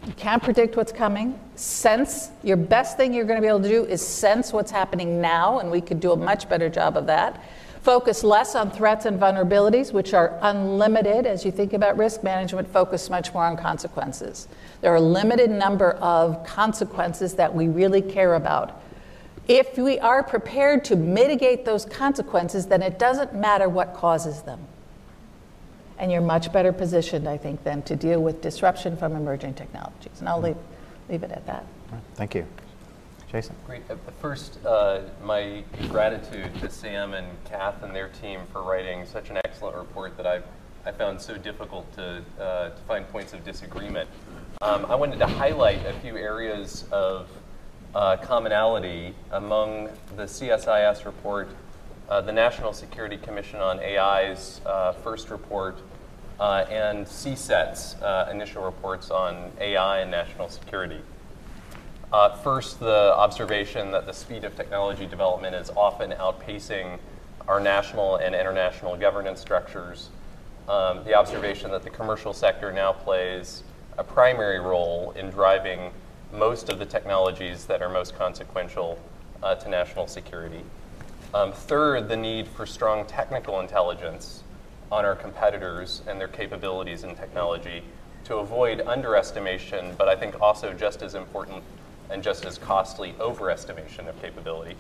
you 0.10 0.16
can't 0.16 0.41
predict 0.41 0.76
what's 0.76 0.91
coming. 0.91 1.39
Sense, 1.53 2.32
your 2.41 2.57
best 2.57 2.97
thing 2.97 3.14
you're 3.14 3.26
going 3.26 3.38
to 3.38 3.43
be 3.43 3.47
able 3.47 3.62
to 3.62 3.70
do 3.70 3.86
is 3.86 4.03
sense 4.03 4.51
what's 4.51 4.72
happening 4.72 5.22
now, 5.22 5.60
and 5.60 5.70
we 5.70 5.82
could 5.82 5.99
do 5.99 6.14
a 6.14 6.16
much 6.16 6.49
better 6.49 6.68
job 6.68 6.97
of 6.97 7.05
that. 7.05 7.39
Focus 7.84 8.24
less 8.24 8.55
on 8.55 8.72
threats 8.72 9.05
and 9.05 9.20
vulnerabilities, 9.20 9.93
which 9.93 10.16
are 10.16 10.36
unlimited. 10.41 11.28
As 11.28 11.45
you 11.45 11.51
think 11.51 11.74
about 11.74 11.95
risk 11.95 12.24
management, 12.24 12.68
focus 12.68 13.07
much 13.12 13.36
more 13.36 13.45
on 13.45 13.55
consequences. 13.55 14.47
There 14.82 14.91
are 14.91 14.95
a 14.95 14.99
limited 14.99 15.51
number 15.51 15.91
of 15.91 16.43
consequences 16.43 17.36
that 17.36 17.53
we 17.53 17.68
really 17.68 18.01
care 18.01 18.34
about. 18.34 18.82
If 19.47 19.78
we 19.78 19.99
are 19.99 20.24
prepared 20.24 20.84
to 20.86 20.95
mitigate 20.95 21.66
those 21.66 21.86
consequences, 21.86 22.66
then 22.66 22.82
it 22.82 22.97
doesn't 22.97 23.36
matter 23.36 23.70
what 23.70 23.93
causes 23.93 24.41
them 24.41 24.60
and 26.00 26.12
you're 26.12 26.22
much 26.22 26.52
better 26.52 26.72
positioned, 26.72 27.28
I 27.28 27.38
think, 27.38 27.64
then 27.64 27.82
to 27.84 27.95
deal 27.95 28.22
with 28.22 28.41
disruption 28.41 28.95
from 28.97 29.16
emerging 29.16 29.54
technologies. 29.56 30.20
And 30.20 30.30
I'll 30.30 30.41
leave, 30.41 30.58
leave 31.10 31.24
it 31.24 31.32
at 31.32 31.45
that. 31.45 31.66
Thank 32.16 32.36
you. 32.36 32.45
Jason? 33.32 33.56
Great. 33.68 33.84
Uh, 33.89 33.95
first, 34.20 34.58
uh, 34.66 35.02
my 35.24 35.64
gratitude 35.89 36.52
to 36.62 36.70
Sam 36.70 37.14
and 37.14 37.28
Kath 37.45 37.84
and 37.84 37.95
their 37.95 38.08
team 38.08 38.39
for 38.52 38.64
writing 38.64 39.06
such 39.06 39.30
an 39.30 39.38
excellent 39.45 39.76
report 39.76 40.18
that 40.18 40.26
I've, 40.26 40.45
I 40.86 40.91
found 40.91 41.22
so 41.22 41.38
difficult 41.38 41.94
to, 41.95 42.24
uh, 42.40 42.69
to 42.69 42.82
find 42.88 43.07
points 43.10 43.34
of 43.34 43.44
disagreement. 43.44 44.10
Um, 44.61 44.86
I 44.88 44.95
wanted 44.95 45.19
to 45.19 45.28
highlight 45.28 45.86
a 45.86 45.94
few 45.99 46.18
areas 46.18 46.86
of 46.91 47.30
uh, 47.94 48.18
commonality 48.18 49.14
among 49.32 49.90
the 50.15 50.24
CSIS 50.24 51.06
report, 51.06 51.49
uh, 52.10 52.22
the 52.22 52.32
National 52.32 52.74
Security 52.74 53.18
Commission 53.18 53.60
on 53.60 53.80
AI's 53.80 54.61
uh, 54.65 54.94
first 54.94 55.30
report, 55.30 55.78
uh, 56.40 56.66
and 56.70 57.06
CSET's 57.06 57.95
uh, 58.02 58.30
initial 58.32 58.64
reports 58.64 59.11
on 59.11 59.52
AI 59.60 59.99
and 59.99 60.11
national 60.11 60.49
security. 60.49 61.02
Uh, 62.11 62.36
first, 62.38 62.80
the 62.80 63.14
observation 63.16 63.91
that 63.91 64.06
the 64.06 64.14
speed 64.14 64.44
of 64.44 64.56
technology 64.56 65.06
development 65.06 65.53
is 65.53 65.70
often 65.76 66.11
outpacing 66.11 66.98
our 67.48 67.60
national 67.60 68.16
and 68.18 68.34
international 68.34 68.95
governance 68.95 69.40
structures. 69.40 70.10
Um, 70.68 71.03
the 71.03 71.14
observation 71.14 71.72
that 71.72 71.84
the 71.84 71.90
commercial 71.90 72.34
sector 72.34 72.72
now 72.72 72.94
plays 72.94 73.64
a 73.98 74.03
primary 74.03 74.60
role 74.60 75.11
in 75.11 75.30
driving 75.30 75.91
most 76.32 76.70
of 76.70 76.80
the 76.80 76.86
technologies 76.86 77.66
that 77.66 77.82
are 77.82 77.90
most 77.90 78.18
consequential 78.18 78.99
uh, 79.44 79.56
to 79.56 79.70
national 79.70 80.07
security. 80.07 80.61
Um, 81.34 81.52
third, 81.52 82.07
the 82.07 82.18
need 82.18 82.48
for 82.48 82.66
strong 82.66 83.06
technical 83.06 83.60
intelligence 83.60 84.44
on 84.91 85.06
our 85.06 85.16
competitors 85.16 86.02
and 86.07 86.20
their 86.20 86.28
capabilities 86.28 87.03
in 87.03 87.16
technology. 87.16 87.84
to 88.26 88.36
avoid 88.36 88.82
underestimation, 88.82 89.95
but 89.98 90.07
I 90.07 90.16
think 90.16 90.40
also 90.40 90.72
just 90.72 91.02
as 91.02 91.16
important 91.16 91.64
and 92.11 92.22
just 92.22 92.45
as 92.45 92.60
costly 92.60 93.14
overestimation 93.14 94.07
of 94.07 94.22
capability. 94.22 94.76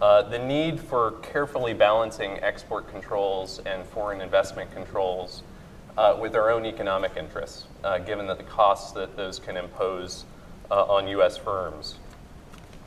Uh, 0.00 0.22
the 0.22 0.38
need 0.38 0.80
for 0.80 1.12
carefully 1.22 1.74
balancing 1.74 2.38
export 2.42 2.88
controls 2.88 3.60
and 3.66 3.84
foreign 3.84 4.20
investment 4.20 4.72
controls 4.72 5.42
uh, 5.98 6.16
with 6.18 6.34
our 6.34 6.50
own 6.50 6.64
economic 6.64 7.16
interests, 7.16 7.66
uh, 7.84 7.98
given 7.98 8.26
that 8.26 8.38
the 8.38 8.44
costs 8.44 8.92
that 8.92 9.16
those 9.16 9.38
can 9.38 9.56
impose 9.56 10.24
uh, 10.70 10.84
on 10.84 11.06
U.S. 11.08 11.36
firms. 11.36 11.98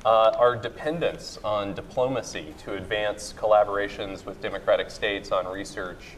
Uh, 0.03 0.35
our 0.38 0.55
dependence 0.55 1.38
on 1.43 1.73
diplomacy 1.73 2.53
to 2.59 2.73
advance 2.73 3.34
collaborations 3.38 4.26
with 4.26 4.41
democratic 4.41 4.89
states 4.89 5.31
on 5.31 5.47
research 5.47 6.17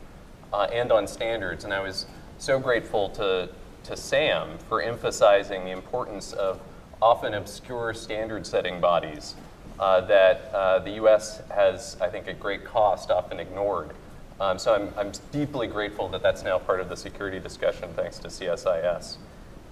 uh, 0.53 0.67
and 0.71 0.91
on 0.91 1.07
standards. 1.07 1.63
And 1.63 1.73
I 1.73 1.81
was 1.81 2.05
so 2.37 2.59
grateful 2.59 3.09
to, 3.11 3.49
to 3.83 3.97
Sam 3.97 4.57
for 4.69 4.81
emphasizing 4.81 5.65
the 5.65 5.71
importance 5.71 6.33
of 6.33 6.59
often 7.01 7.33
obscure 7.33 7.93
standard 7.93 8.45
setting 8.45 8.79
bodies 8.79 9.35
uh, 9.79 10.01
that 10.01 10.51
uh, 10.53 10.79
the 10.79 10.91
US 11.03 11.41
has, 11.49 11.97
I 12.01 12.09
think, 12.09 12.27
at 12.27 12.39
great 12.39 12.65
cost, 12.65 13.11
often 13.11 13.39
ignored. 13.39 13.91
Um, 14.39 14.59
so 14.59 14.73
I'm, 14.73 14.93
I'm, 14.97 15.11
deeply 15.31 15.65
grateful 15.65 16.07
that 16.09 16.21
that's 16.21 16.43
now 16.43 16.59
part 16.59 16.79
of 16.79 16.89
the 16.89 16.97
security 16.97 17.39
discussion 17.39 17.89
thanks 17.95 18.19
to 18.19 18.27
CSIS. 18.27 19.17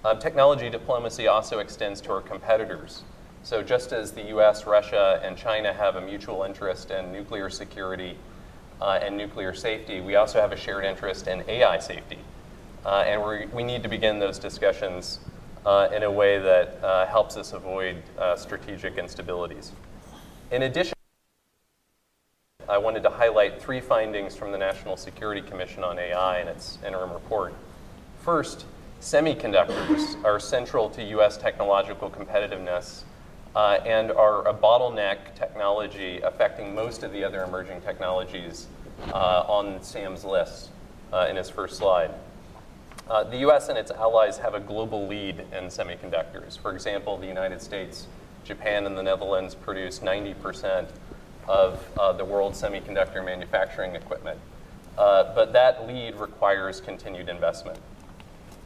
Um, 0.04 0.18
technology 0.18 0.70
diplomacy 0.70 1.28
also 1.28 1.60
extends 1.60 2.02
to 2.02 2.12
our 2.12 2.22
competitors. 2.22 3.04
So 3.44 3.62
just 3.62 3.94
as 3.94 4.12
the 4.12 4.24
US, 4.36 4.66
Russia, 4.66 5.20
and 5.24 5.38
China 5.38 5.72
have 5.72 5.98
a 5.98 6.02
mutual 6.02 6.44
interest 6.44 6.90
in 6.90 7.12
nuclear 7.12 7.50
security 7.50 8.18
uh, 8.82 9.00
and 9.02 9.18
nuclear 9.18 9.54
safety, 9.54 10.02
we 10.02 10.16
also 10.16 10.40
have 10.40 10.52
a 10.52 10.58
shared 10.58 10.86
interest 10.86 11.28
in 11.28 11.44
AI 11.48 11.80
safety. 11.80 12.20
Uh, 12.86 13.04
and 13.08 13.52
we 13.52 13.64
need 13.64 13.82
to 13.84 13.90
begin 13.90 14.20
those 14.20 14.38
discussions 14.38 15.20
uh, 15.66 15.90
in 15.94 16.04
a 16.04 16.12
way 16.12 16.38
that 16.38 16.78
uh, 16.84 17.06
helps 17.08 17.38
us 17.38 17.54
avoid 17.54 17.98
uh, 18.20 18.36
strategic 18.36 18.96
instabilities. 18.98 19.72
In 20.52 20.62
addition, 20.64 20.94
I 22.70 22.78
wanted 22.78 23.04
to 23.04 23.10
highlight 23.10 23.62
three 23.62 23.82
findings 23.82 24.36
from 24.36 24.52
the 24.52 24.58
National 24.58 24.98
Security 24.98 25.42
Commission 25.42 25.84
on 25.84 25.98
AI 25.98 26.42
in 26.42 26.48
its 26.48 26.78
interim 26.86 27.12
report. 27.12 27.54
First, 28.22 28.66
semiconductors 29.02 30.24
are 30.24 30.40
central 30.40 30.90
to 30.92 31.04
U.S. 31.04 31.38
technological 31.38 32.10
competitiveness 32.10 33.04
uh, 33.56 33.80
and 33.86 34.12
are 34.12 34.48
a 34.48 34.54
bottleneck 34.54 35.34
technology 35.36 36.20
affecting 36.22 36.76
most 36.76 37.04
of 37.04 37.12
the 37.12 37.24
other 37.24 37.44
emerging 37.44 37.82
technologies 37.82 38.68
uh, 39.14 39.44
on 39.48 39.82
Sam's 39.82 40.26
list 40.26 40.70
uh, 41.14 41.28
in 41.30 41.36
his 41.36 41.50
first 41.50 41.78
slide. 41.78 42.12
Uh, 43.10 43.24
the 43.24 43.38
US 43.38 43.70
and 43.70 43.78
its 43.78 43.92
allies 43.92 44.38
have 44.38 44.56
a 44.56 44.60
global 44.60 45.08
lead 45.08 45.40
in 45.40 45.66
semiconductors. 45.66 46.60
For 46.60 46.74
example, 46.74 47.18
the 47.18 47.28
United 47.28 47.62
States, 47.62 48.08
Japan, 48.44 48.86
and 48.86 48.98
the 48.98 49.04
Netherlands 49.04 49.56
produce 49.56 50.00
90% 50.00 50.88
of 51.48 51.88
uh, 52.00 52.12
the 52.14 52.26
world's 52.26 52.62
semiconductor 52.62 53.24
manufacturing 53.24 53.96
equipment. 53.96 54.40
Uh, 54.98 55.36
but 55.36 55.54
that 55.54 55.88
lead 55.88 56.16
requires 56.16 56.82
continued 56.82 57.30
investment. 57.30 57.78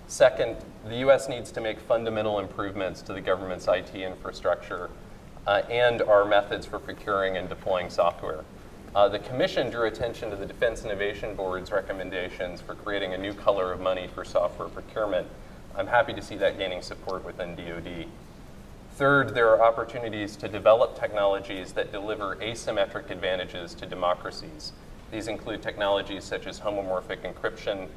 Second, 0.10 0.57
the 0.88 1.07
US 1.07 1.30
needs 1.30 1.52
to 1.52 1.61
make 1.61 1.80
fundamental 1.80 2.40
improvements 2.40 3.03
to 3.03 3.14
the 3.14 3.22
government's 3.22 3.68
IT 3.68 3.94
infrastructure 3.94 4.90
uh, 5.45 5.61
and 5.69 6.02
our 6.02 6.26
methods 6.26 6.65
for 6.65 6.80
procuring 6.80 7.38
and 7.38 7.48
deploying 7.48 7.91
software. 7.91 8.44
Uh, 8.95 9.07
the 9.07 9.19
Commission 9.19 9.69
drew 9.69 9.86
attention 9.86 10.31
to 10.31 10.36
the 10.36 10.48
Defense 10.48 10.84
Innovation 10.84 11.36
Board's 11.36 11.72
recommendations 11.72 12.60
for 12.60 12.73
creating 12.73 13.14
a 13.14 13.19
new 13.19 13.36
color 13.36 13.72
of 13.72 13.81
money 13.81 14.10
for 14.15 14.26
software 14.26 14.68
procurement. 14.68 15.27
I'm 15.76 15.86
happy 15.86 16.14
to 16.14 16.23
see 16.23 16.38
that 16.38 16.57
gaining 16.57 16.81
support 16.81 17.23
within 17.23 17.56
DoD. 17.56 18.07
Third, 18.94 19.36
there 19.36 19.49
are 19.49 19.61
opportunities 19.61 20.36
to 20.38 20.48
develop 20.48 20.99
technologies 20.99 21.73
that 21.73 21.91
deliver 21.91 22.36
asymmetric 22.38 23.11
advantages 23.11 23.76
to 23.76 23.86
democracies. 23.86 24.73
These 25.11 25.27
include 25.27 25.61
technologies 25.61 26.23
such 26.23 26.48
as 26.48 26.60
homomorphic 26.60 27.31
encryption, 27.31 27.90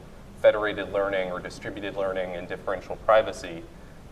federated 0.42 0.92
learning 0.92 1.30
or 1.30 1.40
distributed 1.40 1.96
learning, 1.96 2.34
and 2.34 2.48
differential 2.48 2.96
privacy, 2.96 3.62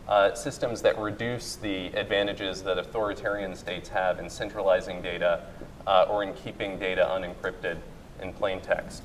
uh, 0.09 0.35
systems 0.35 0.81
that 0.83 0.99
reduce 0.99 1.57
the 1.57 1.89
advantages 1.89 2.63
that 2.63 2.79
authoritarian 2.79 3.55
states 3.55 3.89
have 3.89 4.19
in 4.19 4.31
centralizing 4.31 5.03
data 5.03 5.45
uh, 5.87 6.07
or 6.09 6.23
in 6.23 6.33
keeping 6.35 6.79
data 6.79 7.07
unencrypted 7.11 7.77
in 8.23 8.33
plain 8.33 8.61
text. 8.61 9.05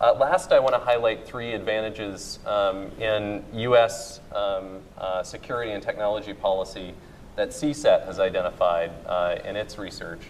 Uh, 0.00 0.12
last, 0.14 0.52
I 0.52 0.58
want 0.58 0.74
to 0.74 0.80
highlight 0.80 1.26
three 1.26 1.52
advantages 1.52 2.40
um, 2.44 2.90
in 2.98 3.44
U.S. 3.54 4.20
Um, 4.34 4.80
uh, 4.98 5.22
security 5.22 5.72
and 5.72 5.82
technology 5.82 6.34
policy 6.34 6.94
that 7.36 7.50
CSET 7.50 8.04
has 8.06 8.18
identified 8.18 8.90
uh, 9.06 9.36
in 9.44 9.54
its 9.54 9.78
research. 9.78 10.20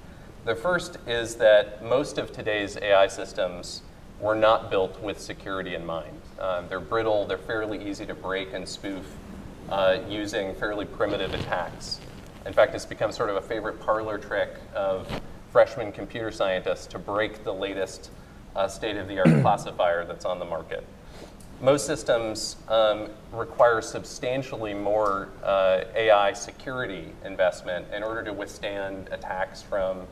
The 0.44 0.54
first 0.54 0.98
is 1.06 1.36
that 1.36 1.82
most 1.84 2.18
of 2.18 2.32
today's 2.32 2.76
AI 2.76 3.06
systems 3.06 3.82
were 4.22 4.34
not 4.36 4.70
built 4.70 4.98
with 5.02 5.20
security 5.20 5.74
in 5.74 5.84
mind. 5.84 6.20
Uh, 6.38 6.62
they're 6.68 6.80
brittle, 6.80 7.26
they're 7.26 7.36
fairly 7.36 7.86
easy 7.86 8.06
to 8.06 8.14
break 8.14 8.54
and 8.54 8.66
spoof 8.66 9.04
uh, 9.68 9.98
using 10.08 10.54
fairly 10.54 10.84
primitive 10.86 11.34
attacks. 11.34 12.00
In 12.46 12.52
fact, 12.52 12.74
it's 12.74 12.86
become 12.86 13.12
sort 13.12 13.30
of 13.30 13.36
a 13.36 13.42
favorite 13.42 13.80
parlor 13.80 14.18
trick 14.18 14.54
of 14.74 15.08
freshman 15.50 15.92
computer 15.92 16.30
scientists 16.30 16.86
to 16.86 16.98
break 16.98 17.44
the 17.44 17.52
latest 17.52 18.10
uh, 18.54 18.68
state 18.68 18.96
of 18.96 19.08
the 19.08 19.18
art 19.18 19.28
classifier 19.42 20.04
that's 20.04 20.24
on 20.24 20.38
the 20.38 20.44
market. 20.44 20.86
Most 21.60 21.86
systems 21.86 22.56
um, 22.68 23.08
require 23.32 23.80
substantially 23.80 24.74
more 24.74 25.28
uh, 25.44 25.84
AI 25.94 26.32
security 26.32 27.12
investment 27.24 27.86
in 27.92 28.02
order 28.02 28.22
to 28.24 28.32
withstand 28.32 29.08
attacks 29.12 29.62
from 29.62 30.06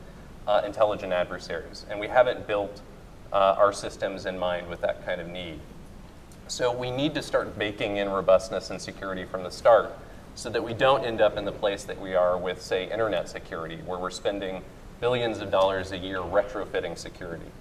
uh, 0.47 0.61
intelligent 0.65 1.11
adversaries. 1.11 1.85
And 1.89 1.99
we 1.99 2.07
haven't 2.07 2.47
built 2.47 2.81
uh, 3.31 3.55
our 3.57 3.73
systems 3.73 4.25
in 4.25 4.37
mind 4.37 4.67
with 4.67 4.81
that 4.81 5.05
kind 5.05 5.21
of 5.21 5.27
need. 5.27 5.59
So 6.47 6.71
we 6.71 6.91
need 6.91 7.13
to 7.15 7.21
start 7.21 7.57
baking 7.57 7.97
in 7.97 8.09
robustness 8.09 8.69
and 8.71 8.81
security 8.81 9.25
from 9.25 9.43
the 9.43 9.51
start 9.51 9.97
so 10.35 10.49
that 10.49 10.63
we 10.63 10.73
don't 10.73 11.05
end 11.05 11.21
up 11.21 11.37
in 11.37 11.45
the 11.45 11.51
place 11.51 11.83
that 11.85 11.99
we 11.99 12.13
are 12.15 12.37
with, 12.37 12.61
say, 12.61 12.89
internet 12.91 13.29
security, 13.29 13.77
where 13.85 13.99
we're 13.99 14.09
spending 14.09 14.63
billions 14.99 15.39
of 15.39 15.51
dollars 15.51 15.91
a 15.91 15.97
year 15.97 16.19
retrofitting 16.19 16.97
security. 16.97 17.51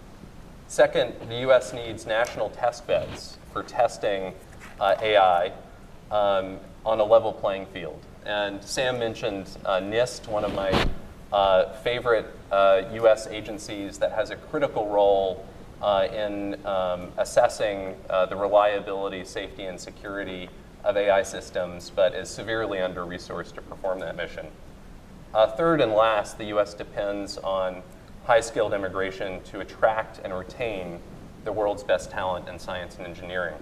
Second, 0.69 1.15
the 1.29 1.49
US 1.49 1.73
needs 1.73 2.07
national 2.07 2.51
test 2.51 2.87
beds 2.87 3.39
for 3.53 3.63
testing 3.63 4.35
uh, 4.79 4.95
AI 5.01 5.53
um, 6.11 6.59
on 6.85 7.01
a 7.01 7.05
level 7.05 7.33
playing 7.33 7.67
field. 7.67 8.01
And 8.25 8.63
Sam 8.63 8.99
mentioned 8.99 9.49
uh, 9.65 9.81
NIST, 9.81 10.29
one 10.29 10.45
of 10.45 10.55
my 10.55 10.89
uh, 11.33 11.73
favorite 11.79 12.27
US 12.53 13.27
uh, 13.27 13.31
agencies 13.31 13.99
that 13.99 14.13
has 14.13 14.31
a 14.31 14.37
critical 14.37 14.89
role 14.89 15.45
uh, 15.83 16.07
in 16.13 16.65
um, 16.67 17.13
assessing 17.17 17.97
uh, 18.09 18.27
the 18.27 18.37
reliability, 18.37 19.25
safety, 19.25 19.65
and 19.65 19.81
security 19.81 20.49
of 20.85 20.97
AI 20.97 21.23
systems, 21.23 21.91
but 21.91 22.15
is 22.15 22.29
severely 22.29 22.79
under 22.79 23.05
resourced 23.05 23.55
to 23.55 23.63
perform 23.63 23.99
that 24.01 24.17
mission. 24.17 24.47
Uh, 25.33 25.47
third 25.47 25.81
and 25.81 25.93
last, 25.93 26.39
the 26.39 26.47
US 26.47 26.75
depends 26.75 27.39
on 27.39 27.83
high 28.25 28.41
skilled 28.41 28.75
immigration 28.75 29.43
to 29.45 29.61
attract 29.61 30.21
and 30.25 30.37
retain 30.37 30.99
the 31.45 31.53
world's 31.53 31.83
best 31.83 32.11
talent 32.11 32.49
in 32.49 32.59
science 32.59 32.97
and 32.97 33.07
engineering. 33.07 33.55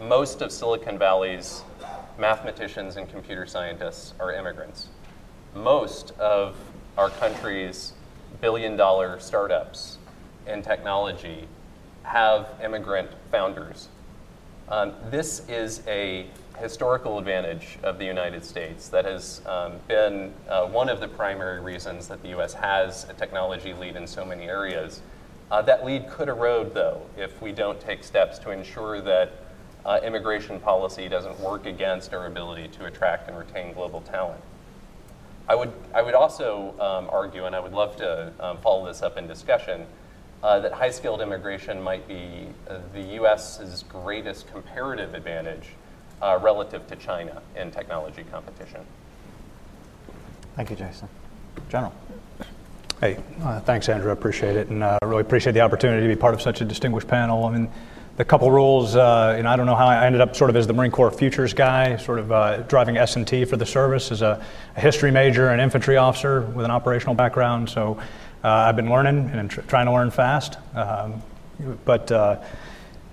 Most 0.00 0.40
of 0.40 0.50
Silicon 0.50 0.98
Valley's 0.98 1.62
mathematicians 2.18 2.96
and 2.96 3.08
computer 3.08 3.46
scientists 3.46 4.14
are 4.18 4.32
immigrants. 4.32 4.88
Most 5.54 6.12
of 6.12 6.56
our 6.96 7.10
country's 7.10 7.92
billion 8.40 8.76
dollar 8.76 9.18
startups 9.20 9.98
in 10.46 10.62
technology 10.62 11.46
have 12.02 12.48
immigrant 12.62 13.10
founders 13.30 13.88
um, 14.70 14.92
this 15.10 15.42
is 15.48 15.82
a 15.88 16.26
historical 16.60 17.18
advantage 17.18 17.78
of 17.82 17.98
the 17.98 18.04
United 18.04 18.44
States 18.44 18.88
that 18.88 19.04
has 19.04 19.42
um, 19.46 19.72
been 19.88 20.32
uh, 20.48 20.66
one 20.66 20.88
of 20.88 21.00
the 21.00 21.08
primary 21.08 21.60
reasons 21.60 22.06
that 22.06 22.22
the 22.22 22.28
US 22.38 22.54
has 22.54 23.04
a 23.08 23.14
technology 23.14 23.74
lead 23.74 23.96
in 23.96 24.06
so 24.06 24.24
many 24.24 24.44
areas. 24.44 25.02
Uh, 25.50 25.60
that 25.62 25.84
lead 25.84 26.08
could 26.08 26.28
erode, 26.28 26.72
though, 26.72 27.02
if 27.16 27.42
we 27.42 27.50
don't 27.50 27.80
take 27.80 28.04
steps 28.04 28.38
to 28.38 28.52
ensure 28.52 29.00
that 29.00 29.32
uh, 29.84 29.98
immigration 30.04 30.60
policy 30.60 31.08
doesn't 31.08 31.40
work 31.40 31.66
against 31.66 32.14
our 32.14 32.26
ability 32.26 32.68
to 32.68 32.84
attract 32.84 33.28
and 33.28 33.36
retain 33.36 33.72
global 33.72 34.02
talent. 34.02 34.40
I 35.48 35.56
would, 35.56 35.72
I 35.92 36.02
would 36.02 36.14
also 36.14 36.76
um, 36.78 37.08
argue, 37.10 37.46
and 37.46 37.56
I 37.56 37.60
would 37.60 37.72
love 37.72 37.96
to 37.96 38.32
um, 38.38 38.58
follow 38.58 38.86
this 38.86 39.02
up 39.02 39.16
in 39.16 39.26
discussion, 39.26 39.84
uh, 40.42 40.60
that 40.60 40.72
high 40.72 40.90
skilled 40.90 41.20
immigration 41.20 41.80
might 41.80 42.06
be 42.08 42.48
uh, 42.68 42.78
the 42.92 43.02
US's 43.16 43.84
greatest 43.88 44.50
comparative 44.52 45.14
advantage 45.14 45.68
uh, 46.22 46.38
relative 46.42 46.86
to 46.88 46.96
China 46.96 47.42
in 47.56 47.70
technology 47.70 48.24
competition. 48.30 48.80
Thank 50.56 50.70
you, 50.70 50.76
Jason. 50.76 51.08
General. 51.68 51.92
Hey, 53.00 53.18
uh, 53.42 53.60
thanks, 53.60 53.88
Andrew. 53.88 54.10
I 54.10 54.12
appreciate 54.12 54.56
it, 54.56 54.68
and 54.68 54.84
I 54.84 54.98
uh, 55.00 55.06
really 55.06 55.22
appreciate 55.22 55.52
the 55.52 55.62
opportunity 55.62 56.06
to 56.06 56.14
be 56.14 56.20
part 56.20 56.34
of 56.34 56.42
such 56.42 56.60
a 56.60 56.64
distinguished 56.64 57.08
panel. 57.08 57.44
I 57.44 57.52
mean, 57.52 57.70
the 58.18 58.24
couple 58.26 58.50
rules, 58.50 58.96
uh, 58.96 59.34
and 59.38 59.48
I 59.48 59.56
don't 59.56 59.64
know 59.64 59.74
how 59.74 59.86
I 59.86 60.04
ended 60.04 60.20
up 60.20 60.36
sort 60.36 60.50
of 60.50 60.56
as 60.56 60.66
the 60.66 60.74
Marine 60.74 60.90
Corps 60.90 61.10
futures 61.10 61.54
guy, 61.54 61.96
sort 61.96 62.18
of 62.18 62.30
uh, 62.30 62.58
driving 62.64 62.98
S&T 62.98 63.46
for 63.46 63.56
the 63.56 63.64
service 63.64 64.12
as 64.12 64.20
a, 64.20 64.44
a, 64.76 64.80
history 64.80 65.10
major 65.10 65.48
and 65.48 65.62
infantry 65.62 65.96
officer 65.96 66.42
with 66.42 66.66
an 66.66 66.70
operational 66.70 67.14
background. 67.14 67.70
So 67.70 67.98
I've 68.42 68.76
been 68.76 68.90
learning 68.90 69.30
and 69.30 69.50
tr- 69.50 69.60
trying 69.62 69.86
to 69.86 69.92
learn 69.92 70.10
fast, 70.10 70.56
um, 70.74 71.22
but 71.84 72.10
uh, 72.10 72.40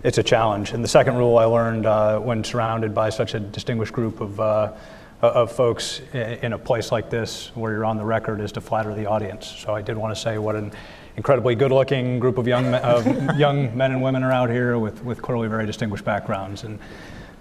it's 0.04 0.18
a 0.18 0.24
challenge. 0.24 0.72
And 0.72 0.84
the 0.84 0.88
second 0.88 1.16
rule 1.16 1.38
I 1.38 1.45
learned 1.45 1.86
uh, 1.86 2.20
when 2.20 2.44
surrounded 2.44 2.95
by 2.95 3.10
such 3.10 3.34
a 3.34 3.40
distinguished 3.40 3.94
group 3.94 4.22
of 4.22 4.40
uh, 4.40 4.74
of 5.22 5.52
folks 5.52 6.02
in 6.14 6.54
a 6.54 6.60
place 6.60 6.91
like 6.91 7.10
this 7.10 7.52
where 7.56 7.72
you're 7.72 7.86
on 7.86 7.98
the 7.98 8.06
record 8.06 8.40
is 8.40 8.52
to 8.52 8.62
flatter 8.62 8.94
the 8.94 9.08
audience. 9.08 9.48
So 9.48 9.74
I 9.74 9.82
did 9.82 9.98
want 9.98 10.16
to 10.16 10.22
say 10.22 10.38
what 10.38 10.56
an 10.56 10.72
incredibly 11.16 11.56
good-looking 11.56 12.20
group 12.20 12.38
of 12.38 12.48
young, 12.48 12.74
uh, 12.74 13.34
young 13.38 13.76
men 13.76 13.91
and 13.91 14.02
women 14.02 14.24
are 14.24 14.32
out 14.32 14.52
here 14.52 14.78
with, 14.78 15.04
with 15.04 15.22
clearly 15.22 15.48
very 15.48 15.66
distinguished 15.66 16.06
backgrounds. 16.06 16.64
And 16.64 16.78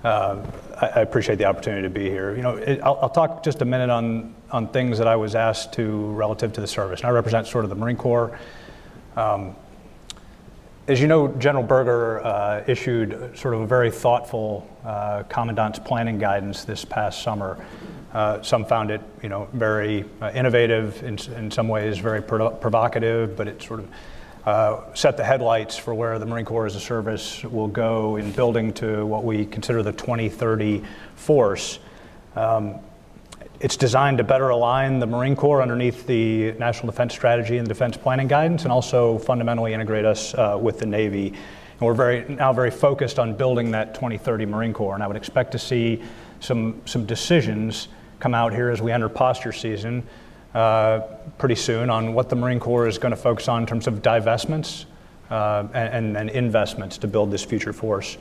uh, 0.05 0.43
I, 0.81 0.87
I, 0.87 1.01
appreciate 1.01 1.37
the 1.37 1.45
opportunity 1.45 1.83
to 1.83 1.91
be 1.91 2.09
here. 2.09 2.35
You 2.35 2.43
know, 2.43 2.57
it, 2.57 2.81
I'll, 2.83 2.99
I'll, 3.03 3.11
talk 3.11 3.43
just 3.43 3.61
a 3.61 3.65
minute 3.65 3.91
on, 3.91 4.35
on 4.51 4.69
things 4.69 4.99
that 4.99 5.09
I 5.09 5.17
was 5.17 5.35
asked 5.35 5.73
to 5.75 6.13
relative 6.13 6.53
to 6.55 6.61
the 6.61 6.67
service. 6.67 7.01
And 7.01 7.09
I 7.09 7.13
represent 7.13 7.47
sort 7.47 7.65
of 7.65 7.71
the 7.71 7.77
Marine 7.77 7.97
Corps. 7.97 8.39
Um, 9.17 9.57
as 10.89 11.01
you 11.01 11.09
know, 11.09 11.29
General 11.29 11.65
Berger 11.65 12.25
uh, 12.25 12.63
issued 12.69 13.37
sort 13.37 13.55
of 13.55 13.63
a 13.63 13.67
very 13.67 13.91
thoughtful 13.91 14.69
uh, 14.85 15.25
commandant's 15.25 15.81
planning 15.81 16.19
guidance 16.19 16.65
this 16.65 16.85
past 16.85 17.23
summer. 17.23 17.59
Uh, 18.13 18.41
some 18.43 18.65
found 18.65 18.91
it, 18.91 19.01
you 19.23 19.29
know, 19.29 19.49
very 19.53 20.05
uh, 20.23 20.31
innovative, 20.33 21.03
in, 21.03 21.19
in 21.35 21.51
some 21.51 21.67
ways 21.67 21.99
very 21.99 22.23
pro- 22.23 22.51
provocative, 22.51 23.37
but 23.37 23.49
it 23.49 23.61
sort 23.61 23.81
of 23.81 23.91
uh, 24.47 24.95
set 24.95 25.17
the 25.17 25.25
headlights 25.25 25.77
for 25.77 25.93
where 25.93 26.21
the 26.21 26.25
Marine 26.25 26.45
Corps 26.45 26.67
as 26.67 26.77
a 26.77 26.81
service 26.81 27.43
will 27.43 27.67
go 27.67 28.15
in 28.15 28.31
building 28.31 28.73
to 28.75 29.05
what 29.05 29.25
we 29.25 29.45
consider 29.45 29.83
the 29.83 29.93
2030 29.93 30.85
force. 31.17 31.81
Um, 32.37 32.77
it's 33.61 33.77
designed 33.77 34.19
to 34.19 34.25
better 34.25 34.51
align 34.51 34.99
the 34.99 35.07
Marine 35.07 35.37
Corps 35.37 35.63
underneath 35.63 36.07
the 36.07 36.53
National 36.53 36.91
Defense 36.91 37.15
Strategy 37.15 37.59
and 37.59 37.67
Defense 37.67 37.97
Planning 37.97 38.29
Guidance, 38.29 38.65
and 38.65 38.73
also 38.73 39.19
fundamentally 39.19 39.73
integrate 39.73 40.05
us 40.05 40.35
uh, 40.35 40.59
with 40.61 40.79
the 40.79 40.87
Navy. 40.87 41.29
And 41.29 41.81
we're 41.81 41.95
very, 41.95 42.25
now 42.29 42.53
very 42.53 42.71
focused 42.71 43.19
on 43.19 43.35
building 43.35 43.71
that 43.73 43.95
2030 43.95 44.47
Marine 44.47 44.73
Corps, 44.73 44.95
and 44.95 45.03
I 45.03 45.07
would 45.07 45.17
expect 45.17 45.53
to 45.53 45.59
see 45.59 46.03
some, 46.41 46.83
some 46.85 47.07
decisions 47.07 47.89
come 48.21 48.35
out 48.35 48.53
here 48.53 48.71
as 48.71 48.81
we 48.81 48.93
enter 48.93 49.09
posture 49.09 49.53
season 49.53 50.07
uh, 50.55 51.01
pretty 51.39 51.55
soon 51.55 51.91
on 51.91 52.15
what 52.15 52.29
the 52.29 52.37
Marine 52.37 52.61
Corps 52.61 52.87
is 52.87 52.99
going 52.99 53.11
to 53.11 53.17
focus 53.17 53.49
on 53.49 53.63
in 53.63 53.67
terms 53.67 53.87
of 53.87 54.01
divestments 54.01 54.87
uh, 55.31 55.67
and, 55.75 56.17
and 56.17 56.31
investments 56.31 56.99
to 56.99 57.07
build 57.07 57.31
this 57.31 57.45
future 57.45 57.73
force. 57.73 58.17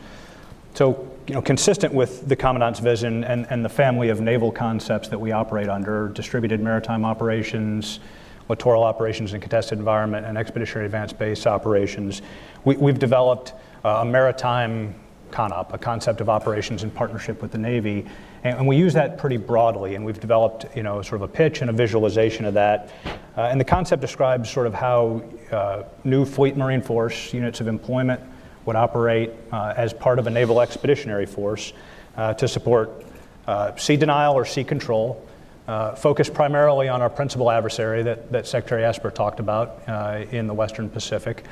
So, 0.74 1.10
you 1.28 1.34
know, 1.34 1.42
consistent 1.42 1.94
with 1.94 2.28
the 2.28 2.36
Commandant's 2.36 2.80
vision 2.80 3.24
and, 3.24 3.48
and 3.50 3.66
the 3.66 3.70
family 3.70 4.10
of 4.10 4.22
naval 4.22 4.52
concepts 4.52 5.08
that 5.08 5.20
we 5.20 5.32
operate 5.32 5.70
under, 5.70 6.10
distributed 6.10 6.60
maritime 6.60 7.04
operations, 7.04 8.00
littoral 8.48 8.84
operations 8.84 9.34
in 9.34 9.42
contested 9.42 9.80
environment, 9.80 10.26
and 10.26 10.38
expeditionary 10.38 10.86
advanced 10.86 11.18
base 11.18 11.48
operations, 11.48 12.22
we, 12.64 12.76
have 12.76 13.00
developed 13.00 13.54
uh, 13.84 14.02
a 14.02 14.06
maritime 14.06 14.94
CONOP, 15.32 15.74
a 15.74 15.78
concept 15.80 16.22
of 16.22 16.30
operations 16.30 16.84
in 16.84 16.92
partnership 16.92 17.42
with 17.42 17.52
the 17.52 17.58
Navy, 17.58 18.06
and, 18.44 18.60
and, 18.60 18.68
we 18.68 18.78
use 18.78 18.94
that 18.94 19.18
pretty 19.18 19.38
broadly, 19.38 19.96
and 19.96 20.06
we've 20.06 20.20
developed, 20.20 20.66
you 20.76 20.84
know, 20.84 21.02
sort 21.02 21.22
of 21.22 21.24
a 21.24 21.34
pitch 21.34 21.62
and 21.62 21.72
a 21.72 21.74
visualization 21.74 22.46
of 22.46 22.54
that. 22.54 22.92
Uh, 23.36 23.42
and 23.42 23.60
the 23.60 23.66
concept 23.66 24.00
describes 24.00 24.50
sort 24.50 24.68
of 24.68 24.76
how 24.76 25.24
uh, 25.52 25.84
new 26.04 26.24
Fleet 26.24 26.56
Marine 26.56 26.82
Force 26.82 27.34
units 27.34 27.62
of 27.62 27.68
employment 27.68 28.22
would 28.66 28.76
operate 28.76 29.32
uh, 29.52 29.74
as 29.76 29.94
part 29.94 30.20
of 30.20 30.28
a 30.28 30.30
naval 30.30 30.62
expeditionary 30.62 31.26
force 31.26 31.74
uh, 32.18 32.34
to 32.34 32.48
support 32.48 33.06
uh, 33.48 33.76
sea 33.76 33.98
denial 33.98 34.34
or 34.34 34.46
sea 34.46 34.64
control, 34.64 35.22
focused 35.98 36.34
primarily 36.34 36.88
on 36.88 37.02
our 37.02 37.10
principal 37.10 37.50
adversary 37.50 38.04
that, 38.04 38.32
that 38.32 38.48
Secretary 38.48 38.84
Esper 38.84 39.10
talked 39.10 39.40
about 39.40 39.82
in 40.32 40.48
the 40.48 40.54
Western 40.54 40.90
Pacific. 40.90 41.44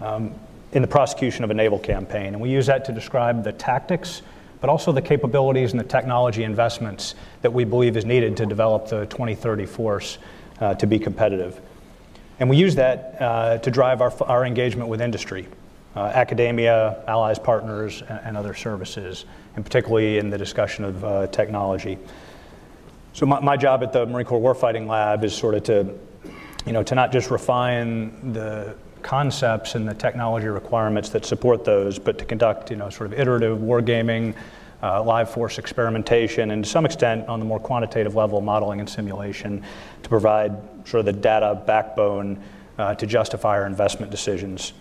Um, 0.00 0.34
in 0.74 0.82
the 0.82 0.88
prosecution 0.88 1.44
of 1.44 1.50
a 1.50 1.54
naval 1.54 1.78
campaign. 1.78 2.34
And 2.34 2.40
we 2.40 2.50
use 2.50 2.66
that 2.66 2.84
to 2.86 2.92
describe 2.92 3.44
the 3.44 3.52
tactics, 3.52 4.22
but 4.60 4.68
also 4.68 4.92
the 4.92 5.00
capabilities 5.00 5.70
and 5.70 5.80
the 5.80 5.84
technology 5.84 6.42
investments 6.42 7.14
that 7.42 7.52
we 7.52 7.64
believe 7.64 7.96
is 7.96 8.04
needed 8.04 8.36
to 8.38 8.46
develop 8.46 8.88
the 8.88 9.06
2030 9.06 9.66
force 9.66 10.18
uh, 10.60 10.74
to 10.74 10.86
be 10.86 10.98
competitive. 10.98 11.60
And 12.40 12.50
we 12.50 12.56
use 12.56 12.74
that 12.74 13.16
uh, 13.20 13.58
to 13.58 13.70
drive 13.70 14.00
our, 14.00 14.12
our 14.24 14.44
engagement 14.44 14.88
with 14.88 15.00
industry 15.00 15.46
uh, 15.96 16.00
academia, 16.14 17.02
allies, 17.06 17.38
partners, 17.38 18.02
and, 18.08 18.20
and, 18.24 18.36
other 18.36 18.54
services, 18.54 19.26
and 19.56 19.64
particularly 19.64 20.18
in 20.18 20.30
the 20.30 20.38
discussion 20.38 20.84
of 20.84 21.04
uh, 21.04 21.26
technology. 21.28 21.98
So 23.12 23.26
my, 23.26 23.40
my, 23.40 23.56
job 23.56 23.82
at 23.82 23.92
the 23.92 24.06
Marine 24.06 24.26
Corps 24.26 24.54
Warfighting 24.54 24.88
Lab 24.88 25.22
is 25.22 25.32
sort 25.34 25.54
of 25.54 25.62
to, 25.64 25.94
you 26.66 26.72
know, 26.72 26.82
to 26.82 26.94
not 26.96 27.12
just 27.12 27.30
refine 27.30 28.32
the 28.32 28.74
concepts 29.02 29.76
and 29.76 29.86
the 29.86 29.94
technology 29.94 30.48
requirements 30.48 31.10
that 31.10 31.24
support 31.24 31.64
those, 31.64 31.98
but 31.98 32.18
to 32.18 32.24
conduct, 32.24 32.70
you 32.70 32.76
know, 32.76 32.90
sort 32.90 33.12
of 33.12 33.18
iterative 33.18 33.58
wargaming, 33.58 34.34
uh, 34.82 35.02
live 35.02 35.30
force 35.30 35.58
experimentation, 35.58 36.50
and 36.50 36.64
to 36.64 36.70
some 36.70 36.84
extent 36.84 37.28
on 37.28 37.38
the 37.38 37.44
more 37.44 37.60
quantitative 37.60 38.16
level, 38.16 38.40
modeling 38.40 38.80
and 38.80 38.90
simulation, 38.90 39.62
to 40.02 40.08
provide 40.08 40.56
sort 40.86 41.00
of 41.00 41.06
the 41.06 41.12
data 41.12 41.62
backbone 41.66 42.42
uh, 42.78 42.94
to 42.96 43.06
justify 43.06 43.50
our 43.50 43.66
investment 43.66 44.10
decisions 44.10 44.72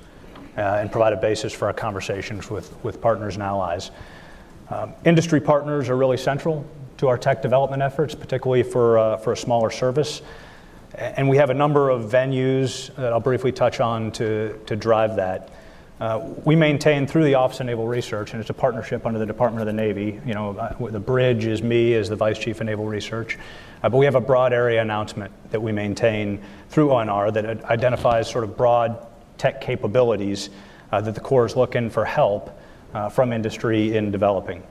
and 0.58 0.92
provide 0.92 1.14
a 1.14 1.18
basis 1.18 1.54
for 1.54 1.66
our 1.68 1.74
conversations 1.74 2.50
with, 2.50 2.76
with 2.84 3.02
partners 3.02 3.36
and 3.36 3.44
allies. 3.44 3.92
Um, 4.70 4.94
industry 5.06 5.42
partners 5.42 5.90
are 5.90 5.98
really 5.98 6.18
central 6.18 6.66
to 6.98 7.08
our 7.08 7.18
tech 7.18 7.42
development 7.42 7.82
efforts, 7.82 8.16
particularly 8.16 8.64
for, 8.64 8.98
uh, 8.98 9.18
for 9.18 9.34
a 9.34 9.38
smaller 9.38 9.70
service. 9.70 10.22
And 10.96 11.28
we 11.28 11.38
have 11.38 11.50
a 11.50 11.54
number 11.54 11.90
of 11.90 12.04
venues 12.04 12.96
that 12.96 13.12
I'll 13.12 13.20
briefly 13.20 13.52
touch 13.52 13.80
on 13.80 14.12
to, 14.14 14.60
to 14.68 14.76
drive 14.76 15.16
that. 15.16 15.50
Uh, 16.00 16.30
we 16.44 16.56
maintain 16.56 17.08
through 17.08 17.24
the 17.24 17.36
Office 17.36 17.60
of 17.60 17.66
Naval 17.66 17.88
Research, 17.88 18.34
and 18.34 18.42
it's 18.42 18.50
a 18.50 18.54
partnership 18.54 19.06
under 19.06 19.20
the 19.20 19.26
Department 19.26 19.62
of 19.62 19.68
the 19.68 19.74
Navy. 19.74 20.20
You 20.26 20.34
know, 20.34 20.58
uh, 20.58 20.90
the 20.90 21.00
bridge 21.00 21.46
is 21.46 21.64
me 21.64 21.94
as 21.94 22.10
the 22.10 22.16
Vice 22.16 22.38
Chief 22.38 22.60
of 22.60 22.66
Naval 22.66 22.86
Research. 22.86 23.38
Uh, 23.82 23.90
but 23.90 23.98
we 23.98 24.06
have 24.06 24.16
a 24.16 24.22
broad 24.22 24.54
area 24.54 24.82
announcement 24.82 25.32
that 25.52 25.62
we 25.62 25.72
maintain 25.72 26.42
through 26.70 26.90
ONR 26.90 27.34
that 27.34 27.64
identifies 27.66 28.30
sort 28.30 28.44
of 28.44 28.58
broad 28.58 29.08
tech 29.44 29.60
capabilities 29.60 30.50
uh, 30.94 31.02
that 31.02 31.16
the 31.16 31.20
Corps 31.20 31.46
is 31.46 31.58
looking 31.58 31.90
for 31.90 32.06
help 32.06 32.58
uh, 32.94 33.10
from 33.10 33.34
industry 33.34 33.98
in 33.98 34.10
developing. 34.10 34.64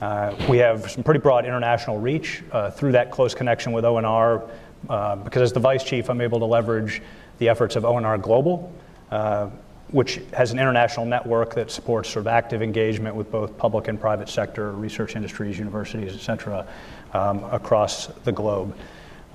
Uh, 0.00 0.34
we 0.48 0.58
have 0.58 0.90
some 0.90 1.04
pretty 1.04 1.20
broad 1.20 1.44
international 1.44 2.00
reach 2.00 2.42
uh, 2.50 2.68
through 2.68 2.90
that 2.90 3.12
close 3.12 3.32
connection 3.32 3.70
with 3.70 3.84
ONR, 3.84 4.50
uh, 4.88 5.14
because 5.14 5.42
as 5.42 5.52
the 5.52 5.60
Vice 5.60 5.84
Chief, 5.84 6.10
I'm 6.10 6.20
able 6.20 6.40
to 6.40 6.46
leverage 6.46 7.00
the 7.38 7.48
efforts 7.48 7.76
of 7.76 7.84
ONR 7.84 8.20
Global, 8.20 8.72
uh, 9.12 9.50
which 9.92 10.20
has 10.32 10.50
an 10.50 10.58
international 10.58 11.06
network 11.06 11.54
that 11.54 11.70
supports 11.70 12.08
sort 12.08 12.24
of 12.24 12.26
active 12.26 12.60
engagement 12.60 13.14
with 13.14 13.30
both 13.30 13.56
public 13.56 13.86
and 13.86 14.00
private 14.00 14.28
sector, 14.28 14.72
research 14.72 15.14
industries, 15.14 15.60
universities, 15.60 16.12
et 16.12 16.20
cetera, 16.20 16.66
um, 17.12 17.44
across 17.52 18.08
the 18.24 18.32
globe. 18.32 18.76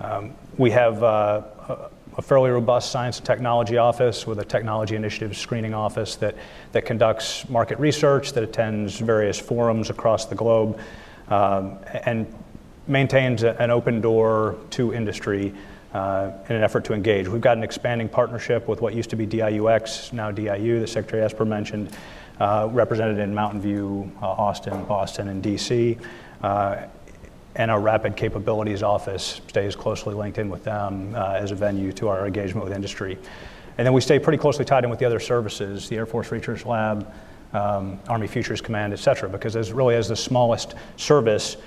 Um, 0.02 0.34
we 0.58 0.72
have 0.72 1.02
a 2.18 2.22
fairly 2.22 2.52
robust 2.52 2.92
science 2.92 3.18
and 3.18 3.26
technology 3.26 3.78
office 3.78 4.28
with 4.28 4.40
a 4.40 4.46
technology 4.46 4.96
initiative 4.96 5.36
screening 5.36 5.74
office 5.74 6.16
that, 6.18 6.36
that 6.72 6.86
conducts 6.86 7.48
market 7.50 7.80
research, 7.80 8.34
that 8.34 8.44
attends 8.44 9.00
various 9.00 9.40
forums 9.40 9.90
across 9.90 10.26
the 10.26 10.36
globe, 10.36 10.80
um, 11.30 11.80
and 12.06 12.32
maintains 12.88 13.44
a, 13.44 13.60
an 13.62 13.72
open 13.72 14.02
door 14.02 14.58
to 14.70 14.94
industry 14.94 15.54
uh, 15.94 16.32
in 16.50 16.56
an 16.56 16.64
effort 16.64 16.84
to 16.86 16.94
engage. 16.94 17.28
We've 17.28 17.42
got 17.42 17.58
an 17.58 17.64
expanding 17.64 18.10
partnership 18.10 18.68
with 18.68 18.82
what 18.82 18.94
used 18.94 19.10
to 19.12 19.16
be 19.16 19.26
DIUX, 19.26 20.12
now 20.14 20.32
DIU, 20.32 20.80
that 20.80 20.88
Secretary 20.88 21.24
Esper 21.24 21.46
mentioned, 21.46 21.96
uh, 22.40 22.68
represented 22.72 23.20
in 23.20 23.34
Mountain 23.34 23.62
View, 23.62 24.12
uh, 24.22 24.26
Austin, 24.26 24.84
Boston, 24.86 25.28
and 25.30 25.44
DC. 25.44 25.98
And 27.56 27.70
our 27.70 27.80
Rapid 27.80 28.16
Capabilities 28.16 28.82
Office 28.82 29.42
stays 29.48 29.76
closely 29.76 30.16
linked 30.16 30.40
in 30.40 30.50
with 30.50 30.64
them 30.64 31.14
uh, 31.16 31.34
as 31.34 31.52
a 31.52 31.56
venue 31.56 31.92
to 31.94 32.08
our 32.08 32.26
engagement 32.26 32.66
with 32.66 32.74
industry. 32.74 33.18
And 33.78 33.86
then 33.86 33.94
we 33.94 34.02
stay 34.02 34.20
pretty 34.20 34.38
closely 34.38 34.66
tied 34.66 34.84
in 34.84 34.90
with 34.90 35.00
the 35.00 35.06
other 35.06 35.20
services, 35.20 35.88
the 35.88 35.98
Air 35.98 36.06
Force 36.06 36.32
Research 36.32 36.66
Lab, 36.66 37.12
um, 37.54 38.00
Army 38.08 38.28
Futures 38.28 38.62
Command, 38.62 38.94
et 38.94 39.00
cetera, 39.00 39.30
because 39.30 39.56
as 39.56 39.72
really 39.72 39.96
as 39.96 40.08
the 40.08 40.16
smallest 40.16 40.76
service, 40.98 41.58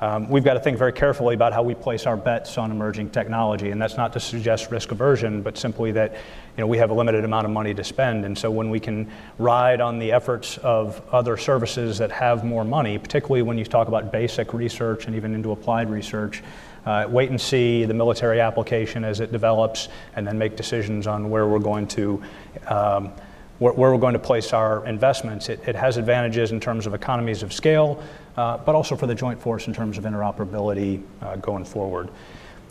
um, 0.00 0.28
we've 0.28 0.44
got 0.44 0.54
to 0.54 0.60
think 0.60 0.78
very 0.78 0.92
carefully 0.92 1.34
about 1.34 1.52
how 1.52 1.62
we 1.62 1.74
place 1.74 2.06
our 2.06 2.16
bets 2.16 2.58
on 2.58 2.70
emerging 2.70 3.10
technology, 3.10 3.70
and 3.70 3.80
that's 3.80 3.96
not 3.96 4.12
to 4.14 4.20
suggest 4.20 4.70
risk 4.70 4.90
aversion, 4.90 5.42
but 5.42 5.56
simply 5.56 5.92
that 5.92 6.16
you 6.56 6.62
know, 6.62 6.66
we 6.68 6.78
have 6.78 6.90
a 6.90 6.94
limited 6.94 7.24
amount 7.24 7.46
of 7.46 7.50
money 7.50 7.74
to 7.74 7.82
spend. 7.82 8.24
And 8.24 8.38
so 8.38 8.50
when 8.50 8.70
we 8.70 8.78
can 8.78 9.10
ride 9.38 9.80
on 9.80 9.98
the 9.98 10.12
efforts 10.12 10.56
of 10.58 11.02
other 11.12 11.36
services 11.36 11.98
that 11.98 12.12
have 12.12 12.44
more 12.44 12.64
money, 12.64 12.96
particularly 12.96 13.42
when 13.42 13.58
you 13.58 13.64
talk 13.64 13.88
about 13.88 14.12
basic 14.12 14.54
research 14.54 15.06
and 15.06 15.16
even 15.16 15.34
into 15.34 15.50
applied 15.50 15.90
research, 15.90 16.42
uh, 16.86 17.06
wait 17.08 17.30
and 17.30 17.40
see 17.40 17.84
the 17.84 17.94
military 17.94 18.40
application 18.40 19.04
as 19.04 19.20
it 19.20 19.32
develops, 19.32 19.88
and 20.16 20.26
then 20.26 20.38
make 20.38 20.54
decisions 20.54 21.06
on 21.06 21.30
where 21.30 21.46
we're 21.46 21.58
going 21.58 21.88
to 21.88 22.22
um, 22.68 23.10
where, 23.58 23.72
where 23.72 23.92
we're 23.92 23.98
going 23.98 24.14
to 24.14 24.18
place 24.18 24.52
our 24.52 24.86
investments. 24.86 25.48
It, 25.48 25.60
it, 25.66 25.76
has 25.76 25.96
advantages 25.96 26.52
in 26.52 26.60
terms 26.60 26.86
of 26.86 26.94
economies 26.94 27.42
of 27.42 27.52
scale, 27.52 28.02
uh, 28.36 28.58
but 28.58 28.74
also 28.74 28.96
for 28.96 29.06
the 29.06 29.14
Joint 29.14 29.40
Force 29.40 29.68
in 29.68 29.72
terms 29.72 29.96
of 29.96 30.04
interoperability 30.04 31.02
uh, 31.22 31.36
going 31.36 31.64
forward. 31.64 32.10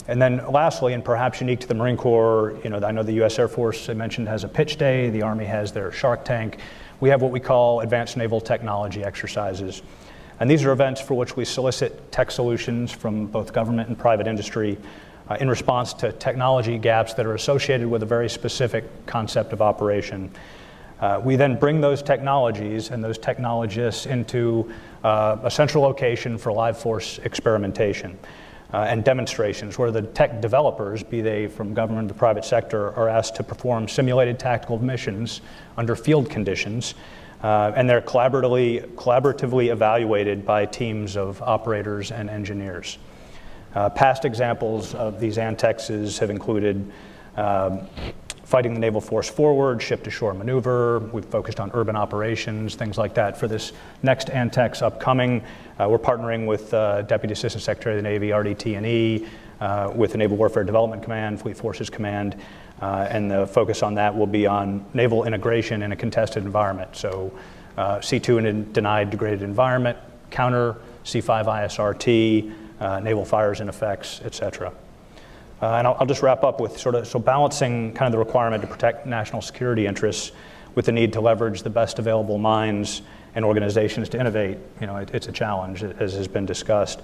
And 0.06 0.20
then 0.20 0.44
lastly, 0.50 0.92
and 0.92 1.02
perhaps 1.02 1.40
unique 1.40 1.60
to 1.60 1.66
the 1.66 1.74
Marine 1.74 1.96
Corps, 1.96 2.58
you 2.62 2.68
know, 2.68 2.78
I 2.78 2.92
know 2.92 3.02
the 3.02 3.14
U.S. 3.14 3.38
Air 3.38 3.48
Force, 3.48 3.88
I 3.88 3.94
mentioned, 3.94 4.28
has 4.28 4.44
a 4.44 4.48
pitch 4.48 4.76
day. 4.76 5.08
The 5.08 5.22
Army 5.22 5.46
has 5.46 5.72
their 5.72 5.90
Shark 5.92 6.24
Tank. 6.26 6.58
We 7.00 7.08
have 7.08 7.22
what 7.22 7.32
we 7.32 7.40
call 7.40 7.80
advanced 7.80 8.16
naval 8.16 8.40
technology 8.40 9.02
exercises. 9.02 9.82
And 10.40 10.50
these 10.50 10.64
are 10.64 10.72
events 10.72 11.00
for 11.00 11.14
which 11.14 11.36
we 11.36 11.44
solicit 11.46 12.12
tech 12.12 12.30
solutions 12.30 12.92
from 12.92 13.26
both 13.26 13.52
government 13.52 13.88
and 13.88 13.98
private 13.98 14.26
industry 14.26 14.76
uh, 15.30 15.38
in 15.40 15.48
response 15.48 15.94
to 15.94 16.12
technology 16.12 16.76
gaps 16.76 17.14
that 17.14 17.24
are 17.24 17.34
associated 17.34 17.86
with 17.88 18.02
a 18.02 18.06
very 18.06 18.28
specific 18.28 18.84
concept 19.06 19.54
of 19.54 19.62
operation. 19.62 20.30
Uh, 21.00 21.20
we 21.24 21.34
then 21.34 21.58
bring 21.58 21.80
those 21.80 22.02
technologies 22.02 22.90
and 22.90 23.02
those 23.02 23.16
technologists 23.16 24.04
into 24.04 24.70
uh, 25.02 25.38
a 25.42 25.50
central 25.50 25.82
location 25.82 26.36
for 26.36 26.52
live 26.52 26.76
force 26.76 27.18
experimentation 27.20 28.18
uh, 28.74 28.78
and 28.88 29.04
demonstrations 29.04 29.78
where 29.78 29.92
the 29.92 30.02
tech 30.02 30.40
developers, 30.40 31.04
be 31.04 31.20
they 31.20 31.46
from 31.46 31.74
government 31.74 32.08
the 32.08 32.14
private 32.14 32.44
sector, 32.44 32.92
are 32.96 33.08
asked 33.08 33.36
to 33.36 33.44
perform 33.44 33.86
simulated 33.86 34.36
tactical 34.36 34.80
missions 34.80 35.42
under 35.76 35.94
field 35.94 36.28
conditions. 36.28 36.96
Uh, 37.40 37.70
and 37.76 37.88
they're 37.88 38.02
collaboratively, 38.02 38.84
collaboratively 38.96 39.70
evaluated 39.70 40.44
by 40.44 40.66
teams 40.66 41.16
of 41.16 41.40
operators 41.42 42.10
and 42.10 42.28
engineers. 42.28 42.98
Uh, 43.76 43.88
past 43.90 44.24
examples 44.24 44.92
of 44.96 45.20
these 45.20 45.36
ANTEXs 45.36 46.18
have 46.18 46.30
included 46.30 46.90
um, 47.36 47.86
fighting 48.44 48.74
the 48.74 48.80
naval 48.80 49.00
force 49.00 49.28
forward, 49.28 49.82
ship 49.82 50.04
to 50.04 50.10
shore 50.10 50.34
maneuver. 50.34 50.98
We've 50.98 51.24
focused 51.24 51.60
on 51.60 51.70
urban 51.74 51.96
operations, 51.96 52.74
things 52.74 52.98
like 52.98 53.14
that. 53.14 53.38
For 53.38 53.48
this 53.48 53.72
next 54.02 54.28
ANTEX 54.28 54.82
upcoming, 54.82 55.42
uh, 55.80 55.88
we're 55.88 55.98
partnering 55.98 56.46
with 56.46 56.72
uh, 56.72 57.02
Deputy 57.02 57.32
Assistant 57.32 57.62
Secretary 57.62 57.96
of 57.96 58.02
the 58.02 58.08
Navy, 58.08 58.28
RDT&E, 58.28 59.26
uh, 59.60 59.92
with 59.94 60.12
the 60.12 60.18
Naval 60.18 60.36
Warfare 60.36 60.64
Development 60.64 61.02
Command, 61.02 61.40
Fleet 61.40 61.56
Forces 61.56 61.88
Command, 61.88 62.36
uh, 62.82 63.06
and 63.08 63.30
the 63.30 63.46
focus 63.46 63.82
on 63.82 63.94
that 63.94 64.14
will 64.14 64.26
be 64.26 64.46
on 64.46 64.84
naval 64.92 65.24
integration 65.24 65.82
in 65.82 65.92
a 65.92 65.96
contested 65.96 66.44
environment. 66.44 66.94
So 66.96 67.32
uh, 67.76 67.98
C2 67.98 68.38
in 68.38 68.46
a 68.46 68.52
denied 68.52 69.10
degraded 69.10 69.42
environment, 69.42 69.96
counter 70.30 70.76
C5 71.04 71.46
ISRT, 71.46 72.54
uh, 72.80 73.00
naval 73.00 73.24
fires 73.24 73.60
and 73.60 73.70
effects, 73.70 74.20
et 74.24 74.34
cetera. 74.34 74.72
Uh, 75.64 75.78
and 75.78 75.86
I'll, 75.86 75.96
I'll, 75.98 76.06
just 76.06 76.20
wrap 76.20 76.44
up 76.44 76.60
with 76.60 76.78
sort 76.78 76.94
of 76.94 77.08
so 77.08 77.18
balancing 77.18 77.94
kind 77.94 78.06
of 78.06 78.12
the 78.12 78.18
requirement 78.18 78.60
to 78.60 78.68
protect 78.68 79.06
national 79.06 79.40
security 79.40 79.86
interests 79.86 80.32
with 80.74 80.84
the 80.84 80.92
need 80.92 81.14
to 81.14 81.22
leverage 81.22 81.62
the 81.62 81.70
best 81.70 81.98
available 81.98 82.36
minds 82.36 83.00
and 83.34 83.46
organizations 83.46 84.10
to 84.10 84.20
innovate. 84.20 84.58
You 84.82 84.88
know, 84.88 84.96
it, 84.96 85.14
it's 85.14 85.26
a 85.26 85.32
challenge, 85.32 85.82
as 85.82 86.12
has 86.12 86.28
been 86.28 86.44
discussed. 86.44 87.00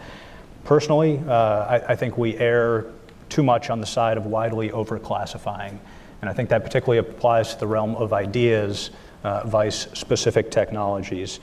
Personally, 0.65 1.23
uh, 1.27 1.33
I, 1.33 1.93
I, 1.93 1.97
think 1.97 2.19
we 2.19 2.37
err 2.37 2.85
too 3.31 3.43
much 3.43 3.71
on 3.71 3.81
the 3.81 3.87
side 3.87 4.19
of 4.19 4.27
widely 4.27 4.69
overclassifying. 4.69 5.79
And 6.21 6.29
I 6.29 6.35
think 6.35 6.51
that 6.51 6.63
particularly 6.63 6.99
applies 6.99 7.55
to 7.55 7.61
the 7.61 7.67
realm 7.67 7.97
of 7.97 8.13
ideas, 8.13 8.91
uh, 9.25 9.47
vice 9.47 9.89
specific 9.95 10.51
technologies. 10.51 11.41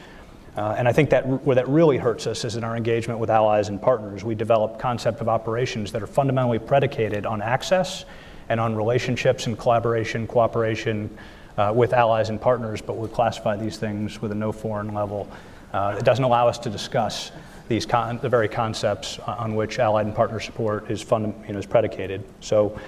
Uh, 0.58 0.74
and 0.76 0.88
I 0.88 0.92
think 0.92 1.12
that 1.12 1.28
where 1.46 1.56
that 1.56 1.68
really 1.68 1.98
hurts 1.98 2.26
us 2.26 2.44
is 2.44 2.56
in 2.56 2.64
our 2.64 2.76
engagement 2.76 3.20
with 3.20 3.30
allies 3.30 3.70
and 3.70 3.80
partners. 3.80 4.24
We 4.24 4.34
develop 4.34 4.80
concept 4.80 5.22
of 5.22 5.30
operations 5.30 5.92
that 5.92 6.02
are 6.02 6.08
fundamentally 6.08 6.58
predicated 6.58 7.28
on 7.28 7.44
access 7.44 8.06
and 8.50 8.60
on 8.60 8.76
relationships 8.76 9.46
and 9.46 9.58
collaboration, 9.58 10.26
cooperation 10.26 11.16
uh, 11.58 11.72
with 11.76 11.94
allies 11.94 12.30
and 12.30 12.42
partners, 12.42 12.82
but 12.82 12.98
we 12.98 13.08
classify 13.08 13.56
these 13.56 13.78
things 13.78 14.20
with 14.20 14.32
a 14.32 14.36
NOFORN 14.36 14.94
level. 14.94 15.30
Uh, 15.74 15.96
it 16.00 16.04
doesn't 16.04 16.24
allow 16.24 16.48
us 16.48 16.58
to 16.58 16.70
discuss 16.72 17.32
these 17.68 17.86
con- 17.86 18.18
the 18.20 18.30
very 18.30 18.48
concepts 18.48 19.20
on 19.20 19.54
which 19.56 19.78
allied 19.78 20.08
and 20.08 20.16
partner 20.16 20.40
support 20.40 20.90
is, 20.90 21.04
fund- 21.04 21.36
you 21.46 21.54
know, 21.54 21.60
is 21.60 21.66
predicated. 21.66 22.24
So 22.40 22.80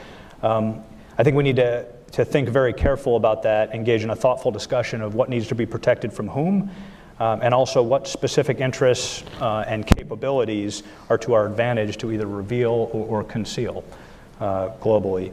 um, 0.42 0.84
I 1.20 1.24
think 1.24 1.36
we 1.36 1.44
need 1.44 1.58
to, 1.58 1.86
to 2.14 2.26
think 2.26 2.50
very 2.50 2.74
careful 2.74 3.16
about 3.16 3.44
that, 3.44 3.76
engage 3.76 4.04
in 4.04 4.10
a 4.10 4.16
thoughtful 4.16 4.50
discussion 4.50 5.02
of 5.02 5.14
what 5.14 5.30
needs 5.30 5.48
to 5.50 5.56
be 5.56 5.66
protected 5.66 6.14
from 6.14 6.30
whom, 6.30 6.72
um, 7.20 7.42
and 7.42 7.54
also 7.54 7.82
what 7.82 8.08
specific 8.08 8.60
interests 8.60 9.24
uh, 9.42 9.64
and 9.68 9.86
capabilities 9.86 10.84
are 11.10 11.18
to 11.18 11.34
our 11.34 11.46
advantage 11.46 11.98
to 11.98 12.12
either 12.12 12.28
reveal 12.28 12.90
or, 12.94 13.22
or 13.22 13.24
conceal 13.24 13.84
uh, 14.40 14.70
globally. 14.82 15.32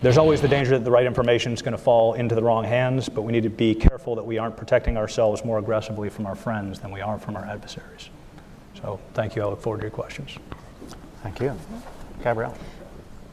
There's 0.00 0.18
always 0.18 0.40
the 0.40 0.48
danger 0.48 0.70
that 0.78 0.84
the 0.84 0.90
right 0.90 1.06
information 1.06 1.52
is 1.52 1.60
going 1.60 1.72
to 1.72 1.78
fall 1.78 2.14
into 2.14 2.34
the 2.34 2.42
wrong 2.42 2.64
hands, 2.64 3.08
but 3.08 3.22
we 3.22 3.32
need 3.32 3.42
to 3.42 3.50
be 3.50 3.74
careful 3.74 4.14
that 4.14 4.24
we 4.24 4.38
aren't 4.38 4.56
protecting 4.56 4.96
ourselves 4.96 5.44
more 5.44 5.58
aggressively 5.58 6.08
from 6.08 6.26
our 6.26 6.36
friends 6.36 6.78
than 6.78 6.92
we 6.92 7.00
are 7.00 7.18
from 7.18 7.36
our 7.36 7.44
adversaries. 7.44 8.08
So, 8.80 9.00
thank 9.14 9.34
you. 9.34 9.42
I 9.42 9.46
look 9.46 9.60
forward 9.60 9.78
to 9.78 9.84
your 9.84 9.90
questions. 9.90 10.36
Thank 11.22 11.40
you. 11.40 11.52
Gabrielle. 12.22 12.56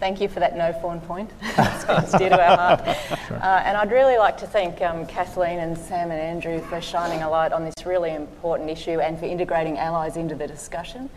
Thank 0.05 0.21
you 0.21 0.27
for 0.27 0.39
that 0.39 0.53
NOFORN 0.55 1.01
point. 1.07 1.31
it's 1.41 2.11
dear 2.11 2.29
to 2.29 2.39
our 2.39 2.55
heart. 2.55 2.97
Sure. 3.27 3.37
Uh, 3.37 3.63
and 3.65 3.75
I'd 3.75 3.89
really 3.89 4.19
like 4.19 4.37
to 4.37 4.45
thank 4.45 4.79
um, 4.83 5.07
Kathleen 5.07 5.57
and 5.57 5.75
Sam 5.75 6.11
and 6.11 6.21
Andrew 6.21 6.61
for 6.61 6.79
shining 6.79 7.23
a 7.23 7.29
light 7.29 7.51
on 7.51 7.65
this 7.65 7.73
really 7.87 8.13
important 8.13 8.69
issue 8.69 8.99
and 8.99 9.17
for 9.17 9.25
integrating 9.25 9.79
allies 9.79 10.15
into 10.15 10.35
the 10.35 10.45
discussion, 10.45 11.09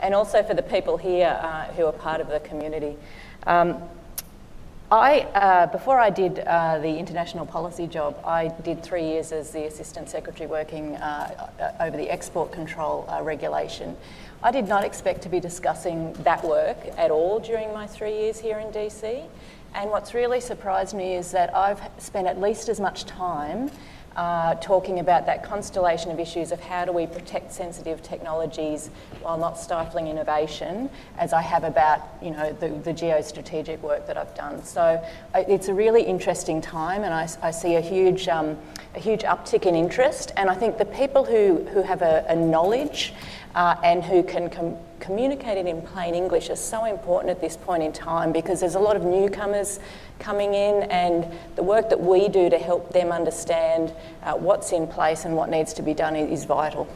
and 0.00 0.12
also 0.12 0.42
for 0.42 0.54
the 0.54 0.62
people 0.62 0.96
here 0.96 1.38
uh, 1.40 1.66
who 1.74 1.86
are 1.86 1.92
part 1.92 2.20
of 2.20 2.26
the 2.26 2.40
community. 2.40 2.96
Um, 3.46 3.80
I, 4.92 5.20
uh, 5.20 5.66
before 5.68 5.98
I 5.98 6.10
did 6.10 6.40
uh, 6.40 6.78
the 6.78 6.98
international 6.98 7.46
policy 7.46 7.86
job, 7.86 8.14
I 8.26 8.48
did 8.62 8.82
three 8.82 9.04
years 9.04 9.32
as 9.32 9.50
the 9.50 9.64
Assistant 9.64 10.10
Secretary 10.10 10.46
working 10.46 10.96
uh, 10.96 11.48
uh 11.58 11.84
over 11.84 11.96
the 11.96 12.10
export 12.10 12.52
control 12.52 13.06
uh, 13.08 13.22
regulation. 13.22 13.96
I 14.42 14.50
did 14.50 14.68
not 14.68 14.84
expect 14.84 15.22
to 15.22 15.30
be 15.30 15.40
discussing 15.40 16.12
that 16.24 16.44
work 16.44 16.76
at 16.98 17.10
all 17.10 17.40
during 17.40 17.72
my 17.72 17.86
three 17.86 18.18
years 18.18 18.38
here 18.38 18.58
in 18.58 18.66
DC. 18.66 19.24
And 19.74 19.90
what's 19.90 20.12
really 20.12 20.42
surprised 20.42 20.94
me 20.94 21.16
is 21.16 21.30
that 21.30 21.56
I've 21.56 21.80
spent 21.96 22.26
at 22.26 22.38
least 22.38 22.68
as 22.68 22.78
much 22.78 23.06
time 23.06 23.70
uh, 24.16 24.54
talking 24.56 25.00
about 25.00 25.26
that 25.26 25.42
constellation 25.42 26.10
of 26.10 26.20
issues 26.20 26.52
of 26.52 26.60
how 26.60 26.84
do 26.84 26.92
we 26.92 27.06
protect 27.06 27.52
sensitive 27.52 28.02
technologies 28.02 28.90
while 29.22 29.38
not 29.38 29.58
stifling 29.58 30.08
innovation, 30.08 30.90
as 31.18 31.32
I 31.32 31.42
have 31.42 31.64
about 31.64 32.00
you 32.20 32.30
know 32.30 32.52
the, 32.52 32.68
the 32.68 32.92
geostrategic 32.92 33.80
work 33.80 34.06
that 34.06 34.16
I've 34.16 34.34
done. 34.34 34.62
So 34.64 35.02
it's 35.34 35.68
a 35.68 35.74
really 35.74 36.02
interesting 36.02 36.60
time, 36.60 37.04
and 37.04 37.14
I, 37.14 37.28
I 37.42 37.50
see 37.50 37.76
a 37.76 37.80
huge 37.80 38.28
um, 38.28 38.58
a 38.94 38.98
huge 38.98 39.22
uptick 39.22 39.66
in 39.66 39.74
interest. 39.74 40.32
And 40.36 40.50
I 40.50 40.54
think 40.54 40.78
the 40.78 40.84
people 40.84 41.24
who 41.24 41.64
who 41.72 41.82
have 41.82 42.02
a, 42.02 42.24
a 42.28 42.36
knowledge 42.36 43.14
uh, 43.54 43.76
and 43.82 44.02
who 44.02 44.22
can 44.22 44.48
com- 44.50 44.76
communicate 45.00 45.58
it 45.58 45.66
in 45.66 45.82
plain 45.82 46.14
English 46.14 46.48
is 46.48 46.60
so 46.60 46.84
important 46.84 47.30
at 47.30 47.40
this 47.40 47.56
point 47.56 47.82
in 47.82 47.92
time 47.92 48.32
because 48.32 48.60
there's 48.60 48.76
a 48.76 48.80
lot 48.80 48.96
of 48.96 49.04
newcomers 49.04 49.80
coming 50.18 50.54
in, 50.54 50.84
and 50.84 51.26
the 51.56 51.62
work 51.62 51.88
that 51.90 52.00
we 52.00 52.28
do 52.28 52.48
to 52.48 52.58
help 52.58 52.92
them 52.92 53.10
understand 53.10 53.92
uh, 54.22 54.34
what's 54.34 54.72
in 54.72 54.86
place 54.86 55.24
and 55.24 55.36
what 55.36 55.50
needs 55.50 55.72
to 55.74 55.82
be 55.82 55.92
done 55.92 56.14
is 56.14 56.44
vital. 56.44 56.86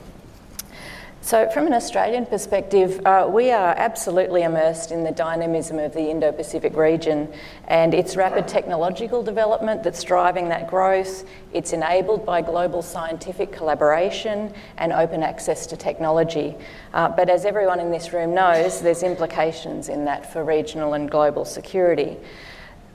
So, 1.27 1.51
from 1.51 1.67
an 1.67 1.73
Australian 1.73 2.25
perspective, 2.25 3.05
uh, 3.05 3.27
we 3.29 3.51
are 3.51 3.75
absolutely 3.77 4.45
immersed 4.45 4.93
in 4.93 5.03
the 5.03 5.11
dynamism 5.11 5.77
of 5.81 5.93
the 5.93 6.09
Indo 6.09 6.31
Pacific 6.31 6.77
region 6.77 7.29
and 7.67 7.95
its 7.95 8.15
rapid 8.15 8.47
technological 8.47 9.25
development 9.25 9.83
that's 9.83 10.05
driving 10.05 10.51
that 10.51 10.71
growth. 10.71 11.25
It's 11.53 11.73
enabled 11.73 12.25
by 12.25 12.43
global 12.43 12.81
scientific 12.81 13.51
collaboration 13.51 14.55
and 14.79 14.93
open 14.93 15.25
access 15.25 15.67
to 15.67 15.77
technology. 15.77 16.55
Uh, 16.95 17.09
but 17.09 17.29
as 17.29 17.45
everyone 17.45 17.81
in 17.81 17.91
this 17.91 18.13
room 18.13 18.33
knows, 18.33 18.81
there's 18.81 19.03
implications 19.03 19.89
in 19.89 20.05
that 20.05 20.33
for 20.33 20.45
regional 20.45 20.95
and 20.95 21.11
global 21.11 21.45
security. 21.45 22.19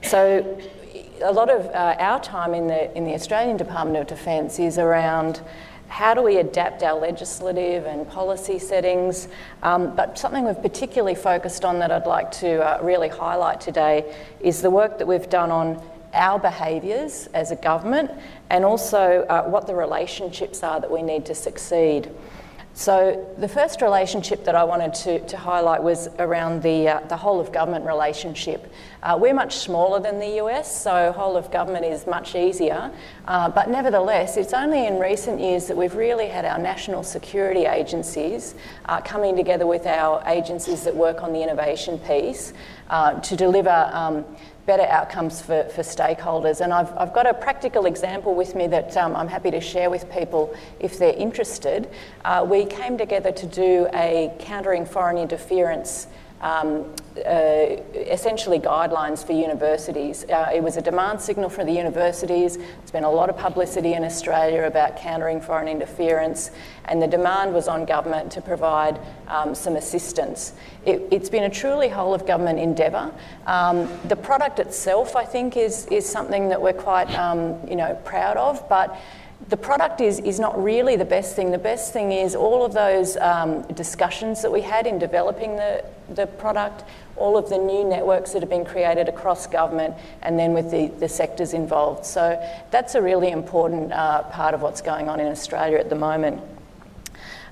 So, 0.04 0.58
a 1.22 1.32
lot 1.32 1.50
of 1.50 1.66
uh, 1.66 1.96
our 1.98 2.18
time 2.18 2.54
in 2.54 2.66
the, 2.66 2.96
in 2.96 3.04
the 3.04 3.12
Australian 3.12 3.58
Department 3.58 3.98
of 3.98 4.06
Defence 4.06 4.58
is 4.58 4.78
around 4.78 5.42
how 5.92 6.14
do 6.14 6.22
we 6.22 6.38
adapt 6.38 6.82
our 6.82 6.98
legislative 6.98 7.84
and 7.84 8.08
policy 8.08 8.58
settings? 8.58 9.28
Um, 9.62 9.94
but 9.94 10.18
something 10.18 10.46
we've 10.46 10.60
particularly 10.60 11.14
focused 11.14 11.66
on 11.66 11.80
that 11.80 11.92
I'd 11.92 12.06
like 12.06 12.32
to 12.40 12.62
uh, 12.62 12.82
really 12.82 13.10
highlight 13.10 13.60
today 13.60 14.16
is 14.40 14.62
the 14.62 14.70
work 14.70 14.96
that 14.98 15.06
we've 15.06 15.28
done 15.28 15.50
on 15.50 15.82
our 16.14 16.38
behaviours 16.38 17.26
as 17.34 17.50
a 17.50 17.56
government 17.56 18.10
and 18.48 18.64
also 18.64 19.26
uh, 19.28 19.42
what 19.42 19.66
the 19.66 19.74
relationships 19.74 20.62
are 20.62 20.80
that 20.80 20.90
we 20.90 21.02
need 21.02 21.26
to 21.26 21.34
succeed. 21.34 22.10
So, 22.72 23.28
the 23.36 23.48
first 23.48 23.82
relationship 23.82 24.46
that 24.46 24.54
I 24.54 24.64
wanted 24.64 24.94
to, 24.94 25.20
to 25.26 25.36
highlight 25.36 25.82
was 25.82 26.08
around 26.18 26.62
the, 26.62 26.88
uh, 26.88 27.00
the 27.00 27.18
whole 27.18 27.38
of 27.38 27.52
government 27.52 27.84
relationship. 27.84 28.72
Uh, 29.02 29.18
we're 29.20 29.34
much 29.34 29.56
smaller 29.56 29.98
than 29.98 30.20
the 30.20 30.40
US, 30.40 30.80
so 30.80 31.10
whole 31.12 31.36
of 31.36 31.50
government 31.50 31.84
is 31.84 32.06
much 32.06 32.36
easier. 32.36 32.90
Uh, 33.26 33.48
but 33.48 33.68
nevertheless, 33.68 34.36
it's 34.36 34.52
only 34.52 34.86
in 34.86 35.00
recent 35.00 35.40
years 35.40 35.66
that 35.66 35.76
we've 35.76 35.96
really 35.96 36.28
had 36.28 36.44
our 36.44 36.58
national 36.58 37.02
security 37.02 37.66
agencies 37.66 38.54
uh, 38.86 39.00
coming 39.00 39.34
together 39.34 39.66
with 39.66 39.86
our 39.86 40.22
agencies 40.26 40.84
that 40.84 40.94
work 40.94 41.22
on 41.22 41.32
the 41.32 41.42
innovation 41.42 41.98
piece 41.98 42.52
uh, 42.90 43.18
to 43.20 43.36
deliver. 43.36 43.90
Um, 43.92 44.24
better 44.64 44.84
outcomes 44.84 45.42
for, 45.42 45.64
for 45.70 45.82
stakeholders. 45.82 46.60
And 46.60 46.72
I've, 46.72 46.96
I've 46.96 47.12
got 47.12 47.26
a 47.26 47.34
practical 47.34 47.86
example 47.86 48.32
with 48.32 48.54
me 48.54 48.68
that 48.68 48.96
um, 48.96 49.16
I'm 49.16 49.26
happy 49.26 49.50
to 49.50 49.60
share 49.60 49.90
with 49.90 50.08
people 50.08 50.54
if 50.78 51.00
they're 51.00 51.14
interested. 51.14 51.90
Uh, 52.24 52.46
we 52.48 52.64
came 52.64 52.96
together 52.96 53.32
to 53.32 53.46
do 53.46 53.88
a 53.92 54.32
countering 54.38 54.86
foreign 54.86 55.18
interference 55.18 56.06
um, 56.42 56.94
uh, 57.18 57.76
essentially 57.94 58.58
guidelines 58.58 59.24
for 59.24 59.32
universities. 59.32 60.24
Uh, 60.24 60.50
it 60.54 60.62
was 60.62 60.76
a 60.76 60.80
demand 60.80 61.20
signal 61.20 61.50
for 61.50 61.64
the 61.64 61.72
universities. 61.72 62.56
There's 62.56 62.90
been 62.90 63.04
a 63.04 63.10
lot 63.10 63.28
of 63.28 63.36
publicity 63.36 63.92
in 63.92 64.02
Australia 64.02 64.64
about 64.64 64.96
countering 64.96 65.40
foreign 65.40 65.68
interference, 65.68 66.50
and 66.86 67.02
the 67.02 67.06
demand 67.06 67.52
was 67.52 67.68
on 67.68 67.84
government 67.84 68.32
to 68.32 68.40
provide 68.40 68.98
um, 69.28 69.54
some 69.54 69.76
assistance. 69.76 70.54
It, 70.86 71.12
has 71.12 71.28
been 71.28 71.44
a 71.44 71.50
truly 71.50 71.88
whole 71.88 72.14
of 72.14 72.26
government 72.26 72.58
endeavour. 72.58 73.12
Um, 73.46 73.88
the 74.08 74.16
product 74.16 74.58
itself, 74.58 75.14
I 75.14 75.24
think, 75.24 75.56
is, 75.56 75.86
is 75.86 76.08
something 76.08 76.48
that 76.48 76.60
we're 76.60 76.72
quite 76.72 77.10
um, 77.18 77.58
you 77.68 77.76
know, 77.76 77.94
proud 78.04 78.36
of, 78.38 78.66
but 78.68 78.98
the 79.48 79.56
product 79.56 80.00
is, 80.00 80.18
is 80.20 80.38
not 80.38 80.62
really 80.62 80.96
the 80.96 81.04
best 81.04 81.36
thing. 81.36 81.50
The 81.50 81.58
best 81.58 81.92
thing 81.92 82.12
is 82.12 82.34
all 82.34 82.64
of 82.64 82.72
those 82.72 83.16
um, 83.16 83.62
discussions 83.74 84.42
that 84.42 84.52
we 84.52 84.60
had 84.60 84.86
in 84.86 84.98
developing 84.98 85.56
the, 85.56 85.84
the 86.10 86.26
product, 86.26 86.84
all 87.16 87.36
of 87.36 87.48
the 87.48 87.58
new 87.58 87.84
networks 87.84 88.32
that 88.32 88.42
have 88.42 88.50
been 88.50 88.64
created 88.64 89.08
across 89.08 89.46
government, 89.46 89.94
and 90.22 90.38
then 90.38 90.52
with 90.52 90.70
the, 90.70 90.88
the 90.98 91.08
sectors 91.08 91.54
involved. 91.54 92.04
So 92.04 92.40
that's 92.70 92.94
a 92.94 93.02
really 93.02 93.30
important 93.30 93.92
uh, 93.92 94.22
part 94.24 94.54
of 94.54 94.62
what's 94.62 94.80
going 94.80 95.08
on 95.08 95.20
in 95.20 95.26
Australia 95.26 95.78
at 95.78 95.88
the 95.88 95.96
moment. 95.96 96.40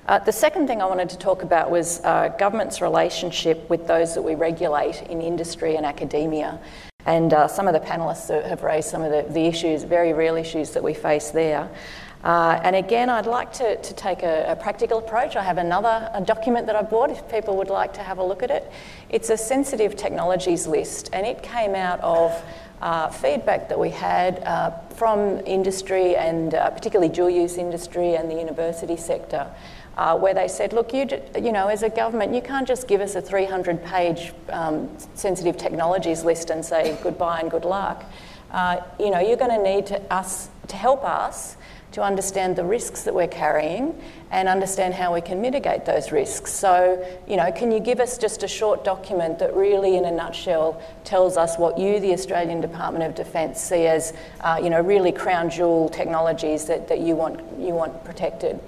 Uh, 0.07 0.19
the 0.19 0.31
second 0.31 0.67
thing 0.67 0.81
I 0.81 0.85
wanted 0.85 1.09
to 1.09 1.17
talk 1.17 1.43
about 1.43 1.69
was 1.69 2.01
uh, 2.03 2.29
government's 2.39 2.81
relationship 2.81 3.69
with 3.69 3.85
those 3.87 4.15
that 4.15 4.21
we 4.21 4.35
regulate 4.35 5.01
in 5.03 5.21
industry 5.21 5.75
and 5.75 5.85
academia. 5.85 6.59
And 7.05 7.33
uh, 7.33 7.47
some 7.47 7.67
of 7.67 7.73
the 7.73 7.79
panelists 7.79 8.29
have 8.47 8.63
raised 8.63 8.89
some 8.89 9.01
of 9.01 9.11
the, 9.11 9.31
the, 9.33 9.45
issues, 9.47 9.83
very 9.83 10.13
real 10.13 10.35
issues 10.35 10.71
that 10.71 10.83
we 10.83 10.93
face 10.93 11.31
there. 11.31 11.69
Uh, 12.23 12.59
and 12.63 12.75
again, 12.75 13.09
I'd 13.09 13.25
like 13.25 13.51
to, 13.53 13.81
to 13.81 13.93
take 13.95 14.21
a, 14.21 14.51
a, 14.51 14.55
practical 14.55 14.99
approach. 14.99 15.35
I 15.35 15.41
have 15.41 15.57
another 15.57 16.11
document 16.23 16.67
that 16.67 16.75
I 16.75 16.83
bought 16.83 17.09
if 17.09 17.27
people 17.29 17.57
would 17.57 17.69
like 17.69 17.93
to 17.93 18.03
have 18.03 18.19
a 18.19 18.23
look 18.23 18.43
at 18.43 18.51
it. 18.51 18.71
It's 19.09 19.31
a 19.31 19.37
sensitive 19.37 19.95
technologies 19.95 20.67
list, 20.67 21.09
and 21.13 21.25
it 21.25 21.41
came 21.41 21.73
out 21.73 21.99
of 22.01 22.31
uh, 22.81 23.09
feedback 23.09 23.69
that 23.69 23.79
we 23.79 23.89
had 23.89 24.39
uh, 24.43 24.71
from 24.89 25.39
industry 25.45 26.15
and 26.15 26.53
uh, 26.53 26.69
particularly 26.71 27.11
dual 27.11 27.29
use 27.29 27.57
industry 27.57 28.15
and 28.15 28.29
the 28.29 28.35
university 28.35 28.97
sector 28.97 29.47
uh, 29.97 30.17
where 30.17 30.33
they 30.33 30.47
said, 30.47 30.73
look, 30.73 30.93
you, 30.93 31.07
you 31.35 31.51
know, 31.51 31.67
as 31.67 31.83
a 31.83 31.89
government, 31.89 32.33
you 32.33 32.41
can't 32.41 32.67
just 32.67 32.87
give 32.87 33.01
us 33.01 33.15
a 33.15 33.21
300 33.21 33.83
page 33.83 34.33
um, 34.49 34.89
sensitive 35.15 35.57
technologies 35.57 36.23
list 36.23 36.49
and 36.49 36.63
say 36.63 36.97
goodbye 37.03 37.39
and 37.41 37.51
good 37.51 37.65
luck. 37.65 38.05
Uh, 38.51 38.81
you 38.99 39.09
know, 39.09 39.19
you're 39.19 39.37
going 39.37 39.51
to 39.51 39.63
need 39.63 39.85
to, 39.87 40.01
us 40.13 40.49
to 40.67 40.75
help 40.75 41.03
us 41.03 41.57
to 41.91 42.01
understand 42.01 42.55
the 42.55 42.63
risks 42.63 43.03
that 43.03 43.13
we're 43.13 43.27
carrying 43.27 43.99
and 44.31 44.47
understand 44.47 44.93
how 44.93 45.13
we 45.13 45.19
can 45.19 45.41
mitigate 45.41 45.85
those 45.85 46.11
risks. 46.11 46.51
So, 46.51 47.05
you 47.27 47.35
know, 47.35 47.51
can 47.51 47.69
you 47.69 47.81
give 47.81 47.99
us 47.99 48.17
just 48.17 48.43
a 48.43 48.47
short 48.47 48.85
document 48.85 49.39
that 49.39 49.53
really, 49.53 49.97
in 49.97 50.05
a 50.05 50.11
nutshell, 50.11 50.81
tells 51.03 51.35
us 51.35 51.57
what 51.57 51.77
you, 51.77 51.99
the 51.99 52.13
Australian 52.13 52.61
Department 52.61 53.03
of 53.03 53.13
Defence, 53.13 53.59
see 53.59 53.87
as, 53.87 54.13
uh, 54.39 54.59
you 54.63 54.69
know, 54.69 54.79
really 54.79 55.11
crown 55.11 55.49
jewel 55.49 55.89
technologies 55.89 56.65
that, 56.65 56.87
that 56.87 57.01
you, 57.01 57.15
want, 57.15 57.41
you 57.59 57.73
want 57.73 58.03
protected? 58.05 58.59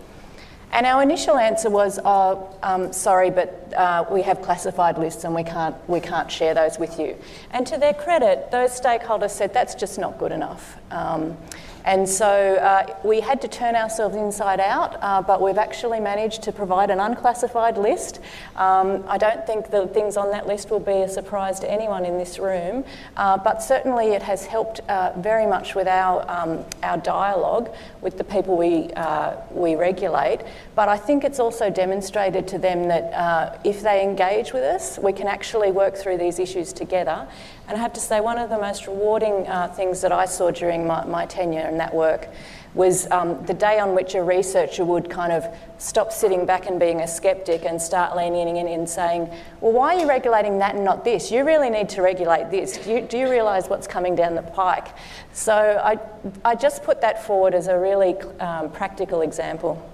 And 0.73 0.87
our 0.87 1.03
initial 1.03 1.37
answer 1.37 1.69
was, 1.69 1.99
oh, 2.03 2.49
um, 2.63 2.91
sorry, 2.91 3.29
but 3.29 3.71
uh, 3.77 4.05
we 4.09 4.23
have 4.23 4.41
classified 4.41 4.97
lists 4.97 5.23
and 5.23 5.35
we 5.35 5.43
can't, 5.43 5.75
we 5.87 5.99
can't 5.99 6.31
share 6.31 6.55
those 6.55 6.79
with 6.79 6.99
you. 6.99 7.15
And 7.51 7.65
to 7.67 7.77
their 7.77 7.93
credit, 7.93 8.49
those 8.49 8.71
stakeholders 8.81 9.29
said 9.29 9.53
that's 9.53 9.75
just 9.75 9.99
not 9.99 10.17
good 10.17 10.31
enough. 10.31 10.77
Um, 10.89 11.37
and 11.85 12.07
so 12.07 12.55
uh, 12.55 12.95
we 13.03 13.19
had 13.19 13.41
to 13.41 13.47
turn 13.47 13.75
ourselves 13.75 14.15
inside 14.15 14.59
out, 14.59 14.97
uh, 15.01 15.21
but 15.21 15.41
we've 15.41 15.57
actually 15.57 15.99
managed 15.99 16.43
to 16.43 16.51
provide 16.51 16.89
an 16.89 16.99
unclassified 16.99 17.77
list. 17.77 18.19
Um, 18.55 19.03
I 19.07 19.17
don't 19.17 19.45
think 19.45 19.69
the 19.69 19.87
things 19.87 20.15
on 20.15 20.31
that 20.31 20.47
list 20.47 20.71
will 20.71 20.79
be 20.79 21.01
a 21.01 21.09
surprise 21.09 21.59
to 21.59 21.71
anyone 21.71 22.05
in 22.05 22.17
this 22.17 22.39
room, 22.39 22.85
uh, 23.17 23.37
but 23.37 23.61
certainly 23.61 24.13
it 24.13 24.21
has 24.21 24.45
helped 24.45 24.79
uh, 24.87 25.11
very 25.17 25.45
much 25.45 25.75
with 25.75 25.87
our, 25.87 26.29
um, 26.29 26.63
our 26.83 26.97
dialogue 26.97 27.73
with 28.01 28.17
the 28.17 28.23
people 28.23 28.57
we, 28.57 28.91
uh, 28.93 29.35
we 29.51 29.75
regulate. 29.75 30.39
But 30.75 30.87
I 30.89 30.97
think 30.97 31.23
it's 31.23 31.39
also 31.39 31.69
demonstrated 31.69 32.47
to 32.49 32.57
them 32.57 32.87
that 32.87 33.13
uh, 33.13 33.57
if 33.63 33.81
they 33.81 34.03
engage 34.03 34.53
with 34.53 34.63
us, 34.63 34.97
we 34.99 35.11
can 35.11 35.27
actually 35.27 35.71
work 35.71 35.95
through 35.95 36.17
these 36.17 36.39
issues 36.39 36.71
together. 36.71 37.27
And 37.67 37.77
I 37.77 37.81
have 37.81 37.93
to 37.93 38.01
say, 38.01 38.19
one 38.19 38.37
of 38.37 38.49
the 38.49 38.59
most 38.59 38.87
rewarding 38.87 39.47
uh, 39.47 39.69
things 39.69 40.01
that 40.01 40.11
I 40.11 40.25
saw 40.25 40.51
during 40.51 40.85
my, 40.85 41.05
my 41.05 41.25
tenure 41.25 41.67
in 41.67 41.77
that 41.77 41.93
work 41.93 42.27
was 42.73 43.09
um, 43.11 43.45
the 43.45 43.53
day 43.53 43.79
on 43.79 43.93
which 43.93 44.15
a 44.15 44.23
researcher 44.23 44.83
would 44.83 45.09
kind 45.09 45.31
of 45.31 45.45
stop 45.77 46.11
sitting 46.11 46.45
back 46.45 46.65
and 46.65 46.79
being 46.79 47.01
a 47.01 47.07
skeptic 47.07 47.65
and 47.65 47.81
start 47.81 48.17
leaning 48.17 48.57
in 48.57 48.67
and 48.67 48.89
saying, 48.89 49.29
Well, 49.61 49.71
why 49.71 49.95
are 49.95 49.99
you 49.99 50.09
regulating 50.09 50.57
that 50.59 50.75
and 50.75 50.83
not 50.83 51.05
this? 51.05 51.31
You 51.31 51.45
really 51.45 51.69
need 51.69 51.89
to 51.89 52.01
regulate 52.01 52.49
this. 52.49 52.77
Do 52.77 52.91
you, 52.91 53.01
do 53.01 53.17
you 53.17 53.29
realise 53.29 53.67
what's 53.67 53.87
coming 53.87 54.15
down 54.15 54.35
the 54.35 54.41
pike? 54.41 54.87
So 55.33 55.53
I, 55.53 55.99
I 56.43 56.55
just 56.55 56.83
put 56.83 57.01
that 57.01 57.23
forward 57.25 57.53
as 57.53 57.67
a 57.67 57.77
really 57.77 58.19
um, 58.39 58.71
practical 58.71 59.21
example. 59.21 59.92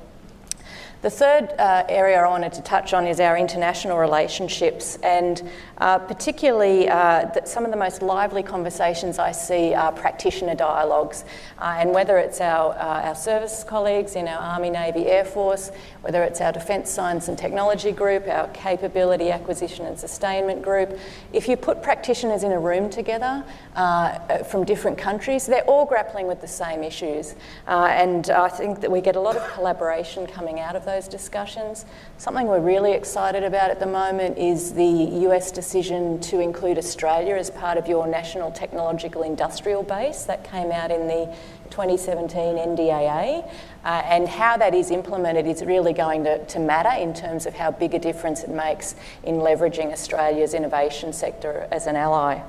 The 1.02 1.10
third 1.10 1.54
uh, 1.58 1.86
area 1.88 2.18
I 2.20 2.28
wanted 2.28 2.52
to 2.54 2.62
touch 2.62 2.94
on 2.94 3.08
is 3.08 3.22
our 3.22 3.38
international 3.38 3.98
relationships, 3.98 4.98
and 5.02 5.50
uh, 5.78 5.98
particularly 5.98 6.90
uh, 6.90 7.46
some 7.46 7.64
of 7.64 7.72
the 7.72 7.78
most 7.78 8.02
lively 8.02 8.44
conversations 8.44 9.18
I 9.18 9.32
see 9.32 9.74
are 9.74 9.94
practitioner 9.94 10.56
dialogues. 10.56 11.24
Uh, 11.58 11.78
and 11.80 11.94
whether 11.94 12.18
it's 12.18 12.42
our, 12.42 12.74
uh, 12.74 13.08
our 13.08 13.16
service 13.16 13.64
colleagues 13.64 14.18
in 14.18 14.28
our 14.28 14.40
Army, 14.40 14.70
Navy, 14.70 15.08
Air 15.08 15.24
Force, 15.24 15.72
whether 16.02 16.22
it's 16.22 16.42
our 16.42 16.52
Defence 16.52 16.90
Science 16.90 17.30
and 17.30 17.38
Technology 17.38 17.94
group, 17.94 18.28
our 18.28 18.50
Capability 18.50 19.32
Acquisition 19.32 19.86
and 19.86 19.98
Sustainment 19.98 20.62
group, 20.62 21.00
if 21.32 21.48
you 21.48 21.56
put 21.56 21.82
practitioners 21.82 22.44
in 22.44 22.52
a 22.52 22.60
room 22.60 22.90
together 22.90 23.46
uh, 23.78 24.40
from 24.40 24.66
different 24.66 24.98
countries, 24.98 25.46
they're 25.46 25.64
all 25.64 25.86
grappling 25.86 26.28
with 26.28 26.42
the 26.42 26.48
same 26.48 26.84
issues. 26.84 27.36
and 27.68 28.30
I 28.30 28.50
think 28.50 28.82
that 28.82 28.92
we 28.92 29.00
get 29.00 29.16
a 29.16 29.22
lot 29.22 29.38
of 29.38 29.50
collaboration 29.54 30.28
coming 30.28 30.60
out 30.60 30.76
of 30.76 30.89
those 30.90 31.08
discussions. 31.08 31.86
Something 32.18 32.48
we're 32.48 32.60
really 32.60 32.94
excited 32.94 33.44
about 33.44 33.70
at 33.70 33.80
the 33.80 33.86
moment 33.86 34.38
is 34.38 34.74
the 34.74 34.92
US 35.30 35.52
decision 35.52 36.20
to 36.22 36.40
include 36.40 36.78
Australia 36.80 37.36
as 37.36 37.52
part 37.52 37.78
of 37.78 37.88
your 37.88 38.08
National 38.08 38.52
Technological 38.52 39.22
Industrial 39.22 39.84
Base. 39.84 40.24
That 40.24 40.44
came 40.44 40.72
out 40.72 40.90
in 40.90 41.08
the 41.08 41.36
2017 41.70 42.56
NDAA. 42.56 43.48
Uh, 43.86 43.88
and 43.88 44.28
how 44.28 44.58
that 44.58 44.74
is 44.74 44.90
implemented 44.90 45.46
is 45.46 45.64
really 45.64 45.94
going 45.94 46.24
to, 46.24 46.44
to 46.46 46.60
matter 46.60 46.92
in 47.00 47.14
terms 47.14 47.46
of 47.46 47.54
how 47.54 47.70
big 47.70 47.94
a 47.94 48.00
difference 48.00 48.44
it 48.44 48.50
makes 48.50 48.96
in 49.24 49.36
leveraging 49.36 49.92
Australia's 49.92 50.54
innovation 50.56 51.14
sector 51.14 51.68
as 51.72 51.86
an 51.86 51.96
ally. 51.96 52.42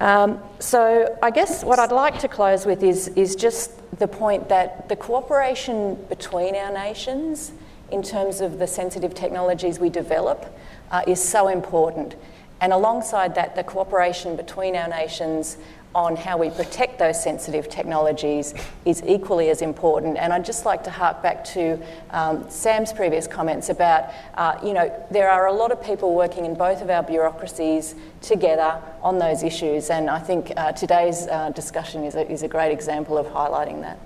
Um, 0.00 0.42
so 0.58 1.18
I 1.22 1.30
guess 1.30 1.62
what 1.62 1.78
I'd 1.78 1.92
like 1.92 2.18
to 2.20 2.28
close 2.28 2.64
with 2.64 2.82
is, 2.82 3.08
is 3.08 3.36
just 3.36 3.72
the 3.98 4.08
point 4.08 4.48
that 4.48 4.88
the 4.88 4.96
cooperation 4.96 5.96
between 6.08 6.56
our 6.56 6.72
nations 6.72 7.52
in 7.90 8.02
terms 8.02 8.40
of 8.40 8.58
the 8.58 8.66
sensitive 8.66 9.14
technologies 9.14 9.78
we 9.78 9.90
develop 9.90 10.58
uh, 10.90 11.02
is 11.06 11.22
so 11.22 11.48
important. 11.48 12.14
And 12.62 12.72
alongside 12.72 13.34
that, 13.34 13.56
the 13.56 13.64
cooperation 13.64 14.36
between 14.36 14.74
our 14.74 14.88
nations 14.88 15.58
on 15.94 16.14
how 16.14 16.38
we 16.38 16.50
protect 16.50 16.98
those 16.98 17.20
sensitive 17.20 17.68
technologies 17.68 18.54
is 18.84 19.02
equally 19.04 19.50
as 19.50 19.60
important. 19.60 20.16
And 20.16 20.32
I'd 20.32 20.44
just 20.44 20.64
like 20.64 20.84
to 20.84 20.90
hark 20.90 21.22
back 21.22 21.44
to 21.46 21.80
um, 22.10 22.48
Sam's 22.48 22.92
previous 22.92 23.26
comments 23.26 23.70
about, 23.70 24.10
uh, 24.34 24.58
you 24.62 24.72
know, 24.72 24.92
there 25.10 25.30
are 25.30 25.48
a 25.48 25.52
lot 25.52 25.72
of 25.72 25.82
people 25.82 26.14
working 26.14 26.44
in 26.44 26.54
both 26.54 26.80
of 26.80 26.90
our 26.90 27.02
bureaucracies 27.02 27.96
together 28.20 28.80
on 29.02 29.18
those 29.18 29.42
issues. 29.42 29.90
And 29.90 30.08
I 30.08 30.20
think 30.20 30.52
uh, 30.56 30.72
today's 30.72 31.26
uh, 31.26 31.50
discussion 31.50 32.04
is 32.04 32.14
a, 32.14 32.30
is 32.30 32.42
a 32.42 32.48
great 32.48 32.72
example 32.72 33.18
of 33.18 33.26
highlighting 33.26 33.80
that. 33.80 33.98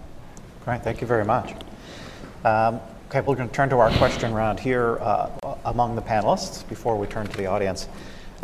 Great, 0.65 0.83
thank 0.83 1.03
you 1.03 1.07
very 1.07 1.25
much. 1.25 1.53
Um, 2.45 2.81
okay, 3.09 3.21
we're 3.21 3.37
going 3.37 3.49
to 3.49 3.55
turn 3.55 3.69
to 3.69 3.79
our 3.79 3.91
question 3.99 4.33
round 4.33 4.59
here 4.59 4.99
uh, 5.01 5.31
among 5.67 5.97
the 5.97 6.03
panelists 6.03 6.67
before 6.69 6.97
we 6.97 7.07
turn 7.07 7.27
to 7.27 7.37
the 7.37 7.47
audience. 7.47 7.89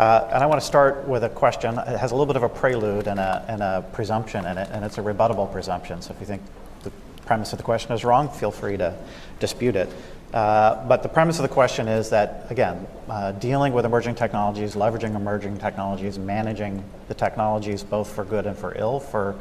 Uh, 0.01 0.27
and 0.33 0.43
I 0.43 0.47
want 0.47 0.59
to 0.59 0.67
start 0.67 1.07
with 1.07 1.25
a 1.25 1.29
question. 1.29 1.77
It 1.77 1.99
has 1.99 2.11
a 2.11 2.15
little 2.15 2.25
bit 2.25 2.37
of 2.37 2.43
a 2.43 2.49
prelude 2.49 3.07
and 3.07 3.21
a, 3.21 3.45
and 3.47 3.63
a 3.63 3.85
presumption 3.93 4.47
in 4.47 4.57
it, 4.57 4.71
and 4.73 4.83
it's 4.83 4.97
a 4.97 5.03
rebuttable 5.03 5.53
presumption. 5.53 6.01
So 6.01 6.15
if 6.15 6.21
you 6.21 6.27
think 6.27 6.41
the 6.85 6.91
premise 7.27 7.53
of 7.53 7.59
the 7.59 7.65
question 7.65 7.93
is 7.93 8.03
wrong, 8.03 8.31
feel 8.31 8.51
free 8.51 8.79
to 8.79 8.97
dispute 9.41 9.77
it. 9.77 9.91
Uh, 10.33 10.89
but 10.89 11.03
the 11.03 11.09
premise 11.11 11.39
of 11.39 11.43
the 11.43 11.51
question 11.51 11.87
is 11.87 12.09
that, 12.09 12.47
again, 12.49 12.87
uh, 13.11 13.33
dealing 13.33 13.75
with 13.75 13.85
emerging 13.85 14.15
technologies, 14.15 14.75
leveraging 14.75 15.15
emerging 15.15 15.59
technologies, 15.59 16.19
managing 16.19 16.83
the 17.09 17.15
technologies 17.15 17.83
both 17.83 18.11
for 18.11 18.25
good 18.25 18.47
and 18.47 18.57
for 18.57 18.73
ill, 18.79 19.01
for, 19.01 19.37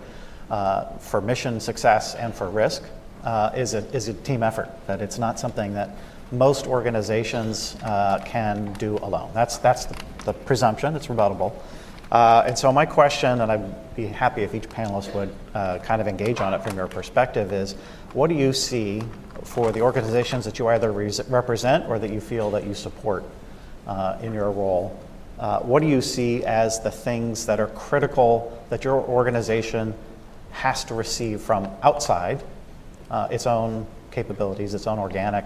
uh, 0.49 0.83
for 0.97 1.21
mission 1.21 1.61
success 1.61 2.15
and 2.15 2.35
for 2.35 2.49
risk, 2.49 2.83
uh, 3.23 3.49
is, 3.55 3.75
a, 3.75 3.85
is 3.95 4.09
a 4.09 4.13
team 4.13 4.43
effort. 4.43 4.69
That 4.87 5.01
it's 5.01 5.17
not 5.17 5.39
something 5.39 5.75
that 5.75 5.91
most 6.31 6.67
organizations 6.67 7.75
uh, 7.83 8.21
can 8.25 8.73
do 8.73 8.97
alone. 8.97 9.31
That's, 9.33 9.57
that's 9.57 9.85
the, 9.85 10.03
the 10.25 10.33
presumption, 10.33 10.95
it's 10.95 11.07
rebuttable. 11.07 11.53
Uh, 12.11 12.43
and 12.47 12.57
so 12.57 12.71
my 12.71 12.85
question, 12.85 13.41
and 13.41 13.51
I'd 13.51 13.95
be 13.95 14.05
happy 14.05 14.41
if 14.41 14.55
each 14.55 14.67
panelist 14.69 15.13
would 15.13 15.33
kind 15.83 16.01
of 16.01 16.07
engage 16.07 16.41
on 16.41 16.53
it 16.53 16.63
from 16.63 16.75
your 16.75 16.87
perspective, 16.87 17.53
is 17.53 17.73
what 18.13 18.27
do 18.27 18.35
you 18.35 18.51
see 18.51 19.03
for 19.43 19.71
the 19.71 19.81
organizations 19.81 20.45
that 20.45 20.59
you 20.59 20.67
either 20.67 20.91
re- 20.91 21.11
represent 21.29 21.87
or 21.89 21.99
that 21.99 22.11
you 22.11 22.21
feel 22.21 22.51
that 22.51 22.65
you 22.65 22.73
support 22.73 23.23
uh, 23.87 24.17
in 24.21 24.33
your 24.33 24.51
role. 24.51 24.97
Uh, 25.39 25.59
what 25.59 25.81
do 25.81 25.87
you 25.87 26.01
see 26.01 26.43
as 26.43 26.81
the 26.81 26.91
things 26.91 27.45
that 27.45 27.59
are 27.59 27.67
critical 27.67 28.57
that 28.69 28.83
your 28.83 29.01
organization 29.01 29.93
has 30.51 30.83
to 30.83 30.93
receive 30.93 31.41
from 31.41 31.67
outside 31.83 32.43
uh, 33.09 33.27
its 33.31 33.47
own 33.47 33.87
capabilities, 34.11 34.73
its 34.73 34.87
own 34.87 34.99
organic 34.99 35.45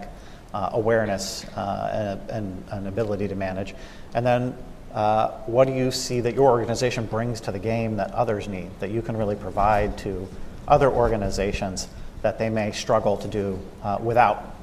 uh, 0.54 0.70
awareness 0.74 1.46
uh, 1.56 2.18
and, 2.30 2.64
and, 2.72 2.88
ability 2.88 3.28
to 3.28 3.36
manage? 3.36 3.74
And 4.14 4.26
then 4.26 4.56
uh, 4.94 5.30
what 5.46 5.68
do 5.68 5.74
you 5.74 5.92
see 5.92 6.20
that 6.22 6.36
your 6.36 6.52
organization 6.52 7.06
brings 7.06 7.42
to 7.42 7.52
the 7.52 7.60
game 7.60 7.98
that 7.98 8.12
others 8.12 8.48
need, 8.48 8.70
that 8.80 8.92
you 8.92 9.02
can 9.02 9.18
really 9.18 9.36
provide 9.36 9.98
to 10.00 10.28
other 10.68 10.90
organizations? 10.90 11.88
that 12.24 12.40
they 12.40 12.50
may 12.50 12.72
struggle 12.72 13.16
to 13.18 13.28
do 13.28 13.60
uh, 13.84 14.00
without 14.02 14.56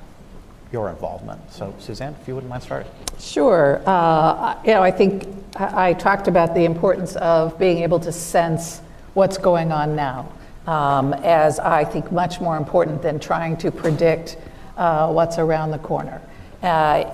your 0.73 0.89
involvement. 0.89 1.41
So, 1.53 1.73
Suzanne, 1.79 2.17
if 2.21 2.27
you 2.27 2.35
wouldn't 2.35 2.51
mind 2.51 2.63
starting. 2.63 2.91
Sure. 3.19 3.83
Uh, 3.87 4.59
you 4.65 4.73
know, 4.73 4.83
I 4.83 4.91
think 4.91 5.27
I, 5.57 5.91
I, 5.91 5.93
talked 5.93 6.27
about 6.27 6.55
the 6.55 6.65
importance 6.65 7.17
of 7.17 7.59
being 7.59 7.79
able 7.79 8.01
to 8.01 8.13
sense 8.13 8.81
what's 9.15 9.37
going 9.37 9.73
on 9.73 9.95
now, 9.95 10.33
um, 10.67 11.13
as 11.13 11.59
I 11.59 11.85
think 11.85 12.11
much 12.13 12.41
more 12.41 12.57
important 12.57 13.03
than 13.03 13.21
trying 13.21 13.57
to 13.59 13.71
predict 13.71 14.37
uh, 14.77 15.13
what's 15.13 15.39
around 15.39 15.71
the 15.71 15.79
corner. 15.79 16.21
Uh, 16.63 17.05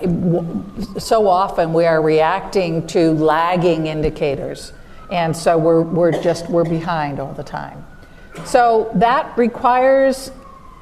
so 0.99 1.29
often 1.29 1.73
we 1.73 1.85
are 1.85 2.03
reacting 2.03 2.87
to 2.89 3.13
lagging 3.13 3.87
indicators, 3.87 4.73
and 5.13 5.37
so 5.37 5.57
we're, 5.57 5.83
we're 5.83 6.23
just 6.23 6.49
we're 6.51 6.65
behind 6.65 7.21
all 7.21 7.33
the 7.33 7.45
time. 7.45 7.87
So 8.45 8.91
that 8.97 9.37
requires 9.39 10.33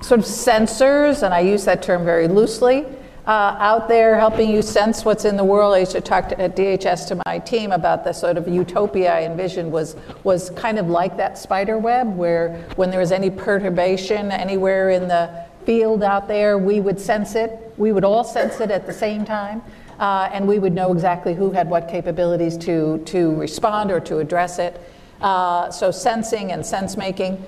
sort 0.01 0.21
of 0.21 0.27
sensors, 0.27 1.23
and 1.23 1.35
I 1.35 1.41
use 1.41 1.65
that 1.67 1.83
term 1.83 2.05
very 2.05 2.27
loosely, 2.27 2.87
uh, 3.27 3.57
out 3.59 3.89
there 3.89 4.19
helping 4.19 4.51
you 4.51 4.61
sense 4.61 5.05
what's 5.05 5.25
in 5.25 5.37
the 5.37 5.45
world. 5.45 5.75
I 5.75 5.79
used 5.79 5.93
to 5.93 6.01
talk 6.01 6.29
to, 6.29 6.41
at 6.41 6.57
DHS 6.57 7.09
to 7.09 7.23
my 7.25 7.39
team 7.39 7.73
about 7.73 8.05
the 8.05 8.13
sort 8.13 8.37
of 8.37 8.47
utopia 8.47 9.15
I 9.15 9.23
envisioned 9.23 9.73
was, 9.73 9.97
was 10.25 10.51
kind 10.51 10.79
of 10.79 10.89
like 10.89 11.17
that 11.17 11.39
spider 11.39 11.79
web, 11.79 12.17
where 12.17 12.67
when 12.77 12.91
there 12.91 13.01
was 13.01 13.13
any 13.13 13.31
perturbation 13.31 14.31
anywhere 14.31 14.91
in 14.91 15.09
the 15.09 15.44
field 15.65 16.03
out 16.03 16.29
there, 16.29 16.59
we 16.59 16.81
would 16.81 17.01
sense 17.01 17.35
it. 17.35 17.73
We 17.77 17.93
would 17.93 18.05
all 18.05 18.25
sense 18.25 18.61
it 18.61 18.71
at 18.71 18.87
the 18.87 18.93
same 18.93 19.25
time. 19.25 19.63
Uh, 19.99 20.29
and 20.33 20.47
we 20.49 20.59
would 20.59 20.75
know 20.75 20.93
exactly 20.93 21.35
who 21.35 21.51
had 21.53 21.71
what 21.71 21.89
capabilities 21.89 22.57
to, 22.59 22.99
to 23.07 23.35
respond 23.37 23.91
or 23.91 24.01
to 24.01 24.19
address 24.19 24.59
it. 24.59 24.81
Uh, 25.21 25.71
so 25.71 25.91
sensing 25.91 26.53
and 26.53 26.67
sense 26.67 26.97
making, 26.97 27.43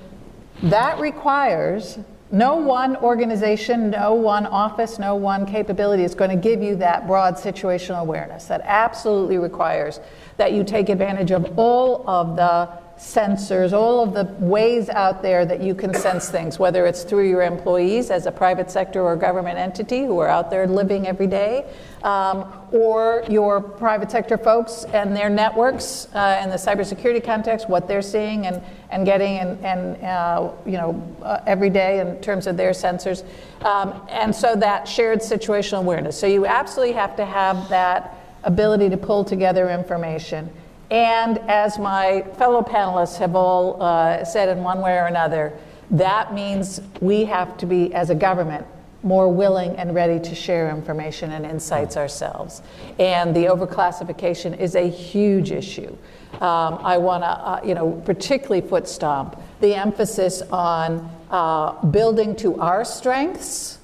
that 0.62 0.98
requires 0.98 1.98
no 2.30 2.56
one 2.56 2.96
organization, 2.96 3.90
no 3.90 4.14
one 4.14 4.46
office, 4.46 4.98
no 4.98 5.14
one 5.14 5.46
capability 5.46 6.02
is 6.02 6.14
going 6.14 6.30
to 6.30 6.36
give 6.36 6.62
you 6.62 6.76
that 6.76 7.06
broad 7.06 7.34
situational 7.34 8.00
awareness. 8.00 8.46
That 8.46 8.62
absolutely 8.64 9.38
requires 9.38 10.00
that 10.36 10.52
you 10.52 10.64
take 10.64 10.88
advantage 10.88 11.30
of 11.30 11.58
all 11.58 12.08
of 12.08 12.36
the 12.36 12.68
sensors, 12.98 13.74
all 13.74 14.02
of 14.02 14.14
the 14.14 14.24
ways 14.42 14.88
out 14.88 15.20
there 15.20 15.44
that 15.44 15.60
you 15.60 15.74
can 15.74 15.92
sense 15.92 16.30
things, 16.30 16.58
whether 16.58 16.86
it's 16.86 17.04
through 17.04 17.28
your 17.28 17.42
employees 17.42 18.10
as 18.10 18.24
a 18.24 18.32
private 18.32 18.70
sector 18.70 19.02
or 19.02 19.16
government 19.16 19.58
entity 19.58 20.06
who 20.06 20.18
are 20.18 20.28
out 20.28 20.50
there 20.50 20.66
living 20.66 21.06
every 21.06 21.26
day, 21.26 21.66
um, 22.04 22.50
or 22.72 23.22
your 23.28 23.60
private 23.60 24.10
sector 24.10 24.38
folks 24.38 24.84
and 24.94 25.14
their 25.14 25.28
networks 25.28 26.08
uh, 26.14 26.40
in 26.42 26.48
the 26.48 26.56
cybersecurity 26.56 27.22
context, 27.22 27.68
what 27.68 27.86
they're 27.86 28.00
seeing 28.00 28.46
and, 28.46 28.62
and 28.90 29.04
getting 29.04 29.38
and, 29.38 29.62
and 29.62 30.02
uh, 30.02 30.50
you 30.64 30.78
know 30.78 31.16
uh, 31.22 31.40
every 31.46 31.68
day 31.68 32.00
in 32.00 32.18
terms 32.22 32.46
of 32.46 32.56
their 32.56 32.70
sensors, 32.70 33.24
um, 33.62 34.00
and 34.08 34.34
so 34.34 34.56
that 34.56 34.88
shared 34.88 35.18
situational 35.18 35.80
awareness. 35.80 36.18
So 36.18 36.26
you 36.26 36.46
absolutely 36.46 36.94
have 36.94 37.14
to 37.16 37.26
have 37.26 37.68
that 37.68 38.14
ability 38.44 38.88
to 38.88 38.96
pull 38.96 39.22
together 39.22 39.68
information. 39.68 40.48
And 40.90 41.38
as 41.48 41.78
my 41.78 42.22
fellow 42.38 42.62
panelists 42.62 43.18
have 43.18 43.34
all 43.34 43.82
uh, 43.82 44.24
said 44.24 44.48
in 44.48 44.62
one 44.62 44.80
way 44.80 44.96
or 44.96 45.06
another, 45.06 45.52
that 45.90 46.34
means 46.34 46.80
we 47.00 47.24
have 47.24 47.56
to 47.58 47.66
be, 47.66 47.92
as 47.94 48.10
a 48.10 48.14
government, 48.14 48.66
more 49.02 49.32
willing 49.32 49.76
and 49.76 49.94
ready 49.94 50.18
to 50.18 50.34
share 50.34 50.68
information 50.70 51.32
and 51.32 51.46
insights 51.46 51.96
ourselves. 51.96 52.62
And 52.98 53.34
the 53.34 53.44
overclassification 53.44 54.58
is 54.58 54.74
a 54.74 54.88
huge 54.88 55.52
issue. 55.52 55.96
Um, 56.34 56.78
I 56.82 56.98
want 56.98 57.22
to, 57.22 57.28
uh, 57.28 57.60
you 57.64 57.74
know, 57.74 57.92
particularly 58.04 58.66
foot 58.66 58.88
stomp 58.88 59.40
the 59.60 59.74
emphasis 59.74 60.42
on 60.42 61.10
uh, 61.30 61.72
building 61.86 62.36
to 62.36 62.58
our 62.60 62.84
strengths 62.84 63.78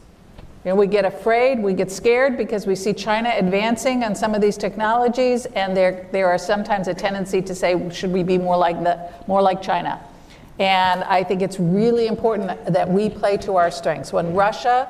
you 0.64 0.70
know, 0.70 0.76
we 0.76 0.86
get 0.86 1.04
afraid, 1.04 1.60
we 1.60 1.74
get 1.74 1.90
scared 1.90 2.36
because 2.36 2.68
we 2.68 2.76
see 2.76 2.92
China 2.92 3.32
advancing 3.34 4.04
on 4.04 4.14
some 4.14 4.32
of 4.32 4.40
these 4.40 4.56
technologies, 4.56 5.44
and 5.46 5.76
there, 5.76 6.06
there 6.12 6.28
are 6.28 6.38
sometimes 6.38 6.86
a 6.86 6.94
tendency 6.94 7.42
to 7.42 7.54
say, 7.54 7.90
should 7.90 8.12
we 8.12 8.22
be 8.22 8.38
more 8.38 8.56
like, 8.56 8.80
the, 8.82 9.10
more 9.26 9.42
like 9.42 9.60
China? 9.60 10.00
And 10.60 11.02
I 11.04 11.24
think 11.24 11.42
it's 11.42 11.58
really 11.58 12.06
important 12.06 12.64
that 12.66 12.88
we 12.88 13.10
play 13.10 13.36
to 13.38 13.56
our 13.56 13.72
strengths. 13.72 14.12
When 14.12 14.34
Russia 14.34 14.88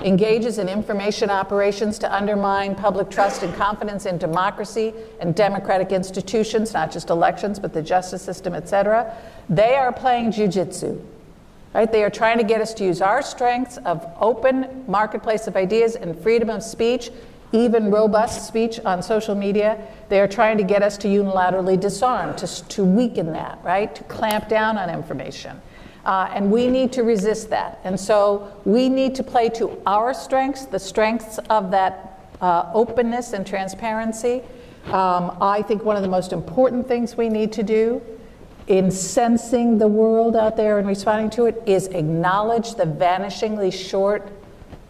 engages 0.00 0.56
in 0.56 0.70
information 0.70 1.28
operations 1.28 1.98
to 1.98 2.14
undermine 2.14 2.74
public 2.74 3.10
trust 3.10 3.42
and 3.42 3.54
confidence 3.54 4.06
in 4.06 4.16
democracy 4.16 4.94
and 5.20 5.34
democratic 5.34 5.92
institutions, 5.92 6.72
not 6.72 6.90
just 6.90 7.10
elections, 7.10 7.58
but 7.58 7.74
the 7.74 7.82
justice 7.82 8.22
system, 8.22 8.54
et 8.54 8.66
cetera, 8.66 9.14
they 9.50 9.74
are 9.74 9.92
playing 9.92 10.32
jujitsu. 10.32 10.98
Right? 11.72 11.90
They 11.90 12.02
are 12.02 12.10
trying 12.10 12.38
to 12.38 12.44
get 12.44 12.60
us 12.60 12.74
to 12.74 12.84
use 12.84 13.00
our 13.00 13.22
strengths 13.22 13.76
of 13.78 14.04
open 14.20 14.84
marketplace 14.88 15.46
of 15.46 15.56
ideas 15.56 15.94
and 15.94 16.18
freedom 16.18 16.50
of 16.50 16.64
speech, 16.64 17.10
even 17.52 17.90
robust 17.90 18.46
speech 18.46 18.80
on 18.80 19.02
social 19.02 19.36
media. 19.36 19.80
They 20.08 20.20
are 20.20 20.26
trying 20.26 20.58
to 20.58 20.64
get 20.64 20.82
us 20.82 20.96
to 20.98 21.08
unilaterally 21.08 21.78
disarm, 21.78 22.34
to, 22.36 22.46
to 22.68 22.84
weaken 22.84 23.32
that, 23.34 23.60
right? 23.62 23.94
To 23.94 24.04
clamp 24.04 24.48
down 24.48 24.78
on 24.78 24.90
information. 24.90 25.60
Uh, 26.04 26.30
and 26.32 26.50
we 26.50 26.68
need 26.68 26.92
to 26.92 27.02
resist 27.02 27.50
that. 27.50 27.78
And 27.84 27.98
so 27.98 28.60
we 28.64 28.88
need 28.88 29.14
to 29.16 29.22
play 29.22 29.48
to 29.50 29.80
our 29.86 30.14
strengths, 30.14 30.64
the 30.64 30.78
strengths 30.78 31.38
of 31.50 31.70
that 31.70 32.18
uh, 32.40 32.70
openness 32.74 33.32
and 33.32 33.46
transparency. 33.46 34.42
Um, 34.86 35.36
I 35.40 35.62
think 35.62 35.84
one 35.84 35.96
of 35.96 36.02
the 36.02 36.08
most 36.08 36.32
important 36.32 36.88
things 36.88 37.16
we 37.16 37.28
need 37.28 37.52
to 37.52 37.62
do 37.62 38.02
in 38.70 38.88
sensing 38.88 39.78
the 39.78 39.88
world 39.88 40.36
out 40.36 40.56
there 40.56 40.78
and 40.78 40.86
responding 40.86 41.28
to 41.28 41.46
it 41.46 41.60
is 41.66 41.88
acknowledge 41.88 42.76
the 42.76 42.84
vanishingly 42.84 43.72
short 43.72 44.30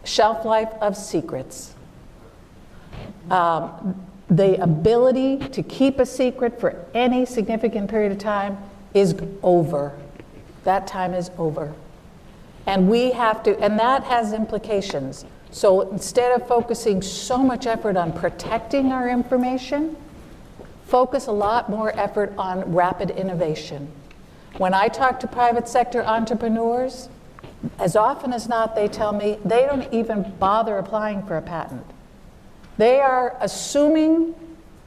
shelf 0.04 0.44
life 0.44 0.68
of 0.82 0.94
secrets. 0.94 1.74
Um, 3.30 4.06
the 4.28 4.62
ability 4.62 5.38
to 5.38 5.62
keep 5.62 5.98
a 5.98 6.04
secret 6.04 6.60
for 6.60 6.84
any 6.92 7.24
significant 7.24 7.88
period 7.88 8.12
of 8.12 8.18
time 8.18 8.58
is 8.92 9.16
over. 9.42 9.98
That 10.64 10.86
time 10.86 11.14
is 11.14 11.30
over. 11.38 11.72
And 12.66 12.86
we 12.86 13.12
have 13.12 13.42
to, 13.44 13.58
and 13.60 13.78
that 13.78 14.04
has 14.04 14.34
implications. 14.34 15.24
So 15.52 15.90
instead 15.90 16.38
of 16.38 16.46
focusing 16.46 17.00
so 17.00 17.38
much 17.38 17.66
effort 17.66 17.96
on 17.96 18.12
protecting 18.12 18.92
our 18.92 19.08
information, 19.08 19.96
focus 20.90 21.28
a 21.28 21.32
lot 21.32 21.70
more 21.70 21.96
effort 21.96 22.32
on 22.36 22.74
rapid 22.74 23.10
innovation. 23.10 23.88
When 24.58 24.74
I 24.74 24.88
talk 24.88 25.20
to 25.20 25.28
private 25.28 25.68
sector 25.68 26.02
entrepreneurs, 26.02 27.08
as 27.78 27.94
often 27.94 28.32
as 28.32 28.48
not, 28.48 28.74
they 28.74 28.88
tell 28.88 29.12
me 29.12 29.38
they 29.44 29.66
don't 29.66 29.90
even 29.94 30.34
bother 30.40 30.78
applying 30.78 31.22
for 31.22 31.36
a 31.36 31.42
patent. 31.42 31.86
They 32.76 32.98
are 32.98 33.36
assuming 33.40 34.34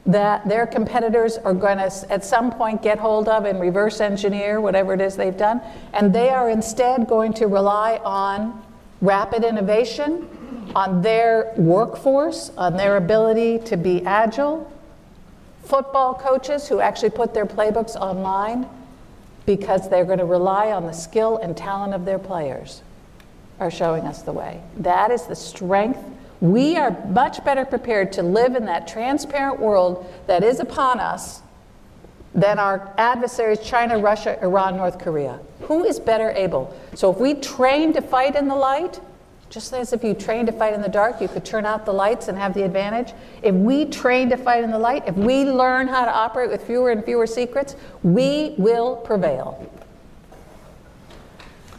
that 0.06 0.46
their 0.50 0.68
competitors 0.68 1.38
are 1.38 1.54
going 1.54 1.78
to, 1.78 1.90
at 2.10 2.26
some 2.26 2.52
point, 2.52 2.82
get 2.82 3.00
hold 3.00 3.30
of 3.30 3.46
and 3.46 3.62
reverse 3.62 4.02
engineer 4.02 4.60
whatever 4.60 4.94
it 4.94 5.00
is 5.00 5.16
they've 5.16 5.38
done, 5.38 5.62
and 5.94 6.14
they 6.14 6.30
are 6.30 6.50
instead 6.50 7.08
going 7.08 7.32
to 7.36 7.48
rely 7.48 8.02
on 8.04 8.62
rapid 9.00 9.46
innovation, 9.46 10.28
on 10.76 11.02
their 11.02 11.54
workforce, 11.56 12.52
on 12.58 12.76
their 12.76 12.98
ability 12.98 13.60
to 13.60 13.78
be 13.78 14.06
agile, 14.06 14.70
football 15.64 16.14
coaches 16.14 16.68
who 16.68 16.80
actually 16.80 17.10
put 17.10 17.34
their 17.34 17.46
playbooks 17.46 17.96
online 17.96 18.68
because 19.46 19.90
they're 19.90 20.06
going 20.06 20.20
to 20.20 20.26
rely 20.26 20.72
on 20.72 20.84
the 20.84 20.94
skill 20.94 21.38
and 21.38 21.56
talent 21.56 21.94
of 21.94 22.06
their 22.06 22.20
players. 22.20 22.82
are 23.60 23.72
showing 23.72 24.04
us 24.04 24.22
the 24.24 24.32
way. 24.32 24.62
That 24.78 25.12
is 25.12 25.26
the 25.28 25.36
strength. 25.36 26.00
We 26.42 26.76
are 26.76 26.92
much 27.08 27.44
better 27.46 27.66
prepared 27.66 28.12
to 28.14 28.24
live 28.24 28.56
in 28.56 28.66
that 28.66 28.88
transparent 28.88 29.60
world 29.60 30.06
that 30.28 30.44
is 30.44 30.60
upon 30.60 31.00
us 31.00 31.42
than 32.34 32.58
our 32.60 32.94
adversaries 32.98 33.60
China, 33.60 33.98
Russia, 34.00 34.42
Iran, 34.42 34.76
North 34.76 34.98
Korea. 34.98 35.40
Who 35.62 35.86
is 35.86 36.00
better 36.00 36.32
able? 36.32 36.76
So 36.96 37.12
if 37.12 37.20
we 37.20 37.36
train 37.36 37.94
to 37.94 38.02
fight 38.02 38.36
in 38.36 38.48
the 38.48 38.56
light, 38.56 39.00
just 39.54 39.72
as 39.72 39.94
if 39.94 40.04
you 40.04 40.16
train 40.16 40.48
to 40.48 40.52
fight 40.52 40.74
in 40.74 40.82
the 40.82 40.90
dark, 40.90 41.22
you 41.22 41.28
could 41.28 41.46
turn 41.46 41.64
out 41.64 41.86
the 41.86 41.94
lights 41.94 42.28
and 42.28 42.36
have 42.36 42.56
the 42.56 42.64
advantage. 42.64 43.14
If 43.44 43.54
we 43.54 43.86
train 43.86 44.32
to 44.32 44.38
fight 44.38 44.64
in 44.64 44.72
the 44.72 44.80
light, 44.80 45.04
if 45.06 45.16
we 45.16 45.46
learn 45.46 45.88
how 45.88 46.06
to 46.06 46.12
operate 46.12 46.50
with 46.50 46.66
fewer 46.66 46.90
and 46.90 47.06
fewer 47.06 47.28
secrets, 47.28 47.76
we 48.02 48.56
will 48.58 48.96
prevail. 48.96 49.72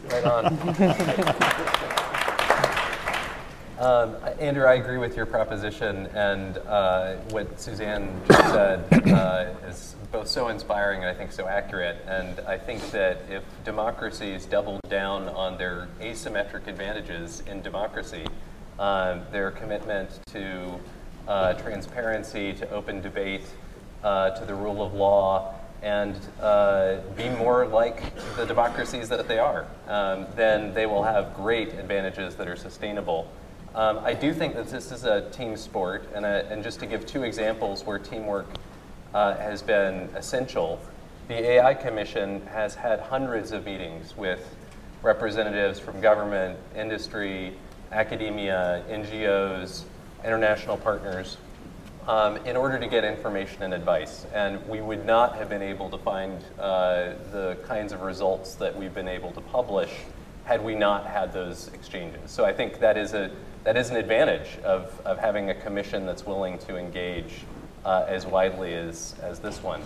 Right 0.09 0.23
on. 0.23 0.45
um, 3.79 4.15
Andrew, 4.39 4.63
I 4.63 4.75
agree 4.75 4.97
with 4.97 5.17
your 5.17 5.25
proposition, 5.25 6.05
and 6.13 6.59
uh, 6.59 7.15
what 7.31 7.59
Suzanne 7.59 8.09
just 8.29 8.53
said 8.53 9.09
uh, 9.09 9.53
is 9.67 9.94
both 10.15 10.29
so 10.29 10.47
inspiring 10.47 11.01
and 11.01 11.09
I 11.09 11.13
think 11.13 11.33
so 11.33 11.45
accurate. 11.45 11.97
And 12.07 12.39
I 12.47 12.57
think 12.57 12.89
that 12.91 13.17
if 13.29 13.43
democracies 13.65 14.45
double 14.45 14.79
down 14.87 15.27
on 15.27 15.57
their 15.57 15.89
asymmetric 15.99 16.67
advantages 16.67 17.43
in 17.47 17.61
democracy, 17.61 18.25
uh, 18.79 19.19
their 19.33 19.51
commitment 19.51 20.21
to 20.27 20.79
uh, 21.27 21.53
transparency, 21.55 22.53
to 22.53 22.69
open 22.69 23.01
debate, 23.01 23.41
uh, 24.05 24.29
to 24.29 24.45
the 24.45 24.55
rule 24.55 24.81
of 24.81 24.93
law, 24.93 25.53
and 25.83 26.17
uh, 26.41 26.95
be 27.17 27.27
more 27.27 27.67
like 27.67 28.15
the 28.37 28.45
democracies 28.45 29.09
that 29.09 29.27
they 29.27 29.37
are, 29.37 29.67
um, 29.89 30.27
then 30.37 30.73
they 30.73 30.85
will 30.85 31.03
have 31.03 31.33
great 31.33 31.73
advantages 31.73 32.35
that 32.35 32.47
are 32.47 32.55
sustainable. 32.55 33.27
Um, 33.75 33.99
I 34.01 34.13
do 34.13 34.33
think 34.33 34.55
that 34.55 34.69
this 34.69 34.93
is 34.93 35.03
a 35.03 35.29
team 35.31 35.57
sport, 35.57 36.07
and, 36.15 36.23
a, 36.23 36.49
and 36.49 36.63
just 36.63 36.79
to 36.79 36.85
give 36.85 37.05
two 37.05 37.23
examples 37.23 37.85
where 37.85 37.99
teamwork 37.99 38.47
uh, 39.15 39.37
has 39.37 39.61
been 39.61 40.09
essential, 40.13 40.77
the 41.29 41.35
AI 41.35 41.73
Commission 41.73 42.45
has 42.47 42.75
had 42.75 42.99
hundreds 42.99 43.53
of 43.53 43.65
meetings 43.65 44.15
with 44.17 44.55
representatives 45.01 45.79
from 45.79 46.01
government, 46.01 46.59
industry, 46.75 47.53
academia, 47.93 48.83
NGOs, 48.89 49.83
international 50.25 50.75
partners, 50.75 51.37
um, 52.09 52.35
in 52.45 52.57
order 52.57 52.77
to 52.77 52.87
get 52.87 53.05
information 53.05 53.63
and 53.63 53.73
advice. 53.73 54.25
And 54.33 54.67
we 54.67 54.81
would 54.81 55.05
not 55.05 55.37
have 55.37 55.47
been 55.47 55.61
able 55.61 55.89
to 55.91 55.97
find 55.97 56.43
uh, 56.59 57.13
the 57.31 57.57
kinds 57.65 57.93
of 57.93 58.01
results 58.01 58.55
that 58.55 58.75
we've 58.75 58.93
been 58.93 59.07
able 59.07 59.31
to 59.31 59.41
publish 59.41 59.91
had 60.43 60.61
we 60.61 60.75
not 60.75 61.07
had 61.07 61.31
those 61.31 61.69
exchanges. 61.69 62.29
So 62.29 62.43
I 62.43 62.51
think 62.51 62.79
that 62.79 62.97
is, 62.97 63.13
a, 63.13 63.31
that 63.63 63.77
is 63.77 63.91
an 63.91 63.95
advantage 63.95 64.59
of, 64.65 64.99
of 65.05 65.17
having 65.19 65.51
a 65.51 65.55
commission 65.55 66.05
that's 66.05 66.25
willing 66.25 66.57
to 66.59 66.75
engage 66.75 67.45
uh, 67.85 68.05
as 68.07 68.25
widely 68.25 68.73
as, 68.73 69.15
as 69.21 69.39
this 69.39 69.61
one. 69.61 69.81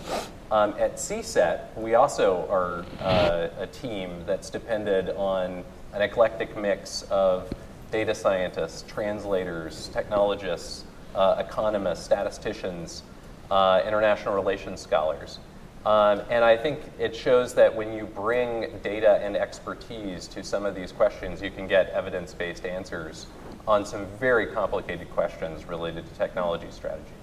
Um, 0.50 0.74
at 0.78 0.96
CSET, 0.96 1.76
we 1.76 1.94
also 1.94 2.46
are 2.50 2.84
uh, 3.00 3.48
a 3.58 3.66
team 3.66 4.24
that's 4.26 4.50
depended 4.50 5.10
on 5.10 5.62
an 5.92 6.02
eclectic 6.02 6.56
mix 6.56 7.02
of 7.10 7.52
data 7.90 8.14
scientists, 8.14 8.84
translators, 8.88 9.88
technologists, 9.92 10.84
uh, 11.14 11.36
economists, 11.38 12.04
statisticians, 12.04 13.02
uh, 13.50 13.82
international 13.86 14.34
relations 14.34 14.80
scholars. 14.80 15.38
Um, 15.84 16.20
and 16.28 16.44
I 16.44 16.56
think 16.56 16.80
it 16.98 17.16
shows 17.16 17.54
that 17.54 17.74
when 17.74 17.92
you 17.94 18.04
bring 18.04 18.78
data 18.82 19.18
and 19.22 19.34
expertise 19.34 20.28
to 20.28 20.44
some 20.44 20.66
of 20.66 20.74
these 20.74 20.92
questions, 20.92 21.40
you 21.40 21.50
can 21.50 21.66
get 21.66 21.88
evidence 21.90 22.34
based 22.34 22.66
answers 22.66 23.26
on 23.66 23.86
some 23.86 24.06
very 24.18 24.46
complicated 24.46 25.10
questions 25.10 25.64
related 25.64 26.06
to 26.06 26.14
technology 26.14 26.66
strategy. 26.70 27.14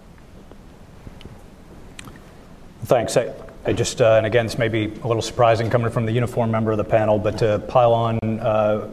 Thanks. 2.84 3.18
I, 3.18 3.34
I 3.66 3.74
just, 3.74 4.02
uh, 4.02 4.16
and 4.16 4.26
again, 4.26 4.46
this 4.46 4.58
may 4.58 4.70
be 4.70 4.86
a 4.86 5.08
little 5.08 5.22
surprising 5.22 5.70
coming 5.70 5.92
from 5.92 6.06
the 6.06 6.12
uniform 6.12 6.52
member 6.52 6.72
of 6.72 6.78
the 6.78 6.84
panel, 6.84 7.20
but 7.20 7.40
to 7.40 7.60
pile 7.68 7.94
on, 7.94 8.20
uh, 8.40 8.90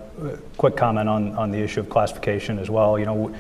quick 0.57 0.77
comment 0.77 1.09
on, 1.09 1.37
on 1.37 1.51
the 1.53 1.59
issue 1.59 1.81
of 1.81 1.89
classification 1.89 2.59
as 2.59 2.69
well. 2.69 2.99
You 2.99 3.07
know, 3.07 3.35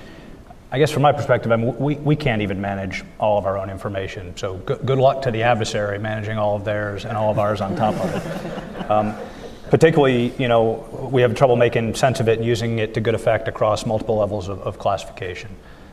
I 0.70 0.78
guess 0.78 0.90
from 0.90 1.02
my 1.02 1.12
perspective, 1.12 1.50
I 1.50 1.56
mean, 1.56 1.76
we, 1.76 1.96
we 1.96 2.14
can't 2.14 2.42
even 2.42 2.60
manage 2.60 3.04
all 3.18 3.38
of 3.38 3.46
our 3.46 3.58
own 3.58 3.70
information. 3.70 4.36
So 4.36 4.58
good, 4.58 4.84
good 4.84 4.98
luck 4.98 5.22
to 5.22 5.30
the 5.30 5.42
adversary 5.42 5.98
managing 5.98 6.38
all 6.38 6.56
of 6.56 6.64
theirs 6.64 7.04
and 7.04 7.16
all 7.16 7.30
of 7.30 7.38
ours 7.38 7.60
on 7.60 7.74
top 7.76 7.94
of 7.94 8.14
it. 8.14 8.60
Um, 8.84 9.16
particularly, 9.70 10.34
you 10.36 10.46
know, 10.46 11.08
we 11.10 11.22
have 11.22 11.34
trouble 11.34 11.56
making 11.56 11.94
sense 11.94 12.20
of 12.20 12.28
it 12.28 12.36
and 12.38 12.46
using 12.46 12.80
it 12.80 12.92
to 12.92 13.00
good 13.00 13.14
effect 13.14 13.48
across 13.48 13.86
multiple 13.86 14.16
levels 14.16 14.48
of, 14.50 14.60
of 14.60 14.78
classification. 14.78 15.48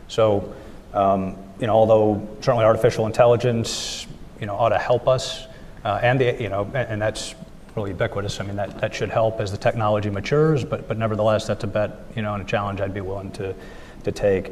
So, 0.09 0.53
um, 0.93 1.37
you 1.57 1.67
know, 1.67 1.73
although 1.73 2.27
certainly 2.41 2.65
artificial 2.65 3.05
intelligence, 3.05 4.07
you 4.41 4.47
know, 4.47 4.55
ought 4.55 4.69
to 4.69 4.77
help 4.77 5.07
us, 5.07 5.47
uh, 5.85 5.99
and 6.03 6.19
the, 6.19 6.35
you 6.41 6.49
know, 6.49 6.65
and, 6.65 6.89
and 6.89 7.01
that's 7.01 7.35
really 7.75 7.91
ubiquitous. 7.91 8.41
I 8.41 8.43
mean, 8.43 8.57
that, 8.57 8.81
that 8.81 8.93
should 8.93 9.09
help 9.09 9.39
as 9.39 9.51
the 9.51 9.57
technology 9.57 10.09
matures, 10.09 10.65
but, 10.65 10.87
but 10.89 10.97
nevertheless, 10.97 11.47
that's 11.47 11.63
a 11.63 11.67
bet, 11.67 11.91
you 12.15 12.21
know, 12.21 12.33
and 12.33 12.43
a 12.43 12.45
challenge 12.45 12.81
I'd 12.81 12.93
be 12.93 12.99
willing 12.99 13.31
to, 13.33 13.55
to 14.03 14.11
take. 14.11 14.51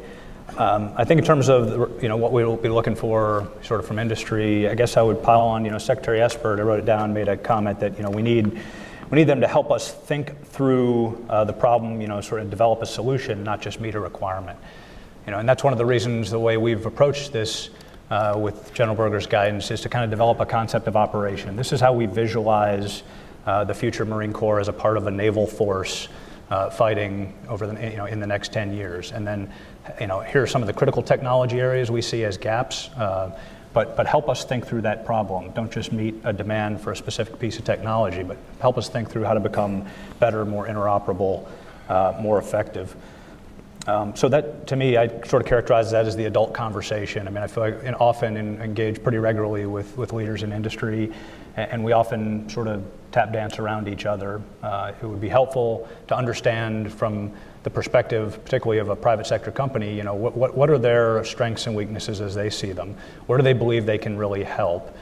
Um, 0.56 0.92
I 0.96 1.04
think 1.04 1.20
in 1.20 1.24
terms 1.24 1.48
of 1.48 2.02
you 2.02 2.08
know 2.08 2.16
what 2.16 2.32
we'll 2.32 2.56
be 2.56 2.68
looking 2.68 2.94
for, 2.94 3.48
sort 3.62 3.80
of 3.80 3.86
from 3.86 3.98
industry, 3.98 4.68
I 4.68 4.74
guess 4.74 4.96
I 4.96 5.02
would 5.02 5.22
pile 5.22 5.42
on. 5.42 5.64
You 5.64 5.70
know, 5.70 5.78
Secretary 5.78 6.20
Esper, 6.20 6.58
I 6.58 6.62
wrote 6.62 6.80
it 6.80 6.86
down, 6.86 7.14
made 7.14 7.28
a 7.28 7.36
comment 7.36 7.78
that 7.80 7.96
you 7.96 8.02
know 8.02 8.10
we 8.10 8.22
need 8.22 8.46
we 9.10 9.16
need 9.16 9.28
them 9.28 9.40
to 9.42 9.46
help 9.46 9.70
us 9.70 9.92
think 9.92 10.44
through 10.46 11.24
uh, 11.28 11.44
the 11.44 11.52
problem. 11.52 12.00
You 12.00 12.08
know, 12.08 12.20
sort 12.20 12.40
of 12.40 12.50
develop 12.50 12.82
a 12.82 12.86
solution, 12.86 13.44
not 13.44 13.62
just 13.62 13.80
meet 13.80 13.94
a 13.94 14.00
requirement. 14.00 14.58
You 15.26 15.32
know, 15.32 15.38
and 15.38 15.48
that's 15.48 15.62
one 15.62 15.72
of 15.72 15.78
the 15.78 15.86
reasons 15.86 16.30
the 16.30 16.40
way 16.40 16.56
we've 16.56 16.84
approached 16.84 17.32
this 17.32 17.70
uh, 18.10 18.36
with 18.38 18.72
General 18.74 18.96
Berger's 18.96 19.26
guidance 19.26 19.70
is 19.70 19.80
to 19.82 19.88
kind 19.88 20.04
of 20.04 20.10
develop 20.10 20.40
a 20.40 20.46
concept 20.46 20.86
of 20.88 20.96
operation. 20.96 21.56
This 21.56 21.72
is 21.72 21.80
how 21.80 21.92
we 21.92 22.06
visualize 22.06 23.02
uh, 23.46 23.64
the 23.64 23.74
future 23.74 24.04
Marine 24.04 24.32
Corps 24.32 24.60
as 24.60 24.68
a 24.68 24.72
part 24.72 24.96
of 24.96 25.06
a 25.06 25.10
naval 25.10 25.46
force. 25.46 26.08
Uh, 26.50 26.68
fighting 26.68 27.32
over 27.48 27.64
the, 27.64 27.90
you 27.90 27.96
know, 27.96 28.06
in 28.06 28.18
the 28.18 28.26
next 28.26 28.52
10 28.52 28.74
years. 28.74 29.12
And 29.12 29.24
then 29.24 29.52
you 30.00 30.06
know, 30.06 30.20
here 30.20 30.42
are 30.42 30.46
some 30.46 30.62
of 30.62 30.66
the 30.66 30.72
critical 30.72 31.02
technology 31.02 31.60
areas 31.60 31.90
we 31.90 32.02
see 32.02 32.24
as 32.24 32.36
gaps, 32.36 32.88
uh, 32.96 33.38
but, 33.72 33.96
but 33.96 34.06
help 34.06 34.28
us 34.28 34.44
think 34.44 34.66
through 34.66 34.82
that 34.82 35.06
problem. 35.06 35.52
Don't 35.52 35.70
just 35.70 35.92
meet 35.92 36.16
a 36.24 36.32
demand 36.32 36.80
for 36.80 36.92
a 36.92 36.96
specific 36.96 37.38
piece 37.38 37.58
of 37.58 37.64
technology, 37.64 38.22
but 38.22 38.36
help 38.60 38.78
us 38.78 38.88
think 38.88 39.10
through 39.10 39.24
how 39.24 39.34
to 39.34 39.40
become 39.40 39.86
better, 40.18 40.44
more 40.44 40.66
interoperable, 40.66 41.46
uh, 41.88 42.18
more 42.20 42.38
effective. 42.38 42.94
Um, 43.86 44.14
so 44.14 44.28
that, 44.28 44.66
to 44.66 44.76
me, 44.76 44.96
I 44.96 45.08
sort 45.24 45.42
of 45.42 45.46
characterize 45.46 45.90
that 45.90 46.06
as 46.06 46.14
the 46.14 46.26
adult 46.26 46.52
conversation. 46.52 47.26
I 47.26 47.30
mean, 47.30 47.42
I 47.42 47.46
feel 47.46 47.64
like 47.64 47.84
I 47.84 47.92
often 47.92 48.36
engage 48.36 49.02
pretty 49.02 49.18
regularly 49.18 49.66
with, 49.66 49.96
with 49.96 50.12
leaders 50.12 50.42
in 50.42 50.52
industry, 50.52 51.12
and, 51.56 51.72
and 51.72 51.84
we 51.84 51.92
often 51.92 52.48
sort 52.48 52.68
of 52.68 52.84
tap 53.10 53.32
dance 53.32 53.58
around 53.58 53.88
each 53.88 54.06
other. 54.06 54.42
Uh, 54.62 54.92
it 55.00 55.06
would 55.06 55.20
be 55.20 55.28
helpful 55.28 55.88
to 56.08 56.16
understand 56.16 56.92
from 56.92 57.32
the 57.62 57.70
perspective, 57.70 58.42
particularly 58.44 58.78
of 58.78 58.88
a 58.88 58.96
private 58.96 59.26
sector 59.26 59.50
company, 59.50 59.94
you 59.94 60.02
know, 60.02 60.14
what, 60.14 60.36
what, 60.36 60.56
what 60.56 60.70
are 60.70 60.78
their 60.78 61.22
strengths 61.24 61.66
and 61.66 61.74
weaknesses 61.74 62.20
as 62.20 62.34
they 62.34 62.48
see 62.50 62.72
them? 62.72 62.96
Where 63.26 63.38
do 63.38 63.42
they 63.42 63.52
believe 63.52 63.86
they 63.86 63.98
can 63.98 64.16
really 64.16 64.44
help? 64.44 64.96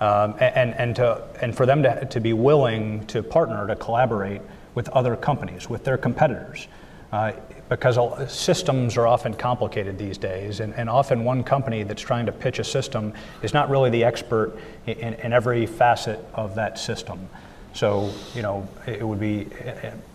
Um, 0.00 0.34
and, 0.40 0.74
and, 0.74 0.96
to, 0.96 1.22
and 1.40 1.56
for 1.56 1.66
them 1.66 1.82
to, 1.84 2.04
to 2.06 2.20
be 2.20 2.32
willing 2.32 3.06
to 3.06 3.22
partner, 3.22 3.66
to 3.66 3.76
collaborate 3.76 4.42
with 4.74 4.88
other 4.90 5.16
companies, 5.16 5.70
with 5.70 5.84
their 5.84 5.96
competitors. 5.96 6.66
Uh, 7.12 7.32
because 7.68 7.98
systems 8.32 8.96
are 8.96 9.06
often 9.06 9.34
complicated 9.34 9.98
these 9.98 10.18
days, 10.18 10.60
and, 10.60 10.74
and, 10.74 10.90
often 10.90 11.24
one 11.24 11.42
company 11.42 11.82
that's 11.82 12.02
trying 12.02 12.26
to 12.26 12.32
pitch 12.32 12.58
a 12.58 12.64
system 12.64 13.12
is 13.42 13.54
not 13.54 13.70
really 13.70 13.90
the 13.90 14.04
expert 14.04 14.56
in, 14.86 15.14
in 15.14 15.32
every 15.32 15.66
facet 15.66 16.18
of 16.34 16.54
that 16.54 16.78
system. 16.78 17.28
So, 17.74 18.12
you 18.36 18.42
know, 18.42 18.68
it 18.86 19.06
would 19.06 19.18
be 19.18 19.44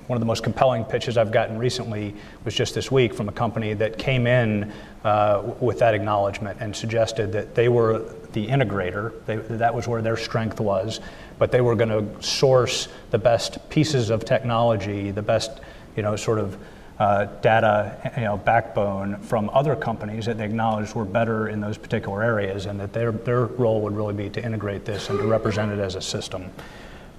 one 0.08 0.16
of 0.16 0.22
the 0.22 0.26
most 0.26 0.44
compelling 0.44 0.86
pitches 0.86 1.18
I've 1.18 1.32
gotten 1.32 1.58
recently 1.58 2.16
was 2.46 2.56
just 2.56 2.74
this 2.74 2.90
week 2.90 3.14
from 3.14 3.28
a 3.28 3.34
company 3.34 3.74
that 3.74 3.98
came 3.98 4.28
in 4.28 4.72
uh, 5.04 5.44
with 5.60 5.80
that 5.80 5.94
acknowledgement 5.94 6.58
and 6.62 6.74
suggested 6.74 7.34
that 7.34 7.56
they 7.56 7.68
were 7.68 8.00
the 8.32 8.48
integrator. 8.48 9.14
They, 9.26 9.36
that 9.36 9.76
was 9.76 9.90
where 9.90 10.02
their 10.02 10.16
strength 10.16 10.62
was, 10.62 11.02
but 11.38 11.52
they 11.52 11.60
were 11.60 11.76
going 11.76 11.90
to 11.90 12.24
source 12.26 12.88
the 13.12 13.18
best 13.18 13.70
pieces 13.70 14.10
of 14.10 14.24
technology, 14.24 15.12
the 15.12 15.22
best, 15.22 15.60
you 15.98 16.04
know, 16.04 16.16
sort 16.16 16.40
of 16.40 16.58
uh, 17.00 17.26
data 17.42 18.14
you 18.18 18.24
know, 18.24 18.38
backbone 18.38 19.18
from 19.22 19.50
other 19.54 19.76
companies 19.76 20.26
that 20.26 20.38
they 20.38 20.44
acknowledged 20.44 20.94
were 20.94 21.06
better 21.06 21.48
in 21.48 21.62
those 21.62 21.78
particular 21.78 22.22
areas, 22.22 22.66
and 22.66 22.80
that 22.80 22.92
their, 22.92 23.14
their 23.14 23.46
role 23.46 23.80
would 23.82 23.96
really 23.96 24.14
be 24.14 24.30
to 24.30 24.44
integrate 24.44 24.84
this 24.84 25.10
and 25.10 25.18
to 25.18 25.26
represent 25.26 25.72
it 25.72 25.80
as 25.80 25.96
a 25.96 26.02
system. 26.02 26.46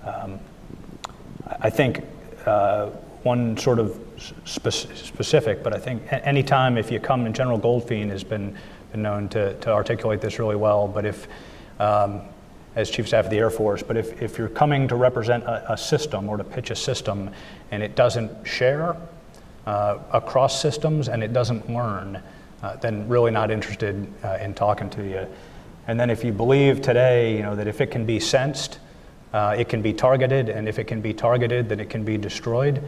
Um, 0.04 0.38
I 1.60 1.70
think 1.70 2.04
uh, 2.44 2.90
one 3.22 3.56
sort 3.56 3.78
of 3.78 3.98
spe- 4.44 4.68
specific, 4.68 5.62
but 5.62 5.74
I 5.74 5.78
think 5.78 6.02
anytime 6.10 6.76
if 6.76 6.90
you 6.90 7.00
come, 7.00 7.24
and 7.24 7.34
General 7.34 7.58
Goldfein 7.58 8.10
has 8.10 8.22
been, 8.22 8.56
been 8.92 9.02
known 9.02 9.30
to, 9.30 9.54
to 9.54 9.70
articulate 9.70 10.20
this 10.20 10.38
really 10.38 10.56
well, 10.56 10.88
but 10.88 11.06
if, 11.06 11.26
um, 11.78 12.20
as 12.76 12.90
Chief 12.90 13.08
Staff 13.08 13.24
of 13.24 13.30
the 13.30 13.38
Air 13.38 13.50
Force, 13.50 13.82
but 13.82 13.96
if, 13.96 14.20
if 14.22 14.36
you're 14.36 14.48
coming 14.48 14.88
to 14.88 14.94
represent 14.94 15.42
a, 15.44 15.72
a 15.72 15.76
system 15.76 16.28
or 16.28 16.36
to 16.36 16.44
pitch 16.44 16.70
a 16.70 16.76
system 16.76 17.30
and 17.70 17.82
it 17.82 17.96
doesn't 17.96 18.46
share 18.46 18.96
across 20.12 20.60
systems 20.60 21.08
and 21.08 21.22
it 21.22 21.32
doesn't 21.32 21.68
learn, 21.70 22.22
uh, 22.62 22.76
then 22.76 23.08
really 23.08 23.30
not 23.30 23.50
interested 23.50 24.06
uh, 24.24 24.38
in 24.40 24.54
talking 24.54 24.90
to 24.90 25.02
you. 25.02 25.26
And 25.86 25.98
then 25.98 26.10
if 26.10 26.24
you 26.24 26.32
believe 26.32 26.82
today, 26.82 27.36
you 27.36 27.42
know, 27.42 27.56
that 27.56 27.66
if 27.66 27.80
it 27.80 27.90
can 27.90 28.04
be 28.04 28.20
sensed, 28.20 28.78
uh, 29.32 29.54
it 29.58 29.68
can 29.68 29.80
be 29.80 29.92
targeted, 29.92 30.48
and 30.48 30.68
if 30.68 30.78
it 30.78 30.84
can 30.84 31.00
be 31.00 31.14
targeted, 31.14 31.68
then 31.68 31.80
it 31.80 31.88
can 31.88 32.04
be 32.04 32.18
destroyed, 32.18 32.82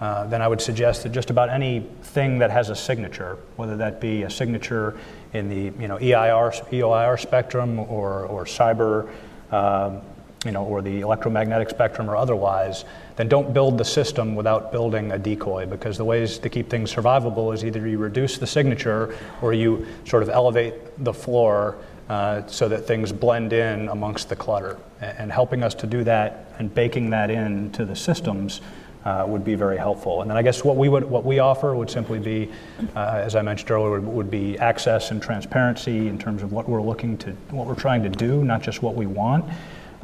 uh, 0.00 0.26
then 0.28 0.40
I 0.40 0.48
would 0.48 0.60
suggest 0.60 1.02
that 1.02 1.10
just 1.10 1.30
about 1.30 1.50
anything 1.50 2.38
that 2.38 2.50
has 2.50 2.70
a 2.70 2.76
signature, 2.76 3.36
whether 3.56 3.76
that 3.78 4.00
be 4.00 4.22
a 4.22 4.30
signature 4.30 4.96
in 5.32 5.48
the 5.48 5.80
you 5.80 5.88
know, 5.88 5.98
EIR, 5.98 6.52
EOIR 6.70 7.20
spectrum 7.20 7.80
or, 7.80 8.24
or 8.26 8.44
cyber, 8.44 9.10
um, 9.50 10.00
you 10.44 10.52
know, 10.52 10.64
or 10.64 10.82
the 10.82 11.00
electromagnetic 11.00 11.68
spectrum 11.68 12.08
or 12.08 12.16
otherwise, 12.16 12.84
then 13.18 13.26
don't 13.26 13.52
build 13.52 13.76
the 13.76 13.84
system 13.84 14.36
without 14.36 14.70
building 14.70 15.10
a 15.10 15.18
decoy 15.18 15.66
because 15.66 15.98
the 15.98 16.04
ways 16.04 16.38
to 16.38 16.48
keep 16.48 16.70
things 16.70 16.94
survivable 16.94 17.52
is 17.52 17.64
either 17.64 17.84
you 17.88 17.98
reduce 17.98 18.38
the 18.38 18.46
signature 18.46 19.12
or 19.42 19.52
you 19.52 19.84
sort 20.04 20.22
of 20.22 20.28
elevate 20.28 20.74
the 21.02 21.12
floor 21.12 21.76
uh, 22.08 22.46
so 22.46 22.68
that 22.68 22.86
things 22.86 23.10
blend 23.10 23.52
in 23.52 23.88
amongst 23.88 24.28
the 24.28 24.36
clutter. 24.36 24.78
And 25.00 25.32
helping 25.32 25.64
us 25.64 25.74
to 25.74 25.86
do 25.88 26.04
that 26.04 26.54
and 26.60 26.72
baking 26.72 27.10
that 27.10 27.28
into 27.28 27.84
the 27.84 27.96
systems 27.96 28.60
uh, 29.04 29.24
would 29.26 29.44
be 29.44 29.56
very 29.56 29.78
helpful. 29.78 30.22
And 30.22 30.30
then 30.30 30.36
I 30.36 30.42
guess 30.42 30.62
what 30.62 30.76
we 30.76 30.88
would 30.88 31.04
what 31.04 31.24
we 31.24 31.40
offer 31.40 31.74
would 31.74 31.90
simply 31.90 32.20
be, 32.20 32.48
uh, 32.94 33.20
as 33.24 33.34
I 33.34 33.42
mentioned 33.42 33.72
earlier, 33.72 33.90
would, 33.90 34.06
would, 34.06 34.30
be 34.30 34.56
access 34.58 35.10
and 35.10 35.20
transparency 35.20 36.06
in 36.06 36.20
terms 36.20 36.42
of 36.42 36.52
what 36.52 36.68
we're 36.68 36.82
looking 36.82 37.18
to, 37.18 37.32
what 37.50 37.66
we're 37.66 37.74
trying 37.74 38.04
to 38.04 38.08
do, 38.08 38.44
not 38.44 38.62
just 38.62 38.80
what 38.80 38.94
we 38.94 39.06
want. 39.06 39.44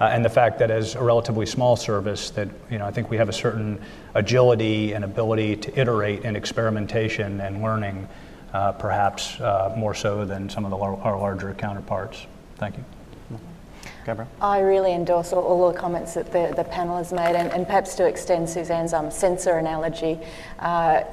Uh, 0.00 0.04
and 0.04 0.24
the 0.24 0.30
fact 0.30 0.58
that 0.58 0.70
as 0.70 0.96
a 0.96 1.02
relatively 1.02 1.46
small 1.46 1.76
service 1.76 2.30
that 2.30 2.48
you 2.70 2.78
know 2.78 2.86
I 2.86 2.90
think 2.90 3.10
we 3.10 3.16
have 3.16 3.28
a 3.28 3.32
certain 3.32 3.80
agility 4.14 4.92
and 4.92 5.04
ability 5.04 5.56
to 5.56 5.80
iterate 5.80 6.24
in 6.24 6.34
experimentation 6.34 7.40
and 7.40 7.62
learning, 7.62 8.08
uh, 8.52 8.72
perhaps 8.72 9.40
uh, 9.40 9.72
more 9.76 9.94
so 9.94 10.24
than 10.24 10.48
some 10.48 10.64
of 10.64 10.70
the, 10.70 10.76
our 10.76 11.18
larger 11.18 11.54
counterparts. 11.54 12.26
Thank 12.56 12.76
you. 12.76 12.84
Gabrielle? 14.04 14.28
I 14.40 14.60
really 14.60 14.92
endorse 14.92 15.32
all, 15.32 15.42
all, 15.42 15.72
the 15.72 15.78
comments 15.78 16.14
that 16.14 16.30
the, 16.30 16.52
the 16.54 16.64
panel 16.64 16.96
has 16.96 17.12
made, 17.12 17.34
and, 17.34 17.50
and 17.52 17.66
perhaps 17.66 17.94
to 17.96 18.06
extend 18.06 18.48
Suzanne's 18.48 18.92
um, 18.92 19.10
sensor 19.10 19.58
analogy, 19.58 20.18
uh, 20.58 21.04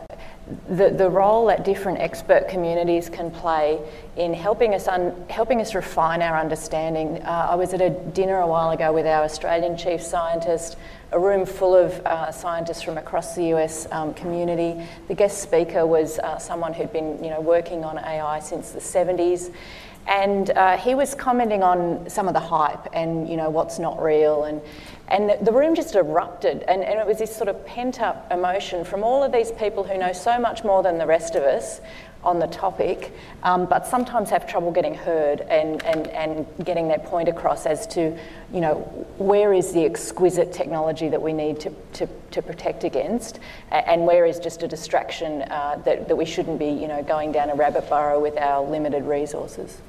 the, 0.69 0.89
the 0.89 1.09
role 1.09 1.47
that 1.47 1.65
different 1.65 1.99
expert 1.99 2.47
communities 2.47 3.09
can 3.09 3.31
play 3.31 3.79
in 4.15 4.33
helping 4.33 4.73
us, 4.73 4.87
un, 4.87 5.25
helping 5.29 5.61
us 5.61 5.75
refine 5.75 6.21
our 6.21 6.37
understanding. 6.37 7.21
Uh, 7.23 7.47
I 7.51 7.55
was 7.55 7.73
at 7.73 7.81
a 7.81 7.89
dinner 7.89 8.39
a 8.39 8.47
while 8.47 8.71
ago 8.71 8.93
with 8.93 9.05
our 9.05 9.23
Australian 9.23 9.77
chief 9.77 10.01
scientist, 10.01 10.77
a 11.11 11.19
room 11.19 11.45
full 11.45 11.75
of 11.75 11.93
uh, 12.05 12.31
scientists 12.31 12.81
from 12.81 12.97
across 12.97 13.35
the 13.35 13.53
US 13.53 13.87
um, 13.91 14.13
community. 14.13 14.81
The 15.07 15.15
guest 15.15 15.41
speaker 15.41 15.85
was 15.85 16.19
uh, 16.19 16.37
someone 16.37 16.73
who'd 16.73 16.93
been 16.93 17.23
you 17.23 17.29
know, 17.29 17.41
working 17.41 17.83
on 17.83 17.97
AI 17.97 18.39
since 18.39 18.71
the 18.71 18.79
70s. 18.79 19.53
And 20.07 20.49
uh, 20.51 20.77
he 20.77 20.95
was 20.95 21.13
commenting 21.13 21.63
on 21.63 22.09
some 22.09 22.27
of 22.27 22.33
the 22.33 22.39
hype 22.39 22.87
and 22.93 23.29
you 23.29 23.37
know 23.37 23.49
what's 23.49 23.77
not 23.77 24.01
real, 24.01 24.45
and 24.45 24.61
and 25.11 25.45
the 25.45 25.51
room 25.51 25.75
just 25.75 25.95
erupted, 25.95 26.63
and, 26.63 26.83
and 26.83 26.99
it 26.99 27.05
was 27.05 27.19
this 27.19 27.35
sort 27.35 27.49
of 27.49 27.65
pent 27.65 28.01
up 28.01 28.31
emotion 28.31 28.85
from 28.85 29.03
all 29.03 29.23
of 29.23 29.31
these 29.31 29.51
people 29.51 29.83
who 29.83 29.97
know 29.97 30.13
so 30.13 30.39
much 30.39 30.63
more 30.63 30.81
than 30.81 30.97
the 30.97 31.05
rest 31.05 31.35
of 31.35 31.43
us 31.43 31.81
on 32.23 32.39
the 32.39 32.47
topic, 32.47 33.11
um, 33.43 33.65
but 33.65 33.85
sometimes 33.85 34.29
have 34.29 34.47
trouble 34.47 34.71
getting 34.71 34.93
heard 34.93 35.41
and, 35.41 35.83
and, 35.83 36.07
and 36.09 36.45
getting 36.63 36.87
their 36.87 36.99
point 36.99 37.27
across 37.27 37.65
as 37.65 37.87
to, 37.87 38.17
you 38.53 38.61
know, 38.61 38.75
where 39.17 39.53
is 39.53 39.73
the 39.73 39.83
exquisite 39.83 40.53
technology 40.53 41.09
that 41.09 41.21
we 41.21 41.33
need 41.33 41.59
to, 41.59 41.73
to, 41.93 42.07
to 42.29 42.41
protect 42.41 42.83
against, 42.83 43.39
and 43.71 44.05
where 44.05 44.25
is 44.25 44.39
just 44.39 44.63
a 44.63 44.67
distraction 44.67 45.41
uh, 45.43 45.81
that, 45.83 46.07
that 46.07 46.15
we 46.15 46.25
shouldn't 46.25 46.59
be, 46.59 46.69
you 46.69 46.87
know, 46.87 47.01
going 47.03 47.31
down 47.31 47.49
a 47.49 47.55
rabbit 47.55 47.89
burrow 47.89 48.19
with 48.19 48.37
our 48.37 48.63
limited 48.65 49.03
resources. 49.03 49.81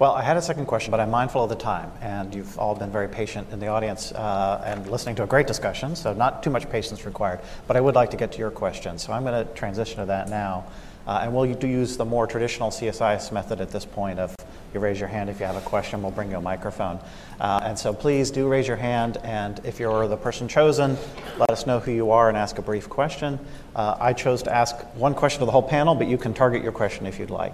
Well, 0.00 0.12
I 0.12 0.22
had 0.22 0.38
a 0.38 0.42
second 0.42 0.64
question, 0.64 0.92
but 0.92 0.98
I'm 0.98 1.10
mindful 1.10 1.44
of 1.44 1.50
the 1.50 1.56
time, 1.56 1.92
and 2.00 2.34
you've 2.34 2.58
all 2.58 2.74
been 2.74 2.90
very 2.90 3.06
patient 3.06 3.48
in 3.52 3.60
the 3.60 3.66
audience 3.66 4.12
uh, 4.12 4.64
and 4.64 4.90
listening 4.90 5.14
to 5.16 5.24
a 5.24 5.26
great 5.26 5.46
discussion, 5.46 5.94
so 5.94 6.14
not 6.14 6.42
too 6.42 6.48
much 6.48 6.70
patience 6.70 7.04
required. 7.04 7.40
But 7.66 7.76
I 7.76 7.82
would 7.82 7.94
like 7.94 8.10
to 8.12 8.16
get 8.16 8.32
to 8.32 8.38
your 8.38 8.50
question, 8.50 8.96
so 8.96 9.12
I'm 9.12 9.24
going 9.24 9.46
to 9.46 9.52
transition 9.52 9.98
to 9.98 10.06
that 10.06 10.30
now. 10.30 10.64
Uh, 11.06 11.20
and 11.22 11.34
we'll 11.34 11.44
use 11.44 11.98
the 11.98 12.04
more 12.06 12.26
traditional 12.26 12.70
CSIS 12.70 13.30
method 13.30 13.60
at 13.60 13.72
this 13.72 13.84
point 13.84 14.18
of 14.18 14.34
you 14.72 14.80
raise 14.80 14.98
your 14.98 15.10
hand 15.10 15.28
if 15.28 15.38
you 15.38 15.44
have 15.44 15.56
a 15.56 15.60
question, 15.68 16.00
we'll 16.00 16.12
bring 16.12 16.30
you 16.30 16.38
a 16.38 16.40
microphone. 16.40 16.98
Uh, 17.38 17.60
and 17.64 17.78
so 17.78 17.92
please 17.92 18.30
do 18.30 18.48
raise 18.48 18.66
your 18.66 18.78
hand, 18.78 19.18
and 19.22 19.60
if 19.64 19.78
you're 19.78 20.08
the 20.08 20.16
person 20.16 20.48
chosen, 20.48 20.96
let 21.36 21.50
us 21.50 21.66
know 21.66 21.78
who 21.78 21.92
you 21.92 22.10
are 22.10 22.30
and 22.30 22.38
ask 22.38 22.56
a 22.56 22.62
brief 22.62 22.88
question. 22.88 23.38
Uh, 23.76 23.98
I 24.00 24.14
chose 24.14 24.42
to 24.44 24.54
ask 24.54 24.78
one 24.94 25.12
question 25.12 25.40
to 25.40 25.44
the 25.44 25.52
whole 25.52 25.62
panel, 25.62 25.94
but 25.94 26.06
you 26.06 26.16
can 26.16 26.32
target 26.32 26.62
your 26.62 26.72
question 26.72 27.04
if 27.04 27.18
you'd 27.18 27.28
like. 27.28 27.52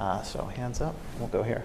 Uh, 0.00 0.22
so 0.22 0.42
hands 0.46 0.80
up, 0.80 0.94
we'll 1.18 1.28
go 1.28 1.42
here. 1.42 1.62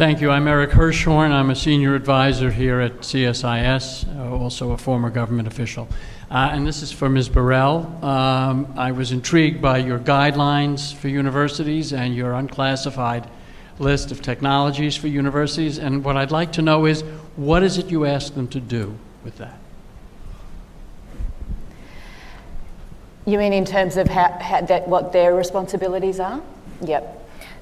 Thank 0.00 0.22
you. 0.22 0.30
I'm 0.30 0.48
Eric 0.48 0.70
Hirschhorn. 0.70 1.30
I'm 1.30 1.50
a 1.50 1.54
senior 1.54 1.94
advisor 1.94 2.50
here 2.50 2.80
at 2.80 3.00
CSIS, 3.00 4.08
uh, 4.16 4.34
also 4.34 4.70
a 4.70 4.78
former 4.78 5.10
government 5.10 5.46
official. 5.46 5.88
Uh, 6.30 6.48
and 6.52 6.66
this 6.66 6.80
is 6.80 6.90
for 6.90 7.10
Ms. 7.10 7.28
Burrell. 7.28 8.02
Um, 8.02 8.72
I 8.78 8.92
was 8.92 9.12
intrigued 9.12 9.60
by 9.60 9.76
your 9.76 9.98
guidelines 9.98 10.94
for 10.94 11.08
universities 11.08 11.92
and 11.92 12.16
your 12.16 12.32
unclassified 12.32 13.28
list 13.78 14.10
of 14.10 14.22
technologies 14.22 14.96
for 14.96 15.08
universities. 15.08 15.76
And 15.76 16.02
what 16.02 16.16
I'd 16.16 16.32
like 16.32 16.52
to 16.52 16.62
know 16.62 16.86
is 16.86 17.02
what 17.36 17.62
is 17.62 17.76
it 17.76 17.90
you 17.90 18.06
ask 18.06 18.32
them 18.32 18.48
to 18.48 18.58
do 18.58 18.96
with 19.22 19.36
that? 19.36 19.58
You 23.26 23.36
mean 23.36 23.52
in 23.52 23.66
terms 23.66 23.98
of 23.98 24.08
how, 24.08 24.32
how 24.40 24.62
that, 24.62 24.88
what 24.88 25.12
their 25.12 25.34
responsibilities 25.34 26.20
are? 26.20 26.40
Yep. 26.80 27.19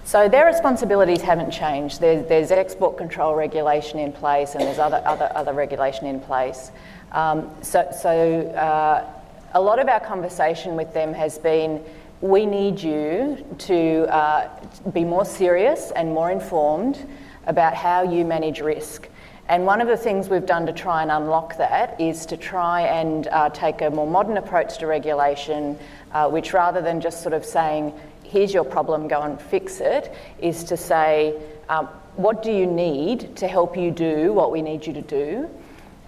So 0.08 0.26
their 0.26 0.46
responsibilities 0.46 1.20
haven't 1.20 1.50
changed. 1.50 2.00
There's, 2.00 2.26
there's, 2.28 2.50
export 2.50 2.96
control 2.96 3.34
regulation 3.34 3.98
in 3.98 4.10
place 4.10 4.54
and 4.54 4.62
there's 4.62 4.78
other, 4.78 5.02
other, 5.04 5.30
other 5.34 5.52
regulation 5.52 6.06
in 6.06 6.18
place. 6.18 6.70
Um, 7.12 7.54
so 7.60 7.86
so 7.94 8.40
uh, 8.52 9.06
a 9.52 9.60
lot 9.60 9.78
of 9.78 9.86
our 9.86 10.00
conversation 10.00 10.76
with 10.76 10.94
them 10.94 11.12
has 11.12 11.36
been 11.36 11.84
we 12.22 12.46
need 12.46 12.80
you 12.80 13.44
to 13.58 14.06
uh, 14.10 14.48
be 14.94 15.04
more 15.04 15.26
serious 15.26 15.90
and 15.90 16.14
more 16.14 16.30
informed 16.30 17.06
about 17.46 17.74
how 17.74 18.02
you 18.02 18.24
manage 18.24 18.60
risk. 18.60 19.10
And 19.46 19.66
one 19.66 19.82
of 19.82 19.88
the 19.88 19.96
things 19.98 20.30
we've 20.30 20.46
done 20.46 20.64
to 20.66 20.72
try 20.72 21.02
and 21.02 21.10
unlock 21.10 21.58
that 21.58 22.00
is 22.00 22.24
to 22.26 22.38
try 22.38 22.80
and 22.82 23.26
uh, 23.26 23.50
take 23.50 23.82
a 23.82 23.90
more 23.90 24.06
modern 24.06 24.38
approach 24.38 24.78
to 24.78 24.86
regulation, 24.86 25.78
uh, 26.12 26.30
which 26.30 26.54
rather 26.54 26.80
than 26.80 27.02
just 27.02 27.22
sort 27.22 27.34
of 27.34 27.44
saying, 27.44 27.92
here's 28.28 28.52
your 28.52 28.64
problem, 28.64 29.08
go 29.08 29.22
and 29.22 29.40
fix 29.40 29.80
it, 29.80 30.14
is 30.40 30.62
to 30.64 30.76
say, 30.76 31.34
um, 31.68 31.86
what 32.16 32.42
do 32.42 32.52
you 32.52 32.66
need 32.66 33.36
to 33.36 33.48
help 33.48 33.76
you 33.76 33.90
do 33.90 34.32
what 34.32 34.52
we 34.52 34.62
need 34.62 34.86
you 34.86 34.92
to 34.92 35.02
do? 35.02 35.48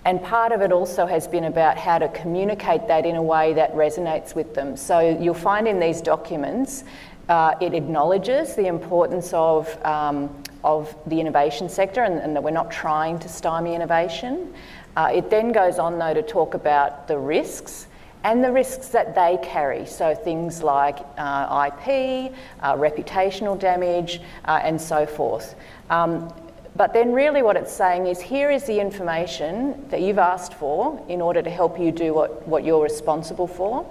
And 0.05 0.23
part 0.23 0.53
of 0.53 0.63
it 0.63 0.73
also 0.73 1.07
has 1.07 1.29
been 1.29 1.45
about 1.45 1.77
how 1.77 1.99
to 1.99 2.09
communicate 2.09 2.89
that 2.89 3.05
in 3.05 3.17
a 3.17 3.23
way 3.23 3.53
that 3.55 3.75
resonates 3.75 4.35
with 4.35 4.55
them. 4.55 4.77
So 4.77 4.99
you'll 5.21 5.35
find 5.35 5.69
in 5.69 5.79
these 5.79 6.01
documents, 6.01 6.85
uh, 7.29 7.55
it 7.61 7.75
acknowledges 7.75 8.57
the 8.57 8.67
importance 8.67 9.33
of, 9.33 9.69
um, 9.85 10.35
of 10.65 10.95
the 11.07 11.21
innovation 11.21 11.69
sector 11.69 12.03
and, 12.03 12.19
and, 12.19 12.35
that 12.35 12.43
we're 12.43 12.51
not 12.51 12.71
trying 12.71 13.19
to 13.21 13.29
stymie 13.29 13.75
innovation. 13.75 14.53
Uh, 14.97 15.11
it 15.15 15.31
then 15.31 15.53
goes 15.53 15.79
on, 15.79 15.99
though, 15.99 16.15
to 16.15 16.23
talk 16.23 16.55
about 16.55 17.07
the 17.07 17.17
risks 17.17 17.87
and 18.25 18.45
the 18.45 18.53
risks 18.53 18.89
that 18.89 19.15
they 19.15 19.39
carry. 19.43 19.87
So 19.87 20.15
things 20.15 20.63
like 20.63 20.99
uh, 21.17 21.71
IP, 21.71 22.33
uh, 22.61 22.75
reputational 22.75 23.59
damage, 23.59 24.21
uh, 24.45 24.61
and 24.63 24.81
so 24.81 25.07
forth. 25.07 25.55
Um, 25.89 26.33
but 26.77 26.93
then, 26.93 27.13
really, 27.13 27.43
what 27.43 27.57
it's 27.57 27.73
saying 27.73 28.07
is 28.07 28.21
here 28.21 28.51
is 28.51 28.65
the 28.65 28.79
information 28.79 29.89
that 29.89 30.01
you've 30.01 30.19
asked 30.19 30.55
for 30.55 31.05
in 31.09 31.21
order 31.21 31.43
to 31.43 31.51
help 31.51 31.79
you 31.79 31.91
do 31.91 32.15
what, 32.15 32.47
what 32.47 32.65
you're 32.65 32.83
responsible 32.83 33.47
for. 33.47 33.85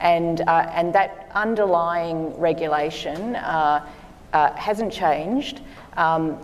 And, 0.00 0.40
uh, 0.42 0.70
and 0.74 0.92
that 0.94 1.30
underlying 1.34 2.38
regulation 2.38 3.36
uh, 3.36 3.88
uh, 4.32 4.52
hasn't 4.54 4.92
changed. 4.92 5.60
Um, 5.96 6.38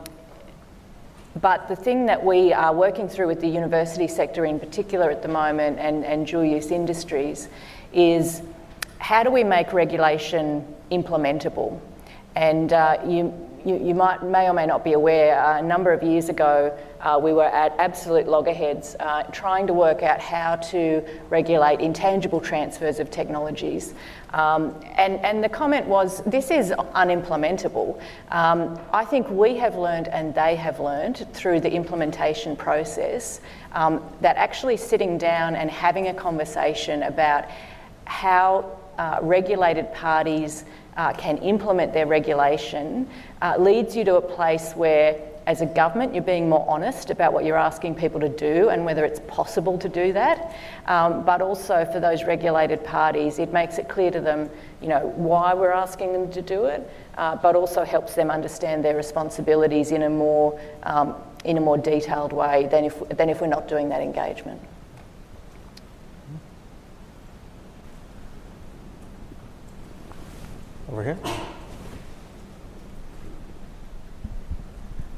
but 1.40 1.66
the 1.68 1.76
thing 1.76 2.06
that 2.06 2.24
we 2.24 2.52
are 2.52 2.74
working 2.74 3.08
through 3.08 3.26
with 3.26 3.40
the 3.40 3.48
university 3.48 4.06
sector 4.06 4.44
in 4.44 4.60
particular 4.60 5.10
at 5.10 5.22
the 5.22 5.28
moment 5.28 5.78
and, 5.78 6.04
and 6.04 6.26
dual 6.26 6.44
use 6.44 6.70
industries 6.70 7.48
is 7.92 8.42
how 8.98 9.22
do 9.22 9.30
we 9.30 9.42
make 9.42 9.72
regulation 9.72 10.64
implementable? 10.90 11.80
And 12.34 12.72
uh, 12.72 12.98
you, 13.06 13.32
you, 13.64 13.82
you 13.82 13.94
might, 13.94 14.22
may 14.22 14.48
or 14.48 14.52
may 14.52 14.66
not 14.66 14.84
be 14.84 14.92
aware, 14.92 15.42
uh, 15.42 15.58
a 15.58 15.62
number 15.62 15.92
of 15.92 16.02
years 16.02 16.28
ago, 16.28 16.76
uh, 17.00 17.18
we 17.20 17.32
were 17.32 17.44
at 17.44 17.74
absolute 17.78 18.28
loggerheads 18.28 18.94
uh, 19.00 19.24
trying 19.24 19.66
to 19.66 19.72
work 19.72 20.02
out 20.02 20.20
how 20.20 20.56
to 20.56 21.02
regulate 21.30 21.80
intangible 21.80 22.40
transfers 22.40 23.00
of 23.00 23.10
technologies. 23.10 23.94
Um, 24.32 24.74
and, 24.96 25.18
and 25.24 25.44
the 25.44 25.48
comment 25.48 25.86
was 25.86 26.22
this 26.24 26.50
is 26.50 26.70
unimplementable. 26.70 28.00
Um, 28.30 28.78
I 28.92 29.04
think 29.04 29.28
we 29.28 29.56
have 29.56 29.76
learned 29.76 30.08
and 30.08 30.34
they 30.34 30.56
have 30.56 30.80
learned 30.80 31.26
through 31.32 31.60
the 31.60 31.70
implementation 31.70 32.56
process 32.56 33.40
um, 33.72 34.02
that 34.20 34.36
actually 34.36 34.76
sitting 34.76 35.18
down 35.18 35.54
and 35.54 35.70
having 35.70 36.08
a 36.08 36.14
conversation 36.14 37.02
about 37.02 37.44
how 38.04 38.78
uh, 38.98 39.18
regulated 39.22 39.92
parties 39.92 40.64
uh, 40.96 41.12
can 41.14 41.38
implement 41.38 41.92
their 41.92 42.06
regulation 42.06 43.08
uh, 43.40 43.54
leads 43.58 43.96
you 43.96 44.04
to 44.04 44.16
a 44.16 44.20
place 44.20 44.72
where 44.74 45.31
as 45.46 45.60
a 45.60 45.66
government, 45.66 46.14
you're 46.14 46.22
being 46.22 46.48
more 46.48 46.64
honest 46.68 47.10
about 47.10 47.32
what 47.32 47.44
you're 47.44 47.56
asking 47.56 47.96
people 47.96 48.20
to 48.20 48.28
do 48.28 48.68
and 48.68 48.84
whether 48.84 49.04
it's 49.04 49.20
possible 49.26 49.76
to 49.78 49.88
do 49.88 50.12
that. 50.12 50.54
Um, 50.86 51.24
but 51.24 51.40
also 51.40 51.84
for 51.84 51.98
those 51.98 52.24
regulated 52.24 52.84
parties, 52.84 53.38
it 53.38 53.52
makes 53.52 53.78
it 53.78 53.88
clear 53.88 54.10
to 54.10 54.20
them, 54.20 54.48
you 54.80 54.88
know, 54.88 55.12
why 55.16 55.52
we're 55.54 55.72
asking 55.72 56.12
them 56.12 56.30
to 56.32 56.42
do 56.42 56.66
it, 56.66 56.88
uh, 57.18 57.36
but 57.36 57.56
also 57.56 57.84
helps 57.84 58.14
them 58.14 58.30
understand 58.30 58.84
their 58.84 58.96
responsibilities 58.96 59.90
in 59.90 60.02
a 60.02 60.10
more 60.10 60.58
um, 60.84 61.14
in 61.44 61.58
a 61.58 61.60
more 61.60 61.76
detailed 61.76 62.32
way 62.32 62.68
than 62.70 62.84
if 62.84 63.08
than 63.08 63.28
if 63.28 63.40
we're 63.40 63.48
not 63.48 63.66
doing 63.66 63.88
that 63.88 64.00
engagement. 64.00 64.60
Over 70.88 71.02
here. 71.02 71.18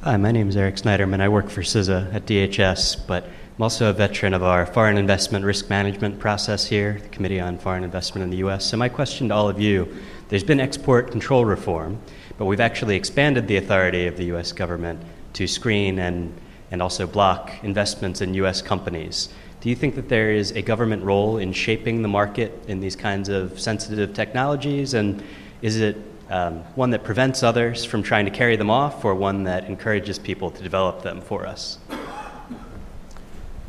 Hi, 0.04 0.18
my 0.18 0.32
name 0.32 0.50
is 0.50 0.56
Eric 0.58 0.74
Snyderman. 0.74 1.22
I 1.22 1.30
work 1.30 1.48
for 1.48 1.62
CISA 1.62 2.12
at 2.12 2.26
DHS, 2.26 3.06
but 3.06 3.24
I'm 3.24 3.62
also 3.62 3.88
a 3.88 3.92
veteran 3.94 4.34
of 4.34 4.42
our 4.42 4.66
foreign 4.66 4.98
investment 4.98 5.46
risk 5.46 5.70
management 5.70 6.18
process 6.18 6.66
here, 6.66 6.98
the 7.00 7.08
Committee 7.08 7.40
on 7.40 7.56
Foreign 7.56 7.84
Investment 7.84 8.22
in 8.22 8.28
the 8.28 8.36
U.S. 8.36 8.66
So, 8.66 8.76
my 8.76 8.90
question 8.90 9.28
to 9.28 9.34
all 9.34 9.48
of 9.48 9.58
you 9.58 9.88
there's 10.28 10.44
been 10.44 10.60
export 10.60 11.10
control 11.10 11.46
reform, 11.46 12.02
but 12.36 12.44
we've 12.44 12.60
actually 12.60 12.96
expanded 12.96 13.48
the 13.48 13.56
authority 13.56 14.06
of 14.06 14.18
the 14.18 14.24
U.S. 14.24 14.52
government 14.52 15.00
to 15.32 15.46
screen 15.46 15.98
and, 15.98 16.38
and 16.70 16.82
also 16.82 17.06
block 17.06 17.50
investments 17.62 18.20
in 18.20 18.34
U.S. 18.34 18.60
companies. 18.60 19.30
Do 19.62 19.70
you 19.70 19.74
think 19.74 19.94
that 19.94 20.10
there 20.10 20.32
is 20.32 20.50
a 20.50 20.60
government 20.60 21.02
role 21.02 21.38
in 21.38 21.54
shaping 21.54 22.02
the 22.02 22.08
market 22.08 22.52
in 22.68 22.78
these 22.78 22.94
kinds 22.94 23.30
of 23.30 23.58
sensitive 23.58 24.12
technologies? 24.12 24.92
And 24.92 25.24
is 25.62 25.80
it 25.80 25.96
um, 26.30 26.60
one 26.74 26.90
that 26.90 27.04
prevents 27.04 27.42
others 27.42 27.84
from 27.84 28.02
trying 28.02 28.24
to 28.24 28.30
carry 28.30 28.56
them 28.56 28.70
off, 28.70 29.04
or 29.04 29.14
one 29.14 29.44
that 29.44 29.64
encourages 29.64 30.18
people 30.18 30.50
to 30.50 30.62
develop 30.62 31.02
them 31.02 31.20
for 31.20 31.46
us? 31.46 31.78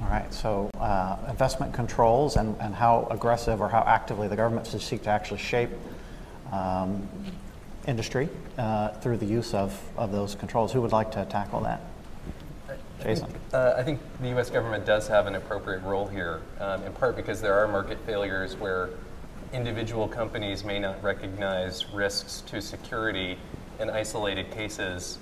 All 0.02 0.12
right, 0.12 0.32
so 0.34 0.70
uh, 0.80 1.18
investment 1.30 1.74
controls 1.74 2.36
and, 2.36 2.56
and 2.60 2.76
how 2.76 3.08
aggressive 3.10 3.60
or 3.60 3.70
how 3.70 3.84
actively 3.88 4.28
the 4.28 4.36
government 4.36 4.68
should 4.68 4.82
seek 4.82 5.04
to 5.04 5.10
actually 5.10 5.40
shape 5.40 5.72
um, 6.52 7.08
industry 7.88 8.30
uh, 8.58 8.90
through 8.90 9.18
the 9.18 9.26
use 9.26 9.54
of, 9.54 9.80
of 9.98 10.12
those 10.12 10.36
controls. 10.36 10.72
Who 10.72 10.82
would 10.82 10.92
like 10.92 11.12
to 11.12 11.26
tackle 11.26 11.62
that? 11.62 11.82
Jason. 13.02 13.26
I 13.26 13.28
think, 13.28 13.42
uh, 13.54 13.74
I 13.78 13.84
think 13.84 14.00
the 14.22 14.30
U.S. 14.30 14.50
government 14.50 14.86
does 14.86 15.08
have 15.08 15.28
an 15.28 15.36
appropriate 15.36 15.82
role 15.84 16.08
here, 16.08 16.42
um, 16.60 16.84
in 16.84 16.94
part 16.94 17.16
because 17.16 17.42
there 17.42 17.54
are 17.54 17.68
market 17.68 18.00
failures 18.06 18.56
where 18.56 18.90
individual 19.56 20.08
companies 20.08 20.66
may 20.66 20.80
not 20.80 21.02
recognize 21.02 21.86
risks 21.94 22.42
to 22.42 22.62
security 22.62 23.38
in 23.80 23.90
isolated 23.90 24.52
cases 24.52 25.18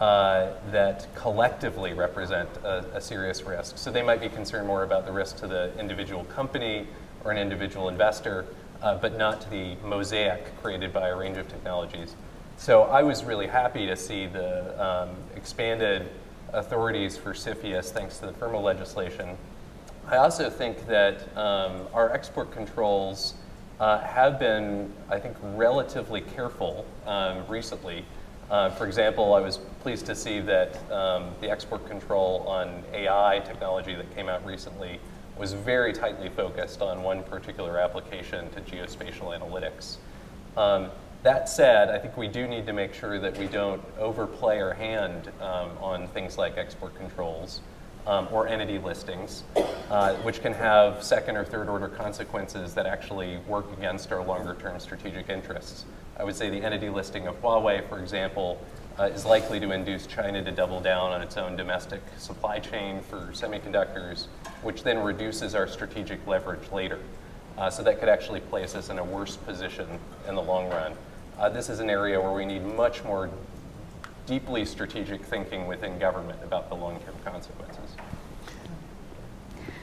uh, 0.00 0.50
that 0.72 1.06
collectively 1.14 1.94
represent 1.94 2.48
a, 2.64 2.84
a, 2.94 3.00
serious 3.00 3.44
risk. 3.44 3.78
So 3.78 3.90
they 3.90 4.02
might 4.02 4.20
be 4.20 4.28
concerned 4.28 4.66
more 4.66 4.82
about 4.82 5.06
the 5.06 5.12
risk 5.12 5.38
to 5.38 5.46
the 5.46 5.72
individual 5.78 6.24
company 6.24 6.86
or 7.24 7.30
an 7.30 7.38
individual 7.38 7.88
investor, 7.88 8.44
uh, 8.82 8.98
but 8.98 9.16
not 9.16 9.40
to 9.42 9.50
the 9.50 9.76
mosaic 9.76 10.54
created 10.60 10.92
by 10.92 11.08
a 11.08 11.16
range 11.16 11.38
of 11.38 11.48
technologies. 11.48 12.14
So 12.58 12.82
I 12.82 13.02
was 13.02 13.24
really 13.24 13.46
happy 13.46 13.86
to 13.86 13.96
see 13.96 14.26
the 14.26 14.84
um, 14.84 15.10
expanded 15.34 16.10
authorities 16.52 17.16
for 17.16 17.32
CFIUS 17.32 17.90
thanks 17.90 18.18
to 18.18 18.26
the 18.26 18.32
FIRRMA 18.32 18.62
legislation. 18.62 19.36
I 20.06 20.18
also 20.18 20.50
think 20.50 20.86
that 20.88 21.20
um, 21.36 21.86
our 21.94 22.12
export 22.12 22.50
controls 22.50 23.34
uh, 23.80 23.98
have 23.98 24.38
been, 24.38 24.92
I 25.10 25.18
think, 25.18 25.36
relatively 25.54 26.20
careful 26.20 26.86
um, 27.06 27.46
recently. 27.48 28.04
Uh, 28.50 28.70
for 28.70 28.86
example, 28.86 29.34
I 29.34 29.40
was 29.40 29.58
pleased 29.80 30.06
to 30.06 30.14
see 30.14 30.40
that 30.40 30.90
um, 30.90 31.30
the 31.40 31.50
export 31.50 31.86
control 31.86 32.44
on 32.46 32.82
AI 32.92 33.42
technology 33.44 33.94
that 33.94 34.14
came 34.14 34.28
out 34.28 34.44
recently 34.46 35.00
was 35.36 35.52
very 35.52 35.92
tightly 35.92 36.28
focused 36.30 36.80
on 36.80 37.02
one 37.02 37.22
particular 37.24 37.78
application 37.78 38.48
to 38.50 38.60
geospatial 38.62 39.38
analytics. 39.38 39.96
Um, 40.56 40.90
that 41.22 41.48
said, 41.48 41.90
I 41.90 41.98
think 41.98 42.16
we 42.16 42.28
do 42.28 42.46
need 42.46 42.66
to 42.66 42.72
make 42.72 42.94
sure 42.94 43.18
that 43.18 43.36
we 43.36 43.46
don't 43.46 43.82
overplay 43.98 44.60
our 44.60 44.72
hand 44.72 45.28
um, 45.40 45.70
on 45.80 46.06
things 46.08 46.38
like 46.38 46.56
export 46.56 46.94
controls 46.94 47.60
um, 48.06 48.28
or 48.30 48.46
entity 48.46 48.78
listings, 48.78 49.44
uh, 49.90 50.14
which 50.16 50.40
can 50.40 50.52
have 50.52 51.02
second 51.02 51.36
or 51.36 51.44
third 51.44 51.68
order 51.68 51.88
consequences 51.88 52.74
that 52.74 52.86
actually 52.86 53.38
work 53.48 53.66
against 53.76 54.12
our 54.12 54.24
longer 54.24 54.56
term 54.60 54.78
strategic 54.78 55.28
interests. 55.28 55.84
I 56.18 56.24
would 56.24 56.36
say 56.36 56.48
the 56.48 56.62
entity 56.62 56.88
listing 56.88 57.26
of 57.26 57.40
Huawei, 57.42 57.86
for 57.88 57.98
example, 57.98 58.64
uh, 58.98 59.04
is 59.04 59.26
likely 59.26 59.60
to 59.60 59.72
induce 59.72 60.06
China 60.06 60.42
to 60.42 60.50
double 60.50 60.80
down 60.80 61.12
on 61.12 61.20
its 61.20 61.36
own 61.36 61.56
domestic 61.56 62.00
supply 62.16 62.58
chain 62.58 63.00
for 63.02 63.32
semiconductors, 63.32 64.26
which 64.62 64.82
then 64.82 64.98
reduces 65.00 65.54
our 65.54 65.68
strategic 65.68 66.24
leverage 66.26 66.70
later. 66.72 67.00
Uh, 67.58 67.68
so 67.70 67.82
that 67.82 67.98
could 68.00 68.08
actually 68.08 68.40
place 68.40 68.74
us 68.74 68.88
in 68.88 68.98
a 68.98 69.04
worse 69.04 69.36
position 69.36 69.86
in 70.28 70.34
the 70.34 70.42
long 70.42 70.68
run. 70.68 70.94
Uh, 71.38 71.48
this 71.48 71.68
is 71.68 71.80
an 71.80 71.90
area 71.90 72.18
where 72.18 72.32
we 72.32 72.46
need 72.46 72.64
much 72.64 73.04
more 73.04 73.30
deeply 74.26 74.64
strategic 74.64 75.22
thinking 75.22 75.66
within 75.66 75.98
government 75.98 76.38
about 76.42 76.68
the 76.68 76.74
long-term 76.74 77.14
consequences. 77.24 77.85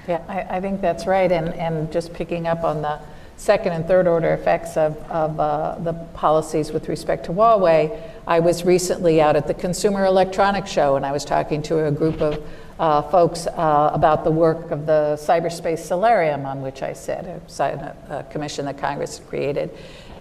Yeah, 0.07 0.21
I, 0.27 0.57
I, 0.57 0.61
think 0.61 0.81
that's 0.81 1.07
right. 1.07 1.31
And, 1.31 1.53
and 1.53 1.91
just 1.91 2.13
picking 2.13 2.45
up 2.45 2.63
on 2.63 2.81
the 2.81 2.99
second 3.37 3.71
and 3.71 3.87
third 3.87 4.07
order 4.07 4.33
effects 4.33 4.75
of, 4.75 4.97
of 5.09 5.39
uh, 5.39 5.77
the 5.79 5.93
policies 6.13 6.71
with 6.71 6.89
respect 6.89 7.25
to 7.25 7.31
Huawei, 7.31 8.01
I 8.27 8.39
was 8.39 8.65
recently 8.65 9.21
out 9.21 9.35
at 9.35 9.47
the 9.47 9.53
Consumer 9.53 10.05
Electronics 10.05 10.69
Show 10.69 10.97
and 10.97 11.05
I 11.05 11.11
was 11.11 11.23
talking 11.23 11.61
to 11.63 11.85
a 11.85 11.91
group 11.91 12.21
of 12.21 12.45
uh, 12.79 13.01
folks 13.03 13.47
uh, 13.47 13.91
about 13.93 14.23
the 14.23 14.31
work 14.31 14.71
of 14.71 14.85
the 14.85 15.17
Cyberspace 15.21 15.79
Solarium 15.79 16.45
on 16.45 16.61
which 16.61 16.81
I 16.81 16.93
sit, 16.93 17.25
a, 17.25 17.95
a 18.09 18.23
commission 18.31 18.65
that 18.65 18.77
Congress 18.77 19.21
created. 19.29 19.69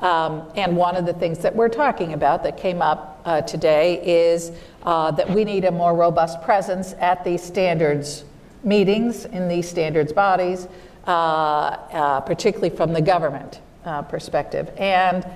Um, 0.01 0.51
and 0.57 0.77
one 0.77 0.97
of 0.97 1.07
the 1.07 1.13
things 1.13 1.39
that 1.39 1.55
we're 1.55 1.69
talking 1.69 2.13
about 2.13 2.43
that 2.43 2.57
came 2.57 2.83
up 2.83 3.21
uh, 3.25 3.43
today 3.43 4.05
is 4.05 4.53
uh, 4.83 5.13
that 5.13 5.31
we 5.31 5.45
need 5.45 5.65
a 5.65 5.71
more 5.71 5.95
robust 5.95 6.43
presence 6.43 6.95
at 6.95 7.25
these 7.25 7.43
standards 7.43 8.25
meetings 8.65 9.25
in 9.25 9.49
these 9.49 9.69
standards 9.69 10.13
bodies, 10.13 10.69
uh, 11.07 11.11
uh 11.11 12.21
particularly 12.21 12.75
from 12.75 12.93
the 12.93 13.03
government 13.03 13.61
uh, 13.85 14.03
perspective. 14.03 14.71
And 14.77 15.27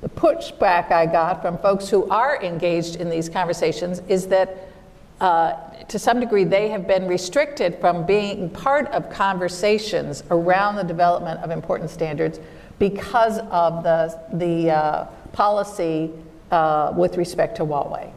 the 0.00 0.08
pushback 0.08 0.90
I 0.90 1.06
got 1.06 1.42
from 1.42 1.58
folks 1.58 1.88
who 1.88 2.08
are 2.08 2.42
engaged 2.42 2.96
in 2.96 3.10
these 3.10 3.28
conversations 3.28 4.00
is 4.08 4.28
that 4.28 4.68
uh, 5.20 5.52
to 5.88 5.98
some 5.98 6.20
degree, 6.20 6.44
they 6.44 6.68
have 6.70 6.86
been 6.86 7.06
restricted 7.06 7.78
from 7.78 8.06
being 8.06 8.48
part 8.48 8.86
of 8.88 9.10
conversations 9.10 10.24
around 10.30 10.76
the 10.76 10.84
development 10.84 11.40
of 11.40 11.50
important 11.50 11.90
standards 11.90 12.40
because 12.78 13.38
of 13.50 13.82
the, 13.82 14.18
the 14.32 14.70
uh, 14.70 15.04
policy 15.32 16.10
uh, 16.50 16.94
with 16.96 17.18
respect 17.18 17.56
to 17.56 17.64
Huawei. 17.64 18.10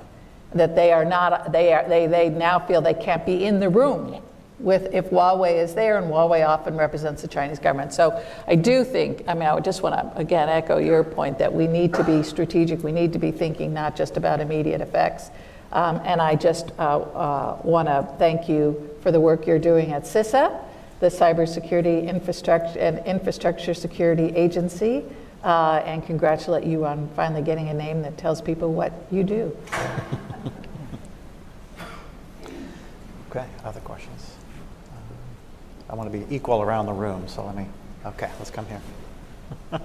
That 0.53 0.75
they 0.75 0.91
are 0.91 1.05
not, 1.05 1.51
they, 1.51 1.73
are, 1.73 1.87
they, 1.87 2.07
they 2.07 2.29
now 2.29 2.59
feel 2.59 2.81
they 2.81 2.93
can't 2.93 3.25
be 3.25 3.45
in 3.45 3.59
the 3.59 3.69
room 3.69 4.21
with 4.59 4.93
if 4.93 5.09
Huawei 5.09 5.61
is 5.61 5.73
there, 5.73 5.97
and 5.97 6.07
Huawei 6.07 6.47
often 6.47 6.77
represents 6.77 7.21
the 7.21 7.27
Chinese 7.27 7.59
government. 7.59 7.93
So 7.93 8.23
I 8.47 8.55
do 8.55 8.83
think, 8.83 9.23
I 9.27 9.33
mean, 9.33 9.43
I 9.43 9.59
just 9.59 9.81
want 9.81 9.95
to 9.95 10.17
again 10.17 10.47
echo 10.47 10.77
your 10.77 11.03
point 11.03 11.39
that 11.39 11.51
we 11.51 11.67
need 11.67 11.93
to 11.95 12.03
be 12.03 12.23
strategic. 12.23 12.83
We 12.83 12.91
need 12.91 13.13
to 13.13 13.19
be 13.19 13.31
thinking 13.31 13.73
not 13.73 13.95
just 13.95 14.15
about 14.15 14.39
immediate 14.39 14.81
effects. 14.81 15.31
Um, 15.71 15.99
and 16.05 16.21
I 16.21 16.35
just 16.35 16.71
uh, 16.77 16.99
uh, 16.99 17.57
want 17.63 17.87
to 17.87 18.07
thank 18.19 18.47
you 18.47 18.91
for 19.01 19.11
the 19.11 19.19
work 19.19 19.47
you're 19.47 19.59
doing 19.59 19.91
at 19.91 20.03
CISA 20.03 20.63
the 21.03 21.09
Cybersecurity 21.09 22.07
Infrastructure 22.07 22.79
and 22.79 23.05
Infrastructure 23.05 23.73
Security 23.73 24.33
Agency, 24.37 25.03
uh, 25.43 25.81
and 25.85 26.05
congratulate 26.05 26.63
you 26.63 26.85
on 26.85 27.09
finally 27.15 27.41
getting 27.41 27.69
a 27.69 27.73
name 27.73 28.01
that 28.01 28.17
tells 28.17 28.41
people 28.41 28.71
what 28.71 28.93
you 29.11 29.23
do. 29.23 29.55
okay, 33.29 33.45
other 33.63 33.81
questions? 33.81 34.35
Um, 34.91 35.03
I 35.89 35.95
want 35.95 36.11
to 36.11 36.17
be 36.17 36.25
equal 36.33 36.61
around 36.61 36.85
the 36.85 36.93
room, 36.93 37.27
so 37.27 37.45
let 37.45 37.55
me. 37.55 37.67
Okay, 38.05 38.29
let's 38.39 38.51
come 38.51 38.65
here. 38.65 38.81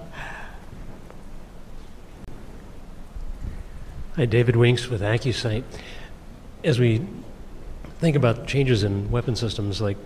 Hi, 4.15 4.25
David 4.25 4.55
Winks 4.55 4.87
with 4.89 5.01
AccuSight. 5.01 5.63
As 6.63 6.79
we 6.79 7.05
think 7.99 8.15
about 8.15 8.47
changes 8.47 8.83
in 8.83 9.11
weapon 9.11 9.35
systems 9.35 9.81
like 9.81 9.97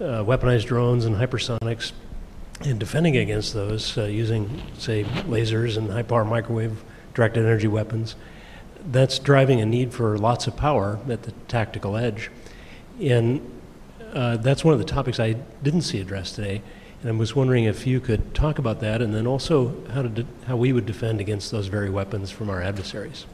uh, 0.00 0.22
weaponized 0.24 0.66
drones 0.66 1.04
and 1.04 1.16
hypersonics, 1.16 1.92
and 2.62 2.78
defending 2.78 3.16
against 3.16 3.54
those 3.54 3.96
uh, 3.98 4.04
using, 4.04 4.62
say, 4.78 5.04
lasers 5.04 5.76
and 5.76 5.90
high 5.90 6.02
power 6.02 6.24
microwave 6.24 6.82
directed 7.14 7.44
energy 7.44 7.68
weapons, 7.68 8.16
that's 8.90 9.18
driving 9.18 9.60
a 9.60 9.66
need 9.66 9.92
for 9.92 10.16
lots 10.16 10.46
of 10.46 10.56
power 10.56 10.98
at 11.08 11.22
the 11.24 11.32
tactical 11.48 11.96
edge. 11.96 12.30
And 13.00 13.40
uh, 14.14 14.36
that's 14.38 14.64
one 14.64 14.72
of 14.72 14.78
the 14.78 14.84
topics 14.84 15.20
I 15.20 15.34
didn't 15.62 15.82
see 15.82 16.00
addressed 16.00 16.34
today. 16.36 16.62
And 17.02 17.10
I 17.10 17.12
was 17.12 17.36
wondering 17.36 17.64
if 17.64 17.86
you 17.86 18.00
could 18.00 18.34
talk 18.34 18.58
about 18.58 18.80
that 18.80 19.02
and 19.02 19.14
then 19.14 19.26
also 19.26 19.74
how, 19.90 20.02
to 20.02 20.08
de- 20.08 20.26
how 20.46 20.56
we 20.56 20.72
would 20.72 20.86
defend 20.86 21.20
against 21.20 21.50
those 21.50 21.66
very 21.66 21.90
weapons 21.90 22.30
from 22.30 22.48
our 22.48 22.62
adversaries. 22.62 23.26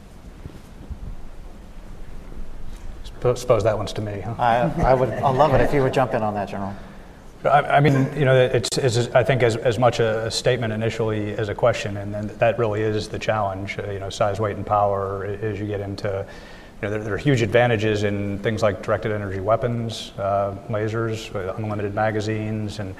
Suppose 3.21 3.63
that 3.63 3.77
one's 3.77 3.93
to 3.93 4.01
me, 4.01 4.19
huh? 4.19 4.35
I, 4.37 4.91
I 4.91 4.93
would, 4.93 5.09
I'll 5.09 5.33
love 5.33 5.53
it 5.53 5.61
if 5.61 5.73
you 5.73 5.81
would 5.81 5.93
jump 5.93 6.13
in 6.13 6.21
on 6.21 6.33
that, 6.33 6.49
General. 6.49 6.75
I, 7.45 7.79
mean, 7.79 8.09
you 8.17 8.25
know, 8.25 8.35
it's, 8.35 8.77
it's 8.77 9.13
I 9.13 9.23
think 9.23 9.43
as, 9.43 9.57
as 9.57 9.77
much 9.77 9.99
a, 9.99 10.31
statement 10.31 10.71
initially 10.71 11.33
as 11.33 11.49
a 11.49 11.55
question, 11.55 11.97
and 11.97 12.13
then 12.13 12.27
that 12.37 12.57
really 12.57 12.81
is 12.81 13.09
the 13.09 13.19
challenge. 13.19 13.77
Uh, 13.77 13.91
you 13.91 13.99
know, 13.99 14.09
size, 14.09 14.39
weight, 14.39 14.55
and 14.55 14.65
power 14.65 15.25
as 15.25 15.59
you 15.59 15.67
get 15.67 15.81
into. 15.81 16.25
You 16.81 16.87
know, 16.87 16.91
there, 16.91 17.03
there 17.03 17.13
are 17.13 17.17
huge 17.17 17.41
advantages 17.41 18.03
in 18.03 18.39
things 18.39 18.61
like 18.61 18.81
directed 18.81 19.11
energy 19.11 19.39
weapons, 19.39 20.11
uh, 20.17 20.55
lasers, 20.69 21.33
unlimited 21.57 21.93
magazines, 21.93 22.79
and 22.79 22.95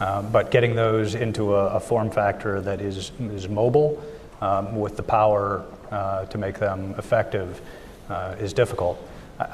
uh, 0.00 0.22
but 0.22 0.50
getting 0.50 0.74
those 0.74 1.14
into 1.14 1.54
a, 1.54 1.66
a, 1.74 1.80
form 1.80 2.10
factor 2.10 2.60
that 2.62 2.80
is 2.80 3.12
is 3.20 3.48
mobile 3.48 4.02
um, 4.40 4.78
with 4.78 4.96
the 4.96 5.02
power 5.02 5.64
uh, 5.90 6.24
to 6.26 6.38
make 6.38 6.58
them 6.58 6.94
effective 6.98 7.60
uh, 8.08 8.34
is 8.40 8.52
difficult. 8.52 8.98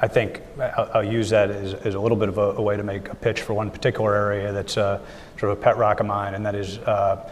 I 0.01 0.09
think 0.09 0.43
I'll, 0.59 1.05
use 1.05 1.31
that 1.31 1.51
as, 1.51 1.75
as, 1.75 1.95
a 1.95 2.01
little 2.01 2.17
bit 2.17 2.29
of 2.29 2.39
a, 2.39 2.53
a, 2.53 2.63
way 2.63 2.77
to 2.77 2.83
make 2.83 3.09
a 3.09 3.15
pitch 3.15 3.43
for 3.43 3.55
one 3.55 3.71
particular 3.71 4.15
area 4.15 4.53
that's 4.53 4.77
uh, 4.77 5.01
sort 5.39 5.53
of 5.53 5.59
a 5.59 5.61
pet 5.61 5.77
rock 5.77 6.01
of 6.01 6.07
mine, 6.07 6.35
and 6.35 6.45
that 6.47 6.55
is, 6.55 6.79
uh, 6.79 7.31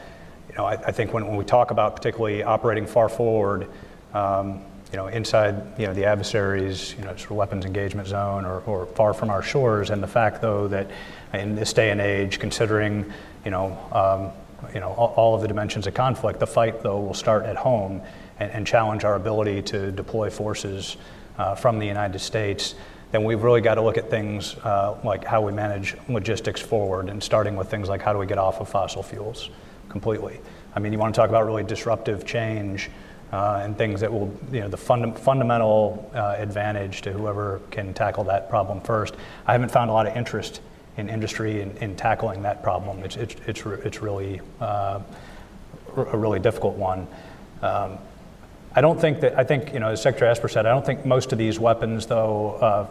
you 0.49 0.55
know, 0.57 0.65
I, 0.65 0.73
I, 0.73 0.93
think 0.93 1.13
when, 1.13 1.27
when 1.27 1.37
we 1.37 1.45
talk 1.45 1.71
about 1.71 1.97
particularly 1.97 2.43
operating 2.43 2.87
far 2.87 3.09
forward, 3.09 3.69
um, 4.15 4.63
you 4.93 4.97
know, 4.97 5.09
inside, 5.09 5.79
you 5.79 5.87
know, 5.87 5.95
the 5.95 6.05
adversary's 6.05 6.95
you 6.95 7.05
know, 7.05 7.17
sort 7.17 7.33
of 7.33 7.37
weapons 7.37 7.65
engagement 7.65 8.07
zone 8.07 8.45
or, 8.45 8.61
or 8.61 8.87
far 8.87 9.13
from 9.13 9.31
our 9.31 9.43
shores, 9.43 9.91
and 9.91 10.03
the 10.03 10.09
fact, 10.09 10.41
though, 10.41 10.69
that 10.69 10.91
in 11.35 11.57
this 11.57 11.73
day 11.73 11.91
and 11.91 12.01
age, 12.01 12.39
considering, 12.39 13.13
you 13.45 13.51
know, 13.51 13.77
um, 13.93 14.71
you 14.73 14.81
know, 14.81 14.93
all, 14.93 15.13
all, 15.17 15.35
of 15.35 15.43
the 15.43 15.49
dimensions 15.49 15.87
of 15.87 15.95
conflict, 15.95 16.39
the 16.39 16.47
fight, 16.47 16.83
though, 16.83 17.01
will 17.01 17.15
start 17.15 17.45
at 17.45 17.57
home 17.57 18.01
and, 18.39 18.51
and 18.53 18.67
challenge 18.67 19.05
our 19.05 19.15
ability 19.17 19.63
to 19.63 19.91
deploy 19.91 20.31
forces 20.31 20.97
uh, 21.39 21.55
from 21.55 21.79
the 21.79 21.87
United 21.87 22.19
States, 22.19 22.75
then 23.13 23.25
we've 23.25 23.43
really 23.43 23.61
got 23.61 23.75
to 23.77 23.83
look 23.83 23.97
at 23.97 24.11
things 24.11 24.57
uh, 24.57 24.99
like 25.05 25.25
how 25.25 25.41
we 25.41 25.53
manage 25.53 25.97
logistics 26.09 26.61
forward 26.61 27.09
and 27.09 27.23
starting 27.23 27.57
with 27.57 27.71
things 27.71 27.89
like 27.89 28.03
how 28.03 28.13
do 28.13 28.19
we 28.19 28.27
get 28.27 28.39
off 28.39 28.61
of 28.61 28.69
fossil 28.69 29.03
fuels 29.03 29.51
completely. 29.89 30.41
I 30.75 30.81
mean, 30.81 30.93
you 30.93 30.99
want 30.99 31.15
to 31.15 31.21
talk 31.21 31.31
about 31.31 31.47
really 31.47 31.65
disruptive 31.65 32.27
change 32.27 32.91
uh, 33.33 33.63
and 33.65 33.77
things 33.77 34.01
that 34.01 34.13
will, 34.13 34.33
you 34.53 34.61
know, 34.61 34.69
the 34.69 34.77
funda- 34.77 35.19
fundamental 35.19 36.11
uh, 36.15 36.35
advantage 36.39 37.03
to 37.03 37.13
whoever 37.13 37.61
can 37.71 37.95
tackle 37.95 38.25
that 38.25 38.51
problem 38.51 38.81
first. 38.81 39.15
I 39.47 39.53
haven't 39.53 39.71
found 39.71 39.91
a 39.91 39.93
lot 39.93 40.07
of 40.07 40.17
interest 40.17 40.61
in 40.97 41.09
industry 41.09 41.61
in, 41.61 41.77
in 41.79 41.97
tackling 41.97 42.43
that 42.43 42.63
problem. 42.63 43.01
It's, 43.01 43.17
it's, 43.17 43.35
it's, 43.47 43.67
it's 43.67 44.03
really 44.03 44.41
uh, 44.61 45.01
a 45.97 46.17
really 46.17 46.39
difficult 46.41 46.77
one. 46.77 47.07
Um, 47.63 47.99
I 48.77 48.83
don't 48.83 49.01
think 49.01 49.21
that, 49.21 49.39
I 49.39 49.43
think, 49.43 49.73
you 49.73 49.81
know, 49.81 49.89
as 49.89 50.03
Secretary 50.03 50.31
Esper 50.31 50.49
said, 50.49 50.67
I 50.67 50.69
don't 50.69 50.85
think 50.85 51.07
most 51.07 51.33
of 51.33 51.39
these 51.39 51.59
weapons, 51.59 52.05
though, 52.05 52.53
uh, 52.61 52.87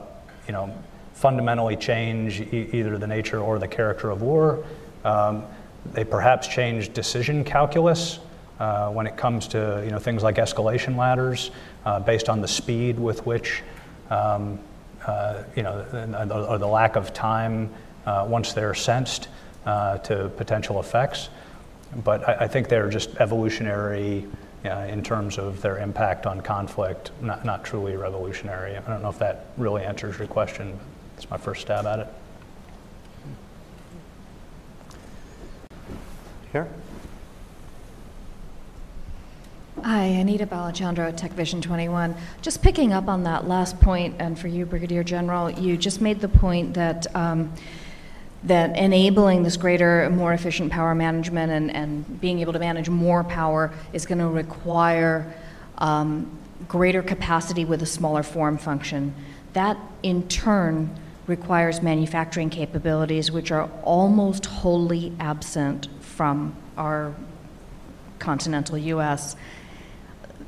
you 0.47 0.51
know, 0.51 0.73
fundamentally 1.13 1.75
change 1.75 2.41
e- 2.41 2.69
either 2.73 2.97
the 2.97 3.05
nature 3.05 3.39
or 3.39 3.59
the 3.59 3.67
character 3.67 4.09
of 4.09 4.23
war. 4.23 4.65
Um, 5.03 5.43
they 5.93 6.03
perhaps 6.03 6.47
change 6.47 6.91
decision 6.91 7.43
calculus 7.43 8.17
uh, 8.59 8.89
when 8.89 9.05
it 9.05 9.15
comes 9.15 9.47
to, 9.49 9.83
you 9.85 9.91
know, 9.91 9.99
things 9.99 10.23
like 10.23 10.37
escalation 10.37 10.97
ladders 10.97 11.51
uh, 11.85 11.99
based 11.99 12.29
on 12.29 12.41
the 12.41 12.47
speed 12.47 12.97
with 12.97 13.23
which, 13.27 13.61
um, 14.09 14.57
uh, 15.05 15.43
you 15.55 15.61
know, 15.61 15.85
or 16.49 16.57
the 16.57 16.67
lack 16.67 16.95
of 16.95 17.13
time 17.13 17.69
uh, 18.07 18.25
once 18.27 18.53
they're 18.53 18.73
sensed 18.73 19.27
uh, 19.67 19.99
to 19.99 20.29
potential 20.29 20.79
effects. 20.79 21.29
But 22.03 22.27
I, 22.27 22.45
I 22.45 22.47
think 22.47 22.69
they're 22.69 22.89
just 22.89 23.15
evolutionary 23.17 24.25
uh, 24.67 24.85
in 24.85 25.03
terms 25.03 25.37
of 25.37 25.61
their 25.61 25.77
impact 25.77 26.25
on 26.25 26.41
conflict, 26.41 27.11
not, 27.21 27.45
not 27.45 27.63
truly 27.63 27.95
revolutionary. 27.95 28.75
I 28.75 28.81
don't 28.81 29.01
know 29.01 29.09
if 29.09 29.19
that 29.19 29.47
really 29.57 29.83
answers 29.83 30.17
your 30.17 30.27
question, 30.27 30.71
but 30.71 30.81
it's 31.17 31.29
my 31.29 31.37
first 31.37 31.61
stab 31.61 31.85
at 31.85 31.99
it. 31.99 32.07
Here. 36.51 36.67
Hi, 39.83 40.03
Anita 40.03 40.47
Balachandra, 40.47 41.15
Tech 41.15 41.31
Vision 41.33 41.61
21. 41.61 42.15
Just 42.41 42.61
picking 42.61 42.93
up 42.93 43.07
on 43.07 43.23
that 43.23 43.47
last 43.47 43.79
point, 43.81 44.15
and 44.19 44.39
for 44.39 44.47
you, 44.47 44.65
Brigadier 44.65 45.03
General, 45.03 45.51
you 45.51 45.77
just 45.77 46.01
made 46.01 46.21
the 46.21 46.29
point 46.29 46.73
that 46.73 47.13
um, 47.15 47.53
that 48.45 48.77
enabling 48.77 49.43
this 49.43 49.57
greater, 49.57 50.09
more 50.11 50.33
efficient 50.33 50.71
power 50.71 50.93
management 50.93 51.51
and, 51.51 51.75
and 51.75 52.21
being 52.21 52.39
able 52.39 52.53
to 52.53 52.59
manage 52.59 52.89
more 52.89 53.23
power 53.23 53.73
is 53.91 54.05
going 54.05 54.19
to 54.19 54.27
require 54.27 55.33
um, 55.79 56.29
greater 56.67 57.01
capacity 57.01 57.65
with 57.65 57.81
a 57.81 57.85
smaller 57.85 58.23
form 58.23 58.57
function. 58.57 59.13
That 59.53 59.77
in 60.03 60.27
turn 60.27 60.95
requires 61.27 61.81
manufacturing 61.81 62.51
capabilities 62.51 63.31
which 63.31 63.51
are 63.51 63.69
almost 63.83 64.45
wholly 64.45 65.11
absent 65.19 65.87
from 65.99 66.55
our 66.77 67.15
continental 68.19 68.77
US. 68.77 69.35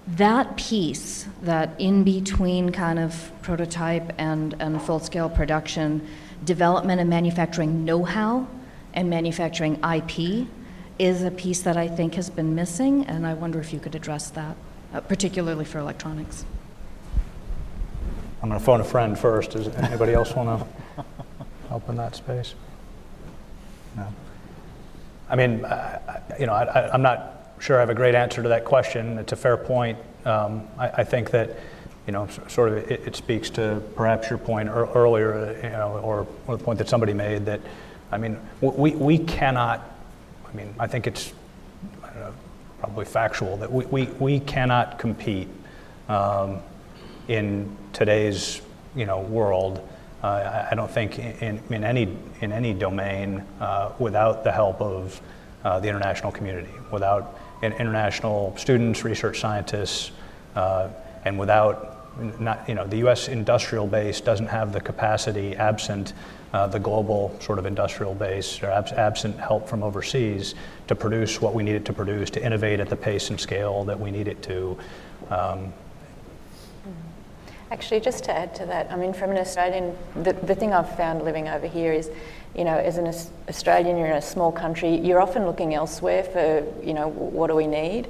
That 0.07 0.55
piece, 0.55 1.27
that 1.41 1.71
in 1.79 2.03
between 2.03 2.71
kind 2.71 2.99
of 2.99 3.31
prototype 3.41 4.13
and, 4.17 4.55
and 4.59 4.81
full 4.81 4.99
scale 4.99 5.29
production, 5.29 6.07
development 6.43 7.01
and 7.01 7.09
manufacturing 7.09 7.85
know 7.85 8.03
how 8.03 8.47
and 8.93 9.09
manufacturing 9.09 9.79
IP 9.83 10.47
is 10.99 11.23
a 11.23 11.31
piece 11.31 11.61
that 11.61 11.77
I 11.77 11.87
think 11.87 12.15
has 12.15 12.29
been 12.29 12.55
missing, 12.55 13.05
and 13.05 13.27
I 13.27 13.33
wonder 13.33 13.59
if 13.59 13.71
you 13.71 13.79
could 13.79 13.95
address 13.95 14.29
that, 14.31 14.55
uh, 14.93 15.01
particularly 15.01 15.65
for 15.65 15.79
electronics. 15.79 16.45
I'm 18.41 18.49
going 18.49 18.59
to 18.59 18.65
phone 18.65 18.81
a 18.81 18.83
friend 18.83 19.17
first. 19.17 19.51
Does 19.51 19.67
anybody 19.67 20.13
else 20.13 20.33
want 20.33 20.65
to 20.95 21.05
help 21.69 21.87
in 21.89 21.95
that 21.97 22.15
space? 22.15 22.55
No. 23.95 24.07
I 25.29 25.35
mean, 25.35 25.65
you 26.39 26.45
know, 26.45 26.53
I, 26.53 26.93
am 26.93 27.01
not 27.01 27.51
sure 27.59 27.77
I 27.77 27.79
have 27.81 27.89
a 27.89 27.95
great 27.95 28.15
answer 28.15 28.41
to 28.41 28.49
that 28.49 28.63
question. 28.63 29.17
It's 29.17 29.33
a 29.33 29.35
fair 29.35 29.57
point. 29.57 29.97
Um, 30.25 30.67
I, 30.77 30.89
I 30.89 31.03
think 31.03 31.31
that 31.31 31.57
you 32.07 32.13
know, 32.13 32.27
sort 32.47 32.69
of 32.69 32.77
it, 32.89 33.01
it 33.05 33.15
speaks 33.17 33.49
to 33.51 33.83
perhaps 33.95 34.29
your 34.29 34.39
point 34.39 34.69
earlier, 34.69 35.59
you 35.61 35.69
know, 35.69 35.99
or, 36.01 36.25
or 36.47 36.57
the 36.57 36.63
point 36.63 36.79
that 36.79 36.87
somebody 36.87 37.13
made 37.13 37.45
that, 37.45 37.59
I 38.11 38.17
mean, 38.17 38.39
we, 38.61 38.91
we 38.91 39.17
cannot, 39.17 39.83
I 40.49 40.55
mean, 40.55 40.73
I 40.79 40.87
think 40.87 41.05
it's 41.05 41.33
I 42.01 42.13
know, 42.15 42.33
probably 42.79 43.03
factual 43.03 43.57
that 43.57 43.71
we, 43.71 43.85
we, 43.87 44.05
we 44.19 44.39
cannot 44.39 44.97
compete 44.97 45.49
um, 46.07 46.59
in 47.27 47.75
today's, 47.91 48.61
you 48.95 49.05
know, 49.05 49.19
world. 49.19 49.85
Uh, 50.23 50.65
I 50.71 50.75
don't 50.75 50.89
think 50.89 51.19
in, 51.19 51.61
in, 51.69 51.83
any, 51.83 52.17
in 52.39 52.53
any 52.53 52.73
domain 52.73 53.43
uh, 53.59 53.91
without 53.99 54.45
the 54.45 54.51
help 54.51 54.81
of 54.81 55.21
uh, 55.65 55.81
the 55.81 55.89
international 55.89 56.31
community, 56.31 56.71
without 56.89 57.37
international 57.61 58.55
students, 58.55 59.03
research 59.03 59.41
scientists, 59.41 60.11
uh, 60.55 60.87
and 61.25 61.37
without 61.37 61.96
not, 62.39 62.67
you 62.67 62.75
know, 62.75 62.85
the 62.85 62.97
U.S. 62.97 63.27
industrial 63.27 63.87
base 63.87 64.21
doesn't 64.21 64.47
have 64.47 64.73
the 64.73 64.81
capacity, 64.81 65.55
absent 65.55 66.13
uh, 66.53 66.67
the 66.67 66.79
global 66.79 67.35
sort 67.41 67.59
of 67.59 67.65
industrial 67.65 68.15
base 68.15 68.61
or 68.63 68.67
abs- 68.67 68.93
absent 68.93 69.37
help 69.39 69.67
from 69.67 69.83
overseas, 69.83 70.55
to 70.87 70.95
produce 70.95 71.41
what 71.41 71.53
we 71.53 71.63
need 71.63 71.75
it 71.75 71.85
to 71.85 71.93
produce, 71.93 72.29
to 72.31 72.43
innovate 72.43 72.79
at 72.79 72.89
the 72.89 72.95
pace 72.95 73.29
and 73.29 73.39
scale 73.39 73.83
that 73.83 73.99
we 73.99 74.11
need 74.11 74.27
it 74.27 74.41
to. 74.43 74.77
Um, 75.29 75.73
Actually, 77.69 77.99
just 77.99 78.23
to 78.23 78.31
add 78.31 78.55
to 78.55 78.65
that, 78.65 78.89
I 78.89 78.95
mean, 78.95 79.11
from 79.11 79.31
an 79.31 79.37
Australian, 79.37 79.93
the, 80.15 80.31
the 80.31 80.55
thing 80.55 80.73
I've 80.73 80.95
found 80.95 81.23
living 81.23 81.49
over 81.49 81.67
here 81.67 81.91
is, 81.91 82.09
you 82.55 82.63
know, 82.63 82.77
as 82.77 82.97
an 82.97 83.07
Australian, 83.49 83.97
you're 83.97 84.07
in 84.07 84.15
a 84.15 84.21
small 84.21 84.53
country, 84.53 84.95
you're 84.95 85.21
often 85.21 85.45
looking 85.45 85.73
elsewhere 85.73 86.23
for, 86.23 86.65
you 86.81 86.93
know, 86.93 87.09
what 87.09 87.47
do 87.47 87.55
we 87.55 87.67
need? 87.67 88.07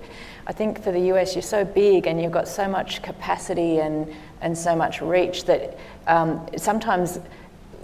I 0.47 0.53
think 0.53 0.81
for 0.81 0.93
the 0.93 1.11
US, 1.11 1.35
you're 1.35 1.41
so 1.41 1.65
big 1.65 2.07
and 2.07 2.21
you've 2.21 2.31
got 2.31 2.47
so 2.47 2.69
much 2.69 3.01
capacity 3.01 3.79
and, 3.79 4.09
and 4.39 4.57
so 4.57 4.77
much 4.77 5.01
reach 5.01 5.43
that 5.43 5.77
um, 6.07 6.47
sometimes, 6.55 7.19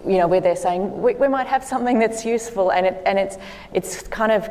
you 0.07 0.17
know, 0.17 0.27
where 0.27 0.39
they're 0.39 0.55
saying 0.55 1.01
we, 1.01 1.13
we, 1.15 1.27
might 1.27 1.47
have 1.47 1.61
something 1.61 1.99
that's 1.99 2.23
useful 2.23 2.71
and, 2.71 2.85
it, 2.85 3.01
and 3.05 3.19
it's, 3.19 3.37
it's 3.73 4.03
kind 4.03 4.31
of 4.31 4.49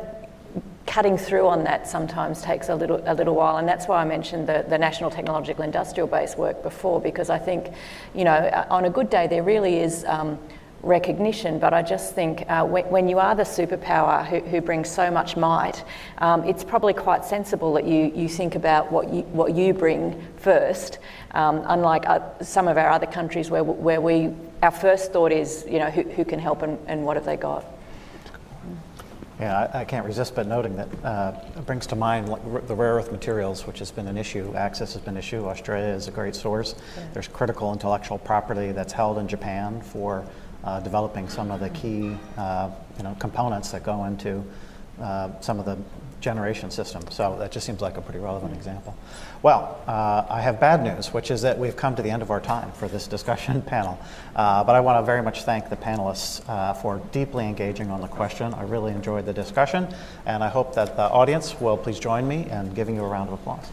cutting 0.85 1.17
through 1.17 1.47
on 1.47 1.63
that 1.63 1.87
sometimes 1.87 2.43
takes 2.43 2.69
a 2.69 2.75
little, 2.75 3.01
a 3.07 3.15
little 3.15 3.33
while, 3.33 3.57
and 3.57 3.67
that's 3.67 3.87
why 3.87 3.99
I 3.99 4.05
mentioned 4.05 4.47
the, 4.47 4.63
the 4.67 4.77
National 4.77 5.09
Technological 5.09 5.63
Industrial 5.63 6.07
Base 6.07 6.35
work 6.35 6.61
before, 6.61 7.01
because 7.01 7.31
I 7.31 7.39
think, 7.39 7.69
you 8.13 8.25
know, 8.25 8.65
on 8.69 8.85
a 8.85 8.89
good 8.91 9.09
day, 9.09 9.25
there 9.25 9.43
really 9.43 9.79
is 9.79 10.05
um, 10.05 10.37
recognition, 10.83 11.59
but 11.59 11.73
I 11.73 11.81
just 11.81 12.13
think 12.13 12.43
uh, 12.49 12.65
when, 12.65 12.85
when, 12.89 13.07
you 13.07 13.17
are 13.17 13.33
the 13.33 13.43
superpower 13.43 14.25
who, 14.25 14.41
who 14.41 14.61
brings 14.61 14.89
so 14.89 15.09
much 15.09 15.37
might, 15.37 15.83
um, 16.17 16.43
it's 16.43 16.63
probably 16.63 16.93
quite 16.93 17.23
sensible 17.23 17.73
that 17.73 17.85
you, 17.85 18.11
you 18.13 18.27
think 18.27 18.55
about 18.55 18.91
what 18.91 19.11
you, 19.11 19.21
what 19.23 19.55
you 19.55 19.73
bring 19.73 20.21
first, 20.37 20.99
um, 21.31 21.63
unlike 21.67 22.05
uh, 22.05 22.19
some 22.43 22.67
of 22.67 22.77
our 22.77 22.89
other 22.89 23.07
countries 23.07 23.49
where, 23.49 23.63
where 23.63 24.01
we, 24.01 24.29
our 24.61 24.71
first 24.71 25.13
thought 25.13 25.31
is, 25.31 25.65
you 25.69 25.79
know, 25.79 25.89
who, 25.89 26.03
who 26.03 26.25
can 26.25 26.37
help 26.37 26.61
and, 26.61 26.77
and 26.87 27.05
what 27.05 27.15
have 27.15 27.25
they 27.25 27.37
got. 27.37 27.65
Yeah, 29.39 29.67
I, 29.73 29.81
I, 29.81 29.85
can't 29.85 30.05
resist 30.05 30.35
but 30.35 30.47
noting 30.47 30.75
that 30.75 30.87
uh, 31.03 31.33
it 31.57 31.65
brings 31.65 31.87
to 31.87 31.95
mind 31.95 32.27
the 32.67 32.75
rare 32.75 32.93
earth 32.93 33.11
materials, 33.11 33.65
which 33.65 33.79
has 33.79 33.89
been 33.89 34.07
an 34.07 34.15
issue. 34.15 34.53
Access 34.55 34.93
has 34.93 35.01
been 35.01 35.15
an 35.15 35.19
issue. 35.19 35.45
Australia 35.47 35.87
is 35.87 36.07
a 36.07 36.11
great 36.11 36.35
source. 36.35 36.75
Yeah. 36.95 37.07
There's 37.13 37.27
critical 37.27 37.73
intellectual 37.73 38.19
property 38.19 38.71
that's 38.71 38.93
held 38.93 39.17
in 39.17 39.27
Japan 39.27 39.81
for 39.81 40.23
uh, 40.63 40.79
developing 40.79 41.29
some 41.29 41.51
of 41.51 41.59
the 41.59 41.69
key 41.69 42.15
uh, 42.37 42.69
you 42.97 43.03
know, 43.03 43.15
components 43.19 43.71
that 43.71 43.83
go 43.83 44.05
into 44.05 44.43
uh, 45.01 45.29
some 45.41 45.59
of 45.59 45.65
the 45.65 45.77
generation 46.23 46.71
system. 46.71 47.03
So 47.09 47.35
that 47.39 47.51
just 47.51 47.65
seems 47.65 47.81
like 47.81 47.97
a 47.97 48.01
pretty 48.01 48.19
relevant 48.19 48.53
example. 48.55 48.95
Well, 49.41 49.81
uh, 49.85 50.25
I 50.29 50.41
have 50.41 50.59
bad 50.59 50.81
news, 50.81 51.13
which 51.13 51.29
is 51.29 51.41
that 51.41 51.59
we've 51.59 51.75
come 51.75 51.95
to 51.97 52.01
the 52.01 52.09
end 52.09 52.21
of 52.21 52.31
our 52.31 52.39
time 52.39 52.71
for 52.71 52.87
this 52.87 53.07
discussion 53.07 53.61
panel. 53.73 53.99
Uh, 54.35 54.63
but 54.63 54.75
I 54.75 54.79
want 54.79 55.01
to 55.01 55.05
very 55.05 55.21
much 55.21 55.43
thank 55.43 55.69
the 55.69 55.75
panelists 55.75 56.47
uh, 56.47 56.73
for 56.73 57.01
deeply 57.11 57.45
engaging 57.45 57.91
on 57.91 58.01
the 58.01 58.07
question. 58.07 58.53
I 58.53 58.63
really 58.63 58.93
enjoyed 58.93 59.25
the 59.25 59.33
discussion, 59.33 59.93
and 60.25 60.43
I 60.43 60.47
hope 60.47 60.73
that 60.75 60.95
the 60.95 61.03
audience 61.03 61.59
will 61.59 61.77
please 61.77 61.99
join 61.99 62.27
me 62.27 62.49
in 62.49 62.73
giving 62.73 62.95
you 62.95 63.03
a 63.03 63.07
round 63.07 63.29
of 63.29 63.33
applause. 63.33 63.69